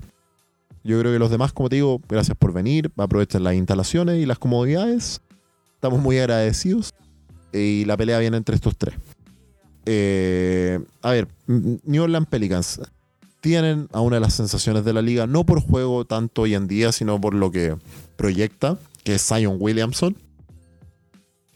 Yo 0.83 0.99
creo 0.99 1.11
que 1.11 1.17
los 1.17 1.31
demás, 1.31 1.53
como 1.53 1.69
te 1.69 1.77
digo, 1.77 1.99
gracias 2.07 2.37
por 2.37 2.53
venir, 2.53 2.91
aprovechen 2.97 3.43
las 3.43 3.55
instalaciones 3.55 4.21
y 4.21 4.27
las 4.27 4.37
comodidades. 4.37 5.21
Estamos 5.73 6.01
muy 6.01 6.19
agradecidos. 6.19 6.93
Y 7.51 7.83
la 7.85 7.97
pelea 7.97 8.19
viene 8.19 8.37
entre 8.37 8.53
estos 8.53 8.77
tres. 8.77 8.93
Eh, 9.85 10.79
a 11.01 11.11
ver, 11.11 11.27
New 11.47 12.03
Orleans 12.03 12.27
Pelicans 12.27 12.81
tienen 13.41 13.87
a 13.91 14.01
una 14.01 14.17
de 14.17 14.19
las 14.21 14.33
sensaciones 14.33 14.85
de 14.85 14.93
la 14.93 15.01
liga, 15.01 15.27
no 15.27 15.45
por 15.45 15.59
juego 15.61 16.05
tanto 16.05 16.43
hoy 16.43 16.53
en 16.53 16.67
día, 16.67 16.91
sino 16.91 17.19
por 17.19 17.33
lo 17.33 17.51
que 17.51 17.75
proyecta, 18.15 18.77
que 19.03 19.15
es 19.15 19.27
Zion 19.27 19.57
Williamson, 19.59 20.15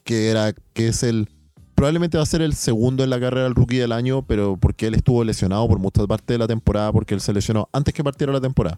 que, 0.03 0.30
era, 0.30 0.53
que 0.73 0.88
es 0.88 1.03
el 1.03 1.30
probablemente 1.76 2.17
va 2.17 2.23
a 2.23 2.26
ser 2.26 2.41
el 2.41 2.55
segundo 2.55 3.03
en 3.03 3.09
la 3.09 3.19
carrera 3.19 3.43
del 3.43 3.53
rookie 3.53 3.78
del 3.78 3.91
año, 3.91 4.26
pero 4.26 4.57
porque 4.57 4.88
él 4.88 4.95
estuvo 4.95 5.23
lesionado 5.23 5.67
por 5.67 5.78
muchas 5.78 6.07
partes 6.07 6.34
de 6.34 6.38
la 6.39 6.47
temporada, 6.47 6.91
porque 6.91 7.13
él 7.13 7.21
se 7.21 7.34
lesionó 7.34 7.69
antes 7.73 7.93
que 7.93 8.03
partiera 8.03 8.32
la 8.34 8.41
temporada. 8.41 8.78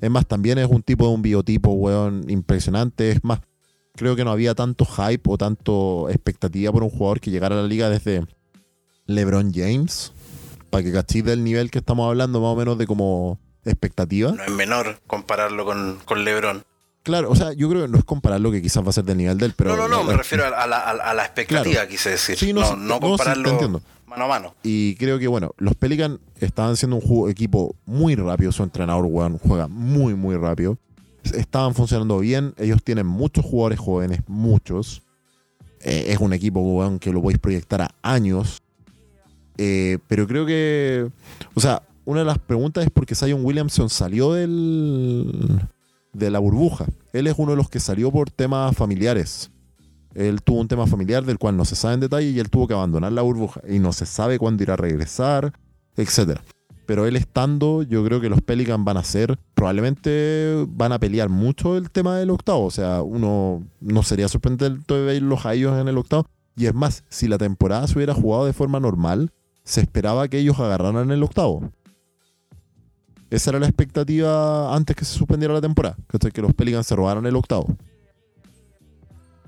Es 0.00 0.10
más, 0.10 0.26
también 0.26 0.58
es 0.58 0.68
un 0.68 0.82
tipo 0.82 1.06
de 1.06 1.14
un 1.14 1.22
biotipo, 1.22 1.70
weón, 1.72 2.28
impresionante. 2.28 3.12
Es 3.12 3.24
más, 3.24 3.40
creo 3.94 4.14
que 4.16 4.24
no 4.24 4.30
había 4.30 4.54
tanto 4.54 4.84
hype 4.84 5.22
o 5.30 5.38
tanto 5.38 6.10
expectativa 6.10 6.70
por 6.72 6.82
un 6.82 6.90
jugador 6.90 7.20
que 7.20 7.30
llegara 7.30 7.58
a 7.58 7.62
la 7.62 7.68
liga 7.68 7.88
desde 7.88 8.26
LeBron 9.06 9.52
James. 9.54 10.12
Para 10.70 10.82
que 10.82 10.92
cachis 10.92 11.24
del 11.24 11.44
nivel 11.44 11.70
que 11.70 11.78
estamos 11.78 12.08
hablando, 12.08 12.40
más 12.40 12.48
o 12.48 12.56
menos 12.56 12.76
de 12.78 12.86
como 12.86 13.38
expectativa. 13.64 14.32
No 14.32 14.42
es 14.42 14.50
menor 14.50 15.00
compararlo 15.06 15.64
con, 15.64 15.98
con 16.04 16.24
LeBron. 16.24 16.64
Claro, 17.02 17.30
o 17.30 17.36
sea, 17.36 17.52
yo 17.52 17.68
creo 17.68 17.82
que 17.82 17.88
no 17.88 17.98
es 17.98 18.04
comparar 18.04 18.40
lo 18.40 18.50
que 18.50 18.60
quizás 18.60 18.84
va 18.84 18.90
a 18.90 18.92
ser 18.92 19.04
del 19.04 19.18
nivel 19.18 19.38
del, 19.38 19.52
pero... 19.52 19.76
no, 19.76 19.86
no, 19.86 19.98
no, 19.98 20.04
me 20.04 20.16
refiero 20.16 20.44
a 20.44 20.66
la, 20.66 20.78
a 20.78 21.14
la 21.14 21.24
expectativa, 21.24 21.72
Claro. 21.72 21.88
quise 21.88 22.10
decir. 22.10 22.36
Sí, 22.36 22.52
no, 22.52 22.62
no, 22.62 22.66
sí, 22.66 22.72
no 22.74 22.78
no, 22.86 22.94
sí, 22.94 23.00
compararlo 23.00 23.80
mano 24.06 24.24
a 24.24 24.28
mano. 24.28 24.54
Y 24.62 24.96
creo 24.96 25.18
que, 25.18 25.28
bueno, 25.28 25.52
los 25.58 25.74
Pelicans 25.74 26.18
estaban 26.40 26.76
siendo 26.76 26.96
un 26.96 27.30
equipo 27.30 27.76
muy 27.84 28.14
rápido. 28.14 28.52
Su 28.52 28.62
entrenador, 28.62 29.04
weón, 29.06 29.38
juega 29.38 29.68
muy, 29.68 30.14
muy 30.14 30.36
rápido. 30.36 30.78
Estaban 31.22 31.74
funcionando 31.74 32.18
bien. 32.20 32.54
Ellos 32.56 32.82
tienen 32.82 33.06
muchos 33.06 33.44
jugadores 33.44 33.78
jóvenes, 33.78 34.20
muchos. 34.26 35.02
Eh, 35.80 36.06
es 36.08 36.18
un 36.18 36.32
equipo, 36.32 36.60
weón, 36.60 36.98
que 36.98 37.12
lo 37.12 37.20
podéis 37.20 37.38
proyectar 37.38 37.82
a 37.82 37.90
años. 38.02 38.62
Eh, 39.58 39.98
pero 40.08 40.26
creo 40.26 40.46
que, 40.46 41.08
o 41.54 41.60
sea, 41.60 41.82
una 42.04 42.20
de 42.20 42.26
las 42.26 42.38
preguntas 42.38 42.84
es 42.84 42.90
por 42.90 43.06
qué 43.06 43.14
Zion 43.14 43.44
Williamson 43.44 43.88
salió 43.88 44.32
del, 44.32 45.60
de 46.12 46.30
la 46.30 46.38
burbuja. 46.38 46.86
Él 47.12 47.26
es 47.26 47.34
uno 47.36 47.52
de 47.52 47.56
los 47.56 47.68
que 47.68 47.80
salió 47.80 48.10
por 48.10 48.30
temas 48.30 48.76
familiares. 48.76 49.50
Él 50.14 50.40
tuvo 50.42 50.60
un 50.60 50.68
tema 50.68 50.86
familiar 50.86 51.24
del 51.24 51.38
cual 51.38 51.56
no 51.56 51.64
se 51.64 51.76
sabe 51.76 51.94
en 51.94 52.00
detalle 52.00 52.30
y 52.30 52.38
él 52.38 52.48
tuvo 52.48 52.66
que 52.66 52.74
abandonar 52.74 53.12
la 53.12 53.22
burbuja 53.22 53.60
y 53.68 53.78
no 53.78 53.92
se 53.92 54.06
sabe 54.06 54.38
cuándo 54.38 54.62
irá 54.62 54.74
a 54.74 54.78
regresar, 54.78 55.52
etc. 55.96 56.40
Pero 56.86 57.06
él 57.06 57.16
estando, 57.16 57.82
yo 57.82 58.02
creo 58.04 58.20
que 58.20 58.30
los 58.30 58.40
Pelicans 58.40 58.82
van 58.84 58.96
a 58.96 59.04
ser, 59.04 59.38
probablemente 59.54 60.64
van 60.68 60.92
a 60.92 60.98
pelear 60.98 61.28
mucho 61.28 61.76
el 61.76 61.90
tema 61.90 62.16
del 62.16 62.30
octavo. 62.30 62.64
O 62.64 62.70
sea, 62.70 63.02
uno 63.02 63.64
no 63.80 64.02
sería 64.02 64.28
sorprendente 64.28 64.94
de 64.94 65.02
verlos 65.02 65.44
a 65.44 65.52
ellos 65.52 65.78
en 65.78 65.88
el 65.88 65.98
octavo. 65.98 66.26
Y 66.56 66.66
es 66.66 66.74
más, 66.74 67.04
si 67.10 67.28
la 67.28 67.36
temporada 67.36 67.86
se 67.86 67.98
hubiera 67.98 68.14
jugado 68.14 68.46
de 68.46 68.54
forma 68.54 68.80
normal, 68.80 69.32
se 69.66 69.80
esperaba 69.80 70.28
que 70.28 70.38
ellos 70.38 70.58
agarraran 70.60 71.10
el 71.10 71.22
octavo. 71.24 71.70
Esa 73.28 73.50
era 73.50 73.58
la 73.58 73.66
expectativa 73.66 74.74
antes 74.74 74.94
que 74.94 75.04
se 75.04 75.12
suspendiera 75.12 75.52
la 75.52 75.60
temporada. 75.60 75.96
Que 76.32 76.40
los 76.40 76.54
Pelicans 76.54 76.86
se 76.86 76.94
robaran 76.94 77.26
el 77.26 77.34
octavo. 77.34 77.66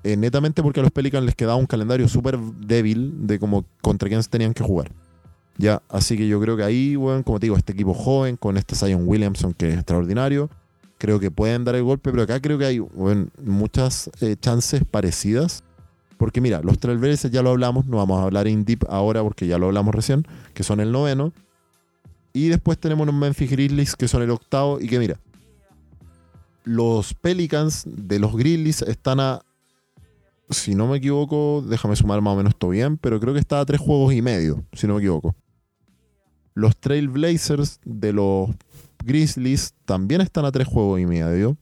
Eh, 0.02 0.16
netamente 0.16 0.60
porque 0.62 0.80
a 0.80 0.82
los 0.82 0.90
Pelicans 0.90 1.24
les 1.24 1.36
quedaba 1.36 1.54
un 1.54 1.66
calendario 1.66 2.08
súper 2.08 2.36
débil 2.36 3.28
de 3.28 3.38
como 3.38 3.64
contra 3.80 4.08
quién 4.08 4.20
tenían 4.24 4.54
que 4.54 4.64
jugar. 4.64 4.90
Ya, 5.56 5.82
así 5.88 6.16
que 6.16 6.26
yo 6.26 6.40
creo 6.40 6.56
que 6.56 6.64
ahí, 6.64 6.96
bueno, 6.96 7.22
como 7.22 7.38
te 7.38 7.46
digo, 7.46 7.56
este 7.56 7.72
equipo 7.72 7.94
joven 7.94 8.36
con 8.36 8.56
este 8.56 8.74
Zion 8.74 9.06
Williamson 9.06 9.54
que 9.54 9.68
es 9.68 9.74
extraordinario, 9.74 10.50
creo 10.98 11.20
que 11.20 11.30
pueden 11.30 11.64
dar 11.64 11.76
el 11.76 11.84
golpe, 11.84 12.10
pero 12.10 12.24
acá 12.24 12.40
creo 12.40 12.58
que 12.58 12.64
hay 12.64 12.80
muchas 13.44 14.10
eh, 14.20 14.34
chances 14.40 14.82
parecidas. 14.84 15.62
Porque 16.18 16.40
mira, 16.40 16.60
los 16.62 16.78
Trailblazers 16.78 17.32
ya 17.32 17.42
lo 17.42 17.50
hablamos, 17.50 17.86
no 17.86 17.96
vamos 17.96 18.20
a 18.20 18.24
hablar 18.24 18.46
in 18.48 18.64
deep 18.64 18.84
ahora 18.88 19.22
porque 19.22 19.46
ya 19.46 19.56
lo 19.56 19.66
hablamos 19.66 19.94
recién, 19.94 20.26
que 20.52 20.62
son 20.62 20.80
el 20.80 20.92
noveno. 20.92 21.32
Y 22.32 22.48
después 22.48 22.78
tenemos 22.78 23.06
los 23.06 23.14
Memphis 23.14 23.50
Grizzlies 23.50 23.96
que 23.96 24.08
son 24.08 24.22
el 24.22 24.30
octavo 24.30 24.80
y 24.80 24.88
que 24.88 24.98
mira, 24.98 25.18
los 26.64 27.14
Pelicans 27.14 27.84
de 27.86 28.18
los 28.18 28.36
Grizzlies 28.36 28.82
están 28.82 29.20
a 29.20 29.40
si 30.50 30.74
no 30.74 30.86
me 30.86 30.98
equivoco, 30.98 31.62
déjame 31.66 31.96
sumar 31.96 32.20
más 32.20 32.34
o 32.34 32.36
menos 32.36 32.54
esto 32.54 32.68
bien, 32.70 32.96
pero 32.96 33.20
creo 33.20 33.34
que 33.34 33.40
está 33.40 33.60
a 33.60 33.66
tres 33.66 33.80
juegos 33.80 34.14
y 34.14 34.22
medio, 34.22 34.64
si 34.72 34.86
no 34.86 34.94
me 34.94 35.00
equivoco. 35.00 35.34
Los 36.54 36.76
Trailblazers 36.76 37.80
de 37.84 38.12
los 38.12 38.50
Grizzlies 39.04 39.74
también 39.84 40.20
están 40.20 40.44
a 40.44 40.52
tres 40.52 40.66
juegos 40.66 41.00
y 41.00 41.06
medio. 41.06 41.56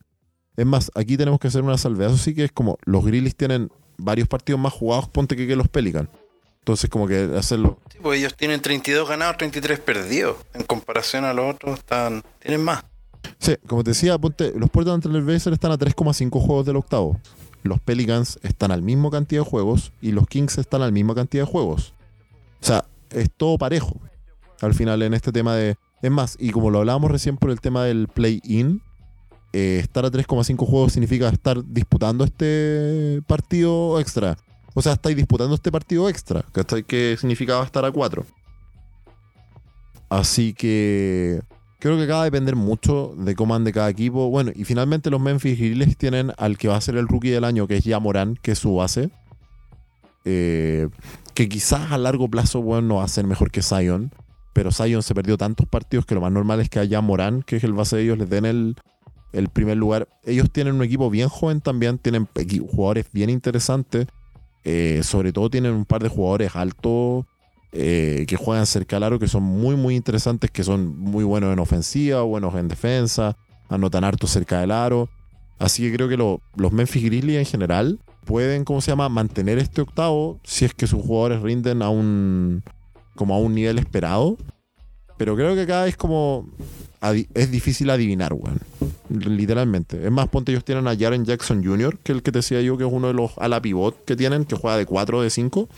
Es 0.56 0.64
más, 0.64 0.90
aquí 0.94 1.16
tenemos 1.16 1.38
que 1.38 1.48
hacer 1.48 1.62
una 1.62 1.76
salvedad. 1.76 2.10
Eso 2.12 2.22
sí 2.22 2.34
que 2.34 2.44
es 2.44 2.52
como 2.52 2.78
los 2.84 3.04
Grizzlies 3.04 3.36
tienen 3.36 3.70
varios 3.98 4.28
partidos 4.28 4.60
más 4.60 4.72
jugados, 4.72 5.08
ponte 5.08 5.36
que, 5.36 5.46
que 5.46 5.56
los 5.56 5.68
Pelicans. 5.68 6.08
Entonces, 6.60 6.90
como 6.90 7.06
que 7.06 7.30
hacerlo. 7.36 7.78
Sí, 7.92 7.98
pues 8.02 8.18
ellos 8.18 8.34
tienen 8.34 8.60
32 8.60 9.08
ganados, 9.08 9.36
33 9.36 9.78
perdidos. 9.78 10.36
En 10.52 10.64
comparación 10.64 11.24
a 11.24 11.32
los 11.32 11.54
otros, 11.54 11.78
están, 11.78 12.24
tienen 12.40 12.64
más. 12.64 12.84
Sí, 13.38 13.56
como 13.66 13.84
te 13.84 13.90
decía, 13.90 14.18
ponte, 14.18 14.52
los 14.56 14.70
Portland 14.70 15.02
Trailblazers 15.02 15.54
están 15.54 15.72
a 15.72 15.78
3,5 15.78 16.40
juegos 16.40 16.66
del 16.66 16.76
octavo. 16.76 17.20
Los 17.62 17.80
Pelicans 17.80 18.38
están 18.42 18.70
al 18.70 18.82
mismo 18.82 19.10
cantidad 19.10 19.42
de 19.42 19.48
juegos 19.48 19.92
y 20.00 20.12
los 20.12 20.26
Kings 20.26 20.58
están 20.58 20.82
a 20.82 20.86
la 20.86 20.90
misma 20.90 21.14
cantidad 21.14 21.44
de 21.44 21.50
juegos. 21.50 21.94
O 22.60 22.64
sea, 22.64 22.84
es 23.10 23.30
todo 23.36 23.58
parejo. 23.58 24.00
Al 24.60 24.74
final 24.74 25.02
en 25.02 25.14
este 25.14 25.32
tema 25.32 25.54
de... 25.54 25.76
Es 26.02 26.10
más, 26.10 26.36
y 26.38 26.50
como 26.50 26.70
lo 26.70 26.78
hablábamos 26.78 27.10
recién 27.10 27.36
por 27.36 27.50
el 27.50 27.60
tema 27.60 27.84
del 27.84 28.08
play-in, 28.08 28.82
eh, 29.52 29.78
estar 29.80 30.04
a 30.04 30.10
3,5 30.10 30.66
juegos 30.66 30.92
significa 30.92 31.28
estar 31.28 31.64
disputando 31.64 32.24
este 32.24 33.22
partido 33.26 34.00
extra. 34.00 34.36
O 34.74 34.82
sea, 34.82 34.92
estáis 34.92 35.16
disputando 35.16 35.54
este 35.54 35.72
partido 35.72 36.08
extra. 36.08 36.44
¿Cachai? 36.52 36.82
Que 36.82 37.16
significaba 37.18 37.64
estar 37.64 37.84
a 37.84 37.90
4. 37.90 38.26
Así 40.08 40.52
que 40.52 41.40
creo 41.78 41.96
que 41.96 42.04
acaba 42.04 42.24
de 42.24 42.30
depender 42.30 42.56
mucho 42.56 43.14
de 43.16 43.34
cómo 43.34 43.54
ande 43.54 43.72
cada 43.72 43.88
equipo. 43.88 44.28
Bueno, 44.28 44.52
y 44.54 44.64
finalmente 44.64 45.10
los 45.10 45.20
Memphis 45.20 45.58
Grizzlies 45.58 45.96
tienen 45.96 46.32
al 46.36 46.58
que 46.58 46.68
va 46.68 46.76
a 46.76 46.80
ser 46.80 46.96
el 46.96 47.08
rookie 47.08 47.30
del 47.30 47.44
año, 47.44 47.66
que 47.66 47.76
es 47.76 47.84
ya 47.84 47.98
Morán, 47.98 48.38
que 48.42 48.52
es 48.52 48.58
su 48.58 48.74
base. 48.74 49.10
Eh, 50.24 50.88
que 51.34 51.48
quizás 51.48 51.92
a 51.92 51.98
largo 51.98 52.28
plazo, 52.28 52.60
bueno, 52.60 52.88
no 52.88 52.94
va 52.96 53.04
a 53.04 53.08
ser 53.08 53.26
mejor 53.26 53.50
que 53.50 53.62
Zion. 53.62 54.12
Pero 54.52 54.72
Zion 54.72 55.02
se 55.02 55.14
perdió 55.14 55.38
tantos 55.38 55.66
partidos 55.66 56.06
que 56.06 56.14
lo 56.14 56.20
más 56.20 56.32
normal 56.32 56.60
es 56.60 56.68
que 56.68 56.78
haya 56.78 57.00
Morán, 57.00 57.42
que 57.42 57.56
es 57.56 57.64
el 57.64 57.72
base 57.72 57.96
de 57.96 58.02
ellos, 58.02 58.18
les 58.18 58.28
den 58.28 58.44
el, 58.44 58.76
el 59.32 59.48
primer 59.48 59.76
lugar. 59.76 60.08
Ellos 60.24 60.50
tienen 60.50 60.74
un 60.74 60.82
equipo 60.82 61.10
bien 61.10 61.28
joven 61.28 61.60
también, 61.60 61.98
tienen 61.98 62.28
jugadores 62.70 63.06
bien 63.12 63.30
interesantes. 63.30 64.06
Eh, 64.64 65.02
sobre 65.04 65.32
todo 65.32 65.48
tienen 65.48 65.72
un 65.74 65.84
par 65.84 66.02
de 66.02 66.08
jugadores 66.08 66.56
altos 66.56 67.24
eh, 67.72 68.24
que 68.26 68.36
juegan 68.36 68.66
cerca 68.66 68.96
al 68.96 69.04
aro, 69.04 69.18
que 69.18 69.28
son 69.28 69.42
muy, 69.44 69.76
muy 69.76 69.94
interesantes, 69.94 70.50
que 70.50 70.64
son 70.64 70.98
muy 70.98 71.22
buenos 71.24 71.52
en 71.52 71.58
ofensiva, 71.58 72.22
buenos 72.22 72.54
en 72.56 72.66
defensa, 72.68 73.36
anotan 73.68 74.02
harto 74.02 74.26
cerca 74.26 74.60
del 74.60 74.70
aro. 74.72 75.08
Así 75.58 75.82
que 75.82 75.94
creo 75.94 76.08
que 76.08 76.16
lo- 76.16 76.40
los 76.56 76.72
Memphis 76.72 77.04
Grizzlies 77.04 77.38
en 77.38 77.44
general 77.46 77.98
pueden, 78.24 78.64
¿cómo 78.64 78.80
se 78.80 78.90
llama?, 78.90 79.08
mantener 79.08 79.58
este 79.58 79.82
octavo 79.82 80.40
si 80.42 80.64
es 80.64 80.74
que 80.74 80.86
sus 80.86 81.00
jugadores 81.02 81.42
rinden 81.42 81.80
a 81.82 81.88
un, 81.90 82.62
como 83.14 83.34
a 83.34 83.38
un 83.38 83.54
nivel 83.54 83.78
esperado. 83.78 84.36
Pero 85.16 85.36
creo 85.36 85.54
que 85.54 85.62
acá 85.62 85.86
es 85.86 85.96
como, 85.96 86.48
es 87.34 87.50
difícil 87.50 87.90
adivinar, 87.90 88.32
weón. 88.32 88.60
Literalmente. 89.08 90.04
Es 90.04 90.10
más, 90.10 90.28
ponte 90.28 90.52
ellos 90.52 90.64
tienen 90.64 90.88
a 90.88 90.96
Jaren 90.96 91.24
Jackson 91.24 91.64
Jr., 91.64 91.98
que 91.98 92.12
el 92.12 92.22
que 92.22 92.32
te 92.32 92.38
decía 92.38 92.60
yo, 92.60 92.76
que 92.76 92.84
es 92.84 92.92
uno 92.92 93.08
de 93.08 93.14
los 93.14 93.32
ala 93.38 93.60
pivot 93.60 94.04
que 94.04 94.16
tienen, 94.16 94.44
que 94.44 94.56
juega 94.56 94.76
de 94.76 94.86
4 94.86 95.18
o 95.18 95.22
de 95.22 95.30
5. 95.30 95.68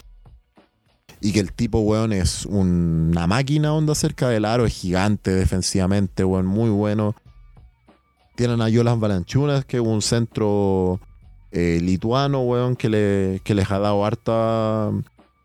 Y 1.20 1.32
que 1.32 1.40
el 1.40 1.52
tipo, 1.52 1.80
weón, 1.80 2.12
es 2.12 2.46
una 2.46 3.26
máquina 3.26 3.74
onda 3.74 3.94
cerca 3.94 4.28
del 4.28 4.44
aro, 4.44 4.66
es 4.66 4.74
gigante 4.74 5.32
defensivamente, 5.32 6.24
weón, 6.24 6.46
muy 6.46 6.70
bueno. 6.70 7.14
Tienen 8.36 8.62
a 8.62 8.70
Jolas 8.72 9.00
Balanchunas, 9.00 9.64
que 9.64 9.78
es 9.78 9.82
un 9.82 10.00
centro 10.00 11.00
eh, 11.50 11.80
lituano, 11.82 12.42
weón, 12.42 12.76
que, 12.76 12.88
le, 12.88 13.40
que 13.42 13.54
les 13.54 13.70
ha 13.70 13.80
dado 13.80 14.04
harta, 14.04 14.90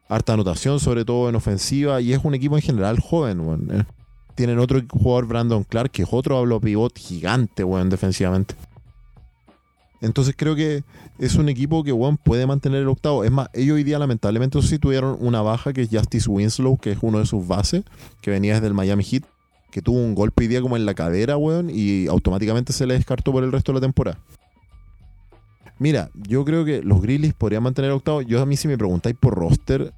harta 0.07 0.33
anotación, 0.33 0.79
sobre 0.79 1.03
todo 1.03 1.27
en 1.27 1.35
ofensiva. 1.35 1.99
Y 2.01 2.13
es 2.13 2.23
un 2.23 2.35
equipo 2.35 2.55
en 2.55 2.61
general 2.61 2.99
joven, 2.99 3.39
weón. 3.39 3.87
Tienen 4.35 4.59
otro 4.59 4.81
jugador, 4.89 5.27
Brandon 5.27 5.63
Clark, 5.63 5.91
que 5.91 6.03
es 6.03 6.09
otro 6.11 6.37
hablo 6.37 6.59
pivot 6.59 6.97
gigante, 6.97 7.63
weón, 7.63 7.89
defensivamente. 7.89 8.55
Entonces 10.01 10.35
creo 10.37 10.55
que 10.55 10.83
es 11.17 11.35
un 11.35 11.47
equipo 11.47 11.83
que 11.83 11.93
weón, 11.93 12.17
puede 12.17 12.45
mantener 12.45 12.81
el 12.81 12.89
octavo. 12.89 13.23
Es 13.23 13.31
más, 13.31 13.47
ellos 13.53 13.75
hoy 13.75 13.83
día 13.83 13.99
lamentablemente 13.99 14.61
sí 14.61 14.79
tuvieron 14.79 15.17
una 15.19 15.41
baja 15.41 15.71
que 15.71 15.83
es 15.83 15.89
Justice 15.89 16.29
Winslow, 16.29 16.77
que 16.77 16.91
es 16.91 16.97
uno 17.01 17.19
de 17.19 17.25
sus 17.25 17.47
bases, 17.47 17.83
que 18.21 18.31
venía 18.31 18.55
desde 18.55 18.67
el 18.67 18.73
Miami 18.73 19.03
Heat, 19.03 19.23
que 19.71 19.81
tuvo 19.81 19.97
un 19.97 20.13
golpe 20.13 20.43
hoy 20.43 20.47
día 20.47 20.61
como 20.61 20.75
en 20.75 20.85
la 20.85 20.93
cadera, 20.93 21.37
weón, 21.37 21.69
y 21.69 22.07
automáticamente 22.07 22.73
se 22.73 22.85
le 22.85 22.95
descartó 22.95 23.31
por 23.31 23.43
el 23.43 23.51
resto 23.51 23.71
de 23.71 23.79
la 23.79 23.81
temporada. 23.81 24.19
Mira, 25.79 26.09
yo 26.15 26.45
creo 26.45 26.65
que 26.65 26.81
los 26.81 27.01
Grizzlies 27.01 27.33
podrían 27.33 27.63
mantener 27.63 27.91
el 27.91 27.97
octavo. 27.97 28.21
Yo 28.21 28.41
a 28.41 28.45
mí 28.45 28.57
si 28.57 28.67
me 28.67 28.77
preguntáis 28.77 29.15
por 29.15 29.35
roster, 29.35 29.93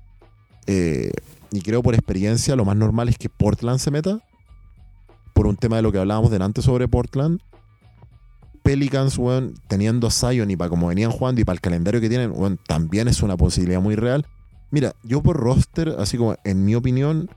eh, 0.67 1.11
y 1.55 1.61
creo 1.61 1.81
por 1.81 1.93
experiencia, 1.93 2.55
lo 2.55 2.65
más 2.65 2.75
normal 2.75 3.07
es 3.07 3.17
que 3.17 3.29
Portland 3.29 3.79
se 3.79 3.89
meta. 3.89 4.19
Por 5.33 5.47
un 5.47 5.55
tema 5.55 5.77
de 5.77 5.81
lo 5.81 5.91
que 5.91 5.99
hablábamos 5.99 6.31
delante 6.31 6.61
sobre 6.61 6.87
Portland. 6.87 7.39
Pelicans, 8.61 9.17
weón, 9.17 9.53
teniendo 9.69 10.07
a 10.07 10.11
Zion 10.11 10.51
y 10.51 10.57
para 10.57 10.69
como 10.69 10.87
venían 10.87 11.11
jugando 11.11 11.39
y 11.39 11.45
para 11.45 11.53
el 11.53 11.61
calendario 11.61 12.01
que 12.01 12.09
tienen, 12.09 12.33
también 12.67 13.07
es 13.07 13.21
una 13.21 13.37
posibilidad 13.37 13.79
muy 13.79 13.95
real. 13.95 14.25
Mira, 14.71 14.95
yo 15.03 15.21
por 15.21 15.37
roster, 15.37 15.95
así 15.99 16.17
como 16.17 16.35
en 16.43 16.65
mi 16.65 16.75
opinión, 16.75 17.29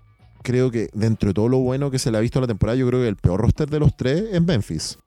creo 0.43 0.71
que 0.71 0.89
dentro 0.95 1.29
de 1.29 1.35
todo 1.35 1.49
lo 1.49 1.59
bueno 1.59 1.91
que 1.91 1.99
se 1.99 2.11
le 2.11 2.19
ha 2.19 2.21
visto 2.21 2.41
a 2.41 2.43
la 2.43 2.49
temporada, 2.49 2.77
yo 2.77 2.89
creo 2.89 3.03
que 3.03 3.09
el 3.09 3.17
peor 3.17 3.41
roster 3.41 3.69
de 3.71 3.79
los 3.79 3.97
tres 3.97 4.25
es 4.33 4.43
Memphis. 4.43 4.99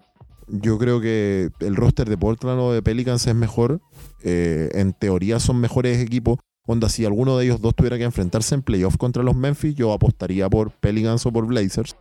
Yo 0.47 0.77
creo 0.77 1.01
que 1.01 1.49
el 1.59 1.75
roster 1.75 2.07
de 2.07 2.17
Portland 2.17 2.59
o 2.61 2.71
de 2.71 2.81
Pelicans 2.81 3.25
es 3.27 3.35
mejor. 3.35 3.81
Eh, 4.23 4.69
en 4.73 4.93
teoría 4.93 5.39
son 5.39 5.59
mejores 5.59 5.99
equipos. 5.99 6.39
Onda, 6.67 6.89
si 6.89 7.05
alguno 7.05 7.37
de 7.37 7.45
ellos 7.45 7.59
dos 7.61 7.73
tuviera 7.75 7.97
que 7.97 8.03
enfrentarse 8.03 8.53
en 8.55 8.61
playoff 8.61 8.95
contra 8.97 9.23
los 9.23 9.35
Memphis, 9.35 9.75
yo 9.75 9.91
apostaría 9.93 10.49
por 10.49 10.71
Pelicans 10.71 11.25
o 11.25 11.31
por 11.31 11.45
Blazers. 11.47 11.95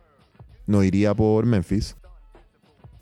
No 0.67 0.83
iría 0.83 1.13
por 1.15 1.45
Memphis. 1.45 1.95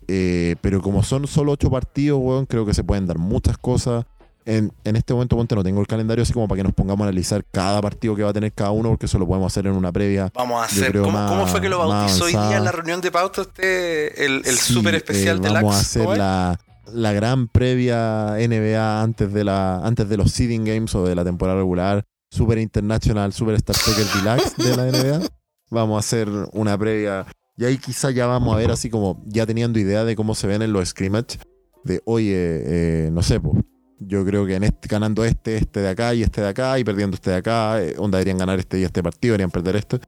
Eh, 0.07 0.55
pero 0.61 0.81
como 0.81 1.03
son 1.03 1.27
solo 1.27 1.51
ocho 1.51 1.69
partidos, 1.69 2.19
weón, 2.21 2.45
creo 2.45 2.65
que 2.65 2.73
se 2.73 2.83
pueden 2.83 3.05
dar 3.05 3.17
muchas 3.17 3.57
cosas. 3.57 4.05
En, 4.45 4.71
en 4.83 4.95
este 4.95 5.13
momento, 5.13 5.35
ponte, 5.35 5.53
no 5.53 5.63
tengo 5.63 5.79
el 5.81 5.85
calendario 5.85 6.23
así 6.23 6.33
como 6.33 6.47
para 6.47 6.57
que 6.59 6.63
nos 6.63 6.73
pongamos 6.73 7.01
a 7.01 7.09
analizar 7.09 7.43
cada 7.51 7.79
partido 7.81 8.15
que 8.15 8.23
va 8.23 8.29
a 8.31 8.33
tener 8.33 8.51
cada 8.53 8.71
uno, 8.71 8.89
porque 8.89 9.05
eso 9.05 9.19
lo 9.19 9.27
podemos 9.27 9.51
hacer 9.53 9.67
en 9.67 9.73
una 9.73 9.91
previa. 9.91 10.31
Vamos 10.33 10.61
a 10.61 10.65
hacer. 10.65 10.89
creo, 10.91 11.03
¿Cómo, 11.03 11.19
más- 11.19 11.29
cómo 11.29 11.45
fue 11.45 11.61
que 11.61 11.69
lo 11.69 11.77
bautizó 11.87 12.23
hoy 12.23 12.31
día 12.31 12.57
en 12.57 12.63
la 12.63 12.71
reunión 12.71 13.01
de 13.01 13.11
pauta 13.11 13.41
usted? 13.41 14.13
El, 14.17 14.41
el 14.45 14.57
Sí, 14.57 14.73
súper 14.73 14.95
especial 14.95 15.37
eh, 15.37 15.41
de 15.41 15.49
Vamos 15.49 15.75
a 15.75 15.79
hacer 15.79 16.17
la, 16.17 16.59
la 16.93 17.13
gran 17.13 17.47
previa 17.47 18.35
NBA 18.37 19.01
antes 19.01 19.33
de, 19.33 19.43
la, 19.43 19.85
antes 19.85 20.07
de 20.09 20.17
los 20.17 20.31
seeding 20.31 20.65
games 20.65 20.93
o 20.95 21.05
de 21.05 21.15
la 21.15 21.23
temporada 21.23 21.57
regular. 21.57 22.05
Super 22.31 22.59
International, 22.59 23.33
Super 23.33 23.55
Star 23.55 23.75
Soccer 23.75 24.05
Deluxe 24.05 24.55
de 24.57 24.77
la 24.77 24.85
NBA. 24.85 25.27
Vamos 25.71 25.97
a 25.97 25.99
hacer 25.99 26.29
una 26.53 26.77
previa. 26.77 27.25
Y 27.57 27.65
ahí 27.65 27.77
quizá 27.77 28.11
ya 28.11 28.27
vamos 28.27 28.53
a 28.53 28.57
ver 28.57 28.71
así 28.71 28.89
como 28.89 29.23
ya 29.25 29.45
teniendo 29.45 29.79
idea 29.79 30.05
de 30.05 30.15
cómo 30.15 30.35
se 30.35 30.47
ven 30.47 30.61
en 30.61 30.71
los 30.71 30.89
scrimmage. 30.89 31.39
De, 31.83 32.01
oye, 32.05 32.35
eh, 32.35 33.09
no 33.11 33.23
sé, 33.23 33.39
pues. 33.39 33.63
Yo 34.01 34.23
creo 34.23 34.45
que 34.45 34.55
en 34.55 34.63
este, 34.63 34.87
ganando 34.87 35.25
este, 35.25 35.57
este 35.57 35.81
de 35.81 35.89
acá 35.89 36.13
y 36.13 36.23
este 36.23 36.39
de 36.39 36.47
acá 36.47 36.79
y 36.79 36.85
perdiendo 36.85 37.15
este 37.15 37.31
de 37.31 37.35
acá, 37.37 37.83
eh, 37.83 37.95
onda 37.97 38.17
deberían 38.17 38.37
ganar 38.37 38.57
este 38.57 38.79
y 38.79 38.83
este 38.83 39.03
partido, 39.03 39.33
deberían 39.33 39.51
perder 39.51 39.75
este. 39.75 39.99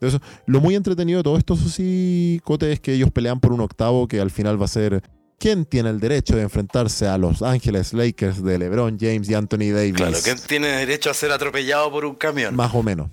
Eso, 0.00 0.20
lo 0.46 0.60
muy 0.60 0.76
entretenido 0.76 1.18
de 1.18 1.22
todo 1.24 1.36
esto, 1.36 1.54
eso 1.54 1.68
sí, 1.68 2.40
Cote, 2.44 2.70
es 2.70 2.80
que 2.80 2.92
ellos 2.94 3.10
pelean 3.10 3.40
por 3.40 3.52
un 3.52 3.60
octavo 3.60 4.06
que 4.06 4.20
al 4.20 4.30
final 4.30 4.60
va 4.60 4.66
a 4.66 4.68
ser 4.68 5.02
quién 5.42 5.64
tiene 5.64 5.90
el 5.90 5.98
derecho 5.98 6.36
de 6.36 6.42
enfrentarse 6.42 7.08
a 7.08 7.18
Los 7.18 7.42
Ángeles 7.42 7.92
Lakers 7.92 8.44
de 8.44 8.58
LeBron 8.58 8.96
James 9.00 9.28
y 9.28 9.34
Anthony 9.34 9.72
Davis. 9.74 9.94
Claro, 9.94 10.16
¿quién 10.22 10.36
tiene 10.46 10.68
derecho 10.68 11.10
a 11.10 11.14
ser 11.14 11.32
atropellado 11.32 11.90
por 11.90 12.04
un 12.04 12.14
camión? 12.14 12.54
Más 12.54 12.72
o 12.72 12.84
menos. 12.84 13.10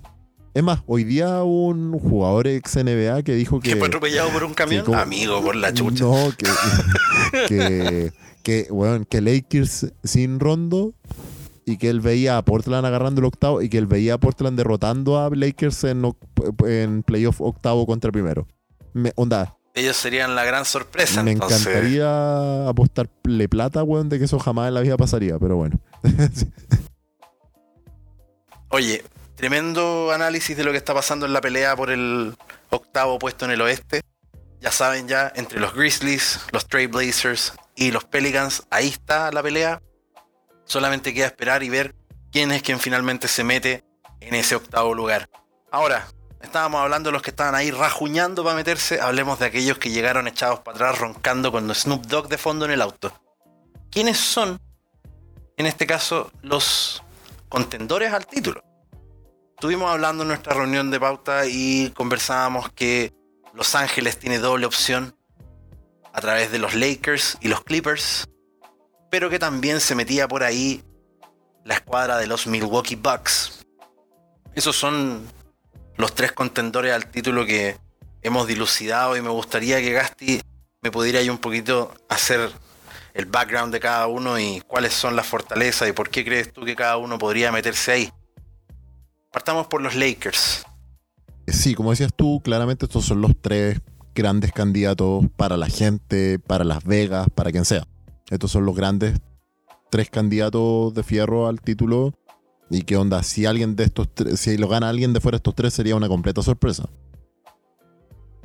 Es 0.54 0.62
más, 0.62 0.80
hoy 0.86 1.02
día 1.02 1.42
un 1.42 1.98
jugador 1.98 2.46
ex 2.46 2.76
NBA 2.76 3.24
que 3.24 3.34
dijo 3.34 3.58
que. 3.58 3.70
¿Que 3.70 3.76
fue 3.76 3.88
atropellado 3.88 4.30
por 4.30 4.44
un 4.44 4.54
camión? 4.54 4.84
como- 4.84 4.96
Amigo, 4.98 5.42
por 5.42 5.56
la 5.56 5.74
chucha. 5.74 6.04
No, 6.04 6.32
que. 7.48 8.12
que, 8.44 8.68
que, 9.08 9.20
Lakers 9.20 9.92
sin 10.04 10.38
rondo 10.38 10.94
y 11.64 11.78
que 11.78 11.88
él 11.88 12.00
veía 12.00 12.36
a 12.38 12.44
Portland 12.44 12.86
agarrando 12.86 13.20
el 13.20 13.24
octavo 13.24 13.60
y 13.60 13.68
que 13.68 13.78
él 13.78 13.86
veía 13.86 14.14
a 14.14 14.18
Portland 14.18 14.56
derrotando 14.56 15.18
a 15.18 15.30
Lakers 15.30 15.82
en 15.82 17.02
playoff 17.02 17.40
octavo 17.40 17.86
contra 17.86 18.12
primero. 18.12 18.46
Me, 18.92 19.12
onda, 19.16 19.56
Ellos 19.74 19.96
serían 19.96 20.34
la 20.34 20.44
gran 20.44 20.64
sorpresa. 20.64 21.22
me 21.22 21.32
entonces. 21.32 21.66
encantaría 21.66 22.68
apostarle 22.68 23.48
plata, 23.48 23.82
weón, 23.82 24.08
de 24.08 24.18
que 24.18 24.24
eso 24.24 24.38
jamás 24.38 24.68
en 24.68 24.74
la 24.74 24.80
vida 24.80 24.96
pasaría, 24.96 25.38
pero 25.38 25.56
bueno. 25.56 25.78
Oye, 28.68 29.04
tremendo 29.36 30.12
análisis 30.12 30.56
de 30.56 30.64
lo 30.64 30.70
que 30.72 30.76
está 30.78 30.94
pasando 30.94 31.26
en 31.26 31.32
la 31.32 31.40
pelea 31.40 31.76
por 31.76 31.90
el 31.90 32.36
octavo 32.70 33.18
puesto 33.18 33.44
en 33.44 33.52
el 33.52 33.60
oeste. 33.60 34.02
Ya 34.60 34.70
saben 34.70 35.08
ya, 35.08 35.32
entre 35.34 35.58
los 35.58 35.74
Grizzlies, 35.74 36.40
los 36.52 36.66
Trailblazers 36.66 37.54
y 37.74 37.90
los 37.92 38.04
Pelicans, 38.04 38.64
ahí 38.70 38.88
está 38.88 39.32
la 39.32 39.42
pelea. 39.42 39.80
Solamente 40.64 41.14
queda 41.14 41.26
esperar 41.26 41.62
y 41.62 41.70
ver 41.70 41.94
quién 42.30 42.52
es 42.52 42.62
quien 42.62 42.78
finalmente 42.78 43.26
se 43.26 43.42
mete 43.42 43.84
en 44.20 44.34
ese 44.34 44.54
octavo 44.54 44.94
lugar. 44.94 45.28
Ahora, 45.72 46.06
estábamos 46.40 46.80
hablando 46.80 47.08
de 47.08 47.12
los 47.12 47.22
que 47.22 47.30
estaban 47.30 47.54
ahí 47.54 47.70
rajuñando 47.70 48.42
para 48.42 48.56
meterse, 48.56 49.00
hablemos 49.00 49.38
de 49.38 49.46
aquellos 49.46 49.78
que 49.78 49.90
llegaron 49.90 50.26
echados 50.28 50.60
para 50.60 50.76
atrás 50.76 50.98
roncando 50.98 51.52
con 51.52 51.72
Snoop 51.74 52.06
Dogg 52.06 52.28
de 52.28 52.38
fondo 52.38 52.64
en 52.64 52.72
el 52.72 52.82
auto. 52.82 53.12
¿Quiénes 53.90 54.18
son, 54.18 54.60
en 55.56 55.66
este 55.66 55.86
caso, 55.86 56.30
los 56.42 57.02
contendores 57.48 58.12
al 58.12 58.26
título? 58.26 58.62
Estuvimos 59.54 59.90
hablando 59.90 60.22
en 60.22 60.28
nuestra 60.28 60.54
reunión 60.54 60.90
de 60.90 60.98
pauta 60.98 61.46
y 61.46 61.90
conversábamos 61.90 62.72
que 62.72 63.12
Los 63.52 63.74
Ángeles 63.74 64.18
tiene 64.18 64.38
doble 64.38 64.64
opción 64.64 65.14
a 66.12 66.20
través 66.20 66.50
de 66.50 66.58
los 66.58 66.74
Lakers 66.74 67.36
y 67.40 67.48
los 67.48 67.62
Clippers, 67.62 68.26
pero 69.10 69.28
que 69.28 69.38
también 69.38 69.80
se 69.80 69.94
metía 69.94 70.26
por 70.26 70.42
ahí 70.44 70.82
la 71.64 71.74
escuadra 71.74 72.16
de 72.16 72.26
los 72.26 72.46
Milwaukee 72.46 72.96
Bucks. 72.96 73.66
Esos 74.54 74.76
son 74.76 75.26
los 76.00 76.14
tres 76.14 76.32
contendores 76.32 76.94
al 76.94 77.06
título 77.06 77.44
que 77.46 77.76
hemos 78.22 78.46
dilucidado 78.46 79.16
y 79.16 79.22
me 79.22 79.28
gustaría 79.28 79.80
que 79.80 79.92
Gasti 79.92 80.40
me 80.82 80.90
pudiera 80.90 81.18
ahí 81.18 81.28
un 81.28 81.38
poquito 81.38 81.94
hacer 82.08 82.50
el 83.14 83.26
background 83.26 83.72
de 83.72 83.80
cada 83.80 84.06
uno 84.06 84.38
y 84.38 84.62
cuáles 84.66 84.94
son 84.94 85.16
las 85.16 85.26
fortalezas 85.26 85.88
y 85.88 85.92
por 85.92 86.10
qué 86.10 86.24
crees 86.24 86.52
tú 86.52 86.64
que 86.64 86.76
cada 86.76 86.96
uno 86.96 87.18
podría 87.18 87.52
meterse 87.52 87.92
ahí. 87.92 88.12
Partamos 89.32 89.66
por 89.66 89.82
los 89.82 89.94
Lakers. 89.94 90.64
Sí, 91.46 91.74
como 91.74 91.90
decías 91.90 92.12
tú, 92.14 92.40
claramente 92.42 92.86
estos 92.86 93.04
son 93.04 93.20
los 93.20 93.32
tres 93.40 93.80
grandes 94.14 94.52
candidatos 94.52 95.24
para 95.36 95.56
la 95.56 95.68
gente, 95.68 96.38
para 96.38 96.64
Las 96.64 96.84
Vegas, 96.84 97.28
para 97.34 97.50
quien 97.50 97.64
sea. 97.64 97.86
Estos 98.28 98.50
son 98.50 98.64
los 98.64 98.74
grandes 98.74 99.20
tres 99.90 100.08
candidatos 100.08 100.94
de 100.94 101.02
fierro 101.02 101.48
al 101.48 101.60
título. 101.60 102.14
Y 102.70 102.82
qué 102.82 102.96
onda, 102.96 103.22
si 103.24 103.46
alguien 103.46 103.74
de 103.74 103.84
estos 103.84 104.14
tres, 104.14 104.38
si 104.38 104.56
lo 104.56 104.68
gana 104.68 104.88
alguien 104.88 105.12
de 105.12 105.20
fuera 105.20 105.36
de 105.36 105.38
estos 105.38 105.56
tres 105.56 105.74
sería 105.74 105.96
una 105.96 106.08
completa 106.08 106.40
sorpresa. 106.40 106.88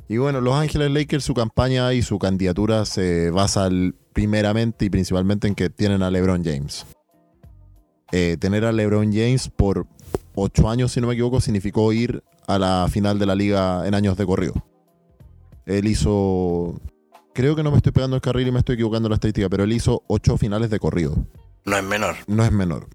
Y 0.08 0.18
bueno, 0.18 0.40
Los 0.40 0.54
Ángeles 0.54 0.90
Lakers, 0.90 1.24
su 1.24 1.34
campaña 1.34 1.92
y 1.92 2.02
su 2.02 2.18
candidatura 2.18 2.84
se 2.84 3.30
basa 3.30 3.68
primeramente 4.12 4.84
y 4.84 4.90
principalmente 4.90 5.48
en 5.48 5.54
que 5.54 5.70
tienen 5.70 6.02
a 6.02 6.10
LeBron 6.10 6.44
James. 6.44 6.86
Eh, 8.12 8.36
tener 8.38 8.64
a 8.64 8.72
LeBron 8.72 9.12
James 9.12 9.48
por 9.48 9.86
ocho 10.34 10.68
años, 10.68 10.92
si 10.92 11.00
no 11.00 11.06
me 11.06 11.14
equivoco, 11.14 11.40
significó 11.40 11.92
ir 11.92 12.22
a 12.46 12.58
la 12.58 12.86
final 12.90 13.18
de 13.18 13.26
la 13.26 13.34
liga 13.34 13.86
en 13.86 13.94
años 13.94 14.16
de 14.16 14.26
corrido. 14.26 14.54
Él 15.66 15.86
hizo. 15.88 16.80
Creo 17.34 17.56
que 17.56 17.62
no 17.62 17.70
me 17.70 17.76
estoy 17.76 17.92
pegando 17.92 18.16
el 18.16 18.22
carril 18.22 18.48
y 18.48 18.52
me 18.52 18.60
estoy 18.60 18.74
equivocando 18.74 19.08
en 19.08 19.10
la 19.10 19.16
estadística, 19.16 19.48
pero 19.48 19.64
él 19.64 19.72
hizo 19.72 20.04
ocho 20.06 20.38
finales 20.38 20.70
de 20.70 20.78
corrido. 20.78 21.16
No 21.64 21.76
es 21.76 21.84
menor. 21.84 22.16
No 22.28 22.44
es 22.44 22.52
menor. 22.52 22.88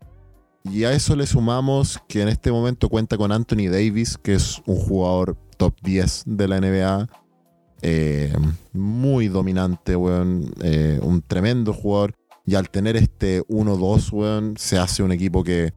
Y 0.64 0.84
a 0.84 0.94
eso 0.94 1.16
le 1.16 1.26
sumamos 1.26 2.00
que 2.08 2.22
en 2.22 2.28
este 2.28 2.52
momento 2.52 2.88
cuenta 2.90 3.18
con 3.18 3.32
Anthony 3.32 3.68
Davis, 3.72 4.18
que 4.18 4.36
es 4.36 4.62
un 4.66 4.76
jugador 4.76 5.36
top 5.58 5.74
10 5.82 6.24
de 6.26 6.48
la 6.48 6.60
NBA. 6.60 7.10
eh, 7.84 8.32
muy 8.74 9.28
dominante, 9.28 9.96
weón. 9.96 10.54
eh, 10.62 11.00
un 11.02 11.22
tremendo 11.24 11.74
jugador. 11.74 12.14
Y 12.46 12.56
al 12.56 12.70
tener 12.70 12.96
este 12.96 13.42
1-2, 13.48 14.12
weón, 14.12 14.54
se 14.58 14.78
hace 14.78 15.02
un 15.04 15.12
equipo 15.12 15.44
que 15.44 15.74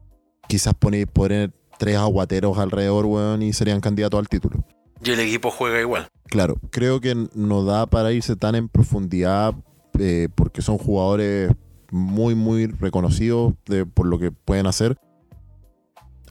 quizás 0.47 0.73
pone, 0.75 1.07
poner 1.07 1.51
tres 1.79 1.97
aguateros 1.97 2.57
alrededor, 2.59 3.05
weón, 3.05 3.41
y 3.41 3.53
serían 3.53 3.81
candidatos 3.81 4.19
al 4.19 4.27
título. 4.29 4.63
Y 5.03 5.11
el 5.11 5.19
equipo 5.19 5.49
juega 5.51 5.79
igual. 5.81 6.07
Claro, 6.25 6.57
creo 6.71 7.01
que 7.01 7.15
no 7.33 7.63
da 7.63 7.85
para 7.87 8.11
irse 8.11 8.35
tan 8.35 8.55
en 8.55 8.69
profundidad 8.69 9.53
eh, 9.99 10.27
porque 10.35 10.61
son 10.61 10.77
jugadores 10.77 11.51
muy, 11.95 12.35
muy 12.35 12.67
reconocidos 12.67 13.53
por 13.93 14.05
lo 14.05 14.19
que 14.19 14.31
pueden 14.31 14.67
hacer. 14.67 14.97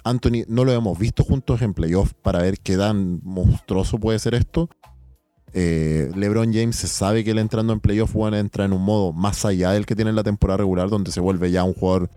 Anthony, 0.04 0.44
no 0.46 0.64
lo 0.64 0.72
hemos 0.72 0.98
visto 0.98 1.24
juntos 1.24 1.62
en 1.62 1.72
playoff 1.72 2.12
para 2.12 2.42
ver 2.42 2.58
qué 2.58 2.76
tan 2.76 3.20
monstruoso 3.24 3.98
puede 3.98 4.18
ser 4.18 4.34
esto. 4.34 4.68
Eh, 5.54 6.10
LeBron 6.14 6.52
James 6.52 6.76
se 6.76 6.88
sabe 6.88 7.24
que 7.24 7.30
él 7.30 7.38
entrando 7.38 7.72
en 7.72 7.80
playoff 7.80 8.12
bueno, 8.12 8.36
entra 8.36 8.66
en 8.66 8.74
un 8.74 8.82
modo 8.82 9.12
más 9.12 9.44
allá 9.46 9.70
del 9.70 9.86
que 9.86 9.96
tiene 9.96 10.10
en 10.10 10.16
la 10.16 10.22
temporada 10.22 10.58
regular, 10.58 10.90
donde 10.90 11.10
se 11.10 11.20
vuelve 11.20 11.50
ya 11.50 11.64
un 11.64 11.72
jugador 11.72 12.10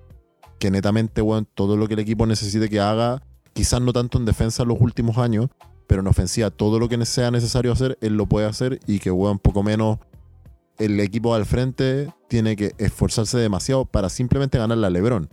que 0.60 0.70
netamente 0.70 1.22
bueno, 1.22 1.48
todo 1.54 1.78
lo 1.78 1.88
que 1.88 1.94
el 1.94 2.02
equipo 2.02 2.26
necesite 2.26 2.68
que 2.68 2.82
haga, 2.82 3.22
quizás 3.54 3.80
no 3.80 3.94
tanto 3.94 4.18
en 4.18 4.26
defensa 4.26 4.64
en 4.64 4.70
los 4.70 4.82
últimos 4.82 5.18
años, 5.18 5.48
pero 5.86 6.02
en 6.02 6.08
ofensiva 6.08 6.50
todo 6.50 6.80
lo 6.80 6.90
que 6.90 7.06
sea 7.06 7.32
necesario 7.32 7.72
hacer, 7.72 7.98
él 8.02 8.18
lo 8.18 8.26
puede 8.26 8.48
hacer 8.48 8.80
y 8.88 9.00
que, 9.00 9.12
weón, 9.12 9.40
poco 9.40 9.64
menos 9.64 10.00
el 10.80 11.00
equipo 11.00 11.34
al 11.34 11.46
frente 11.46 12.14
tiene 12.28 12.56
que 12.56 12.74
esforzarse 12.78 13.38
demasiado 13.38 13.86
para 13.86 14.10
simplemente 14.10 14.58
ganarle 14.58 14.88
a 14.88 14.90
LeBron. 14.90 15.30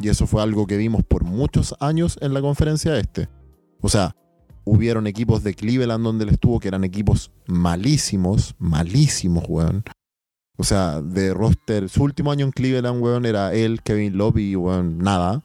Y 0.00 0.08
eso 0.08 0.26
fue 0.26 0.42
algo 0.42 0.66
que 0.66 0.76
vimos 0.76 1.04
por 1.04 1.24
muchos 1.24 1.74
años 1.80 2.18
en 2.20 2.32
la 2.32 2.40
conferencia 2.40 2.96
este. 2.98 3.28
O 3.80 3.88
sea, 3.88 4.14
hubieron 4.64 5.06
equipos 5.06 5.42
de 5.42 5.54
Cleveland 5.54 6.04
donde 6.04 6.24
él 6.24 6.30
estuvo 6.30 6.60
que 6.60 6.68
eran 6.68 6.84
equipos 6.84 7.32
malísimos, 7.46 8.54
malísimos, 8.58 9.44
weón. 9.48 9.82
O 10.56 10.64
sea, 10.64 11.00
de 11.00 11.32
roster, 11.34 11.88
su 11.88 12.02
último 12.02 12.32
año 12.32 12.44
en 12.46 12.52
Cleveland, 12.52 13.02
weón, 13.02 13.26
era 13.26 13.54
él, 13.54 13.80
Kevin 13.82 14.16
Love 14.16 14.38
y, 14.38 14.56
weón, 14.56 14.98
nada, 14.98 15.42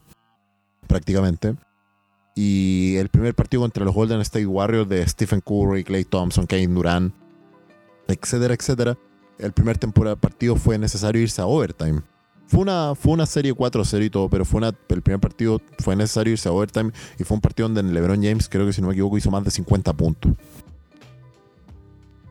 prácticamente. 0.87 1.55
Y 2.35 2.95
el 2.97 3.09
primer 3.09 3.35
partido 3.35 3.61
contra 3.61 3.85
los 3.85 3.93
Golden 3.93 4.21
State 4.21 4.47
Warriors 4.47 4.89
de 4.89 5.07
Stephen 5.07 5.41
Curry, 5.41 5.83
Clay 5.83 6.03
Thompson, 6.03 6.47
Kevin 6.47 6.73
Durant, 6.73 7.13
etcétera, 8.07 8.55
etcétera. 8.55 8.97
El 9.37 9.51
primer 9.51 9.77
temporada 9.77 10.15
partido 10.15 10.55
fue 10.55 10.77
necesario 10.77 11.21
irse 11.21 11.41
a 11.41 11.45
overtime. 11.45 12.01
Fue 12.47 12.61
una, 12.61 12.93
fue 12.95 13.13
una 13.13 13.25
serie 13.25 13.53
4-0 13.53 14.05
y 14.05 14.09
todo, 14.09 14.29
pero 14.29 14.45
fue 14.45 14.61
el 14.67 15.01
primer 15.01 15.19
partido 15.19 15.61
fue 15.79 15.95
necesario 15.95 16.33
irse 16.33 16.49
a 16.49 16.51
overtime 16.51 16.91
y 17.17 17.23
fue 17.23 17.35
un 17.35 17.41
partido 17.41 17.67
donde 17.67 17.91
LeBron 17.91 18.21
James, 18.21 18.47
creo 18.47 18.65
que 18.65 18.73
si 18.73 18.81
no 18.81 18.87
me 18.87 18.93
equivoco, 18.93 19.17
hizo 19.17 19.31
más 19.31 19.43
de 19.43 19.51
50 19.51 19.93
puntos. 19.93 20.33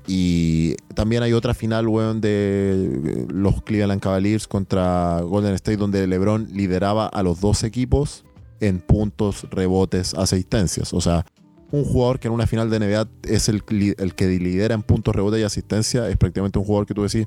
Y 0.07 0.75
también 0.95 1.23
hay 1.23 1.33
otra 1.33 1.55
final, 1.55 1.89
weón, 1.89 2.21
de 2.21 3.27
los 3.29 3.63
Cleveland 3.63 4.01
Cavaliers 4.01 4.49
contra 4.49 5.21
Golden 5.21 5.55
State, 5.55 5.77
donde 5.77 6.07
LeBron 6.07 6.49
lideraba 6.53 7.07
a 7.07 7.23
los 7.23 7.41
dos 7.41 7.63
equipos 7.63 8.25
en 8.61 8.81
puntos, 8.81 9.47
rebotes, 9.51 10.15
asistencias. 10.15 10.93
O 10.93 11.01
sea, 11.01 11.25
un 11.73 11.85
jugador 11.85 12.21
que 12.21 12.29
en 12.29 12.35
una 12.35 12.47
final 12.47 12.71
de 12.71 12.79
NBA 12.79 13.09
es 13.25 13.49
el, 13.49 13.65
el 13.99 14.15
que 14.15 14.27
lidera 14.29 14.75
en 14.75 14.83
puntos, 14.83 15.17
rebotes 15.17 15.41
y 15.41 15.43
asistencia, 15.43 16.09
es 16.09 16.17
prácticamente 16.17 16.59
un 16.59 16.65
jugador 16.65 16.87
que 16.87 16.95
tú 16.95 17.03
decís, 17.03 17.27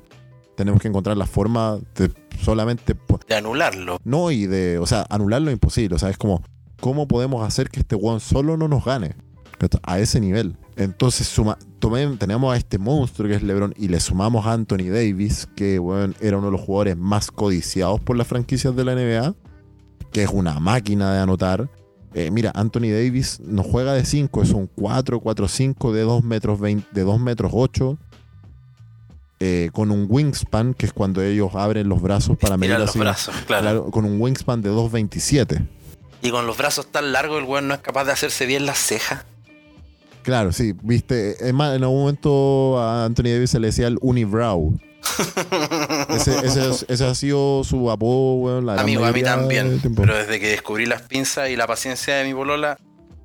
tenemos 0.56 0.80
que 0.80 0.88
encontrar 0.88 1.16
la 1.16 1.26
forma 1.26 1.78
de 1.96 2.10
solamente... 2.40 2.96
De 3.28 3.34
anularlo. 3.34 3.98
No, 4.04 4.30
y 4.30 4.46
de, 4.46 4.78
o 4.78 4.86
sea, 4.86 5.04
anularlo 5.10 5.50
es 5.50 5.54
imposible. 5.54 5.96
O 5.96 5.98
sea, 5.98 6.10
es 6.10 6.16
como, 6.16 6.42
¿cómo 6.80 7.06
podemos 7.06 7.46
hacer 7.46 7.68
que 7.68 7.80
este 7.80 7.94
weón 7.94 8.20
solo 8.20 8.56
no 8.56 8.68
nos 8.68 8.84
gane? 8.84 9.16
A 9.82 9.98
ese 9.98 10.20
nivel. 10.20 10.56
Entonces 10.76 11.26
suma, 11.26 11.56
tenemos 12.18 12.52
a 12.52 12.58
este 12.58 12.78
monstruo 12.78 13.28
que 13.28 13.36
es 13.36 13.42
LeBron 13.42 13.72
y 13.76 13.88
le 13.88 14.00
sumamos 14.00 14.44
a 14.44 14.52
Anthony 14.52 14.90
Davis, 14.90 15.48
que 15.56 15.78
bueno, 15.78 16.12
era 16.20 16.36
uno 16.36 16.48
de 16.48 16.52
los 16.52 16.60
jugadores 16.60 16.96
más 16.96 17.30
codiciados 17.30 18.00
por 18.00 18.16
las 18.16 18.26
franquicias 18.26 18.76
de 18.76 18.84
la 18.84 18.94
NBA, 18.94 19.34
que 20.12 20.24
es 20.24 20.30
una 20.30 20.60
máquina 20.60 21.14
de 21.14 21.20
anotar. 21.20 21.70
Eh, 22.18 22.30
mira, 22.30 22.50
Anthony 22.54 22.88
Davis 22.92 23.40
no 23.40 23.62
juega 23.62 23.92
de 23.92 24.06
5, 24.06 24.42
es 24.42 24.52
un 24.52 24.68
4, 24.74 25.20
4, 25.20 25.48
5 25.48 25.92
de 25.92 26.00
2 26.00 26.24
metros 26.24 26.58
20, 26.58 26.88
de 26.90 27.02
2 27.02 27.20
metros 27.20 27.52
8 27.54 27.98
eh, 29.38 29.68
con 29.74 29.90
un 29.90 30.06
wingspan, 30.08 30.72
que 30.72 30.86
es 30.86 30.94
cuando 30.94 31.20
ellos 31.20 31.54
abren 31.54 31.90
los 31.90 32.00
brazos 32.00 32.38
para 32.38 32.56
medir 32.56 32.78
los 32.78 32.96
brazos, 32.96 33.34
claro. 33.46 33.90
Con 33.90 34.06
un 34.06 34.18
wingspan 34.18 34.62
de 34.62 34.70
2.27. 34.70 35.68
Y 36.22 36.30
con 36.30 36.46
los 36.46 36.56
brazos 36.56 36.86
tan 36.86 37.12
largos, 37.12 37.42
el 37.42 37.44
weón 37.44 37.68
no 37.68 37.74
es 37.74 37.80
capaz 37.80 38.04
de 38.04 38.12
hacerse 38.12 38.46
bien 38.46 38.64
las 38.64 38.78
cejas. 38.78 39.26
Claro, 40.22 40.52
sí, 40.52 40.72
viste. 40.82 41.46
Es 41.46 41.52
más, 41.52 41.76
en 41.76 41.82
algún 41.82 42.00
momento 42.00 42.80
a 42.80 43.04
Anthony 43.04 43.24
Davis 43.24 43.50
se 43.50 43.60
le 43.60 43.66
decía 43.66 43.88
el 43.88 43.98
Unibrow. 44.00 44.74
ese, 46.88 47.04
ha 47.04 47.14
sido 47.14 47.64
su 47.64 47.90
apodo, 47.90 48.34
weón. 48.34 48.70
Amigo, 48.70 49.04
a 49.04 49.12
mí 49.12 49.22
también. 49.22 49.80
Pero 49.94 50.16
desde 50.16 50.40
que 50.40 50.48
descubrí 50.48 50.86
las 50.86 51.02
pinzas 51.02 51.50
y 51.50 51.56
la 51.56 51.66
paciencia 51.66 52.16
de 52.16 52.24
mi 52.24 52.32
bolola, 52.32 52.78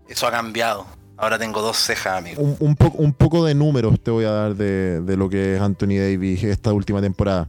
eso 0.08 0.28
ha 0.28 0.32
cambiado. 0.32 0.86
Ahora 1.18 1.38
tengo 1.38 1.62
dos 1.62 1.78
cejas, 1.78 2.18
amigo. 2.18 2.42
Un, 2.42 2.76
un 2.96 3.14
poco 3.14 3.46
de 3.46 3.54
números 3.54 4.02
te 4.02 4.10
voy 4.10 4.26
a 4.26 4.32
dar 4.32 4.56
de, 4.56 5.16
lo 5.16 5.30
que 5.30 5.56
es 5.56 5.62
Anthony 5.62 6.00
Davis 6.00 6.44
esta 6.44 6.74
última 6.74 7.00
temporada. 7.00 7.48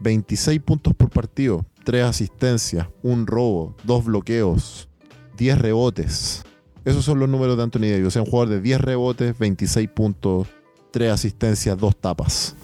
26 0.00 0.60
puntos 0.60 0.94
por 0.94 1.10
partido, 1.10 1.66
3 1.82 2.04
asistencias, 2.04 2.86
un 3.02 3.26
robo, 3.26 3.74
2 3.82 4.04
bloqueos, 4.04 4.88
10 5.36 5.58
rebotes. 5.58 6.44
Esos 6.84 7.04
son 7.04 7.18
los 7.18 7.28
números 7.28 7.56
de 7.56 7.64
Anthony 7.64 7.90
Davis. 7.90 8.06
O 8.06 8.10
sea, 8.12 8.22
un 8.22 8.30
jugador 8.30 8.54
de 8.54 8.60
10 8.60 8.80
rebotes, 8.80 9.36
26 9.36 9.88
puntos, 9.88 10.46
3 10.92 11.10
asistencias, 11.10 11.76
2 11.76 11.96
tapas. 11.96 12.54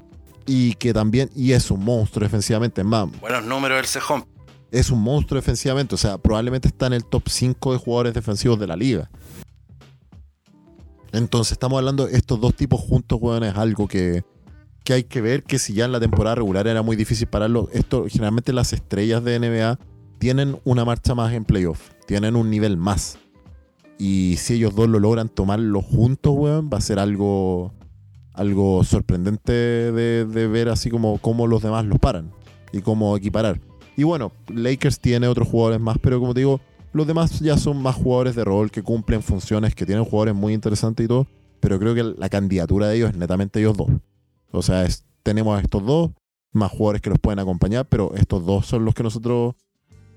Y 0.46 0.74
que 0.74 0.92
también, 0.92 1.30
y 1.34 1.52
es 1.52 1.70
un 1.70 1.84
monstruo 1.84 2.24
defensivamente, 2.24 2.84
más. 2.84 3.08
Buenos 3.20 3.44
números 3.44 3.76
del 3.76 3.86
cejón. 3.86 4.24
Es 4.70 4.90
un 4.90 5.00
monstruo 5.00 5.40
defensivamente, 5.40 5.94
o 5.94 5.98
sea, 5.98 6.18
probablemente 6.18 6.68
está 6.68 6.86
en 6.88 6.94
el 6.94 7.04
top 7.04 7.28
5 7.28 7.72
de 7.72 7.78
jugadores 7.78 8.14
defensivos 8.14 8.58
de 8.58 8.66
la 8.66 8.76
liga. 8.76 9.08
Entonces 11.14 11.52
estamos 11.52 11.78
hablando 11.78 12.06
de 12.06 12.16
estos 12.16 12.40
dos 12.40 12.56
tipos 12.56 12.80
juntos, 12.80 13.20
weón, 13.22 13.44
es 13.44 13.56
algo 13.56 13.86
que, 13.86 14.24
hay 14.90 15.04
que 15.04 15.20
ver 15.20 15.44
que 15.44 15.60
si 15.60 15.72
ya 15.72 15.84
en 15.84 15.92
la 15.92 16.00
temporada 16.00 16.34
regular 16.34 16.66
era 16.66 16.82
muy 16.82 16.96
difícil 16.96 17.28
pararlo, 17.28 17.68
esto 17.72 18.06
generalmente 18.08 18.52
las 18.52 18.72
estrellas 18.72 19.22
de 19.22 19.38
NBA 19.38 19.78
tienen 20.18 20.58
una 20.64 20.84
marcha 20.84 21.14
más 21.14 21.32
en 21.32 21.44
playoff, 21.44 21.90
tienen 22.08 22.34
un 22.34 22.50
nivel 22.50 22.76
más. 22.76 23.18
Y 23.96 24.36
si 24.38 24.54
ellos 24.54 24.74
dos 24.74 24.88
lo 24.88 24.98
logran 24.98 25.28
tomarlo 25.28 25.82
juntos, 25.82 26.34
weón, 26.36 26.68
va 26.72 26.78
a 26.78 26.80
ser 26.80 26.98
algo, 26.98 27.72
algo 28.34 28.84
sorprendente 28.84 29.52
de, 29.52 30.26
de 30.26 30.46
ver 30.46 30.68
así 30.68 30.90
como 30.90 31.18
cómo 31.18 31.46
los 31.46 31.62
demás 31.62 31.84
los 31.86 31.98
paran 31.98 32.30
y 32.72 32.80
cómo 32.80 33.16
equiparar. 33.16 33.60
Y 33.96 34.02
bueno, 34.02 34.32
Lakers 34.48 34.98
tiene 35.00 35.28
otros 35.28 35.48
jugadores 35.48 35.80
más, 35.80 35.96
pero 36.00 36.20
como 36.20 36.34
te 36.34 36.40
digo, 36.40 36.60
los 36.92 37.06
demás 37.06 37.40
ya 37.40 37.56
son 37.58 37.82
más 37.82 37.96
jugadores 37.96 38.34
de 38.34 38.44
rol 38.44 38.70
que 38.70 38.82
cumplen 38.82 39.22
funciones, 39.22 39.74
que 39.74 39.86
tienen 39.86 40.04
jugadores 40.04 40.34
muy 40.34 40.52
interesantes 40.52 41.04
y 41.04 41.08
todo. 41.08 41.26
Pero 41.60 41.78
creo 41.78 41.94
que 41.94 42.02
la 42.02 42.28
candidatura 42.28 42.88
de 42.88 42.96
ellos 42.96 43.10
es 43.10 43.16
netamente 43.16 43.58
ellos 43.58 43.76
dos. 43.76 43.88
O 44.52 44.62
sea, 44.62 44.86
tenemos 45.22 45.58
a 45.58 45.62
estos 45.62 45.84
dos, 45.84 46.10
más 46.52 46.70
jugadores 46.70 47.02
que 47.02 47.10
los 47.10 47.18
pueden 47.18 47.40
acompañar, 47.40 47.86
pero 47.86 48.14
estos 48.14 48.44
dos 48.46 48.66
son 48.66 48.84
los 48.84 48.94
que 48.94 49.02
nosotros. 49.02 49.54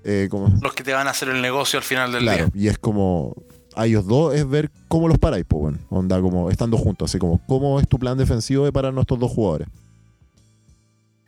Eh, 0.04 0.28
como, 0.30 0.52
los 0.62 0.72
que 0.74 0.84
te 0.84 0.92
van 0.92 1.08
a 1.08 1.10
hacer 1.10 1.28
el 1.30 1.42
negocio 1.42 1.78
al 1.78 1.84
final 1.84 2.12
del 2.12 2.22
claro, 2.22 2.46
día. 2.52 2.62
Y 2.64 2.68
es 2.68 2.78
como. 2.78 3.34
A 3.78 3.86
ellos 3.86 4.06
dos 4.06 4.34
es 4.34 4.48
ver 4.48 4.70
cómo 4.88 5.06
los 5.06 5.18
paráis, 5.18 5.44
pues, 5.46 5.60
bueno, 5.62 5.78
onda, 5.88 6.20
como 6.20 6.50
estando 6.50 6.76
juntos, 6.76 7.10
así 7.10 7.18
como, 7.18 7.40
¿cómo 7.46 7.78
es 7.78 7.86
tu 7.86 7.96
plan 7.98 8.18
defensivo 8.18 8.64
de 8.64 8.72
parar 8.72 8.90
a 8.90 8.94
nuestros 8.94 9.20
dos 9.20 9.30
jugadores? 9.30 9.68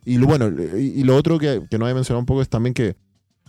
Y 0.05 0.19
lo 0.19 0.27
bueno, 0.27 0.49
y, 0.77 1.05
lo 1.05 1.15
otro 1.15 1.39
que, 1.39 1.63
que 1.71 1.79
no 1.79 1.89
he 1.89 1.95
mencionado 1.95 2.19
un 2.19 2.27
poco 2.27 2.43
es 2.43 2.49
también 2.49 2.75
que 2.75 2.97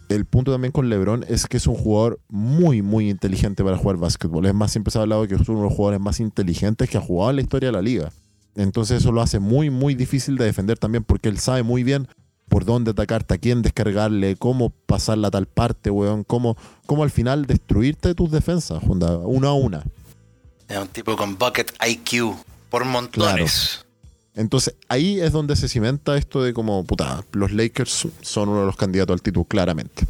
el 0.09 0.25
punto 0.25 0.51
también 0.51 0.71
con 0.71 0.87
LeBron 0.87 1.25
es 1.27 1.47
que 1.47 1.57
es 1.57 1.65
un 1.65 1.73
jugador 1.73 2.19
muy, 2.29 2.81
muy 2.81 3.09
inteligente 3.09 3.63
para 3.63 3.77
jugar 3.77 3.97
básquetbol. 3.97 4.45
Es 4.45 4.53
más, 4.53 4.71
siempre 4.71 4.91
se 4.91 4.99
ha 4.99 5.01
hablado 5.01 5.27
que 5.27 5.33
es 5.35 5.49
uno 5.49 5.59
de 5.59 5.65
los 5.65 5.73
jugadores 5.73 5.99
más 5.99 6.19
inteligentes 6.19 6.89
que 6.89 6.97
ha 6.97 7.01
jugado 7.01 7.31
en 7.31 7.37
la 7.37 7.41
historia 7.41 7.69
de 7.69 7.73
la 7.73 7.81
liga. 7.81 8.11
Entonces 8.55 9.01
eso 9.01 9.11
lo 9.11 9.21
hace 9.21 9.39
muy, 9.39 9.69
muy 9.69 9.95
difícil 9.95 10.37
de 10.37 10.45
defender 10.45 10.77
también 10.77 11.03
porque 11.03 11.29
él 11.29 11.39
sabe 11.39 11.63
muy 11.63 11.83
bien 11.83 12.07
por 12.51 12.65
dónde 12.65 12.91
atacarte, 12.91 13.33
a 13.33 13.37
quién 13.37 13.61
descargarle, 13.61 14.35
cómo 14.35 14.71
pasarla 14.85 15.29
a 15.29 15.31
tal 15.31 15.45
parte, 15.45 15.89
weón, 15.89 16.25
cómo, 16.25 16.57
cómo 16.85 17.03
al 17.03 17.09
final 17.09 17.45
destruirte 17.45 18.13
tus 18.13 18.29
defensas, 18.29 18.83
una 18.83 19.47
a 19.47 19.53
una. 19.53 19.83
Es 20.67 20.77
un 20.77 20.89
tipo 20.89 21.15
con 21.15 21.37
bucket 21.37 21.71
IQ 21.81 22.35
por 22.69 22.83
montones. 22.83 23.85
Entonces 24.35 24.75
ahí 24.89 25.21
es 25.21 25.31
donde 25.31 25.55
se 25.55 25.69
cimenta 25.69 26.17
esto 26.17 26.43
de 26.43 26.53
como, 26.53 26.83
puta, 26.83 27.23
los 27.31 27.53
Lakers 27.53 28.09
son 28.21 28.49
uno 28.49 28.59
de 28.59 28.65
los 28.65 28.75
candidatos 28.75 29.13
al 29.13 29.21
título, 29.21 29.45
claramente. 29.45 30.05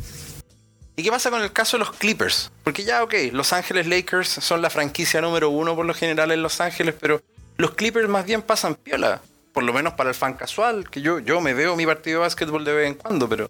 ¿Y 0.95 1.03
qué 1.03 1.11
pasa 1.11 1.29
con 1.29 1.43
el 1.43 1.53
caso 1.53 1.77
de 1.77 1.85
los 1.85 1.91
Clippers? 1.91 2.49
Porque 2.63 2.83
ya, 2.83 3.03
ok, 3.03 3.13
Los 3.33 3.53
Ángeles 3.53 3.85
Lakers 3.85 4.27
son 4.27 4.63
la 4.63 4.71
franquicia 4.71 5.21
número 5.21 5.51
uno 5.51 5.75
por 5.75 5.85
lo 5.85 5.93
general 5.93 6.31
en 6.31 6.41
Los 6.41 6.59
Ángeles, 6.59 6.95
pero 6.99 7.21
los 7.57 7.75
Clippers 7.75 8.09
más 8.09 8.25
bien 8.25 8.41
pasan 8.41 8.73
piola, 8.73 9.21
por 9.53 9.63
lo 9.63 9.73
menos 9.73 9.93
para 9.93 10.09
el 10.09 10.15
fan 10.15 10.35
casual, 10.35 10.89
que 10.89 11.01
yo, 11.01 11.19
yo 11.19 11.41
me 11.41 11.53
veo 11.53 11.75
mi 11.75 11.85
partido 11.85 12.19
de 12.19 12.25
básquetbol 12.25 12.63
de 12.65 12.73
vez 12.73 12.87
en 12.87 12.95
cuando, 12.95 13.27
pero 13.27 13.49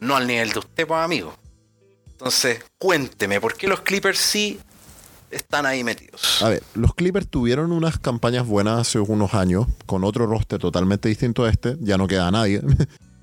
no 0.00 0.16
al 0.16 0.26
nivel 0.26 0.50
de 0.50 0.58
usted, 0.58 0.86
pues 0.86 1.00
amigo. 1.00 1.34
Entonces, 2.12 2.64
cuénteme, 2.78 3.40
¿por 3.40 3.56
qué 3.56 3.66
los 3.68 3.80
Clippers 3.80 4.18
sí 4.18 4.60
están 5.34 5.66
ahí 5.66 5.84
metidos. 5.84 6.42
A 6.42 6.48
ver, 6.48 6.62
los 6.74 6.94
Clippers 6.94 7.28
tuvieron 7.28 7.72
unas 7.72 7.98
campañas 7.98 8.46
buenas 8.46 8.80
hace 8.80 8.98
unos 8.98 9.34
años, 9.34 9.66
con 9.86 10.04
otro 10.04 10.26
roster 10.26 10.58
totalmente 10.58 11.08
distinto 11.08 11.44
a 11.44 11.50
este, 11.50 11.76
ya 11.80 11.98
no 11.98 12.06
queda 12.06 12.30
nadie. 12.30 12.62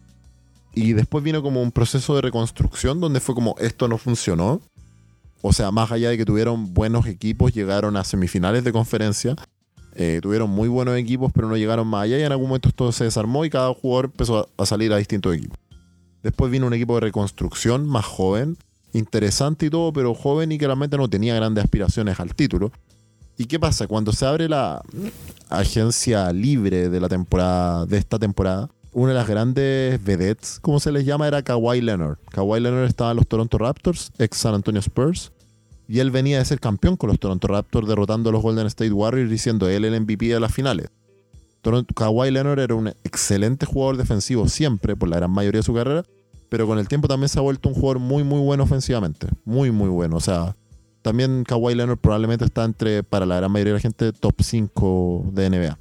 y 0.73 0.93
después 0.93 1.23
vino 1.23 1.41
como 1.41 1.61
un 1.61 1.72
proceso 1.72 2.15
de 2.15 2.22
reconstrucción 2.22 2.99
donde 2.99 3.19
fue 3.19 3.35
como 3.35 3.55
esto 3.59 3.88
no 3.88 3.97
funcionó. 3.97 4.61
O 5.41 5.53
sea, 5.53 5.72
más 5.72 5.91
allá 5.91 6.09
de 6.09 6.18
que 6.18 6.26
tuvieron 6.26 6.73
buenos 6.73 7.07
equipos, 7.07 7.53
llegaron 7.53 7.97
a 7.97 8.03
semifinales 8.03 8.63
de 8.63 8.72
conferencia. 8.72 9.35
Eh, 9.95 10.19
tuvieron 10.22 10.49
muy 10.49 10.69
buenos 10.69 10.97
equipos, 10.97 11.31
pero 11.34 11.47
no 11.47 11.57
llegaron 11.57 11.88
más 11.88 12.03
allá 12.03 12.18
y 12.18 12.23
en 12.23 12.31
algún 12.31 12.47
momento 12.47 12.69
esto 12.69 12.91
se 12.91 13.03
desarmó 13.03 13.43
y 13.45 13.49
cada 13.49 13.73
jugador 13.73 14.05
empezó 14.05 14.49
a 14.57 14.65
salir 14.65 14.93
a 14.93 14.97
distintos 14.97 15.35
equipos. 15.35 15.57
Después 16.23 16.51
vino 16.51 16.68
un 16.68 16.73
equipo 16.73 16.95
de 16.95 17.01
reconstrucción 17.01 17.88
más 17.88 18.05
joven, 18.05 18.57
interesante 18.93 19.65
y 19.65 19.69
todo, 19.69 19.91
pero 19.91 20.13
joven 20.13 20.51
y 20.51 20.57
que 20.57 20.65
realmente 20.65 20.97
no 20.97 21.09
tenía 21.09 21.35
grandes 21.35 21.63
aspiraciones 21.63 22.19
al 22.19 22.35
título. 22.35 22.72
¿Y 23.38 23.45
qué 23.45 23.59
pasa? 23.59 23.88
Cuando 23.88 24.11
se 24.11 24.26
abre 24.26 24.47
la 24.47 24.84
agencia 25.49 26.31
libre 26.31 26.89
de 26.89 26.99
la 26.99 27.09
temporada, 27.09 27.85
de 27.85 27.97
esta 27.97 28.19
temporada, 28.19 28.69
una 28.93 29.09
de 29.09 29.18
las 29.18 29.27
grandes 29.27 30.03
vedettes, 30.03 30.59
como 30.61 30.80
se 30.80 30.91
les 30.91 31.05
llama, 31.05 31.27
era 31.27 31.41
Kawhi 31.41 31.81
Leonard. 31.81 32.18
Kawhi 32.30 32.59
Leonard 32.59 32.85
estaba 32.85 33.11
en 33.11 33.18
los 33.18 33.27
Toronto 33.27 33.57
Raptors, 33.57 34.11
ex 34.19 34.38
San 34.38 34.53
Antonio 34.53 34.80
Spurs, 34.80 35.31
y 35.91 35.99
él 35.99 36.09
venía 36.09 36.38
de 36.38 36.45
ser 36.45 36.61
campeón 36.61 36.95
con 36.95 37.09
los 37.09 37.19
Toronto 37.19 37.49
Raptors, 37.49 37.85
derrotando 37.85 38.30
a 38.30 38.31
los 38.31 38.41
Golden 38.41 38.65
State 38.68 38.93
Warriors, 38.93 39.30
diciendo 39.30 39.68
él 39.68 39.84
el 39.84 39.99
MVP 39.99 40.27
de 40.27 40.39
las 40.39 40.53
finales. 40.53 40.88
Kawhi 41.93 42.31
Leonard 42.31 42.59
era 42.59 42.76
un 42.76 42.88
excelente 42.88 43.65
jugador 43.65 43.97
defensivo 43.97 44.47
siempre, 44.47 44.95
por 44.95 45.09
la 45.09 45.18
gran 45.18 45.31
mayoría 45.31 45.59
de 45.59 45.63
su 45.63 45.73
carrera, 45.73 46.05
pero 46.47 46.65
con 46.65 46.80
el 46.80 46.88
tiempo 46.88 47.09
también 47.09 47.27
se 47.27 47.39
ha 47.39 47.41
vuelto 47.41 47.68
un 47.68 47.76
jugador 47.76 47.99
muy, 47.99 48.23
muy 48.23 48.39
bueno 48.39 48.63
ofensivamente. 48.63 49.27
Muy, 49.43 49.72
muy 49.72 49.89
bueno. 49.89 50.15
O 50.15 50.22
sea, 50.22 50.55
también 51.01 51.43
Kawhi 51.43 51.76
Leonard 51.76 51.97
probablemente 51.97 52.45
está 52.45 52.63
entre, 52.63 53.03
para 53.03 53.26
la 53.26 53.35
gran 53.35 53.51
mayoría 53.51 53.73
de 53.73 53.80
la 53.80 53.81
gente, 53.81 54.13
top 54.13 54.41
5 54.41 55.31
de 55.34 55.49
NBA. 55.49 55.80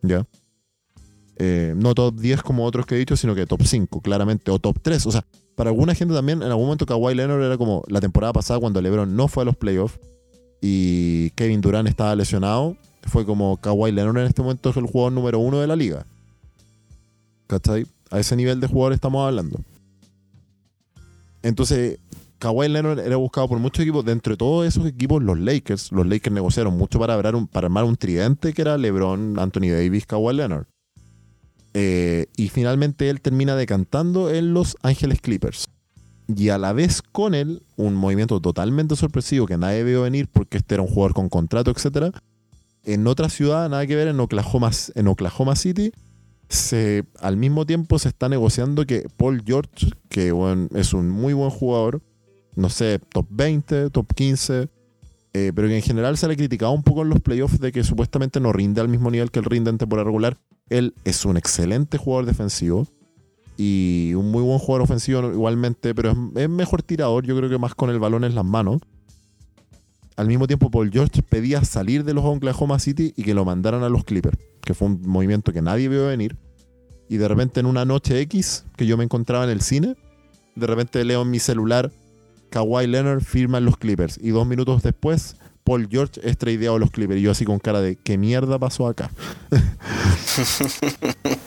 ¿Ya? 0.00 0.26
Eh, 1.36 1.74
no 1.76 1.94
top 1.94 2.18
10 2.18 2.42
como 2.42 2.64
otros 2.64 2.86
que 2.86 2.94
he 2.94 2.98
dicho, 2.98 3.14
sino 3.14 3.34
que 3.34 3.44
top 3.44 3.60
5, 3.62 4.00
claramente, 4.00 4.50
o 4.50 4.58
top 4.58 4.78
3. 4.80 5.04
O 5.04 5.12
sea, 5.12 5.26
para 5.60 5.68
alguna 5.68 5.94
gente 5.94 6.14
también, 6.14 6.40
en 6.40 6.48
algún 6.48 6.64
momento 6.64 6.86
Kawhi 6.86 7.14
Leonard 7.14 7.42
era 7.42 7.58
como 7.58 7.84
la 7.88 8.00
temporada 8.00 8.32
pasada 8.32 8.58
cuando 8.58 8.80
LeBron 8.80 9.14
no 9.14 9.28
fue 9.28 9.42
a 9.42 9.44
los 9.44 9.58
playoffs 9.58 10.00
y 10.62 11.28
Kevin 11.32 11.60
Durant 11.60 11.86
estaba 11.86 12.16
lesionado. 12.16 12.78
Fue 13.02 13.26
como 13.26 13.58
Kawhi 13.58 13.92
Leonard 13.92 14.22
en 14.22 14.28
este 14.28 14.40
momento 14.40 14.70
es 14.70 14.78
el 14.78 14.86
jugador 14.86 15.12
número 15.12 15.38
uno 15.38 15.60
de 15.60 15.66
la 15.66 15.76
liga. 15.76 16.06
¿Cachai? 17.46 17.86
A 18.10 18.18
ese 18.18 18.36
nivel 18.36 18.58
de 18.58 18.68
jugador 18.68 18.94
estamos 18.94 19.26
hablando. 19.26 19.60
Entonces, 21.42 21.98
Kawhi 22.38 22.70
Leonard 22.70 23.00
era 23.00 23.16
buscado 23.16 23.46
por 23.46 23.58
muchos 23.58 23.82
equipos. 23.82 24.02
Dentro 24.02 24.32
de 24.32 24.38
todos 24.38 24.66
esos 24.66 24.86
equipos, 24.86 25.22
los 25.22 25.38
Lakers, 25.38 25.92
los 25.92 26.06
Lakers 26.06 26.32
negociaron 26.32 26.74
mucho 26.78 26.98
para, 26.98 27.20
para 27.20 27.66
armar 27.66 27.84
un 27.84 27.96
tridente 27.96 28.54
que 28.54 28.62
era 28.62 28.78
LeBron, 28.78 29.38
Anthony 29.38 29.68
Davis, 29.72 30.06
Kawhi 30.06 30.36
Leonard. 30.36 30.69
Eh, 31.74 32.26
y 32.36 32.48
finalmente 32.48 33.10
él 33.10 33.20
termina 33.20 33.54
decantando 33.54 34.30
en 34.30 34.54
Los 34.54 34.76
Ángeles 34.82 35.20
Clippers. 35.20 35.66
y 36.26 36.50
a 36.50 36.58
la 36.58 36.72
vez 36.72 37.02
con 37.02 37.34
él, 37.34 37.62
un 37.76 37.94
movimiento 37.94 38.40
totalmente 38.40 38.94
sorpresivo 38.94 39.46
que 39.46 39.58
nadie 39.58 39.82
vio 39.82 40.02
venir 40.02 40.28
porque 40.28 40.58
este 40.58 40.76
era 40.76 40.82
un 40.82 40.88
jugador 40.88 41.12
con 41.12 41.28
contrato, 41.28 41.72
etcétera. 41.72 42.12
En 42.84 43.06
otra 43.08 43.28
ciudad, 43.28 43.68
nada 43.68 43.84
que 43.86 43.96
ver, 43.96 44.08
en 44.08 44.20
Oklahoma, 44.20 44.70
en 44.94 45.08
Oklahoma 45.08 45.56
City, 45.56 45.92
se, 46.48 47.04
al 47.20 47.36
mismo 47.36 47.66
tiempo 47.66 47.98
se 47.98 48.08
está 48.08 48.28
negociando 48.28 48.86
que 48.86 49.08
Paul 49.16 49.42
George, 49.44 49.90
que 50.08 50.32
bueno, 50.32 50.68
es 50.74 50.94
un 50.94 51.10
muy 51.10 51.32
buen 51.32 51.50
jugador, 51.50 52.00
no 52.54 52.68
sé, 52.70 53.00
top 53.12 53.26
20, 53.30 53.90
top 53.90 54.12
15, 54.14 54.68
eh, 55.32 55.52
pero 55.54 55.68
que 55.68 55.76
en 55.76 55.82
general 55.82 56.16
se 56.16 56.26
le 56.26 56.36
criticaba 56.36 56.72
un 56.72 56.82
poco 56.82 57.02
en 57.02 57.08
los 57.08 57.20
playoffs 57.20 57.60
de 57.60 57.70
que 57.70 57.84
supuestamente 57.84 58.40
no 58.40 58.52
rinde 58.52 58.80
al 58.80 58.88
mismo 58.88 59.10
nivel 59.10 59.30
que 59.30 59.38
el 59.38 59.44
rinde 59.44 59.70
en 59.70 59.78
temporada 59.78 60.04
regular. 60.04 60.38
Él 60.68 60.94
es 61.04 61.24
un 61.24 61.36
excelente 61.36 61.98
jugador 61.98 62.26
defensivo 62.26 62.86
y 63.56 64.12
un 64.14 64.30
muy 64.30 64.42
buen 64.42 64.58
jugador 64.58 64.82
ofensivo 64.82 65.30
igualmente, 65.30 65.94
pero 65.94 66.16
es, 66.34 66.48
mejor 66.48 66.82
tirador, 66.82 67.26
yo 67.26 67.36
creo 67.36 67.48
que 67.48 67.58
más 67.58 67.74
con 67.74 67.90
el 67.90 67.98
balón 67.98 68.24
en 68.24 68.34
las 68.34 68.44
manos. 68.44 68.80
Al 70.16 70.26
mismo 70.26 70.46
tiempo, 70.46 70.70
Paul 70.70 70.90
George 70.90 71.22
pedía 71.22 71.64
salir 71.64 72.04
de 72.04 72.12
los 72.12 72.24
Oklahoma 72.24 72.78
City 72.78 73.14
y 73.16 73.22
que 73.22 73.34
lo 73.34 73.44
mandaran 73.44 73.82
a 73.82 73.88
los 73.88 74.04
Clippers, 74.04 74.38
que 74.62 74.74
fue 74.74 74.88
un 74.88 75.02
movimiento 75.02 75.52
que 75.52 75.62
nadie 75.62 75.88
vio 75.88 76.06
venir. 76.06 76.36
Y 77.08 77.18
de 77.18 77.28
repente 77.28 77.60
en 77.60 77.66
una 77.66 77.84
noche 77.84 78.20
X, 78.20 78.64
que 78.76 78.86
yo 78.86 78.96
me 78.96 79.04
encontraba 79.04 79.44
en 79.44 79.50
el 79.50 79.60
cine, 79.60 79.94
de 80.56 80.66
repente 80.66 81.04
leo 81.04 81.22
en 81.22 81.30
mi 81.30 81.38
celular 81.38 81.90
Kawhi 82.50 82.86
Leonard 82.86 83.22
firma 83.22 83.58
en 83.58 83.64
los 83.64 83.76
Clippers. 83.76 84.18
Y 84.20 84.30
dos 84.30 84.46
minutos 84.46 84.82
después, 84.82 85.36
Paul 85.64 85.88
George 85.90 86.20
es 86.22 86.36
tradeado 86.36 86.76
a 86.76 86.78
los 86.78 86.90
Clippers. 86.90 87.20
Y 87.20 87.22
yo 87.22 87.30
así 87.30 87.44
con 87.44 87.58
cara 87.58 87.80
de, 87.80 87.96
¿qué 87.96 88.18
mierda 88.18 88.58
pasó 88.58 88.86
acá? 88.86 89.10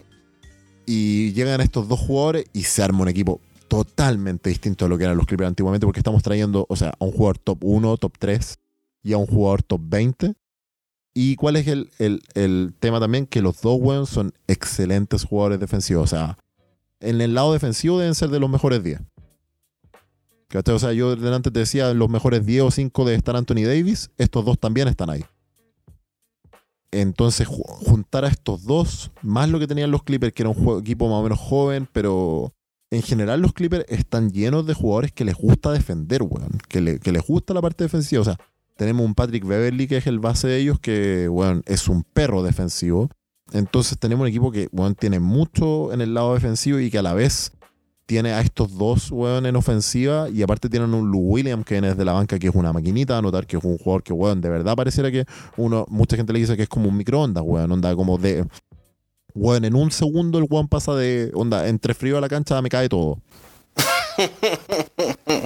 y 0.85 1.33
llegan 1.33 1.61
estos 1.61 1.87
dos 1.87 1.99
jugadores 1.99 2.45
y 2.53 2.63
se 2.63 2.81
arma 2.81 3.01
un 3.01 3.09
equipo 3.09 3.41
totalmente 3.67 4.49
distinto 4.49 4.85
a 4.85 4.87
lo 4.87 4.97
que 4.97 5.03
eran 5.03 5.17
los 5.17 5.25
Clippers 5.25 5.47
antiguamente, 5.47 5.85
porque 5.85 5.99
estamos 5.99 6.23
trayendo, 6.23 6.65
o 6.69 6.75
sea, 6.75 6.93
a 6.99 7.05
un 7.05 7.11
jugador 7.11 7.37
top 7.37 7.59
1, 7.61 7.97
top 7.97 8.13
3 8.17 8.59
y 9.03 9.13
a 9.13 9.17
un 9.17 9.25
jugador 9.25 9.63
top 9.63 9.81
20. 9.83 10.33
¿Y 11.15 11.35
cuál 11.35 11.57
es 11.57 11.67
el, 11.67 11.91
el 11.99 12.73
tema 12.79 12.99
también? 12.99 13.27
Que 13.27 13.41
los 13.41 13.61
dos 13.61 13.77
weones 13.79 14.09
son 14.09 14.33
excelentes 14.47 15.23
jugadores 15.23 15.59
defensivos. 15.59 16.05
O 16.05 16.07
sea, 16.07 16.39
en 16.99 17.21
el 17.21 17.35
lado 17.35 17.53
defensivo 17.53 17.99
deben 17.99 18.15
ser 18.15 18.29
de 18.29 18.39
los 18.39 18.49
mejores 18.49 18.83
10. 18.83 18.99
O 20.55 20.79
sea, 20.79 20.93
yo 20.93 21.15
delante 21.15 21.51
te 21.51 21.59
decía 21.59 21.93
los 21.93 22.09
mejores 22.09 22.45
10 22.45 22.63
o 22.63 22.71
5 22.71 23.05
de 23.05 23.15
estar 23.15 23.35
Anthony 23.35 23.63
Davis, 23.65 24.11
estos 24.17 24.45
dos 24.45 24.59
también 24.59 24.87
están 24.87 25.09
ahí. 25.09 25.25
Entonces, 26.91 27.47
juntar 27.47 28.23
a 28.23 28.27
estos 28.27 28.63
dos, 28.63 29.11
más 29.23 29.49
lo 29.49 29.57
que 29.59 29.65
tenían 29.65 29.89
los 29.89 30.03
Clippers, 30.03 30.31
que 30.31 30.43
era 30.43 30.51
un 30.51 30.79
equipo 30.79 31.09
más 31.09 31.17
o 31.17 31.23
menos 31.23 31.39
joven, 31.39 31.87
pero 31.91 32.53
en 32.91 33.01
general 33.01 33.41
los 33.41 33.53
Clippers 33.53 33.85
están 33.89 34.29
llenos 34.29 34.67
de 34.67 34.75
jugadores 34.75 35.11
que 35.11 35.25
les 35.25 35.35
gusta 35.35 35.71
defender, 35.71 36.21
weón. 36.21 36.59
Que, 36.67 36.81
les 36.81 37.27
gusta 37.27 37.55
la 37.55 37.61
parte 37.61 37.83
defensiva. 37.85 38.21
O 38.21 38.25
sea, 38.25 38.37
tenemos 38.77 39.03
un 39.03 39.15
Patrick 39.15 39.43
Beverly, 39.43 39.87
que 39.87 39.97
es 39.97 40.05
el 40.05 40.19
base 40.19 40.47
de 40.47 40.57
ellos, 40.59 40.79
que, 40.79 41.27
weón, 41.29 41.63
es 41.65 41.87
un 41.87 42.03
perro 42.03 42.43
defensivo. 42.43 43.09
Entonces 43.51 43.97
tenemos 43.97 44.21
un 44.23 44.29
equipo 44.29 44.51
que, 44.51 44.69
weón, 44.71 44.93
tiene 44.93 45.19
mucho 45.19 45.91
en 45.91 46.01
el 46.01 46.13
lado 46.13 46.35
defensivo 46.35 46.79
y 46.79 46.91
que 46.91 46.99
a 46.99 47.01
la 47.01 47.15
vez 47.15 47.53
tiene 48.05 48.33
a 48.33 48.41
estos 48.41 48.77
dos, 48.77 49.11
weón, 49.11 49.45
en 49.45 49.55
ofensiva. 49.55 50.29
Y 50.29 50.41
aparte 50.41 50.69
tienen 50.69 50.93
un 50.93 51.11
Lou 51.11 51.21
Williams 51.21 51.65
que 51.65 51.75
viene 51.75 51.89
desde 51.89 52.05
la 52.05 52.13
banca, 52.13 52.37
que 52.39 52.47
es 52.47 52.55
una 52.55 52.73
maquinita. 52.73 53.17
A 53.17 53.21
notar 53.21 53.45
que 53.45 53.57
es 53.57 53.63
un 53.63 53.77
jugador 53.77 54.03
que, 54.03 54.13
weón, 54.13 54.41
de 54.41 54.49
verdad 54.49 54.75
pareciera 54.75 55.11
que 55.11 55.25
uno, 55.57 55.85
mucha 55.89 56.15
gente 56.15 56.33
le 56.33 56.39
dice 56.39 56.57
que 56.57 56.63
es 56.63 56.69
como 56.69 56.89
un 56.89 56.97
microondas, 56.97 57.43
weón. 57.45 57.71
Onda 57.71 57.95
como 57.95 58.17
de. 58.17 58.45
Weón, 59.35 59.65
en 59.65 59.75
un 59.75 59.91
segundo 59.91 60.37
el 60.37 60.45
weón 60.49 60.67
pasa 60.67 60.93
de. 60.95 61.31
Onda, 61.33 61.67
entre 61.67 61.93
frío 61.93 62.17
a 62.17 62.21
la 62.21 62.29
cancha 62.29 62.61
me 62.61 62.69
cae 62.69 62.89
todo. 62.89 63.19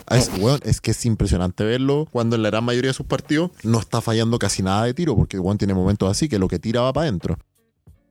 Es, 0.10 0.30
es 0.64 0.82
que 0.82 0.92
es 0.92 1.06
impresionante 1.06 1.64
verlo 1.64 2.08
cuando 2.12 2.36
en 2.36 2.44
la 2.44 2.50
gran 2.50 2.64
mayoría 2.64 2.90
de 2.90 2.94
sus 2.94 3.06
partidos 3.06 3.52
no 3.64 3.80
está 3.80 4.02
fallando 4.02 4.40
casi 4.40 4.64
nada 4.64 4.84
de 4.84 4.94
tiro, 4.94 5.16
porque 5.16 5.38
Juan 5.38 5.58
tiene 5.58 5.74
momentos 5.74 6.10
así 6.10 6.28
que 6.28 6.40
lo 6.40 6.48
que 6.48 6.60
tira 6.60 6.82
va 6.82 6.94
para 6.94 7.08
adentro. 7.08 7.38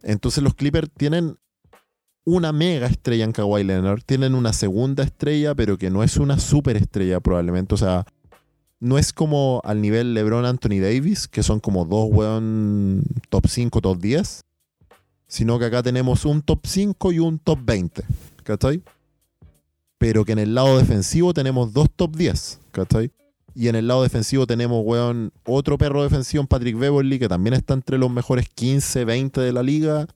Entonces 0.03 0.43
los 0.43 0.55
Clippers 0.55 0.91
tienen 0.97 1.37
una 2.27 2.53
mega 2.53 2.89
estrella 2.89 3.25
en 3.25 3.33
Kawhi 3.33 3.63
Leonard, 3.63 4.03
tienen 4.05 4.35
una 4.35 4.53
segunda 4.53 5.05
estrella, 5.05 5.55
pero 5.55 5.79
que 5.79 5.91
no 5.91 6.03
es 6.03 6.17
una 6.17 6.39
super 6.39 6.77
estrella 6.77 7.21
probablemente. 7.21 7.75
O 7.75 7.79
sea, 7.79 8.05
no 8.81 8.99
es 8.99 9.13
como 9.13 9.63
al 9.65 9.81
nivel 9.81 10.13
LeBron 10.13 10.45
Anthony 10.45 10.81
Davis, 10.81 11.29
que 11.29 11.45
son 11.45 11.61
como 11.61 11.85
dos 11.85 12.09
weón 12.11 13.05
top 13.31 13.47
5, 13.47 13.81
top 13.81 13.99
10, 13.99 14.41
sino 15.29 15.59
que 15.61 15.67
acá 15.67 15.85
tenemos 15.85 16.25
un 16.25 16.43
top 16.43 16.67
5 16.67 17.13
y 17.13 17.21
un 17.21 17.39
top 17.39 17.61
20, 17.65 18.03
¿cachai? 18.43 18.83
Pero 19.97 20.25
que 20.25 20.33
en 20.33 20.41
el 20.41 20.55
lado 20.55 20.79
defensivo 20.79 21.33
tenemos 21.33 21.73
dos 21.73 21.89
top 21.95 22.17
10, 22.17 22.61
¿cachai? 22.73 23.13
Y 23.55 23.69
en 23.69 23.77
el 23.77 23.87
lado 23.87 24.03
defensivo 24.03 24.49
tenemos, 24.49 24.83
weón, 24.85 25.33
otro 25.45 25.79
perro 25.79 26.03
defensivo 26.03 26.43
en 26.43 26.49
Patrick 26.49 26.77
Beverly, 26.77 27.21
que 27.21 27.29
también 27.29 27.55
está 27.55 27.73
entre 27.73 27.99
los 27.99 28.11
mejores 28.11 28.49
15, 28.49 29.05
20 29.05 29.41
de 29.41 29.53
la 29.53 29.63
liga, 29.63 30.07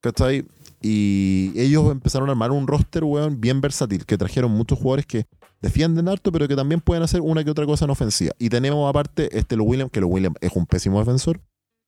¿cachai? 0.00 0.46
Y 0.80 1.52
ellos 1.56 1.90
empezaron 1.90 2.28
a 2.28 2.32
armar 2.32 2.50
un 2.52 2.66
roster, 2.66 3.04
weón, 3.04 3.40
bien 3.40 3.60
versátil, 3.60 4.06
que 4.06 4.16
trajeron 4.16 4.50
muchos 4.52 4.78
jugadores 4.78 5.06
que 5.06 5.26
defienden 5.60 6.08
harto, 6.08 6.30
pero 6.30 6.46
que 6.46 6.54
también 6.54 6.80
pueden 6.80 7.02
hacer 7.02 7.20
una 7.20 7.42
que 7.42 7.50
otra 7.50 7.66
cosa 7.66 7.84
en 7.84 7.90
ofensiva. 7.90 8.32
Y 8.38 8.48
tenemos 8.48 8.88
aparte 8.88 9.36
este 9.36 9.56
Lo 9.56 9.64
Williams, 9.64 9.90
que 9.90 10.00
Lo 10.00 10.06
Williams 10.06 10.36
es 10.40 10.52
un 10.54 10.66
pésimo 10.66 11.00
defensor, 11.00 11.40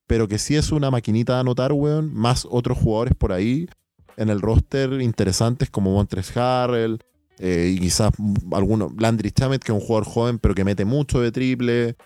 pero 0.06 0.26
que 0.26 0.38
sí 0.38 0.56
es 0.56 0.72
una 0.72 0.90
maquinita 0.90 1.34
de 1.34 1.40
anotar, 1.40 1.72
weón, 1.72 2.12
más 2.12 2.46
otros 2.50 2.78
jugadores 2.78 3.14
por 3.14 3.32
ahí 3.32 3.68
en 4.16 4.28
el 4.28 4.40
roster 4.40 5.00
interesantes 5.00 5.70
como 5.70 5.92
Montres 5.92 6.36
Harrell, 6.36 7.00
eh, 7.42 7.72
y 7.74 7.80
quizás 7.80 8.12
algunos, 8.52 8.92
Landry 8.98 9.30
Chamet, 9.30 9.64
que 9.64 9.72
es 9.72 9.78
un 9.78 9.84
jugador 9.84 10.06
joven, 10.06 10.38
pero 10.38 10.54
que 10.54 10.62
mete 10.62 10.84
mucho 10.84 11.22
de 11.22 11.32
triple. 11.32 11.96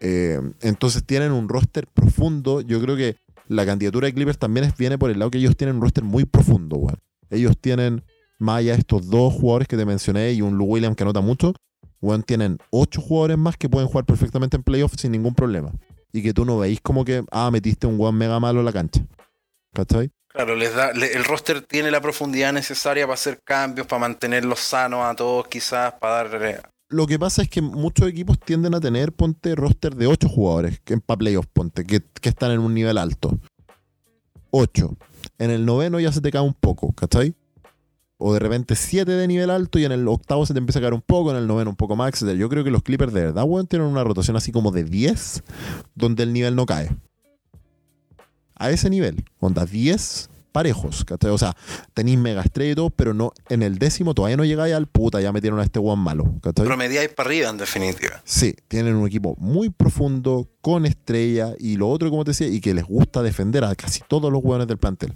Eh, 0.00 0.40
entonces 0.60 1.04
tienen 1.04 1.30
un 1.30 1.48
roster 1.48 1.86
profundo. 1.86 2.60
Yo 2.62 2.80
creo 2.80 2.96
que 2.96 3.16
la 3.48 3.66
candidatura 3.66 4.06
de 4.06 4.14
Clippers 4.14 4.38
también 4.38 4.72
viene 4.78 4.98
por 4.98 5.10
el 5.10 5.18
lado 5.18 5.30
que 5.30 5.38
ellos 5.38 5.56
tienen 5.56 5.76
un 5.76 5.82
roster 5.82 6.04
muy 6.04 6.24
profundo, 6.24 6.76
weón. 6.76 6.98
Ellos 7.30 7.56
tienen, 7.58 8.04
más 8.38 8.58
allá 8.58 8.72
de 8.72 8.80
estos 8.80 9.08
dos 9.08 9.32
jugadores 9.32 9.68
que 9.68 9.76
te 9.76 9.84
mencioné 9.84 10.32
y 10.32 10.42
un 10.42 10.58
Lou 10.58 10.66
Williams 10.66 10.96
que 10.96 11.02
anota 11.02 11.20
mucho, 11.20 11.54
weón, 12.00 12.22
tienen 12.22 12.58
ocho 12.70 13.00
jugadores 13.00 13.38
más 13.38 13.56
que 13.56 13.68
pueden 13.68 13.88
jugar 13.88 14.04
perfectamente 14.04 14.56
en 14.56 14.62
playoffs 14.62 15.00
sin 15.00 15.12
ningún 15.12 15.34
problema. 15.34 15.72
Y 16.12 16.22
que 16.22 16.34
tú 16.34 16.44
no 16.44 16.58
veis 16.58 16.80
como 16.80 17.04
que, 17.04 17.24
ah, 17.30 17.50
metiste 17.50 17.86
un 17.86 17.98
weón 17.98 18.16
mega 18.16 18.38
malo 18.38 18.60
en 18.60 18.66
la 18.66 18.72
cancha. 18.72 19.02
¿Cachai? 19.72 20.10
Claro, 20.28 20.56
les 20.56 20.74
da, 20.74 20.90
el 20.90 21.24
roster 21.24 21.60
tiene 21.62 21.90
la 21.90 22.00
profundidad 22.00 22.52
necesaria 22.52 23.04
para 23.06 23.14
hacer 23.14 23.40
cambios, 23.44 23.86
para 23.86 24.00
mantenerlos 24.00 24.60
sanos 24.60 25.04
a 25.04 25.14
todos, 25.14 25.46
quizás, 25.48 25.92
para 25.94 26.28
darle 26.28 26.60
lo 26.92 27.06
que 27.06 27.18
pasa 27.18 27.42
es 27.42 27.48
que 27.48 27.62
muchos 27.62 28.06
equipos 28.06 28.38
tienden 28.38 28.74
a 28.74 28.80
tener, 28.80 29.12
ponte, 29.12 29.54
roster 29.54 29.96
de 29.96 30.06
8 30.06 30.28
jugadores 30.28 30.80
que 30.80 30.96
para 30.98 31.18
playoffs, 31.18 31.48
ponte, 31.52 31.84
que, 31.84 32.02
están 32.22 32.52
en 32.52 32.60
un 32.60 32.74
nivel 32.74 32.98
alto. 32.98 33.38
8. 34.50 34.94
En 35.38 35.50
el 35.50 35.64
noveno 35.64 35.98
ya 35.98 36.12
se 36.12 36.20
te 36.20 36.30
cae 36.30 36.42
un 36.42 36.52
poco, 36.54 36.92
¿cachai? 36.92 37.34
O 38.18 38.34
de 38.34 38.38
repente 38.38 38.76
7 38.76 39.10
de 39.10 39.26
nivel 39.26 39.50
alto 39.50 39.78
y 39.78 39.84
en 39.84 39.92
el 39.92 40.06
octavo 40.06 40.44
se 40.44 40.52
te 40.52 40.58
empieza 40.58 40.78
a 40.78 40.82
caer 40.82 40.94
un 40.94 41.00
poco, 41.00 41.30
en 41.30 41.38
el 41.38 41.46
noveno 41.46 41.70
un 41.70 41.76
poco 41.76 41.96
más, 41.96 42.22
etc. 42.22 42.36
Yo 42.36 42.48
creo 42.48 42.62
que 42.62 42.70
los 42.70 42.82
Clippers 42.82 43.12
de 43.12 43.22
verdad, 43.22 43.44
weón, 43.44 43.66
tienen 43.66 43.88
una 43.88 44.04
rotación 44.04 44.36
así 44.36 44.52
como 44.52 44.70
de 44.70 44.84
10, 44.84 45.42
donde 45.94 46.22
el 46.24 46.32
nivel 46.32 46.54
no 46.54 46.66
cae. 46.66 46.94
A 48.54 48.70
ese 48.70 48.90
nivel, 48.90 49.24
onda 49.40 49.64
10 49.64 50.28
parejos, 50.52 51.04
¿cachai? 51.04 51.30
O 51.30 51.38
sea, 51.38 51.56
tenéis 51.94 52.18
mega 52.18 52.42
estrella 52.42 52.72
y 52.72 52.74
todo, 52.74 52.90
pero 52.90 53.14
no, 53.14 53.32
en 53.48 53.62
el 53.62 53.78
décimo 53.78 54.14
todavía 54.14 54.36
no 54.36 54.44
llegáis 54.44 54.74
al 54.74 54.86
puta, 54.86 55.20
ya 55.20 55.32
metieron 55.32 55.58
a 55.58 55.64
este 55.64 55.78
one 55.78 56.00
malo, 56.00 56.34
¿cachai? 56.42 56.66
Promediáis 56.66 57.08
para 57.08 57.28
arriba, 57.28 57.48
en 57.48 57.56
definitiva. 57.56 58.22
Sí, 58.24 58.54
tienen 58.68 58.94
un 58.94 59.06
equipo 59.06 59.34
muy 59.38 59.70
profundo, 59.70 60.48
con 60.60 60.86
estrella, 60.86 61.54
y 61.58 61.76
lo 61.76 61.88
otro, 61.88 62.10
como 62.10 62.24
te 62.24 62.30
decía, 62.30 62.46
y 62.46 62.60
que 62.60 62.74
les 62.74 62.84
gusta 62.84 63.22
defender 63.22 63.64
a 63.64 63.74
casi 63.74 64.00
todos 64.06 64.30
los 64.30 64.42
hueones 64.44 64.68
del 64.68 64.78
plantel. 64.78 65.14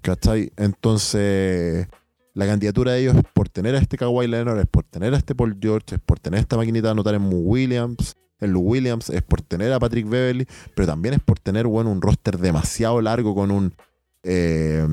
¿Cachai? 0.00 0.52
Entonces, 0.56 1.86
la 2.34 2.46
candidatura 2.46 2.92
de 2.92 3.00
ellos 3.00 3.16
es 3.16 3.24
por 3.34 3.48
tener 3.48 3.74
a 3.74 3.78
este 3.78 3.96
Kawhi 3.96 4.28
Leonard, 4.28 4.60
es 4.60 4.66
por 4.66 4.84
tener 4.84 5.12
a 5.12 5.16
este 5.16 5.34
Paul 5.34 5.58
George, 5.60 5.96
es 5.96 6.00
por 6.00 6.18
tener 6.18 6.40
esta 6.40 6.56
maquinita 6.56 6.88
de 6.88 6.92
anotar 6.92 7.14
en 7.14 7.22
Mu 7.22 7.38
Williams, 7.38 8.16
en 8.40 8.52
Lou 8.52 8.62
Williams, 8.62 9.10
es 9.10 9.22
por 9.22 9.42
tener 9.42 9.72
a 9.72 9.80
Patrick 9.80 10.08
Beverly, 10.08 10.46
pero 10.74 10.86
también 10.86 11.14
es 11.14 11.20
por 11.20 11.38
tener, 11.40 11.66
bueno, 11.66 11.90
un 11.90 12.00
roster 12.00 12.38
demasiado 12.38 13.00
largo 13.00 13.34
con 13.34 13.50
un 13.50 13.74
eh, 14.22 14.86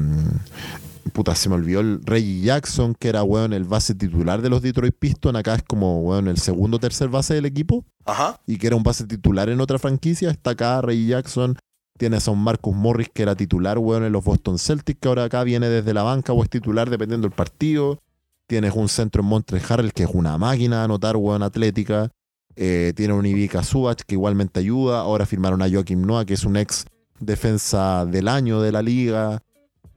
puta, 1.14 1.34
se 1.34 1.50
me 1.50 1.56
olvidó 1.56 1.80
el 1.80 2.02
Reggie 2.04 2.42
Jackson, 2.42 2.94
que 2.94 3.10
era, 3.10 3.24
weón, 3.24 3.54
el 3.54 3.64
base 3.64 3.96
titular 3.96 4.42
de 4.42 4.50
los 4.50 4.62
Detroit 4.62 4.96
Pistons. 4.98 5.38
Acá 5.38 5.56
es 5.56 5.64
como, 5.64 6.02
weón, 6.02 6.28
el 6.28 6.38
segundo 6.38 6.78
o 6.78 6.80
tercer 6.80 7.10
base 7.10 7.34
del 7.34 7.46
equipo. 7.46 7.86
Ajá. 8.06 8.40
Y 8.46 8.58
que 8.58 8.68
era 8.68 8.76
un 8.76 8.84
base 8.84 9.06
titular 9.06 9.50
en 9.50 9.62
otra 9.62 9.80
franquicia. 9.80 10.30
Está 10.30 10.52
acá 10.52 10.82
Reggie 10.82 11.08
Jackson. 11.08 11.58
Tienes 11.98 12.28
a 12.28 12.32
un 12.32 12.44
Marcus 12.44 12.76
Morris 12.76 13.08
que 13.14 13.24
era 13.24 13.36
titular, 13.36 13.78
weón, 13.78 14.04
en 14.04 14.12
los 14.12 14.24
Boston 14.24 14.60
Celtics, 14.60 15.00
que 15.00 15.08
ahora 15.08 15.24
acá 15.24 15.44
viene 15.44 15.70
desde 15.70 15.94
la 15.94 16.04
banca 16.04 16.34
o 16.34 16.44
es 16.44 16.50
titular 16.50 16.90
dependiendo 16.90 17.28
del 17.28 17.36
partido. 17.36 18.02
Tienes 18.48 18.74
un 18.76 18.90
centro 18.90 19.22
en 19.22 19.30
Montre 19.30 19.62
Harrell 19.68 19.94
que 19.94 20.04
es 20.04 20.10
una 20.12 20.38
máquina 20.38 20.80
de 20.80 20.84
anotar, 20.84 21.16
weón, 21.16 21.42
atlética. 21.42 22.12
Eh, 22.58 22.94
tiene 22.96 23.14
un 23.14 23.26
Ivica 23.26 23.64
Subach 23.64 24.02
que 24.06 24.16
igualmente 24.16 24.60
ayuda. 24.60 25.00
Ahora 25.00 25.26
firmaron 25.26 25.62
a 25.62 25.70
Joaquim 25.70 26.02
Noah, 26.02 26.26
que 26.26 26.34
es 26.34 26.44
un 26.44 26.58
ex 26.58 26.86
defensa 27.26 28.06
del 28.06 28.28
año 28.28 28.62
de 28.62 28.72
la 28.72 28.82
liga. 28.82 29.42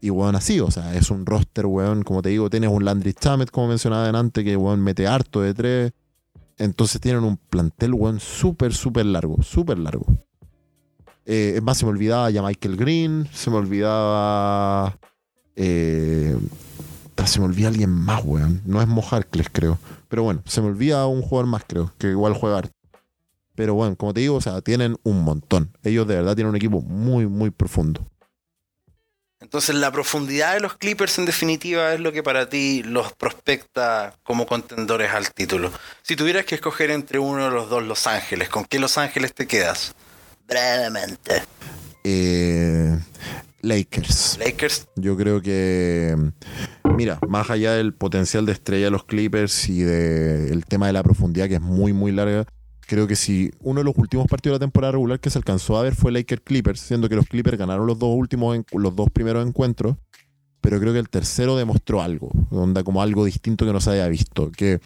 Y 0.00 0.10
weón, 0.10 0.36
así, 0.36 0.60
o 0.60 0.70
sea, 0.70 0.94
es 0.94 1.10
un 1.10 1.26
roster, 1.26 1.66
weón, 1.66 2.02
como 2.04 2.22
te 2.22 2.28
digo, 2.28 2.48
tienes 2.50 2.70
un 2.70 2.84
Landry 2.84 3.14
Chamet, 3.14 3.50
como 3.50 3.68
mencionaba 3.68 4.04
adelante, 4.04 4.44
que 4.44 4.56
weón 4.56 4.80
mete 4.80 5.06
harto 5.06 5.40
de 5.40 5.54
tres. 5.54 5.92
Entonces 6.56 7.00
tienen 7.00 7.24
un 7.24 7.36
plantel, 7.36 7.94
weón, 7.94 8.20
súper, 8.20 8.72
súper 8.74 9.06
largo, 9.06 9.42
súper 9.42 9.78
largo. 9.78 10.06
Eh, 11.26 11.54
es 11.56 11.62
más, 11.62 11.78
se 11.78 11.84
me 11.84 11.90
olvidaba 11.90 12.30
ya 12.30 12.42
Michael 12.42 12.76
Green, 12.76 13.28
se 13.32 13.50
me 13.50 13.56
olvidaba. 13.56 14.98
eh, 15.56 16.36
se 17.28 17.40
me 17.40 17.46
olvida 17.46 17.68
alguien 17.68 17.90
más, 17.90 18.22
weón. 18.24 18.62
No 18.64 18.80
es 18.80 18.88
Mojarcles, 18.88 19.48
creo. 19.52 19.78
Pero 20.08 20.22
bueno, 20.22 20.42
se 20.46 20.60
me 20.60 20.68
olvida 20.68 21.06
un 21.06 21.22
jugador 21.22 21.46
más, 21.46 21.62
creo, 21.66 21.92
que 21.98 22.08
igual 22.08 22.34
juega 22.34 22.58
harto. 22.58 22.72
Pero 23.58 23.74
bueno, 23.74 23.96
como 23.96 24.14
te 24.14 24.20
digo, 24.20 24.36
o 24.36 24.40
sea, 24.40 24.60
tienen 24.60 24.96
un 25.02 25.24
montón. 25.24 25.76
Ellos 25.82 26.06
de 26.06 26.14
verdad 26.14 26.36
tienen 26.36 26.50
un 26.50 26.54
equipo 26.54 26.80
muy, 26.80 27.26
muy 27.26 27.50
profundo. 27.50 28.06
Entonces 29.40 29.74
la 29.74 29.90
profundidad 29.90 30.54
de 30.54 30.60
los 30.60 30.76
Clippers 30.76 31.18
en 31.18 31.24
definitiva 31.24 31.92
es 31.92 31.98
lo 31.98 32.12
que 32.12 32.22
para 32.22 32.48
ti 32.48 32.84
los 32.84 33.12
prospecta 33.14 34.14
como 34.22 34.46
contendores 34.46 35.10
al 35.10 35.32
título. 35.32 35.72
Si 36.02 36.14
tuvieras 36.14 36.44
que 36.44 36.54
escoger 36.54 36.92
entre 36.92 37.18
uno 37.18 37.46
de 37.46 37.50
los 37.50 37.68
dos 37.68 37.82
Los 37.82 38.06
Ángeles, 38.06 38.48
¿con 38.48 38.64
qué 38.64 38.78
Los 38.78 38.96
Ángeles 38.96 39.34
te 39.34 39.48
quedas? 39.48 39.92
Brevemente. 40.46 41.42
Eh, 42.04 42.96
Lakers. 43.62 44.38
Lakers, 44.38 44.86
Yo 44.94 45.16
creo 45.16 45.42
que, 45.42 46.14
mira, 46.84 47.18
más 47.26 47.50
allá 47.50 47.72
del 47.72 47.92
potencial 47.92 48.46
de 48.46 48.52
estrella 48.52 48.84
de 48.84 48.90
los 48.92 49.02
Clippers 49.02 49.68
y 49.68 49.80
del 49.80 50.64
tema 50.64 50.86
de 50.86 50.92
la 50.92 51.02
profundidad 51.02 51.48
que 51.48 51.56
es 51.56 51.60
muy, 51.60 51.92
muy 51.92 52.12
larga, 52.12 52.46
creo 52.88 53.06
que 53.06 53.16
si 53.16 53.52
uno 53.60 53.80
de 53.80 53.84
los 53.84 53.96
últimos 53.96 54.26
partidos 54.26 54.54
de 54.54 54.60
la 54.60 54.66
temporada 54.66 54.92
regular 54.92 55.20
que 55.20 55.28
se 55.28 55.38
alcanzó 55.38 55.76
a 55.76 55.82
ver 55.82 55.94
fue 55.94 56.10
Lakers 56.10 56.42
Clippers, 56.42 56.80
siendo 56.80 57.08
que 57.08 57.16
los 57.16 57.26
Clippers 57.26 57.58
ganaron 57.58 57.86
los 57.86 57.98
dos 57.98 58.16
últimos, 58.16 58.58
los 58.72 58.96
dos 58.96 59.10
primeros 59.10 59.46
encuentros, 59.46 59.96
pero 60.62 60.80
creo 60.80 60.94
que 60.94 60.98
el 60.98 61.10
tercero 61.10 61.54
demostró 61.54 62.00
algo, 62.00 62.30
onda 62.50 62.82
como 62.82 63.02
algo 63.02 63.26
distinto 63.26 63.66
que 63.66 63.74
no 63.74 63.80
se 63.80 63.90
había 63.90 64.08
visto, 64.08 64.50
que 64.50 64.80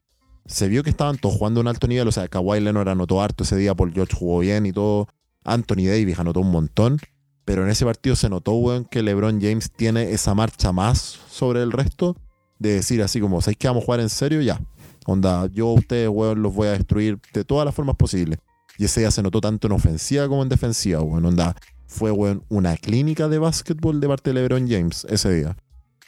se 0.47 0.69
vio 0.69 0.83
que 0.83 0.91
estaban 0.91 1.17
todos 1.17 1.37
jugando 1.37 1.61
a 1.61 1.63
un 1.63 1.69
alto 1.69 1.87
nivel, 1.87 2.09
o 2.09 2.13
sea, 2.13 2.27
Kawhi 2.27 2.61
Leonard 2.61 2.89
anotó 2.89 3.23
harto 3.23 3.45
ese 3.45 3.57
día, 3.57 3.75
Paul 3.75 3.93
George 3.93 4.17
jugó 4.17 4.41
bien 4.41 4.67
y 4.67 4.73
todo, 4.73 5.07
Anthony 5.45 5.87
Davis 5.87 6.19
anotó 6.19 6.41
un 6.41 6.51
montón, 6.51 6.99
pero 7.45 7.63
en 7.63 7.71
ese 7.71 7.85
partido 7.85 8.17
se 8.17 8.29
notó, 8.29 8.61
que 8.91 9.05
LeBron 9.05 9.41
James 9.41 9.71
tiene 9.71 10.11
esa 10.11 10.35
marcha 10.35 10.73
más 10.73 11.21
sobre 11.31 11.63
el 11.63 11.71
resto 11.71 12.17
de 12.59 12.75
decir 12.75 13.01
así 13.01 13.21
como, 13.21 13.41
¿sabéis 13.41 13.59
que 13.59 13.69
vamos 13.69 13.83
a 13.83 13.87
jugar 13.87 14.01
en 14.01 14.09
serio? 14.09 14.41
Ya. 14.41 14.61
Onda, 15.07 15.49
yo 15.53 15.69
a 15.69 15.73
ustedes, 15.75 16.09
weón, 16.09 16.43
los 16.43 16.55
voy 16.55 16.69
a 16.69 16.73
destruir 16.73 17.19
de 17.33 17.45
todas 17.45 17.65
las 17.65 17.75
formas 17.75 17.97
posibles. 17.97 18.39
Y 18.79 18.85
ese 18.87 19.01
día 19.01 19.11
se 19.11 19.23
notó 19.23 19.41
tanto 19.41 19.67
en 19.67 19.73
ofensiva 19.73 20.29
como 20.29 20.43
en 20.43 20.49
defensiva, 20.49 21.01
weón. 21.03 21.25
Onda, 21.25 21.55
fue, 21.87 22.11
weón, 22.11 22.45
una 22.49 22.77
clínica 22.77 23.29
de 23.29 23.39
básquetbol 23.39 24.01
de 24.01 24.09
parte 24.09 24.31
de 24.31 24.35
LeBron 24.35 24.69
James 24.69 25.07
ese 25.11 25.33
día. 25.33 25.57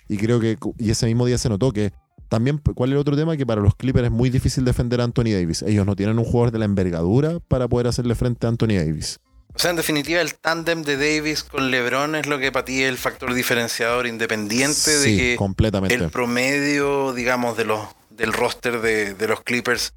Y 0.08 0.16
creo 0.16 0.40
que, 0.40 0.56
y 0.78 0.90
ese 0.90 1.06
mismo 1.06 1.26
día 1.26 1.38
se 1.38 1.48
notó 1.48 1.72
que 1.72 1.92
también, 2.28 2.58
¿cuál 2.74 2.90
es 2.90 2.94
el 2.94 2.98
otro 2.98 3.16
tema? 3.16 3.36
Que 3.36 3.46
para 3.46 3.60
los 3.60 3.74
Clippers 3.74 4.06
es 4.06 4.10
muy 4.10 4.28
difícil 4.30 4.64
defender 4.64 5.00
a 5.00 5.04
Anthony 5.04 5.32
Davis. 5.32 5.62
Ellos 5.62 5.86
no 5.86 5.94
tienen 5.94 6.18
un 6.18 6.24
jugador 6.24 6.52
de 6.52 6.58
la 6.58 6.64
envergadura 6.64 7.38
para 7.48 7.68
poder 7.68 7.86
hacerle 7.86 8.14
frente 8.14 8.46
a 8.46 8.48
Anthony 8.50 8.76
Davis. 8.78 9.18
o 9.54 9.58
sea, 9.58 9.70
en 9.70 9.76
definitiva 9.76 10.20
el 10.20 10.34
tándem 10.34 10.82
de 10.82 10.96
Davis 10.96 11.44
con 11.44 11.70
LeBron 11.70 12.16
es 12.16 12.26
lo 12.26 12.38
que 12.38 12.50
para 12.50 12.64
ti 12.64 12.82
es 12.82 12.88
el 12.88 12.98
factor 12.98 13.34
diferenciador 13.34 14.06
independiente 14.06 14.90
de 14.90 15.04
Sí, 15.04 15.16
que 15.16 15.36
completamente. 15.36 15.94
el 15.94 16.10
promedio, 16.10 17.12
digamos, 17.12 17.56
de 17.56 17.66
los 17.66 17.80
del 18.16 18.32
roster 18.32 18.80
de, 18.80 19.14
de 19.14 19.28
los 19.28 19.42
Clippers 19.42 19.94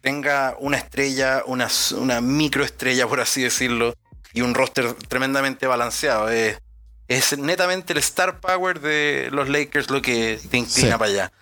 tenga 0.00 0.56
una 0.60 0.76
estrella, 0.76 1.42
una, 1.46 1.68
una 1.96 2.20
microestrella, 2.20 3.06
por 3.06 3.20
así 3.20 3.42
decirlo, 3.42 3.94
y 4.32 4.42
un 4.42 4.54
roster 4.54 4.94
tremendamente 5.08 5.66
balanceado. 5.66 6.28
Es, 6.28 6.58
es 7.08 7.36
netamente 7.38 7.92
el 7.92 7.98
star 7.98 8.40
power 8.40 8.80
de 8.80 9.28
los 9.32 9.48
Lakers 9.48 9.90
lo 9.90 10.00
que 10.00 10.38
te 10.50 10.58
inclina 10.58 10.92
Sí. 10.92 10.98
para 10.98 11.04
allá. 11.10 11.32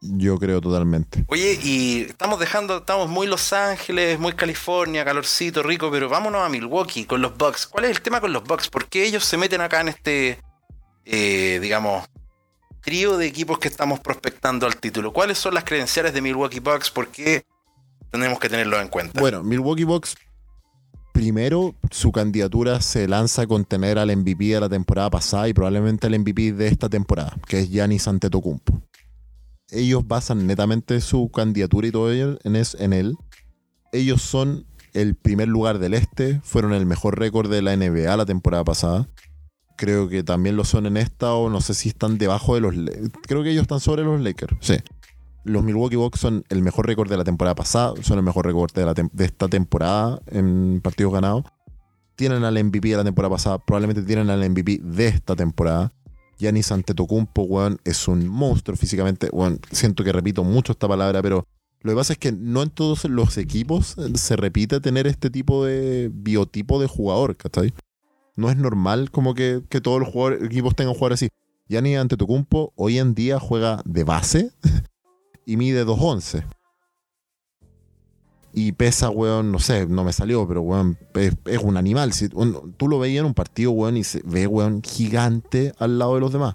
Yo 0.00 0.38
creo 0.38 0.60
totalmente. 0.60 1.24
Oye, 1.26 1.58
y 1.60 2.02
estamos 2.08 2.38
dejando, 2.38 2.78
estamos 2.78 3.08
muy 3.08 3.26
Los 3.26 3.52
Ángeles, 3.52 4.16
muy 4.20 4.32
California, 4.32 5.04
calorcito, 5.04 5.62
rico, 5.64 5.90
pero 5.90 6.08
vámonos 6.08 6.40
a 6.46 6.48
Milwaukee 6.48 7.04
con 7.04 7.20
los 7.20 7.36
Bucks. 7.36 7.66
¿Cuál 7.66 7.86
es 7.86 7.90
el 7.90 8.00
tema 8.00 8.20
con 8.20 8.32
los 8.32 8.44
Bucks? 8.44 8.68
¿Por 8.68 8.86
qué 8.86 9.04
ellos 9.04 9.24
se 9.24 9.36
meten 9.36 9.60
acá 9.60 9.80
en 9.80 9.88
este, 9.88 10.40
eh, 11.04 11.58
digamos, 11.60 12.06
trío 12.88 13.18
de 13.18 13.26
equipos 13.26 13.58
que 13.58 13.68
estamos 13.68 14.00
prospectando 14.00 14.66
al 14.66 14.76
título? 14.76 15.12
¿Cuáles 15.12 15.36
son 15.36 15.52
las 15.52 15.64
credenciales 15.64 16.14
de 16.14 16.22
Milwaukee 16.22 16.60
Bucks? 16.60 16.90
¿Por 16.90 17.08
qué 17.08 17.44
tenemos 18.10 18.38
que 18.38 18.48
tenerlo 18.48 18.80
en 18.80 18.88
cuenta? 18.88 19.20
Bueno, 19.20 19.42
Milwaukee 19.42 19.84
Bucks, 19.84 20.14
primero, 21.12 21.74
su 21.90 22.12
candidatura 22.12 22.80
se 22.80 23.06
lanza 23.06 23.46
con 23.46 23.66
tener 23.66 23.98
al 23.98 24.16
MVP 24.16 24.54
de 24.54 24.60
la 24.60 24.70
temporada 24.70 25.10
pasada 25.10 25.50
y 25.50 25.52
probablemente 25.52 26.06
al 26.06 26.18
MVP 26.18 26.52
de 26.52 26.68
esta 26.68 26.88
temporada, 26.88 27.36
que 27.46 27.60
es 27.60 27.68
Giannis 27.68 28.08
Antetokounmpo. 28.08 28.80
Ellos 29.70 30.08
basan 30.08 30.46
netamente 30.46 31.02
su 31.02 31.30
candidatura 31.30 31.88
y 31.88 31.90
todo 31.90 32.10
en, 32.10 32.38
en 32.42 32.92
él. 32.94 33.18
Ellos 33.92 34.22
son 34.22 34.64
el 34.94 35.14
primer 35.14 35.48
lugar 35.48 35.78
del 35.78 35.92
este, 35.92 36.40
fueron 36.42 36.72
el 36.72 36.86
mejor 36.86 37.18
récord 37.18 37.50
de 37.50 37.60
la 37.60 37.76
NBA 37.76 38.16
la 38.16 38.24
temporada 38.24 38.64
pasada. 38.64 39.06
Creo 39.78 40.08
que 40.08 40.24
también 40.24 40.56
lo 40.56 40.64
son 40.64 40.86
en 40.86 40.96
esta, 40.96 41.34
o 41.34 41.48
no 41.48 41.60
sé 41.60 41.72
si 41.72 41.90
están 41.90 42.18
debajo 42.18 42.56
de 42.56 42.60
los. 42.60 42.74
Creo 43.28 43.44
que 43.44 43.50
ellos 43.50 43.62
están 43.62 43.78
sobre 43.78 44.02
los 44.02 44.20
Lakers, 44.20 44.56
sí. 44.60 44.74
Los 45.44 45.62
Milwaukee 45.62 45.94
Bucks 45.94 46.18
son 46.18 46.44
el 46.48 46.62
mejor 46.62 46.88
récord 46.88 47.08
de 47.08 47.16
la 47.16 47.22
temporada 47.22 47.54
pasada, 47.54 47.94
son 48.02 48.18
el 48.18 48.24
mejor 48.24 48.44
récord 48.44 48.72
de, 48.72 49.08
de 49.12 49.24
esta 49.24 49.46
temporada 49.46 50.20
en 50.26 50.80
partidos 50.82 51.12
ganados. 51.12 51.44
Tienen 52.16 52.42
al 52.42 52.62
MVP 52.62 52.88
de 52.88 52.96
la 52.96 53.04
temporada 53.04 53.32
pasada, 53.32 53.58
probablemente 53.64 54.02
tienen 54.02 54.30
al 54.30 54.50
MVP 54.50 54.80
de 54.82 55.06
esta 55.06 55.36
temporada. 55.36 55.92
Giannis 56.40 56.72
Antetokounmpo, 56.72 57.42
weón, 57.42 57.78
es 57.84 58.08
un 58.08 58.26
monstruo 58.26 58.76
físicamente. 58.76 59.28
Weón, 59.30 59.60
siento 59.70 60.02
que 60.02 60.10
repito 60.10 60.42
mucho 60.42 60.72
esta 60.72 60.88
palabra, 60.88 61.22
pero 61.22 61.46
lo 61.82 61.92
que 61.92 61.96
pasa 61.96 62.14
es 62.14 62.18
que 62.18 62.32
no 62.32 62.64
en 62.64 62.70
todos 62.70 63.04
los 63.04 63.38
equipos 63.38 63.94
se 64.14 64.34
repite 64.34 64.80
tener 64.80 65.06
este 65.06 65.30
tipo 65.30 65.64
de 65.64 66.10
biotipo 66.12 66.80
de 66.80 66.88
jugador, 66.88 67.36
¿cachai? 67.36 67.72
No 68.38 68.50
es 68.50 68.56
normal 68.56 69.10
como 69.10 69.34
que, 69.34 69.62
que 69.68 69.80
todos 69.80 69.98
los 69.98 70.08
jugadores- 70.10 70.44
equipos 70.44 70.76
tengan 70.76 70.94
jugadores 70.94 71.18
así. 71.18 71.28
Giannis 71.68 71.98
Antetokounmpo 71.98 72.72
hoy 72.76 73.00
en 73.00 73.12
día 73.12 73.40
juega 73.40 73.82
de 73.84 74.04
base 74.04 74.52
y 75.44 75.56
mide 75.56 75.84
2'11. 75.84 76.44
Y 78.52 78.70
pesa, 78.72 79.10
weón, 79.10 79.50
no 79.50 79.58
sé, 79.58 79.86
no 79.86 80.04
me 80.04 80.12
salió, 80.12 80.46
pero 80.46 80.62
weón, 80.62 80.96
es, 81.16 81.58
un 81.60 81.76
animal. 81.76 82.12
Si, 82.12 82.28
tú 82.28 82.86
lo 82.86 83.00
veías 83.00 83.22
en 83.22 83.26
un 83.26 83.34
partido, 83.34 83.72
weón, 83.72 83.96
y 83.96 84.04
se 84.04 84.22
ve, 84.24 84.46
weón, 84.46 84.82
gigante 84.84 85.72
al 85.80 85.98
lado 85.98 86.14
de 86.14 86.20
los 86.20 86.32
demás. 86.32 86.54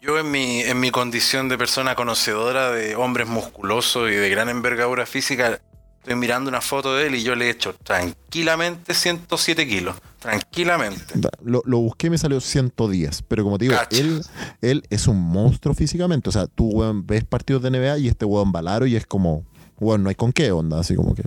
Yo 0.00 0.20
en 0.20 0.30
mi, 0.30 0.60
en 0.60 0.78
mi 0.78 0.92
condición 0.92 1.48
de 1.48 1.58
persona 1.58 1.96
conocedora 1.96 2.70
de 2.70 2.94
hombres 2.94 3.26
musculosos 3.26 4.08
y 4.08 4.14
de 4.14 4.30
gran 4.30 4.48
envergadura 4.48 5.04
física, 5.04 5.60
estoy 5.98 6.14
mirando 6.14 6.48
una 6.48 6.60
foto 6.60 6.94
de 6.94 7.08
él 7.08 7.16
y 7.16 7.24
yo 7.24 7.34
le 7.34 7.46
he 7.46 7.50
hecho 7.50 7.74
tranquilamente 7.74 8.94
107 8.94 9.66
kilos. 9.66 9.96
Tranquilamente. 10.26 11.20
Lo, 11.44 11.62
lo 11.64 11.78
busqué 11.78 12.08
y 12.08 12.10
me 12.10 12.18
salió 12.18 12.40
110. 12.40 13.22
Pero 13.28 13.44
como 13.44 13.58
te 13.58 13.66
digo, 13.66 13.76
Cacha. 13.76 13.96
él, 14.00 14.20
él 14.60 14.82
es 14.90 15.06
un 15.06 15.20
monstruo 15.20 15.72
físicamente. 15.72 16.28
O 16.28 16.32
sea, 16.32 16.48
tú, 16.48 16.68
weón, 16.68 17.06
ves 17.06 17.24
partidos 17.24 17.62
de 17.62 17.70
NBA 17.70 17.98
y 17.98 18.08
este 18.08 18.24
weón 18.24 18.50
balaro 18.50 18.86
y 18.86 18.96
es 18.96 19.06
como, 19.06 19.44
weón, 19.78 20.02
no 20.02 20.08
hay 20.08 20.16
con 20.16 20.32
qué 20.32 20.50
onda. 20.50 20.80
Así 20.80 20.96
como 20.96 21.14
que 21.14 21.22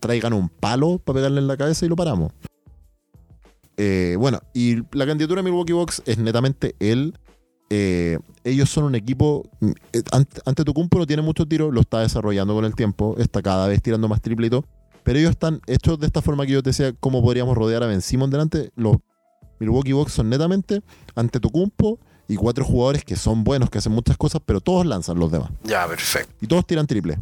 traigan 0.00 0.34
un 0.34 0.50
palo 0.50 0.98
para 0.98 1.16
pegarle 1.16 1.40
en 1.40 1.46
la 1.46 1.56
cabeza 1.56 1.86
y 1.86 1.88
lo 1.88 1.96
paramos. 1.96 2.32
Eh, 3.78 4.16
bueno, 4.18 4.40
y 4.52 4.76
la 4.94 5.06
candidatura 5.06 5.40
de 5.40 5.44
Milwaukee 5.50 5.72
Bucks 5.72 6.02
es 6.04 6.18
netamente 6.18 6.76
él. 6.78 7.18
Eh, 7.70 8.18
ellos 8.44 8.68
son 8.68 8.84
un 8.84 8.94
equipo. 8.94 9.48
eh, 9.94 10.02
ante, 10.12 10.42
ante 10.44 10.62
tu 10.62 10.74
no 10.98 11.06
tiene 11.06 11.22
mucho 11.22 11.46
tiro, 11.46 11.70
lo 11.72 11.80
está 11.80 12.00
desarrollando 12.00 12.52
con 12.54 12.66
el 12.66 12.74
tiempo, 12.74 13.16
está 13.18 13.40
cada 13.40 13.66
vez 13.66 13.80
tirando 13.80 14.08
más 14.08 14.20
todo. 14.20 14.66
Pero 15.04 15.18
ellos 15.18 15.30
están 15.32 15.60
hechos 15.66 15.98
de 15.98 16.06
esta 16.06 16.22
forma 16.22 16.46
que 16.46 16.52
yo 16.52 16.62
te 16.62 16.70
decía, 16.70 16.92
cómo 17.00 17.22
podríamos 17.22 17.56
rodear 17.56 17.82
a 17.82 17.86
Ben 17.86 18.02
Simmons 18.02 18.30
delante. 18.30 18.70
Los 18.76 18.96
Milwaukee 19.58 19.92
Bucks 19.92 20.12
son 20.12 20.28
netamente 20.28 20.82
ante 21.14 21.40
Tocumpo 21.40 21.98
y 22.28 22.36
cuatro 22.36 22.64
jugadores 22.64 23.04
que 23.04 23.16
son 23.16 23.44
buenos, 23.44 23.70
que 23.70 23.78
hacen 23.78 23.92
muchas 23.92 24.16
cosas, 24.16 24.40
pero 24.44 24.60
todos 24.60 24.86
lanzan 24.86 25.18
los 25.18 25.30
demás. 25.30 25.50
Ya, 25.64 25.86
perfecto. 25.86 26.32
Y 26.40 26.46
todos 26.46 26.66
tiran 26.66 26.86
triple. 26.86 27.20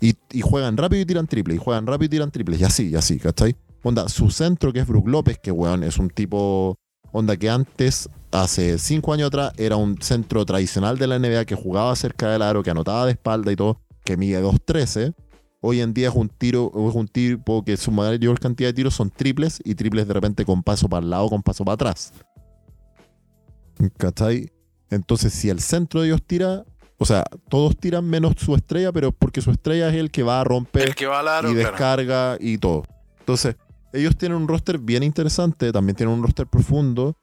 Y, 0.00 0.14
y 0.32 0.40
juegan 0.40 0.76
rápido 0.76 1.02
y 1.02 1.06
tiran 1.06 1.26
triple. 1.26 1.54
Y 1.54 1.58
juegan 1.58 1.86
rápido 1.86 2.06
y 2.06 2.08
tiran 2.10 2.30
triple. 2.30 2.56
Y 2.56 2.64
así, 2.64 2.88
y 2.88 2.96
así, 2.96 3.18
¿cachai? 3.18 3.56
Onda, 3.82 4.08
su 4.08 4.30
centro, 4.30 4.72
que 4.72 4.80
es 4.80 4.86
Brook 4.86 5.08
López, 5.08 5.38
que 5.38 5.50
weón, 5.50 5.82
es 5.82 5.98
un 5.98 6.10
tipo. 6.10 6.76
Onda 7.12 7.36
que 7.36 7.50
antes, 7.50 8.08
hace 8.30 8.78
cinco 8.78 9.12
años 9.12 9.28
atrás, 9.28 9.52
era 9.58 9.76
un 9.76 10.00
centro 10.00 10.44
tradicional 10.46 10.96
de 10.98 11.06
la 11.06 11.18
NBA 11.18 11.44
que 11.44 11.54
jugaba 11.54 11.94
cerca 11.94 12.30
del 12.30 12.42
aro, 12.42 12.62
que 12.62 12.70
anotaba 12.70 13.04
de 13.04 13.12
espalda 13.12 13.52
y 13.52 13.56
todo, 13.56 13.80
que 14.04 14.16
mide 14.16 14.42
2'13. 14.42 15.14
Hoy 15.64 15.80
en 15.80 15.94
día 15.94 16.08
es 16.08 16.14
un 16.16 16.28
tiro, 16.28 16.72
es 16.74 16.94
un 16.96 17.06
tipo 17.06 17.64
que 17.64 17.76
su 17.76 17.92
mayor 17.92 18.40
cantidad 18.40 18.68
de 18.70 18.74
tiros 18.74 18.94
son 18.94 19.10
triples 19.10 19.60
y 19.64 19.76
triples 19.76 20.08
de 20.08 20.12
repente 20.12 20.44
con 20.44 20.64
paso 20.64 20.88
para 20.88 21.04
el 21.04 21.10
lado, 21.10 21.28
con 21.28 21.40
paso 21.40 21.64
para 21.64 21.74
atrás. 21.74 22.12
¿Cachai? 23.96 24.50
Entonces, 24.90 25.32
si 25.32 25.50
el 25.50 25.60
centro 25.60 26.00
de 26.00 26.08
ellos 26.08 26.22
tira, 26.26 26.64
o 26.98 27.04
sea, 27.04 27.22
todos 27.48 27.76
tiran 27.76 28.04
menos 28.04 28.34
su 28.38 28.56
estrella, 28.56 28.90
pero 28.90 29.12
porque 29.12 29.40
su 29.40 29.52
estrella 29.52 29.88
es 29.88 29.94
el 29.94 30.10
que 30.10 30.24
va 30.24 30.40
a 30.40 30.44
romper 30.44 30.82
El 30.82 30.94
que 30.96 31.06
va 31.06 31.20
al 31.20 31.28
aro, 31.28 31.50
y 31.50 31.54
claro. 31.54 31.70
descarga 31.70 32.36
y 32.40 32.58
todo. 32.58 32.82
Entonces, 33.20 33.54
ellos 33.92 34.16
tienen 34.16 34.38
un 34.38 34.48
roster 34.48 34.78
bien 34.78 35.04
interesante, 35.04 35.70
también 35.70 35.94
tienen 35.94 36.12
un 36.12 36.24
roster 36.24 36.48
profundo. 36.48 37.16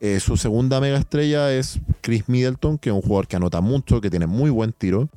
Eh, 0.00 0.20
su 0.20 0.36
segunda 0.36 0.82
mega 0.82 0.98
estrella 0.98 1.50
es 1.50 1.80
Chris 2.02 2.28
Middleton, 2.28 2.76
que 2.76 2.90
es 2.90 2.94
un 2.94 3.00
jugador 3.00 3.26
que 3.26 3.36
anota 3.36 3.62
mucho, 3.62 4.02
que 4.02 4.10
tiene 4.10 4.26
muy 4.26 4.50
buen 4.50 4.74
tiro. 4.74 5.08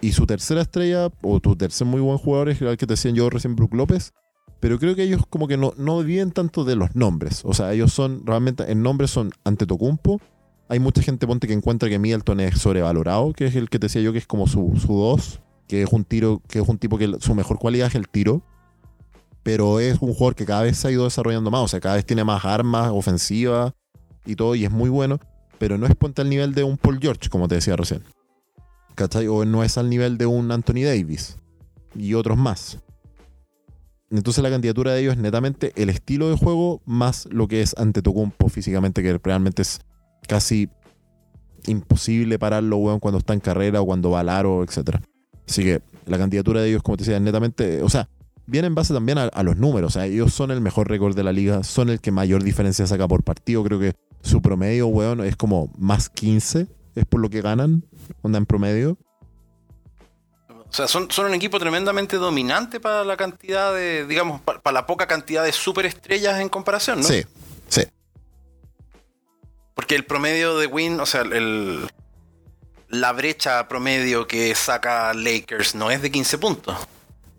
Y 0.00 0.12
su 0.12 0.26
tercera 0.26 0.62
estrella, 0.62 1.10
o 1.22 1.40
tu 1.40 1.56
tercer 1.56 1.86
muy 1.86 2.00
buen 2.00 2.16
jugador, 2.16 2.48
es 2.48 2.60
el 2.62 2.76
que 2.78 2.86
te 2.86 2.94
decían 2.94 3.14
yo 3.14 3.28
recién, 3.28 3.54
Brook 3.54 3.74
López. 3.74 4.12
Pero 4.60 4.78
creo 4.78 4.94
que 4.94 5.02
ellos 5.02 5.22
como 5.28 5.48
que 5.48 5.56
no, 5.56 5.74
no 5.76 6.02
viven 6.02 6.32
tanto 6.32 6.64
de 6.64 6.76
los 6.76 6.94
nombres. 6.94 7.42
O 7.44 7.54
sea, 7.54 7.72
ellos 7.72 7.92
son, 7.92 8.26
realmente, 8.26 8.70
en 8.70 8.82
nombres 8.82 9.10
son 9.10 9.32
Antetokounmpo. 9.44 10.20
Hay 10.68 10.78
mucha 10.78 11.02
gente, 11.02 11.26
ponte, 11.26 11.46
que 11.46 11.52
encuentra 11.52 11.88
que 11.88 11.98
Middleton 11.98 12.40
es 12.40 12.58
sobrevalorado, 12.58 13.32
que 13.32 13.46
es 13.46 13.56
el 13.56 13.68
que 13.68 13.78
te 13.78 13.86
decía 13.86 14.02
yo 14.02 14.12
que 14.12 14.18
es 14.18 14.26
como 14.26 14.46
su, 14.46 14.74
su 14.76 14.94
dos, 14.94 15.40
que 15.66 15.82
es 15.82 15.92
un 15.92 16.04
tiro, 16.04 16.40
que 16.48 16.60
es 16.60 16.68
un 16.68 16.78
tipo 16.78 16.96
que 16.96 17.16
su 17.20 17.34
mejor 17.34 17.58
cualidad 17.58 17.88
es 17.88 17.94
el 17.94 18.08
tiro. 18.08 18.42
Pero 19.42 19.80
es 19.80 20.00
un 20.00 20.12
jugador 20.12 20.34
que 20.34 20.44
cada 20.44 20.62
vez 20.62 20.76
se 20.76 20.88
ha 20.88 20.90
ido 20.90 21.04
desarrollando 21.04 21.50
más. 21.50 21.62
O 21.62 21.68
sea, 21.68 21.80
cada 21.80 21.96
vez 21.96 22.04
tiene 22.04 22.24
más 22.24 22.44
armas 22.44 22.90
ofensivas 22.90 23.72
y 24.26 24.36
todo, 24.36 24.54
y 24.54 24.64
es 24.64 24.70
muy 24.70 24.90
bueno. 24.90 25.18
Pero 25.58 25.76
no 25.78 25.86
es 25.86 25.94
ponte 25.94 26.22
al 26.22 26.28
nivel 26.28 26.54
de 26.54 26.64
un 26.64 26.76
Paul 26.76 26.98
George, 27.00 27.28
como 27.30 27.48
te 27.48 27.56
decía 27.56 27.76
recién. 27.76 28.02
¿Cachai? 28.94 29.28
O 29.28 29.44
no 29.44 29.62
es 29.64 29.78
al 29.78 29.88
nivel 29.88 30.18
de 30.18 30.26
un 30.26 30.50
Anthony 30.50 30.84
Davis 30.84 31.36
y 31.94 32.14
otros 32.14 32.36
más. 32.36 32.78
Entonces 34.10 34.42
la 34.42 34.50
candidatura 34.50 34.92
de 34.92 35.02
ellos 35.02 35.14
es 35.14 35.20
netamente 35.20 35.72
el 35.76 35.88
estilo 35.88 36.28
de 36.28 36.36
juego 36.36 36.82
más 36.84 37.26
lo 37.30 37.46
que 37.46 37.62
es 37.62 37.76
ante 37.78 38.02
Tocumpo 38.02 38.48
físicamente, 38.48 39.02
que 39.02 39.18
realmente 39.22 39.62
es 39.62 39.80
casi 40.26 40.68
imposible 41.66 42.38
pararlo, 42.38 42.78
weón, 42.78 42.98
cuando 42.98 43.18
está 43.18 43.34
en 43.34 43.40
carrera 43.40 43.80
o 43.80 43.86
cuando 43.86 44.10
va 44.10 44.20
al 44.20 44.28
aro, 44.28 44.64
etc. 44.64 44.96
Así 45.46 45.62
que 45.62 45.80
la 46.06 46.18
candidatura 46.18 46.60
de 46.60 46.70
ellos, 46.70 46.82
como 46.82 46.96
te 46.96 47.04
decía, 47.04 47.16
es 47.16 47.22
netamente, 47.22 47.82
o 47.82 47.88
sea, 47.88 48.08
viene 48.46 48.66
en 48.66 48.74
base 48.74 48.92
también 48.92 49.18
a, 49.18 49.24
a 49.24 49.42
los 49.44 49.56
números. 49.56 49.94
O 49.94 49.98
sea, 49.98 50.06
ellos 50.06 50.34
son 50.34 50.50
el 50.50 50.60
mejor 50.60 50.88
récord 50.88 51.14
de 51.14 51.22
la 51.22 51.32
liga, 51.32 51.62
son 51.62 51.88
el 51.88 52.00
que 52.00 52.10
mayor 52.10 52.42
diferencia 52.42 52.86
saca 52.88 53.06
por 53.06 53.22
partido. 53.22 53.62
Creo 53.62 53.78
que 53.78 53.94
su 54.22 54.42
promedio, 54.42 54.88
weón, 54.88 55.20
es 55.20 55.36
como 55.36 55.70
más 55.78 56.08
15, 56.08 56.66
es 56.94 57.06
por 57.06 57.20
lo 57.20 57.30
que 57.30 57.40
ganan, 57.40 57.84
onda 58.22 58.38
en 58.38 58.46
promedio. 58.46 58.98
O 60.48 60.72
sea, 60.72 60.86
son, 60.86 61.10
son 61.10 61.26
un 61.26 61.34
equipo 61.34 61.58
tremendamente 61.58 62.16
dominante 62.16 62.78
para 62.78 63.04
la 63.04 63.16
cantidad 63.16 63.74
de, 63.74 64.06
digamos, 64.06 64.40
para, 64.40 64.60
para 64.60 64.74
la 64.74 64.86
poca 64.86 65.06
cantidad 65.06 65.44
de 65.44 65.52
superestrellas 65.52 66.40
en 66.40 66.48
comparación, 66.48 67.00
¿no? 67.00 67.08
Sí, 67.08 67.24
sí. 67.68 67.82
Porque 69.74 69.96
el 69.96 70.04
promedio 70.04 70.58
de 70.58 70.66
win, 70.66 71.00
o 71.00 71.06
sea, 71.06 71.22
el, 71.22 71.88
la 72.90 73.12
brecha 73.12 73.66
promedio 73.68 74.26
que 74.26 74.54
saca 74.54 75.14
Lakers 75.14 75.74
no 75.74 75.90
es 75.90 76.02
de 76.02 76.10
15 76.10 76.38
puntos. 76.38 76.76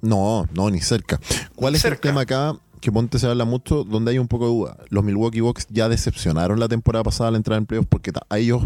No, 0.01 0.47
no, 0.53 0.69
ni 0.69 0.81
cerca. 0.81 1.19
¿Cuál 1.55 1.73
Ni 1.73 1.77
es 1.77 1.85
el 1.85 1.99
tema 1.99 2.21
acá? 2.21 2.55
Que 2.79 2.91
Ponte 2.91 3.19
se 3.19 3.27
habla 3.27 3.45
mucho, 3.45 3.83
donde 3.83 4.11
hay 4.11 4.17
un 4.17 4.27
poco 4.27 4.45
de 4.45 4.51
duda. 4.51 4.77
Los 4.89 5.03
Milwaukee 5.03 5.41
Bucks 5.41 5.67
ya 5.69 5.87
decepcionaron 5.87 6.59
la 6.59 6.67
temporada 6.67 7.03
pasada 7.03 7.29
al 7.29 7.35
entrar 7.35 7.59
en 7.59 7.67
playoffs 7.67 7.87
porque 7.89 8.11
a 8.29 8.37
ellos 8.39 8.63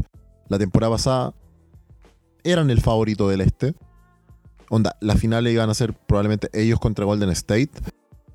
la 0.48 0.58
temporada 0.58 0.94
pasada 0.94 1.34
eran 2.44 2.70
el 2.70 2.82
favorito 2.82 3.28
del 3.28 3.42
este. 3.42 3.76
Onda, 4.70 4.96
la 5.02 5.16
final 5.16 5.48
iban 5.48 5.70
a 5.70 5.74
ser 5.74 5.94
probablemente 5.94 6.50
ellos 6.54 6.80
contra 6.80 7.06
Golden 7.06 7.30
State. 7.30 7.72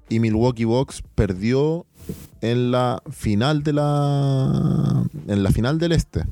Y 0.08 0.18
Milwaukee 0.18 0.64
Bucks 0.64 1.02
perdió 1.14 1.86
en 2.40 2.72
la 2.72 3.02
final 3.10 3.62
de 3.62 3.72
la. 3.72 5.04
En 5.28 5.42
la 5.42 5.50
final 5.50 5.78
del 5.78 5.92
este. 5.92 6.24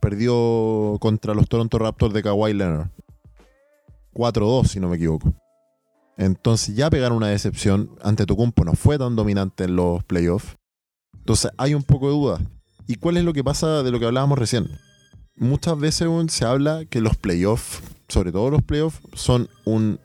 Perdió 0.00 0.96
contra 1.00 1.34
los 1.34 1.46
Toronto 1.48 1.78
Raptors 1.78 2.14
de 2.14 2.22
Kawhi 2.22 2.54
Leonard. 2.54 2.88
4-2, 4.14 4.66
si 4.66 4.80
no 4.80 4.88
me 4.88 4.96
equivoco. 4.96 5.34
Entonces 6.16 6.74
ya 6.74 6.88
pegaron 6.88 7.18
una 7.18 7.28
decepción. 7.28 7.90
Ante 8.02 8.24
Tocumpo 8.26 8.64
no 8.64 8.72
fue 8.72 8.98
tan 8.98 9.16
dominante 9.16 9.64
en 9.64 9.76
los 9.76 10.02
playoffs. 10.04 10.56
Entonces 11.18 11.50
hay 11.58 11.74
un 11.74 11.82
poco 11.82 12.06
de 12.06 12.12
duda. 12.12 12.40
¿Y 12.86 12.96
cuál 12.96 13.18
es 13.18 13.24
lo 13.24 13.32
que 13.32 13.44
pasa 13.44 13.82
de 13.82 13.90
lo 13.90 14.00
que 14.00 14.06
hablábamos 14.06 14.38
recién? 14.38 14.68
Muchas 15.36 15.78
veces 15.78 16.08
se 16.28 16.44
habla 16.44 16.84
que 16.84 17.00
los 17.00 17.16
playoffs, 17.16 17.80
sobre 18.08 18.32
todo 18.32 18.50
los 18.50 18.62
playoffs, 18.62 19.00
son 19.14 19.48
un 19.64 19.98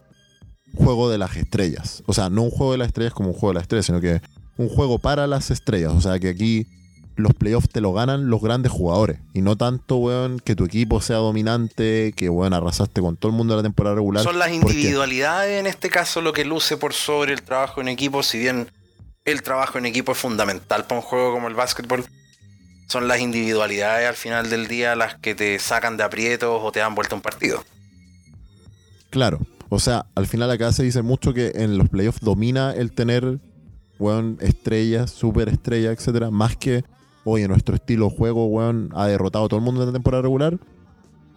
juego 0.76 1.10
de 1.10 1.18
las 1.18 1.35
estrellas. 1.35 2.03
O 2.06 2.14
sea, 2.14 2.30
no 2.30 2.43
un 2.43 2.52
juego 2.52 2.73
de 2.73 2.77
las 2.77 2.88
estrellas 2.88 3.14
como 3.14 3.30
un 3.30 3.34
juego 3.34 3.49
de 3.49 3.56
las 3.56 3.64
estrellas, 3.64 3.85
sino 3.85 4.02
que 4.02 4.22
un 4.57 4.69
juego 4.69 4.99
para 4.99 5.27
las 5.27 5.52
estrellas. 5.52 5.93
O 5.93 6.02
sea, 6.02 6.19
que 6.19 6.30
aquí 6.30 6.68
los 7.15 7.34
playoffs 7.34 7.69
te 7.69 7.81
lo 7.81 7.93
ganan 7.93 8.30
los 8.30 8.41
grandes 8.41 8.72
jugadores. 8.72 9.19
Y 9.34 9.41
no 9.41 9.56
tanto, 9.56 9.97
weón, 9.97 10.39
que 10.39 10.56
tu 10.56 10.65
equipo 10.65 11.02
sea 11.02 11.18
dominante, 11.18 12.14
que, 12.15 12.30
weón, 12.30 12.53
arrasaste 12.53 13.02
con 13.02 13.18
todo 13.18 13.31
el 13.31 13.38
mundo 13.38 13.53
de 13.53 13.57
la 13.60 13.64
temporada 13.64 13.95
regular. 13.95 14.23
Son 14.23 14.39
las 14.39 14.52
individualidades 14.52 15.60
en 15.60 15.68
este 15.68 15.89
caso 15.89 16.22
lo 16.22 16.34
que 16.34 16.45
luce 16.45 16.77
por 16.77 16.93
sobre 16.93 17.34
el 17.34 17.41
trabajo 17.41 17.81
en 17.81 17.88
equipo, 17.88 18.23
si 18.23 18.39
bien 18.39 18.69
el 19.23 19.41
trabajo 19.41 19.77
en 19.77 19.85
equipo 19.85 20.11
es 20.11 20.18
fundamental 20.18 20.85
para 20.85 20.99
un 20.99 21.06
juego 21.06 21.34
como 21.34 21.47
el 21.47 21.56
básquetbol. 21.56 22.06
Son 22.88 23.07
las 23.07 23.20
individualidades 23.20 24.07
al 24.07 24.16
final 24.16 24.49
del 24.49 24.68
día 24.68 24.95
las 24.95 25.16
que 25.16 25.36
te 25.36 25.57
sacan 25.60 25.98
de 25.98 26.03
aprietos 26.03 26.60
o 26.62 26.72
te 26.72 26.80
dan 26.80 26.95
vuelta 26.95 27.16
un 27.16 27.22
partido. 27.22 27.64
Claro. 29.10 29.40
O 29.70 29.80
sea, 29.80 30.06
al 30.16 30.28
final 30.28 30.52
acá 30.52 30.72
se 30.72 30.84
dice 30.84 31.02
mucho 31.02 31.34
que 31.34 31.53
en 31.56 31.78
los 31.78 31.90
playoffs 31.90 32.20
domina 32.22 32.72
el 32.74 32.91
tener, 32.91 33.40
weón, 33.98 34.38
estrellas, 34.40 35.12
superestrellas, 35.12 35.98
etcétera, 35.98 36.30
más 36.30 36.56
que, 36.56 36.84
oye, 37.24 37.48
nuestro 37.48 37.76
estilo 37.76 38.10
de 38.10 38.16
juego, 38.16 38.45
weón, 38.45 38.90
ha 38.94 39.07
derrotado 39.07 39.45
a 39.45 39.48
todo 39.48 39.57
el 39.57 39.66
mundo 39.66 39.82
en 39.82 39.88
la 39.88 39.94
temporada 39.94 40.22
regular. 40.22 40.60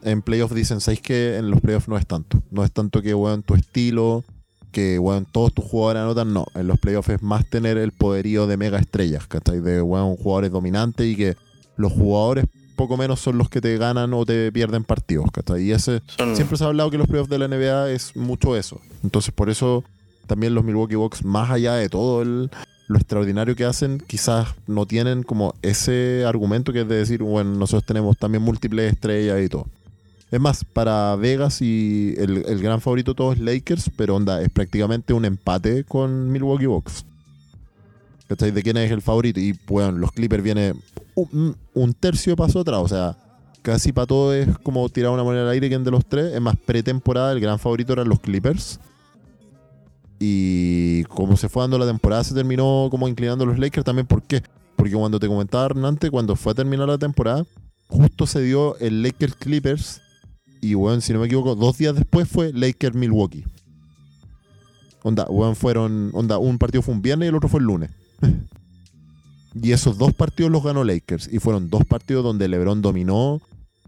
En 0.03 0.23
playoffs 0.23 0.55
dicen, 0.55 0.81
¿sabéis 0.81 1.01
que 1.01 1.37
en 1.37 1.51
los 1.51 1.61
playoffs 1.61 1.89
no 1.89 1.97
es 1.97 2.07
tanto? 2.07 2.43
No 2.51 2.65
es 2.65 2.70
tanto 2.70 3.01
que, 3.01 3.15
weón, 3.15 3.43
tu 3.43 3.55
estilo, 3.55 4.25
que, 4.73 4.99
weón, 4.99 5.27
todos 5.31 5.53
tus 5.55 5.65
jugadores 5.65 6.03
anotan, 6.03 6.32
no. 6.32 6.47
En 6.55 6.66
los 6.66 6.78
playoffs 6.78 7.09
es 7.11 7.23
más 7.23 7.45
tener 7.47 7.78
el 7.78 7.93
poderío 7.93 8.47
de 8.47 8.57
mega 8.57 8.78
estrellas, 8.78 9.27
¿cachai? 9.27 9.61
De, 9.61 9.81
weón, 9.82 10.16
jugadores 10.16 10.51
dominantes 10.51 11.07
y 11.07 11.16
que 11.16 11.36
los 11.77 11.93
jugadores 11.93 12.45
poco 12.77 12.97
menos 12.97 13.19
son 13.20 13.39
los 13.39 13.49
que 13.49 13.61
te 13.61 13.77
ganan 13.77 14.15
o 14.15 14.24
te 14.24 14.53
pierden 14.53 14.85
partidos, 14.85 15.31
¿cachai? 15.32 15.62
Y 15.65 15.73
ese, 15.73 16.01
Son- 16.16 16.36
siempre 16.36 16.57
se 16.57 16.65
ha 16.65 16.69
hablado 16.69 16.90
que 16.90 16.99
los 16.99 17.09
playoffs 17.09 17.28
de 17.31 17.39
la 17.39 17.47
NBA 17.49 17.90
es 17.90 18.15
mucho 18.15 18.57
eso. 18.57 18.81
Entonces, 19.03 19.32
por 19.35 19.51
eso 19.51 19.82
también 20.27 20.55
los 20.55 20.62
Milwaukee 20.65 20.95
Bucks, 20.95 21.24
más 21.24 21.51
allá 21.51 21.74
de 21.74 21.89
todo 21.89 22.23
el- 22.23 22.51
lo 22.86 22.97
extraordinario 22.97 23.55
que 23.57 23.65
hacen, 23.66 24.03
quizás 24.07 24.49
no 24.66 24.86
tienen 24.86 25.23
como 25.23 25.55
ese 25.61 26.24
argumento 26.27 26.73
que 26.73 26.82
es 26.82 26.89
de 26.89 26.95
decir, 26.97 27.23
bueno, 27.23 27.51
nosotros 27.55 27.85
tenemos 27.85 28.16
también 28.16 28.43
múltiples 28.43 28.93
estrellas 28.93 29.40
y 29.45 29.49
todo. 29.49 29.66
Es 30.31 30.41
más, 30.41 30.65
para 30.65 31.17
Vegas 31.17 31.63
y 31.63 32.15
el, 32.19 32.45
el 32.47 32.63
gran 32.63 32.81
favorito 32.81 33.13
de 33.13 33.17
todos 33.17 33.37
es 33.37 33.41
Lakers, 33.41 33.91
pero 33.97 34.17
onda, 34.17 34.43
es 34.43 34.51
prácticamente 34.51 35.13
un 35.15 35.25
empate 35.25 35.85
con 35.85 36.31
Milwaukee 36.31 36.67
Bucks. 36.67 37.05
¿Cachai? 38.29 38.51
De 38.51 38.63
quién 38.63 38.77
es 38.77 38.91
el 38.91 39.01
favorito. 39.01 39.41
Y 39.41 39.59
bueno, 39.67 39.93
los 39.93 40.13
Clippers 40.13 40.43
viene 40.43 40.75
un, 41.15 41.95
tercio 41.95 42.33
de 42.33 42.37
paso 42.37 42.61
atrás. 42.61 42.81
O 42.81 42.89
sea, 42.89 43.17
casi 43.63 43.93
para 43.93 44.07
todo 44.07 44.35
es 44.35 44.47
como 44.59 44.87
tirar 44.91 45.13
una 45.13 45.25
moneda 45.25 45.45
al 45.45 45.51
aire 45.51 45.69
quien 45.69 45.83
de 45.83 45.91
los 45.91 46.05
tres. 46.05 46.35
Es 46.35 46.41
más, 46.41 46.57
pretemporada, 46.57 47.33
el 47.33 47.41
gran 47.41 47.59
favorito 47.59 47.95
eran 47.95 48.09
los 48.09 48.21
Clippers. 48.21 48.79
Y 50.21 51.05
como 51.05 51.37
se 51.37 51.49
fue 51.49 51.63
dando 51.63 51.79
la 51.79 51.87
temporada, 51.87 52.23
se 52.23 52.35
terminó 52.35 52.89
como 52.91 53.09
inclinando 53.09 53.47
los 53.47 53.59
Lakers 53.59 53.85
también. 53.85 54.07
¿Por 54.07 54.23
qué? 54.23 54.43
Porque 54.77 54.93
cuando 54.93 55.19
te 55.19 55.27
comentaba 55.27 55.65
Hernante, 55.65 56.11
cuando 56.11 56.37
fue 56.37 56.53
a 56.53 56.55
terminar 56.55 56.87
la 56.87 56.99
temporada, 56.99 57.47
justo 57.89 58.27
se 58.27 58.43
dio 58.43 58.77
el 58.79 59.03
Lakers 59.03 59.37
Clippers. 59.37 60.03
Y 60.60 60.74
bueno, 60.74 61.01
si 61.01 61.12
no 61.12 61.20
me 61.20 61.26
equivoco, 61.26 61.55
dos 61.55 61.78
días 61.78 61.94
después 61.94 62.28
fue 62.28 62.52
Lakers 62.52 62.94
Milwaukee. 62.94 63.44
Onda, 65.02 65.26
weón, 65.28 65.56
fueron. 65.56 66.10
Onda, 66.12 66.39
un 66.39 66.59
partido 66.59 66.82
fue 66.82 66.94
un 66.94 67.02
viernes 67.02 67.26
y 67.26 67.28
el 67.28 67.36
otro 67.36 67.48
fue 67.48 67.60
el 67.60 67.66
lunes. 67.66 67.90
y 69.55 69.72
esos 69.72 69.98
dos 69.98 70.12
partidos 70.14 70.51
los 70.51 70.62
ganó 70.62 70.85
Lakers. 70.85 71.28
Y 71.32 71.39
fueron 71.39 71.70
dos 71.70 71.85
partidos 71.85 72.24
donde 72.24 72.48
LeBron 72.48 72.82
dominó 72.82 73.40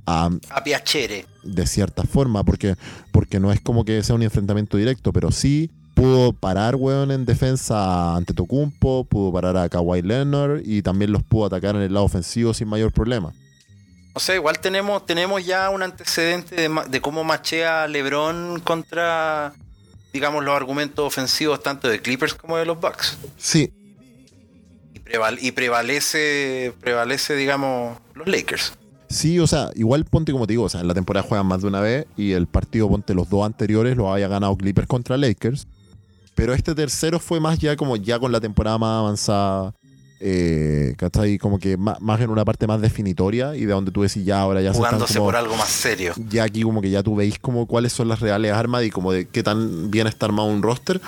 a, 0.06 0.30
A 0.50 0.64
Piacere. 0.64 1.26
de 1.42 1.66
cierta 1.66 2.04
forma, 2.04 2.44
porque, 2.44 2.76
porque 3.12 3.40
no 3.40 3.52
es 3.52 3.60
como 3.60 3.84
que 3.84 4.02
sea 4.02 4.14
un 4.14 4.22
enfrentamiento 4.22 4.76
directo, 4.76 5.12
pero 5.12 5.30
sí 5.30 5.70
pudo 5.94 6.32
parar, 6.32 6.76
weón, 6.76 7.10
en 7.10 7.26
defensa 7.26 8.16
ante 8.16 8.32
Tocumpo, 8.32 9.04
pudo 9.04 9.32
parar 9.32 9.56
a 9.56 9.68
Kawhi 9.68 10.02
Leonard 10.02 10.62
y 10.64 10.82
también 10.82 11.12
los 11.12 11.22
pudo 11.22 11.46
atacar 11.46 11.76
en 11.76 11.82
el 11.82 11.92
lado 11.92 12.06
ofensivo 12.06 12.54
sin 12.54 12.68
mayor 12.68 12.92
problema. 12.92 13.32
O 14.12 14.20
sea, 14.20 14.34
igual 14.34 14.58
tenemos, 14.58 15.06
tenemos 15.06 15.44
ya 15.44 15.70
un 15.70 15.82
antecedente 15.82 16.68
de, 16.68 17.00
cómo 17.00 17.22
machea 17.24 17.86
LeBron 17.86 18.60
contra, 18.60 19.52
digamos, 20.12 20.44
los 20.44 20.54
argumentos 20.56 21.06
ofensivos 21.06 21.62
tanto 21.62 21.88
de 21.88 22.00
Clippers 22.02 22.34
como 22.34 22.56
de 22.56 22.66
los 22.66 22.80
Bucks. 22.80 23.16
Sí, 23.38 23.72
Y, 24.94 24.98
preval- 24.98 25.38
y 25.40 25.52
prevalece, 25.52 26.72
prevalece, 26.80 27.36
digamos, 27.36 27.98
los 28.14 28.26
Lakers. 28.26 28.72
Sí, 29.08 29.38
o 29.40 29.46
sea, 29.46 29.70
igual 29.74 30.04
ponte 30.04 30.30
como 30.32 30.46
te 30.46 30.52
digo, 30.52 30.64
o 30.64 30.68
sea, 30.68 30.80
en 30.80 30.88
la 30.88 30.94
temporada 30.94 31.26
juegan 31.26 31.46
más 31.46 31.62
de 31.62 31.68
una 31.68 31.80
vez 31.80 32.06
y 32.16 32.32
el 32.32 32.46
partido, 32.46 32.88
ponte 32.88 33.14
los 33.14 33.28
dos 33.28 33.44
anteriores, 33.46 33.96
lo 33.96 34.12
había 34.12 34.28
ganado 34.28 34.56
Clippers 34.56 34.86
contra 34.88 35.16
Lakers. 35.16 35.66
Pero 36.34 36.54
este 36.54 36.74
tercero 36.74 37.18
fue 37.18 37.38
más 37.40 37.58
ya 37.58 37.76
como 37.76 37.96
ya 37.96 38.18
con 38.18 38.30
la 38.32 38.40
temporada 38.40 38.78
más 38.78 38.98
avanzada, 39.00 39.74
eh, 40.20 40.94
¿cachai? 40.98 41.38
Como 41.38 41.58
que 41.58 41.76
más, 41.76 42.00
más 42.00 42.20
en 42.20 42.30
una 42.30 42.44
parte 42.44 42.66
más 42.66 42.80
definitoria 42.80 43.56
y 43.56 43.64
de 43.64 43.72
donde 43.72 43.90
tú 43.90 44.02
decís 44.02 44.24
ya 44.24 44.40
ahora 44.40 44.60
ya 44.60 44.72
se 44.72 44.78
jugándose 44.78 45.04
están 45.04 45.16
como, 45.16 45.28
por 45.28 45.36
algo 45.36 45.56
más 45.56 45.68
serio. 45.68 46.12
ya 46.28 46.44
aquí 46.44 46.62
como 46.62 46.82
que 46.82 46.90
ya 46.90 47.02
tú 47.02 47.16
veis 47.16 47.38
como 47.38 47.66
cuáles 47.66 47.92
son 47.92 48.08
las 48.08 48.20
reales 48.20 48.52
armas 48.52 48.84
y 48.84 48.90
como 48.90 49.12
de 49.12 49.26
qué 49.26 49.42
tan 49.42 49.90
bien 49.90 50.06
está 50.06 50.26
armado 50.26 50.48
un 50.48 50.62
roster. 50.62 51.00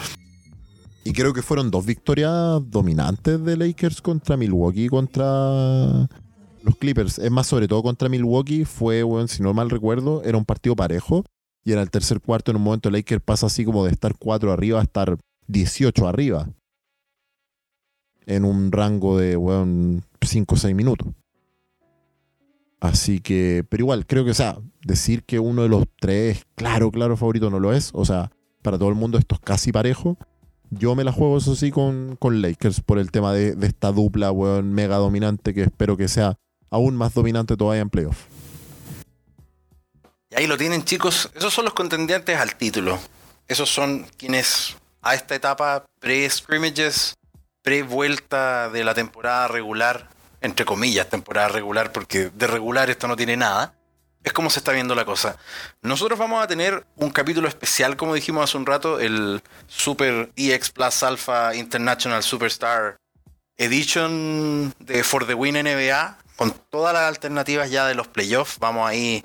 Y 1.05 1.13
creo 1.13 1.35
que 1.35 1.43
fueron 1.43 1.71
dos 1.71 1.85
victorias 1.85 2.61
dominantes 2.71 3.45
de 3.45 3.57
Lakers 3.57 4.01
contra 4.01 4.37
Milwaukee, 4.37 4.89
contra 4.89 6.09
los 6.63 6.77
Clippers. 6.79 7.19
Es 7.19 7.31
más, 7.31 7.49
sobre 7.49 7.67
todo 7.67 7.83
contra 7.83 8.09
Milwaukee, 8.09 8.65
fue, 8.65 9.03
bueno, 9.03 9.27
si 9.27 9.43
no 9.43 9.53
mal 9.53 9.69
recuerdo, 9.69 10.23
era 10.25 10.39
un 10.39 10.45
partido 10.45 10.77
parejo. 10.77 11.25
Y 11.65 11.73
en 11.73 11.81
el 11.81 11.91
tercer 11.91 12.21
cuarto, 12.21 12.53
en 12.53 12.57
un 12.57 12.63
momento, 12.63 12.89
Lakers 12.89 13.23
pasa 13.23 13.47
así 13.47 13.65
como 13.65 13.85
de 13.85 13.91
estar 13.91 14.15
4 14.17 14.53
arriba 14.53 14.79
a 14.79 14.85
estar 14.85 15.19
18 15.49 16.07
arriba. 16.07 16.49
En 18.27 18.45
un 18.45 18.71
rango 18.73 19.19
de, 19.19 19.37
bueno, 19.37 20.03
5 20.21 20.55
o 20.55 20.59
6 20.59 20.75
minutos. 20.75 21.09
Así 22.81 23.21
que, 23.21 23.65
pero 23.69 23.85
igual, 23.85 24.07
creo 24.07 24.25
que, 24.25 24.33
o 24.33 24.35
sea, 24.35 24.59
decir 24.85 25.23
que 25.23 25.39
uno 25.39 25.63
de 25.63 25.69
los 25.69 25.85
tres, 26.01 26.45
claro, 26.57 26.91
claro, 26.91 27.17
favorito 27.17 27.49
no 27.49 27.61
lo 27.61 27.73
es. 27.73 27.91
O 27.95 28.05
sea, 28.05 28.33
para 28.61 28.79
todo 28.79 28.89
el 28.89 28.97
mundo 28.97 29.19
esto 29.19 29.37
es 29.37 29.41
casi 29.41 29.71
parejo. 29.71 30.19
Yo 30.71 30.95
me 30.95 31.05
la 31.05 31.13
juego, 31.13 31.39
eso 31.39 31.55
sí, 31.55 31.71
con, 31.71 32.17
con 32.19 32.43
Lakers 32.43 32.81
por 32.81 32.99
el 32.99 33.11
tema 33.11 33.33
de, 33.33 33.55
de 33.55 33.67
esta 33.67 33.93
dupla, 33.93 34.33
weón, 34.33 34.73
mega 34.73 34.97
dominante 34.97 35.55
que 35.55 35.63
espero 35.63 35.97
que 35.97 36.09
sea 36.09 36.39
aún 36.71 36.97
más 36.97 37.15
dominante 37.15 37.57
todavía 37.57 37.83
en 37.83 37.91
playoff. 37.91 38.27
Y 40.31 40.41
ahí 40.41 40.47
lo 40.47 40.57
tienen, 40.57 40.83
chicos. 40.85 41.31
Esos 41.35 41.53
son 41.53 41.67
los 41.67 41.75
contendientes 41.75 42.37
al 42.37 42.57
título. 42.57 42.99
Esos 43.47 43.69
son 43.69 44.07
quienes 44.17 44.77
a 45.03 45.15
esta 45.15 45.35
etapa 45.35 45.85
pre-scrimmages, 46.01 47.15
pre-vuelta 47.63 48.69
de 48.69 48.85
la 48.85 48.95
temporada 48.95 49.49
regular, 49.49 50.09
entre 50.41 50.65
comillas, 50.65 51.09
temporada 51.09 51.49
regular, 51.49 51.93
porque 51.93 52.31
de 52.31 52.47
regular 52.47 52.91
esto 52.91 53.09
no 53.09 53.17
tiene 53.17 53.37
nada. 53.37 53.75
Es 54.25 54.33
como 54.33 54.51
se 54.51 54.61
está 54.61 54.73
viendo 54.73 54.95
la 54.95 55.05
cosa. 55.05 55.37
Nosotros 55.81 56.19
vamos 56.19 56.43
a 56.43 56.47
tener 56.47 56.87
un 56.97 57.11
capítulo 57.11 57.49
especial, 57.49 57.97
como 57.97 58.15
dijimos 58.15 58.45
hace 58.45 58.57
un 58.57 58.67
rato, 58.67 59.01
el 59.01 59.43
Super 59.67 60.31
EX 60.37 60.71
Plus 60.71 61.03
Alpha 61.03 61.55
International 61.55 62.23
Superstar 62.23 62.97
Edition 63.57 64.75
de 64.79 65.03
For 65.03 65.27
the 65.27 65.35
Win 65.35 65.55
NBA, 65.55 66.19
con 66.37 66.53
todas 66.71 66.95
las 66.95 67.03
alternativas 67.05 67.71
ya 67.71 67.87
de 67.87 67.95
los 67.95 68.09
playoffs. 68.09 68.59
Vamos 68.61 68.89
ahí 68.89 69.25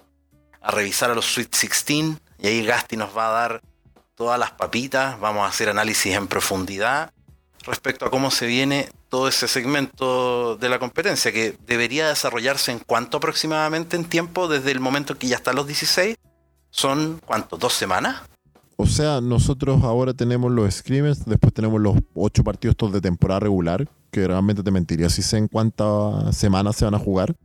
a 0.62 0.72
revisar 0.72 1.12
a 1.12 1.16
los 1.16 1.26
Sweet 1.26 1.52
16 1.52 2.18
y 2.40 2.48
ahí 2.48 2.66
Gasti 2.66 2.98
nos 2.98 3.16
va 3.16 3.30
a 3.30 3.32
dar 3.32 3.62
todas 4.16 4.40
las 4.40 4.52
papitas. 4.52 5.20
Vamos 5.20 5.46
a 5.46 5.50
hacer 5.50 5.70
análisis 5.70 6.16
en 6.16 6.28
profundidad 6.28 7.12
respecto 7.68 8.06
a 8.06 8.10
cómo 8.10 8.32
se 8.32 8.48
viene 8.48 8.90
todo 9.10 9.28
ese 9.28 9.48
segmento 9.48 10.58
de 10.58 10.70
la 10.70 10.80
competencia, 10.80 11.32
que 11.32 11.58
debería 11.68 12.08
desarrollarse 12.08 12.72
en 12.72 12.80
cuánto 12.80 13.18
aproximadamente 13.18 13.96
en 13.96 14.06
tiempo 14.06 14.48
desde 14.48 14.72
el 14.72 14.80
momento 14.80 15.18
que 15.18 15.28
ya 15.28 15.36
están 15.36 15.56
los 15.56 15.68
16. 15.68 16.18
¿Son 16.70 17.22
cuánto? 17.26 17.58
¿Dos 17.58 17.74
semanas? 17.74 18.22
O 18.76 18.86
sea, 18.86 19.22
nosotros 19.22 19.84
ahora 19.84 20.14
tenemos 20.14 20.52
los 20.52 20.72
scrimmers, 20.76 21.26
después 21.26 21.54
tenemos 21.54 21.82
los 21.82 21.96
ocho 22.14 22.44
partidos 22.44 22.76
de 22.92 23.02
temporada 23.02 23.40
regular, 23.40 23.88
que 24.12 24.28
realmente 24.28 24.62
te 24.62 24.70
mentiría 24.70 25.10
si 25.10 25.24
sé 25.24 25.38
en 25.38 25.48
cuántas 25.48 26.36
semanas 26.38 26.76
se 26.76 26.86
van 26.86 26.94
a 26.94 27.00
jugar. 27.00 27.36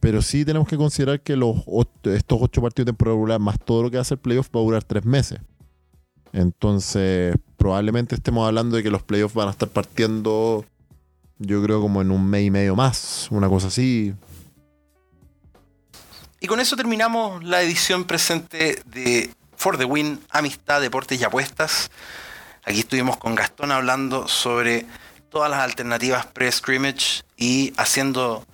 Pero 0.00 0.22
sí 0.22 0.44
tenemos 0.44 0.68
que 0.68 0.76
considerar 0.76 1.20
que 1.20 1.36
los 1.36 1.56
estos 2.04 2.38
ocho 2.40 2.62
partidos 2.62 2.86
de 2.86 2.92
temporada 2.92 3.14
regular, 3.14 3.40
más 3.40 3.58
todo 3.62 3.82
lo 3.82 3.90
que 3.90 3.98
hace 3.98 4.14
el 4.14 4.20
playoff, 4.20 4.48
va 4.54 4.60
a 4.60 4.64
durar 4.64 4.84
tres 4.84 5.04
meses. 5.04 5.40
Entonces, 6.36 7.34
probablemente 7.56 8.14
estemos 8.14 8.46
hablando 8.46 8.76
de 8.76 8.82
que 8.82 8.90
los 8.90 9.02
playoffs 9.02 9.34
van 9.34 9.48
a 9.48 9.52
estar 9.52 9.70
partiendo, 9.70 10.66
yo 11.38 11.62
creo, 11.62 11.80
como 11.80 12.02
en 12.02 12.10
un 12.10 12.28
mes 12.28 12.44
y 12.44 12.50
medio 12.50 12.76
más, 12.76 13.26
una 13.30 13.48
cosa 13.48 13.68
así. 13.68 14.14
Y 16.38 16.46
con 16.46 16.60
eso 16.60 16.76
terminamos 16.76 17.42
la 17.42 17.62
edición 17.62 18.04
presente 18.04 18.82
de 18.84 19.30
For 19.56 19.78
the 19.78 19.86
Win, 19.86 20.20
Amistad, 20.28 20.82
Deportes 20.82 21.18
y 21.18 21.24
Apuestas. 21.24 21.90
Aquí 22.66 22.80
estuvimos 22.80 23.16
con 23.16 23.34
Gastón 23.34 23.72
hablando 23.72 24.28
sobre 24.28 24.84
todas 25.30 25.50
las 25.50 25.60
alternativas 25.60 26.26
pre-scrimmage 26.26 27.22
y 27.38 27.72
haciendo 27.78 28.44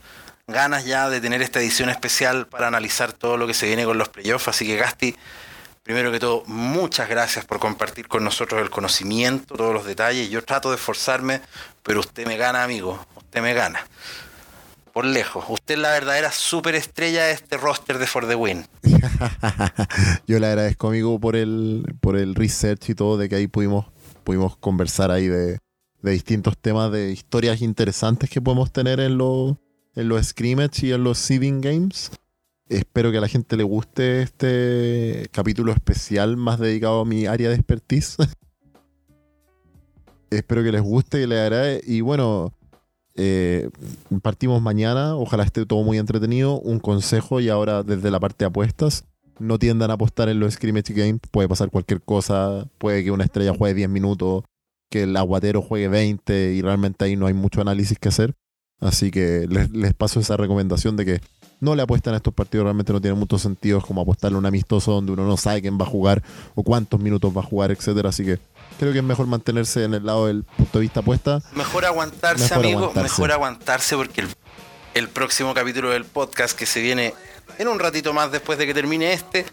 ganas 0.46 0.84
ya 0.84 1.10
de 1.10 1.20
tener 1.20 1.42
esta 1.42 1.58
edición 1.58 1.88
especial 1.88 2.46
para 2.46 2.68
analizar 2.68 3.12
todo 3.12 3.36
lo 3.36 3.48
que 3.48 3.54
se 3.54 3.66
viene 3.66 3.84
con 3.84 3.98
los 3.98 4.08
playoffs. 4.08 4.46
Así 4.46 4.68
que 4.68 4.76
Gasti, 4.76 5.16
primero 5.82 6.12
que 6.12 6.20
todo, 6.20 6.44
muchas 6.46 7.08
gracias 7.08 7.44
por 7.44 7.58
compartir 7.58 8.08
con 8.08 8.24
nosotros 8.24 8.62
el 8.62 8.70
conocimiento, 8.70 9.54
todos 9.56 9.74
los 9.74 9.84
detalles. 9.84 10.30
Yo 10.30 10.42
trato 10.44 10.70
de 10.70 10.76
esforzarme, 10.76 11.40
pero 11.82 12.00
usted 12.00 12.26
me 12.26 12.36
gana, 12.36 12.62
amigo. 12.62 13.04
Usted 13.16 13.42
me 13.42 13.54
gana. 13.54 13.86
Por 14.92 15.06
lejos. 15.06 15.44
Usted 15.48 15.74
es 15.74 15.80
la 15.80 15.90
verdadera 15.90 16.30
superestrella 16.30 17.24
de 17.24 17.32
este 17.32 17.56
roster 17.56 17.98
de 17.98 18.06
For 18.06 18.28
the 18.28 18.34
Win. 18.34 18.66
Yo 20.26 20.38
le 20.38 20.46
agradezco, 20.46 20.88
amigo, 20.88 21.18
por 21.18 21.34
el, 21.34 21.84
por 22.00 22.16
el 22.16 22.34
research 22.34 22.90
y 22.90 22.94
todo, 22.94 23.16
de 23.16 23.28
que 23.28 23.36
ahí 23.36 23.46
pudimos, 23.46 23.86
pudimos 24.22 24.56
conversar 24.58 25.10
ahí 25.10 25.28
de, 25.28 25.58
de 26.02 26.10
distintos 26.10 26.58
temas, 26.58 26.92
de 26.92 27.10
historias 27.10 27.62
interesantes 27.62 28.28
que 28.28 28.42
podemos 28.42 28.70
tener 28.70 29.00
en 29.00 29.16
los, 29.16 29.56
en 29.94 30.08
los 30.08 30.26
scrimmage 30.26 30.86
y 30.86 30.92
en 30.92 31.04
los 31.04 31.18
seeding 31.18 31.60
games. 31.62 32.10
Espero 32.68 33.10
que 33.10 33.18
a 33.18 33.20
la 33.20 33.28
gente 33.28 33.56
le 33.56 33.64
guste 33.64 34.22
este 34.22 35.26
capítulo 35.30 35.72
especial 35.72 36.36
más 36.36 36.58
dedicado 36.58 37.00
a 37.00 37.04
mi 37.04 37.26
área 37.26 37.48
de 37.48 37.56
expertise. 37.56 38.16
Espero 40.30 40.62
que 40.62 40.72
les 40.72 40.80
guste 40.80 41.22
y 41.22 41.26
les 41.26 41.38
agrade. 41.38 41.82
Y 41.86 42.00
bueno, 42.00 42.54
eh, 43.14 43.68
partimos 44.22 44.62
mañana. 44.62 45.16
Ojalá 45.16 45.44
esté 45.44 45.66
todo 45.66 45.82
muy 45.82 45.98
entretenido. 45.98 46.58
Un 46.60 46.78
consejo 46.78 47.40
y 47.40 47.48
ahora 47.48 47.82
desde 47.82 48.10
la 48.10 48.20
parte 48.20 48.44
de 48.44 48.48
apuestas. 48.48 49.04
No 49.38 49.58
tiendan 49.58 49.90
a 49.90 49.94
apostar 49.94 50.28
en 50.28 50.40
los 50.40 50.54
scrimmage 50.54 50.94
games. 50.94 51.20
Puede 51.30 51.48
pasar 51.48 51.70
cualquier 51.70 52.00
cosa. 52.00 52.66
Puede 52.78 53.04
que 53.04 53.10
una 53.10 53.24
estrella 53.24 53.54
juegue 53.54 53.74
10 53.74 53.90
minutos. 53.90 54.44
Que 54.88 55.02
el 55.02 55.16
aguatero 55.16 55.60
juegue 55.60 55.88
20. 55.88 56.54
Y 56.54 56.62
realmente 56.62 57.04
ahí 57.04 57.16
no 57.16 57.26
hay 57.26 57.34
mucho 57.34 57.60
análisis 57.60 57.98
que 57.98 58.08
hacer. 58.08 58.34
Así 58.80 59.10
que 59.10 59.46
les 59.46 59.94
paso 59.94 60.20
esa 60.20 60.36
recomendación 60.36 60.96
de 60.96 61.04
que 61.04 61.20
no 61.62 61.76
le 61.76 61.82
apuestan 61.82 62.12
a 62.14 62.16
estos 62.16 62.34
partidos, 62.34 62.64
realmente 62.64 62.92
no 62.92 63.00
tiene 63.00 63.16
mucho 63.16 63.38
sentido. 63.38 63.78
Es 63.78 63.84
como 63.84 64.02
apostarle 64.02 64.34
a 64.34 64.38
un 64.40 64.46
amistoso 64.46 64.90
donde 64.92 65.12
uno 65.12 65.24
no 65.24 65.36
sabe 65.36 65.62
quién 65.62 65.78
va 65.78 65.84
a 65.84 65.88
jugar 65.88 66.20
o 66.56 66.62
cuántos 66.64 66.98
minutos 66.98 67.32
va 67.34 67.40
a 67.40 67.44
jugar, 67.44 67.70
etcétera. 67.70 68.08
Así 68.08 68.24
que 68.24 68.40
creo 68.80 68.92
que 68.92 68.98
es 68.98 69.04
mejor 69.04 69.28
mantenerse 69.28 69.84
en 69.84 69.94
el 69.94 70.04
lado 70.04 70.26
del 70.26 70.42
punto 70.42 70.78
de 70.78 70.82
vista 70.82 71.00
apuesta. 71.00 71.40
Mejor 71.54 71.84
aguantarse, 71.84 72.42
Mejor 72.44 72.58
amigo. 72.58 72.78
aguantarse. 72.80 73.02
Mejor 73.12 73.32
aguantarse 73.32 73.96
porque 73.96 74.20
el, 74.22 74.28
el 74.94 75.08
próximo 75.08 75.54
capítulo 75.54 75.90
del 75.90 76.04
podcast 76.04 76.58
que 76.58 76.66
se 76.66 76.80
viene 76.80 77.14
en 77.58 77.68
un 77.68 77.78
ratito 77.78 78.12
más 78.12 78.32
después 78.32 78.58
de 78.58 78.66
que 78.66 78.74
termine 78.74 79.12
este, 79.12 79.46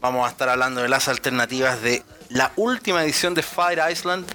vamos 0.00 0.26
a 0.26 0.30
estar 0.30 0.48
hablando 0.48 0.82
de 0.82 0.88
las 0.88 1.06
alternativas 1.06 1.80
de 1.82 2.02
la 2.30 2.50
última 2.56 3.04
edición 3.04 3.32
de 3.34 3.42
Fire 3.44 3.80
Island. 3.92 4.26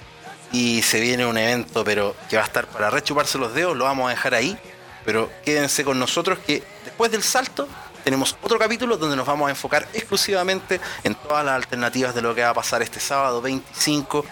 Y 0.52 0.82
se 0.82 0.98
viene 1.00 1.26
un 1.26 1.38
evento, 1.38 1.84
pero 1.84 2.16
que 2.28 2.36
va 2.36 2.42
a 2.42 2.46
estar 2.46 2.66
para 2.66 2.90
rechuparse 2.90 3.38
los 3.38 3.54
dedos, 3.54 3.76
lo 3.76 3.84
vamos 3.84 4.06
a 4.06 4.10
dejar 4.10 4.34
ahí. 4.34 4.58
Pero 5.04 5.30
quédense 5.44 5.84
con 5.84 5.98
nosotros 5.98 6.38
que 6.40 6.62
después 7.00 7.12
del 7.12 7.22
salto 7.22 7.66
tenemos 8.04 8.36
otro 8.42 8.58
capítulo 8.58 8.98
donde 8.98 9.16
nos 9.16 9.26
vamos 9.26 9.46
a 9.48 9.50
enfocar 9.50 9.88
exclusivamente 9.94 10.78
en 11.02 11.14
todas 11.14 11.42
las 11.46 11.54
alternativas 11.54 12.14
de 12.14 12.20
lo 12.20 12.34
que 12.34 12.42
va 12.42 12.50
a 12.50 12.54
pasar 12.54 12.82
este 12.82 13.00
sábado 13.00 13.40
25 13.40 14.22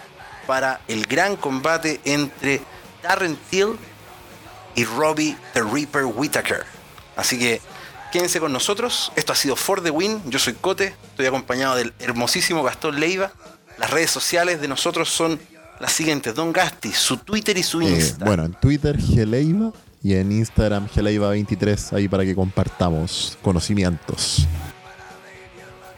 para 0.45 0.79
el 0.87 1.07
gran 1.07 1.35
combate 1.35 1.99
entre 2.05 2.61
Darren 3.01 3.39
Till 3.49 3.69
y 4.75 4.85
Robbie 4.85 5.35
the 5.53 5.63
Reaper 5.63 6.05
Whittaker. 6.05 6.63
Así 7.15 7.39
que 7.39 7.59
quédense 8.11 8.39
con 8.39 8.53
nosotros. 8.53 9.11
Esto 9.15 9.33
ha 9.33 9.35
sido 9.35 9.55
For 9.55 9.81
the 9.81 9.89
Win. 9.89 10.21
Yo 10.29 10.37
soy 10.37 10.53
Cote. 10.53 10.95
Estoy 11.09 11.25
acompañado 11.25 11.75
del 11.75 11.93
hermosísimo 11.97 12.61
Gastón 12.61 12.99
Leiva. 12.99 13.31
Las 13.79 13.89
redes 13.89 14.11
sociales 14.11 14.61
de 14.61 14.67
nosotros 14.67 15.09
son 15.09 15.39
las 15.79 15.91
siguientes. 15.91 16.35
Don 16.35 16.53
Gasti, 16.53 16.91
su 16.91 17.17
Twitter 17.17 17.57
y 17.57 17.63
su 17.63 17.81
Eh, 17.81 17.85
Insta. 17.89 18.25
bueno, 18.25 18.45
en 18.45 18.53
Twitter, 18.53 18.95
Geleiva. 18.99 19.71
Y 20.01 20.15
en 20.15 20.31
Instagram, 20.31 20.87
Geleiva23. 20.89 21.93
Ahí 21.93 22.07
para 22.07 22.23
que 22.23 22.35
compartamos 22.35 23.37
conocimientos. 23.41 24.47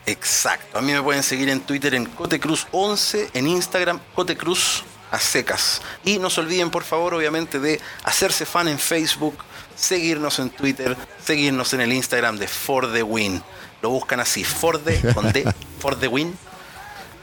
Exacto. 0.05 0.77
A 0.77 0.81
mí 0.81 0.91
me 0.91 1.01
pueden 1.01 1.23
seguir 1.23 1.49
en 1.49 1.61
Twitter 1.61 1.93
en 1.93 2.07
Cotecruz11, 2.15 3.29
en 3.33 3.47
Instagram 3.47 3.99
Cotecruz 4.15 4.83
a 5.11 5.19
secas. 5.19 5.81
Y 6.03 6.17
no 6.17 6.29
se 6.29 6.41
olviden, 6.41 6.71
por 6.71 6.83
favor, 6.83 7.13
obviamente, 7.13 7.59
de 7.59 7.79
hacerse 8.03 8.45
fan 8.45 8.67
en 8.67 8.79
Facebook, 8.79 9.37
seguirnos 9.75 10.39
en 10.39 10.49
Twitter, 10.49 10.97
seguirnos 11.23 11.73
en 11.73 11.81
el 11.81 11.93
Instagram 11.93 12.37
de 12.37 12.47
For 12.47 12.91
the 12.91 13.03
Win. 13.03 13.43
Lo 13.81 13.89
buscan 13.89 14.19
así, 14.19 14.43
For 14.43 14.79
the, 14.79 15.13
con 15.13 15.31
D, 15.31 15.43
For 15.79 15.99
the 15.99 16.07
Win. 16.07 16.35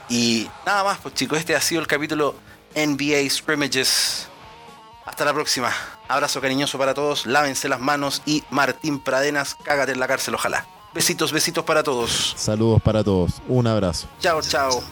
Y 0.09 0.49
nada 0.65 0.85
más, 0.85 0.99
pues 0.99 1.15
chicos, 1.15 1.39
este 1.39 1.57
ha 1.57 1.61
sido 1.61 1.81
el 1.81 1.87
capítulo 1.87 2.37
NBA 2.75 3.29
Scrimmages. 3.31 4.29
Hasta 5.05 5.25
la 5.25 5.33
próxima. 5.33 5.73
Abrazo 6.09 6.41
cariñoso 6.41 6.79
para 6.79 6.95
todos, 6.95 7.27
lávense 7.27 7.69
las 7.69 7.81
manos 7.81 8.23
y 8.25 8.43
Martín 8.51 8.99
Pradenas, 8.99 9.57
cágate 9.63 9.93
en 9.93 10.01
la 10.01 10.09
cárcel, 10.09 10.35
ojalá. 10.35 10.67
Besitos, 10.95 11.33
besitos 11.33 11.65
para 11.65 11.83
todos. 11.83 12.35
Saludos 12.37 12.81
para 12.81 13.05
todos. 13.05 13.43
Un 13.47 13.67
abrazo. 13.67 14.09
Chao, 14.21 14.41
chao. 14.41 14.83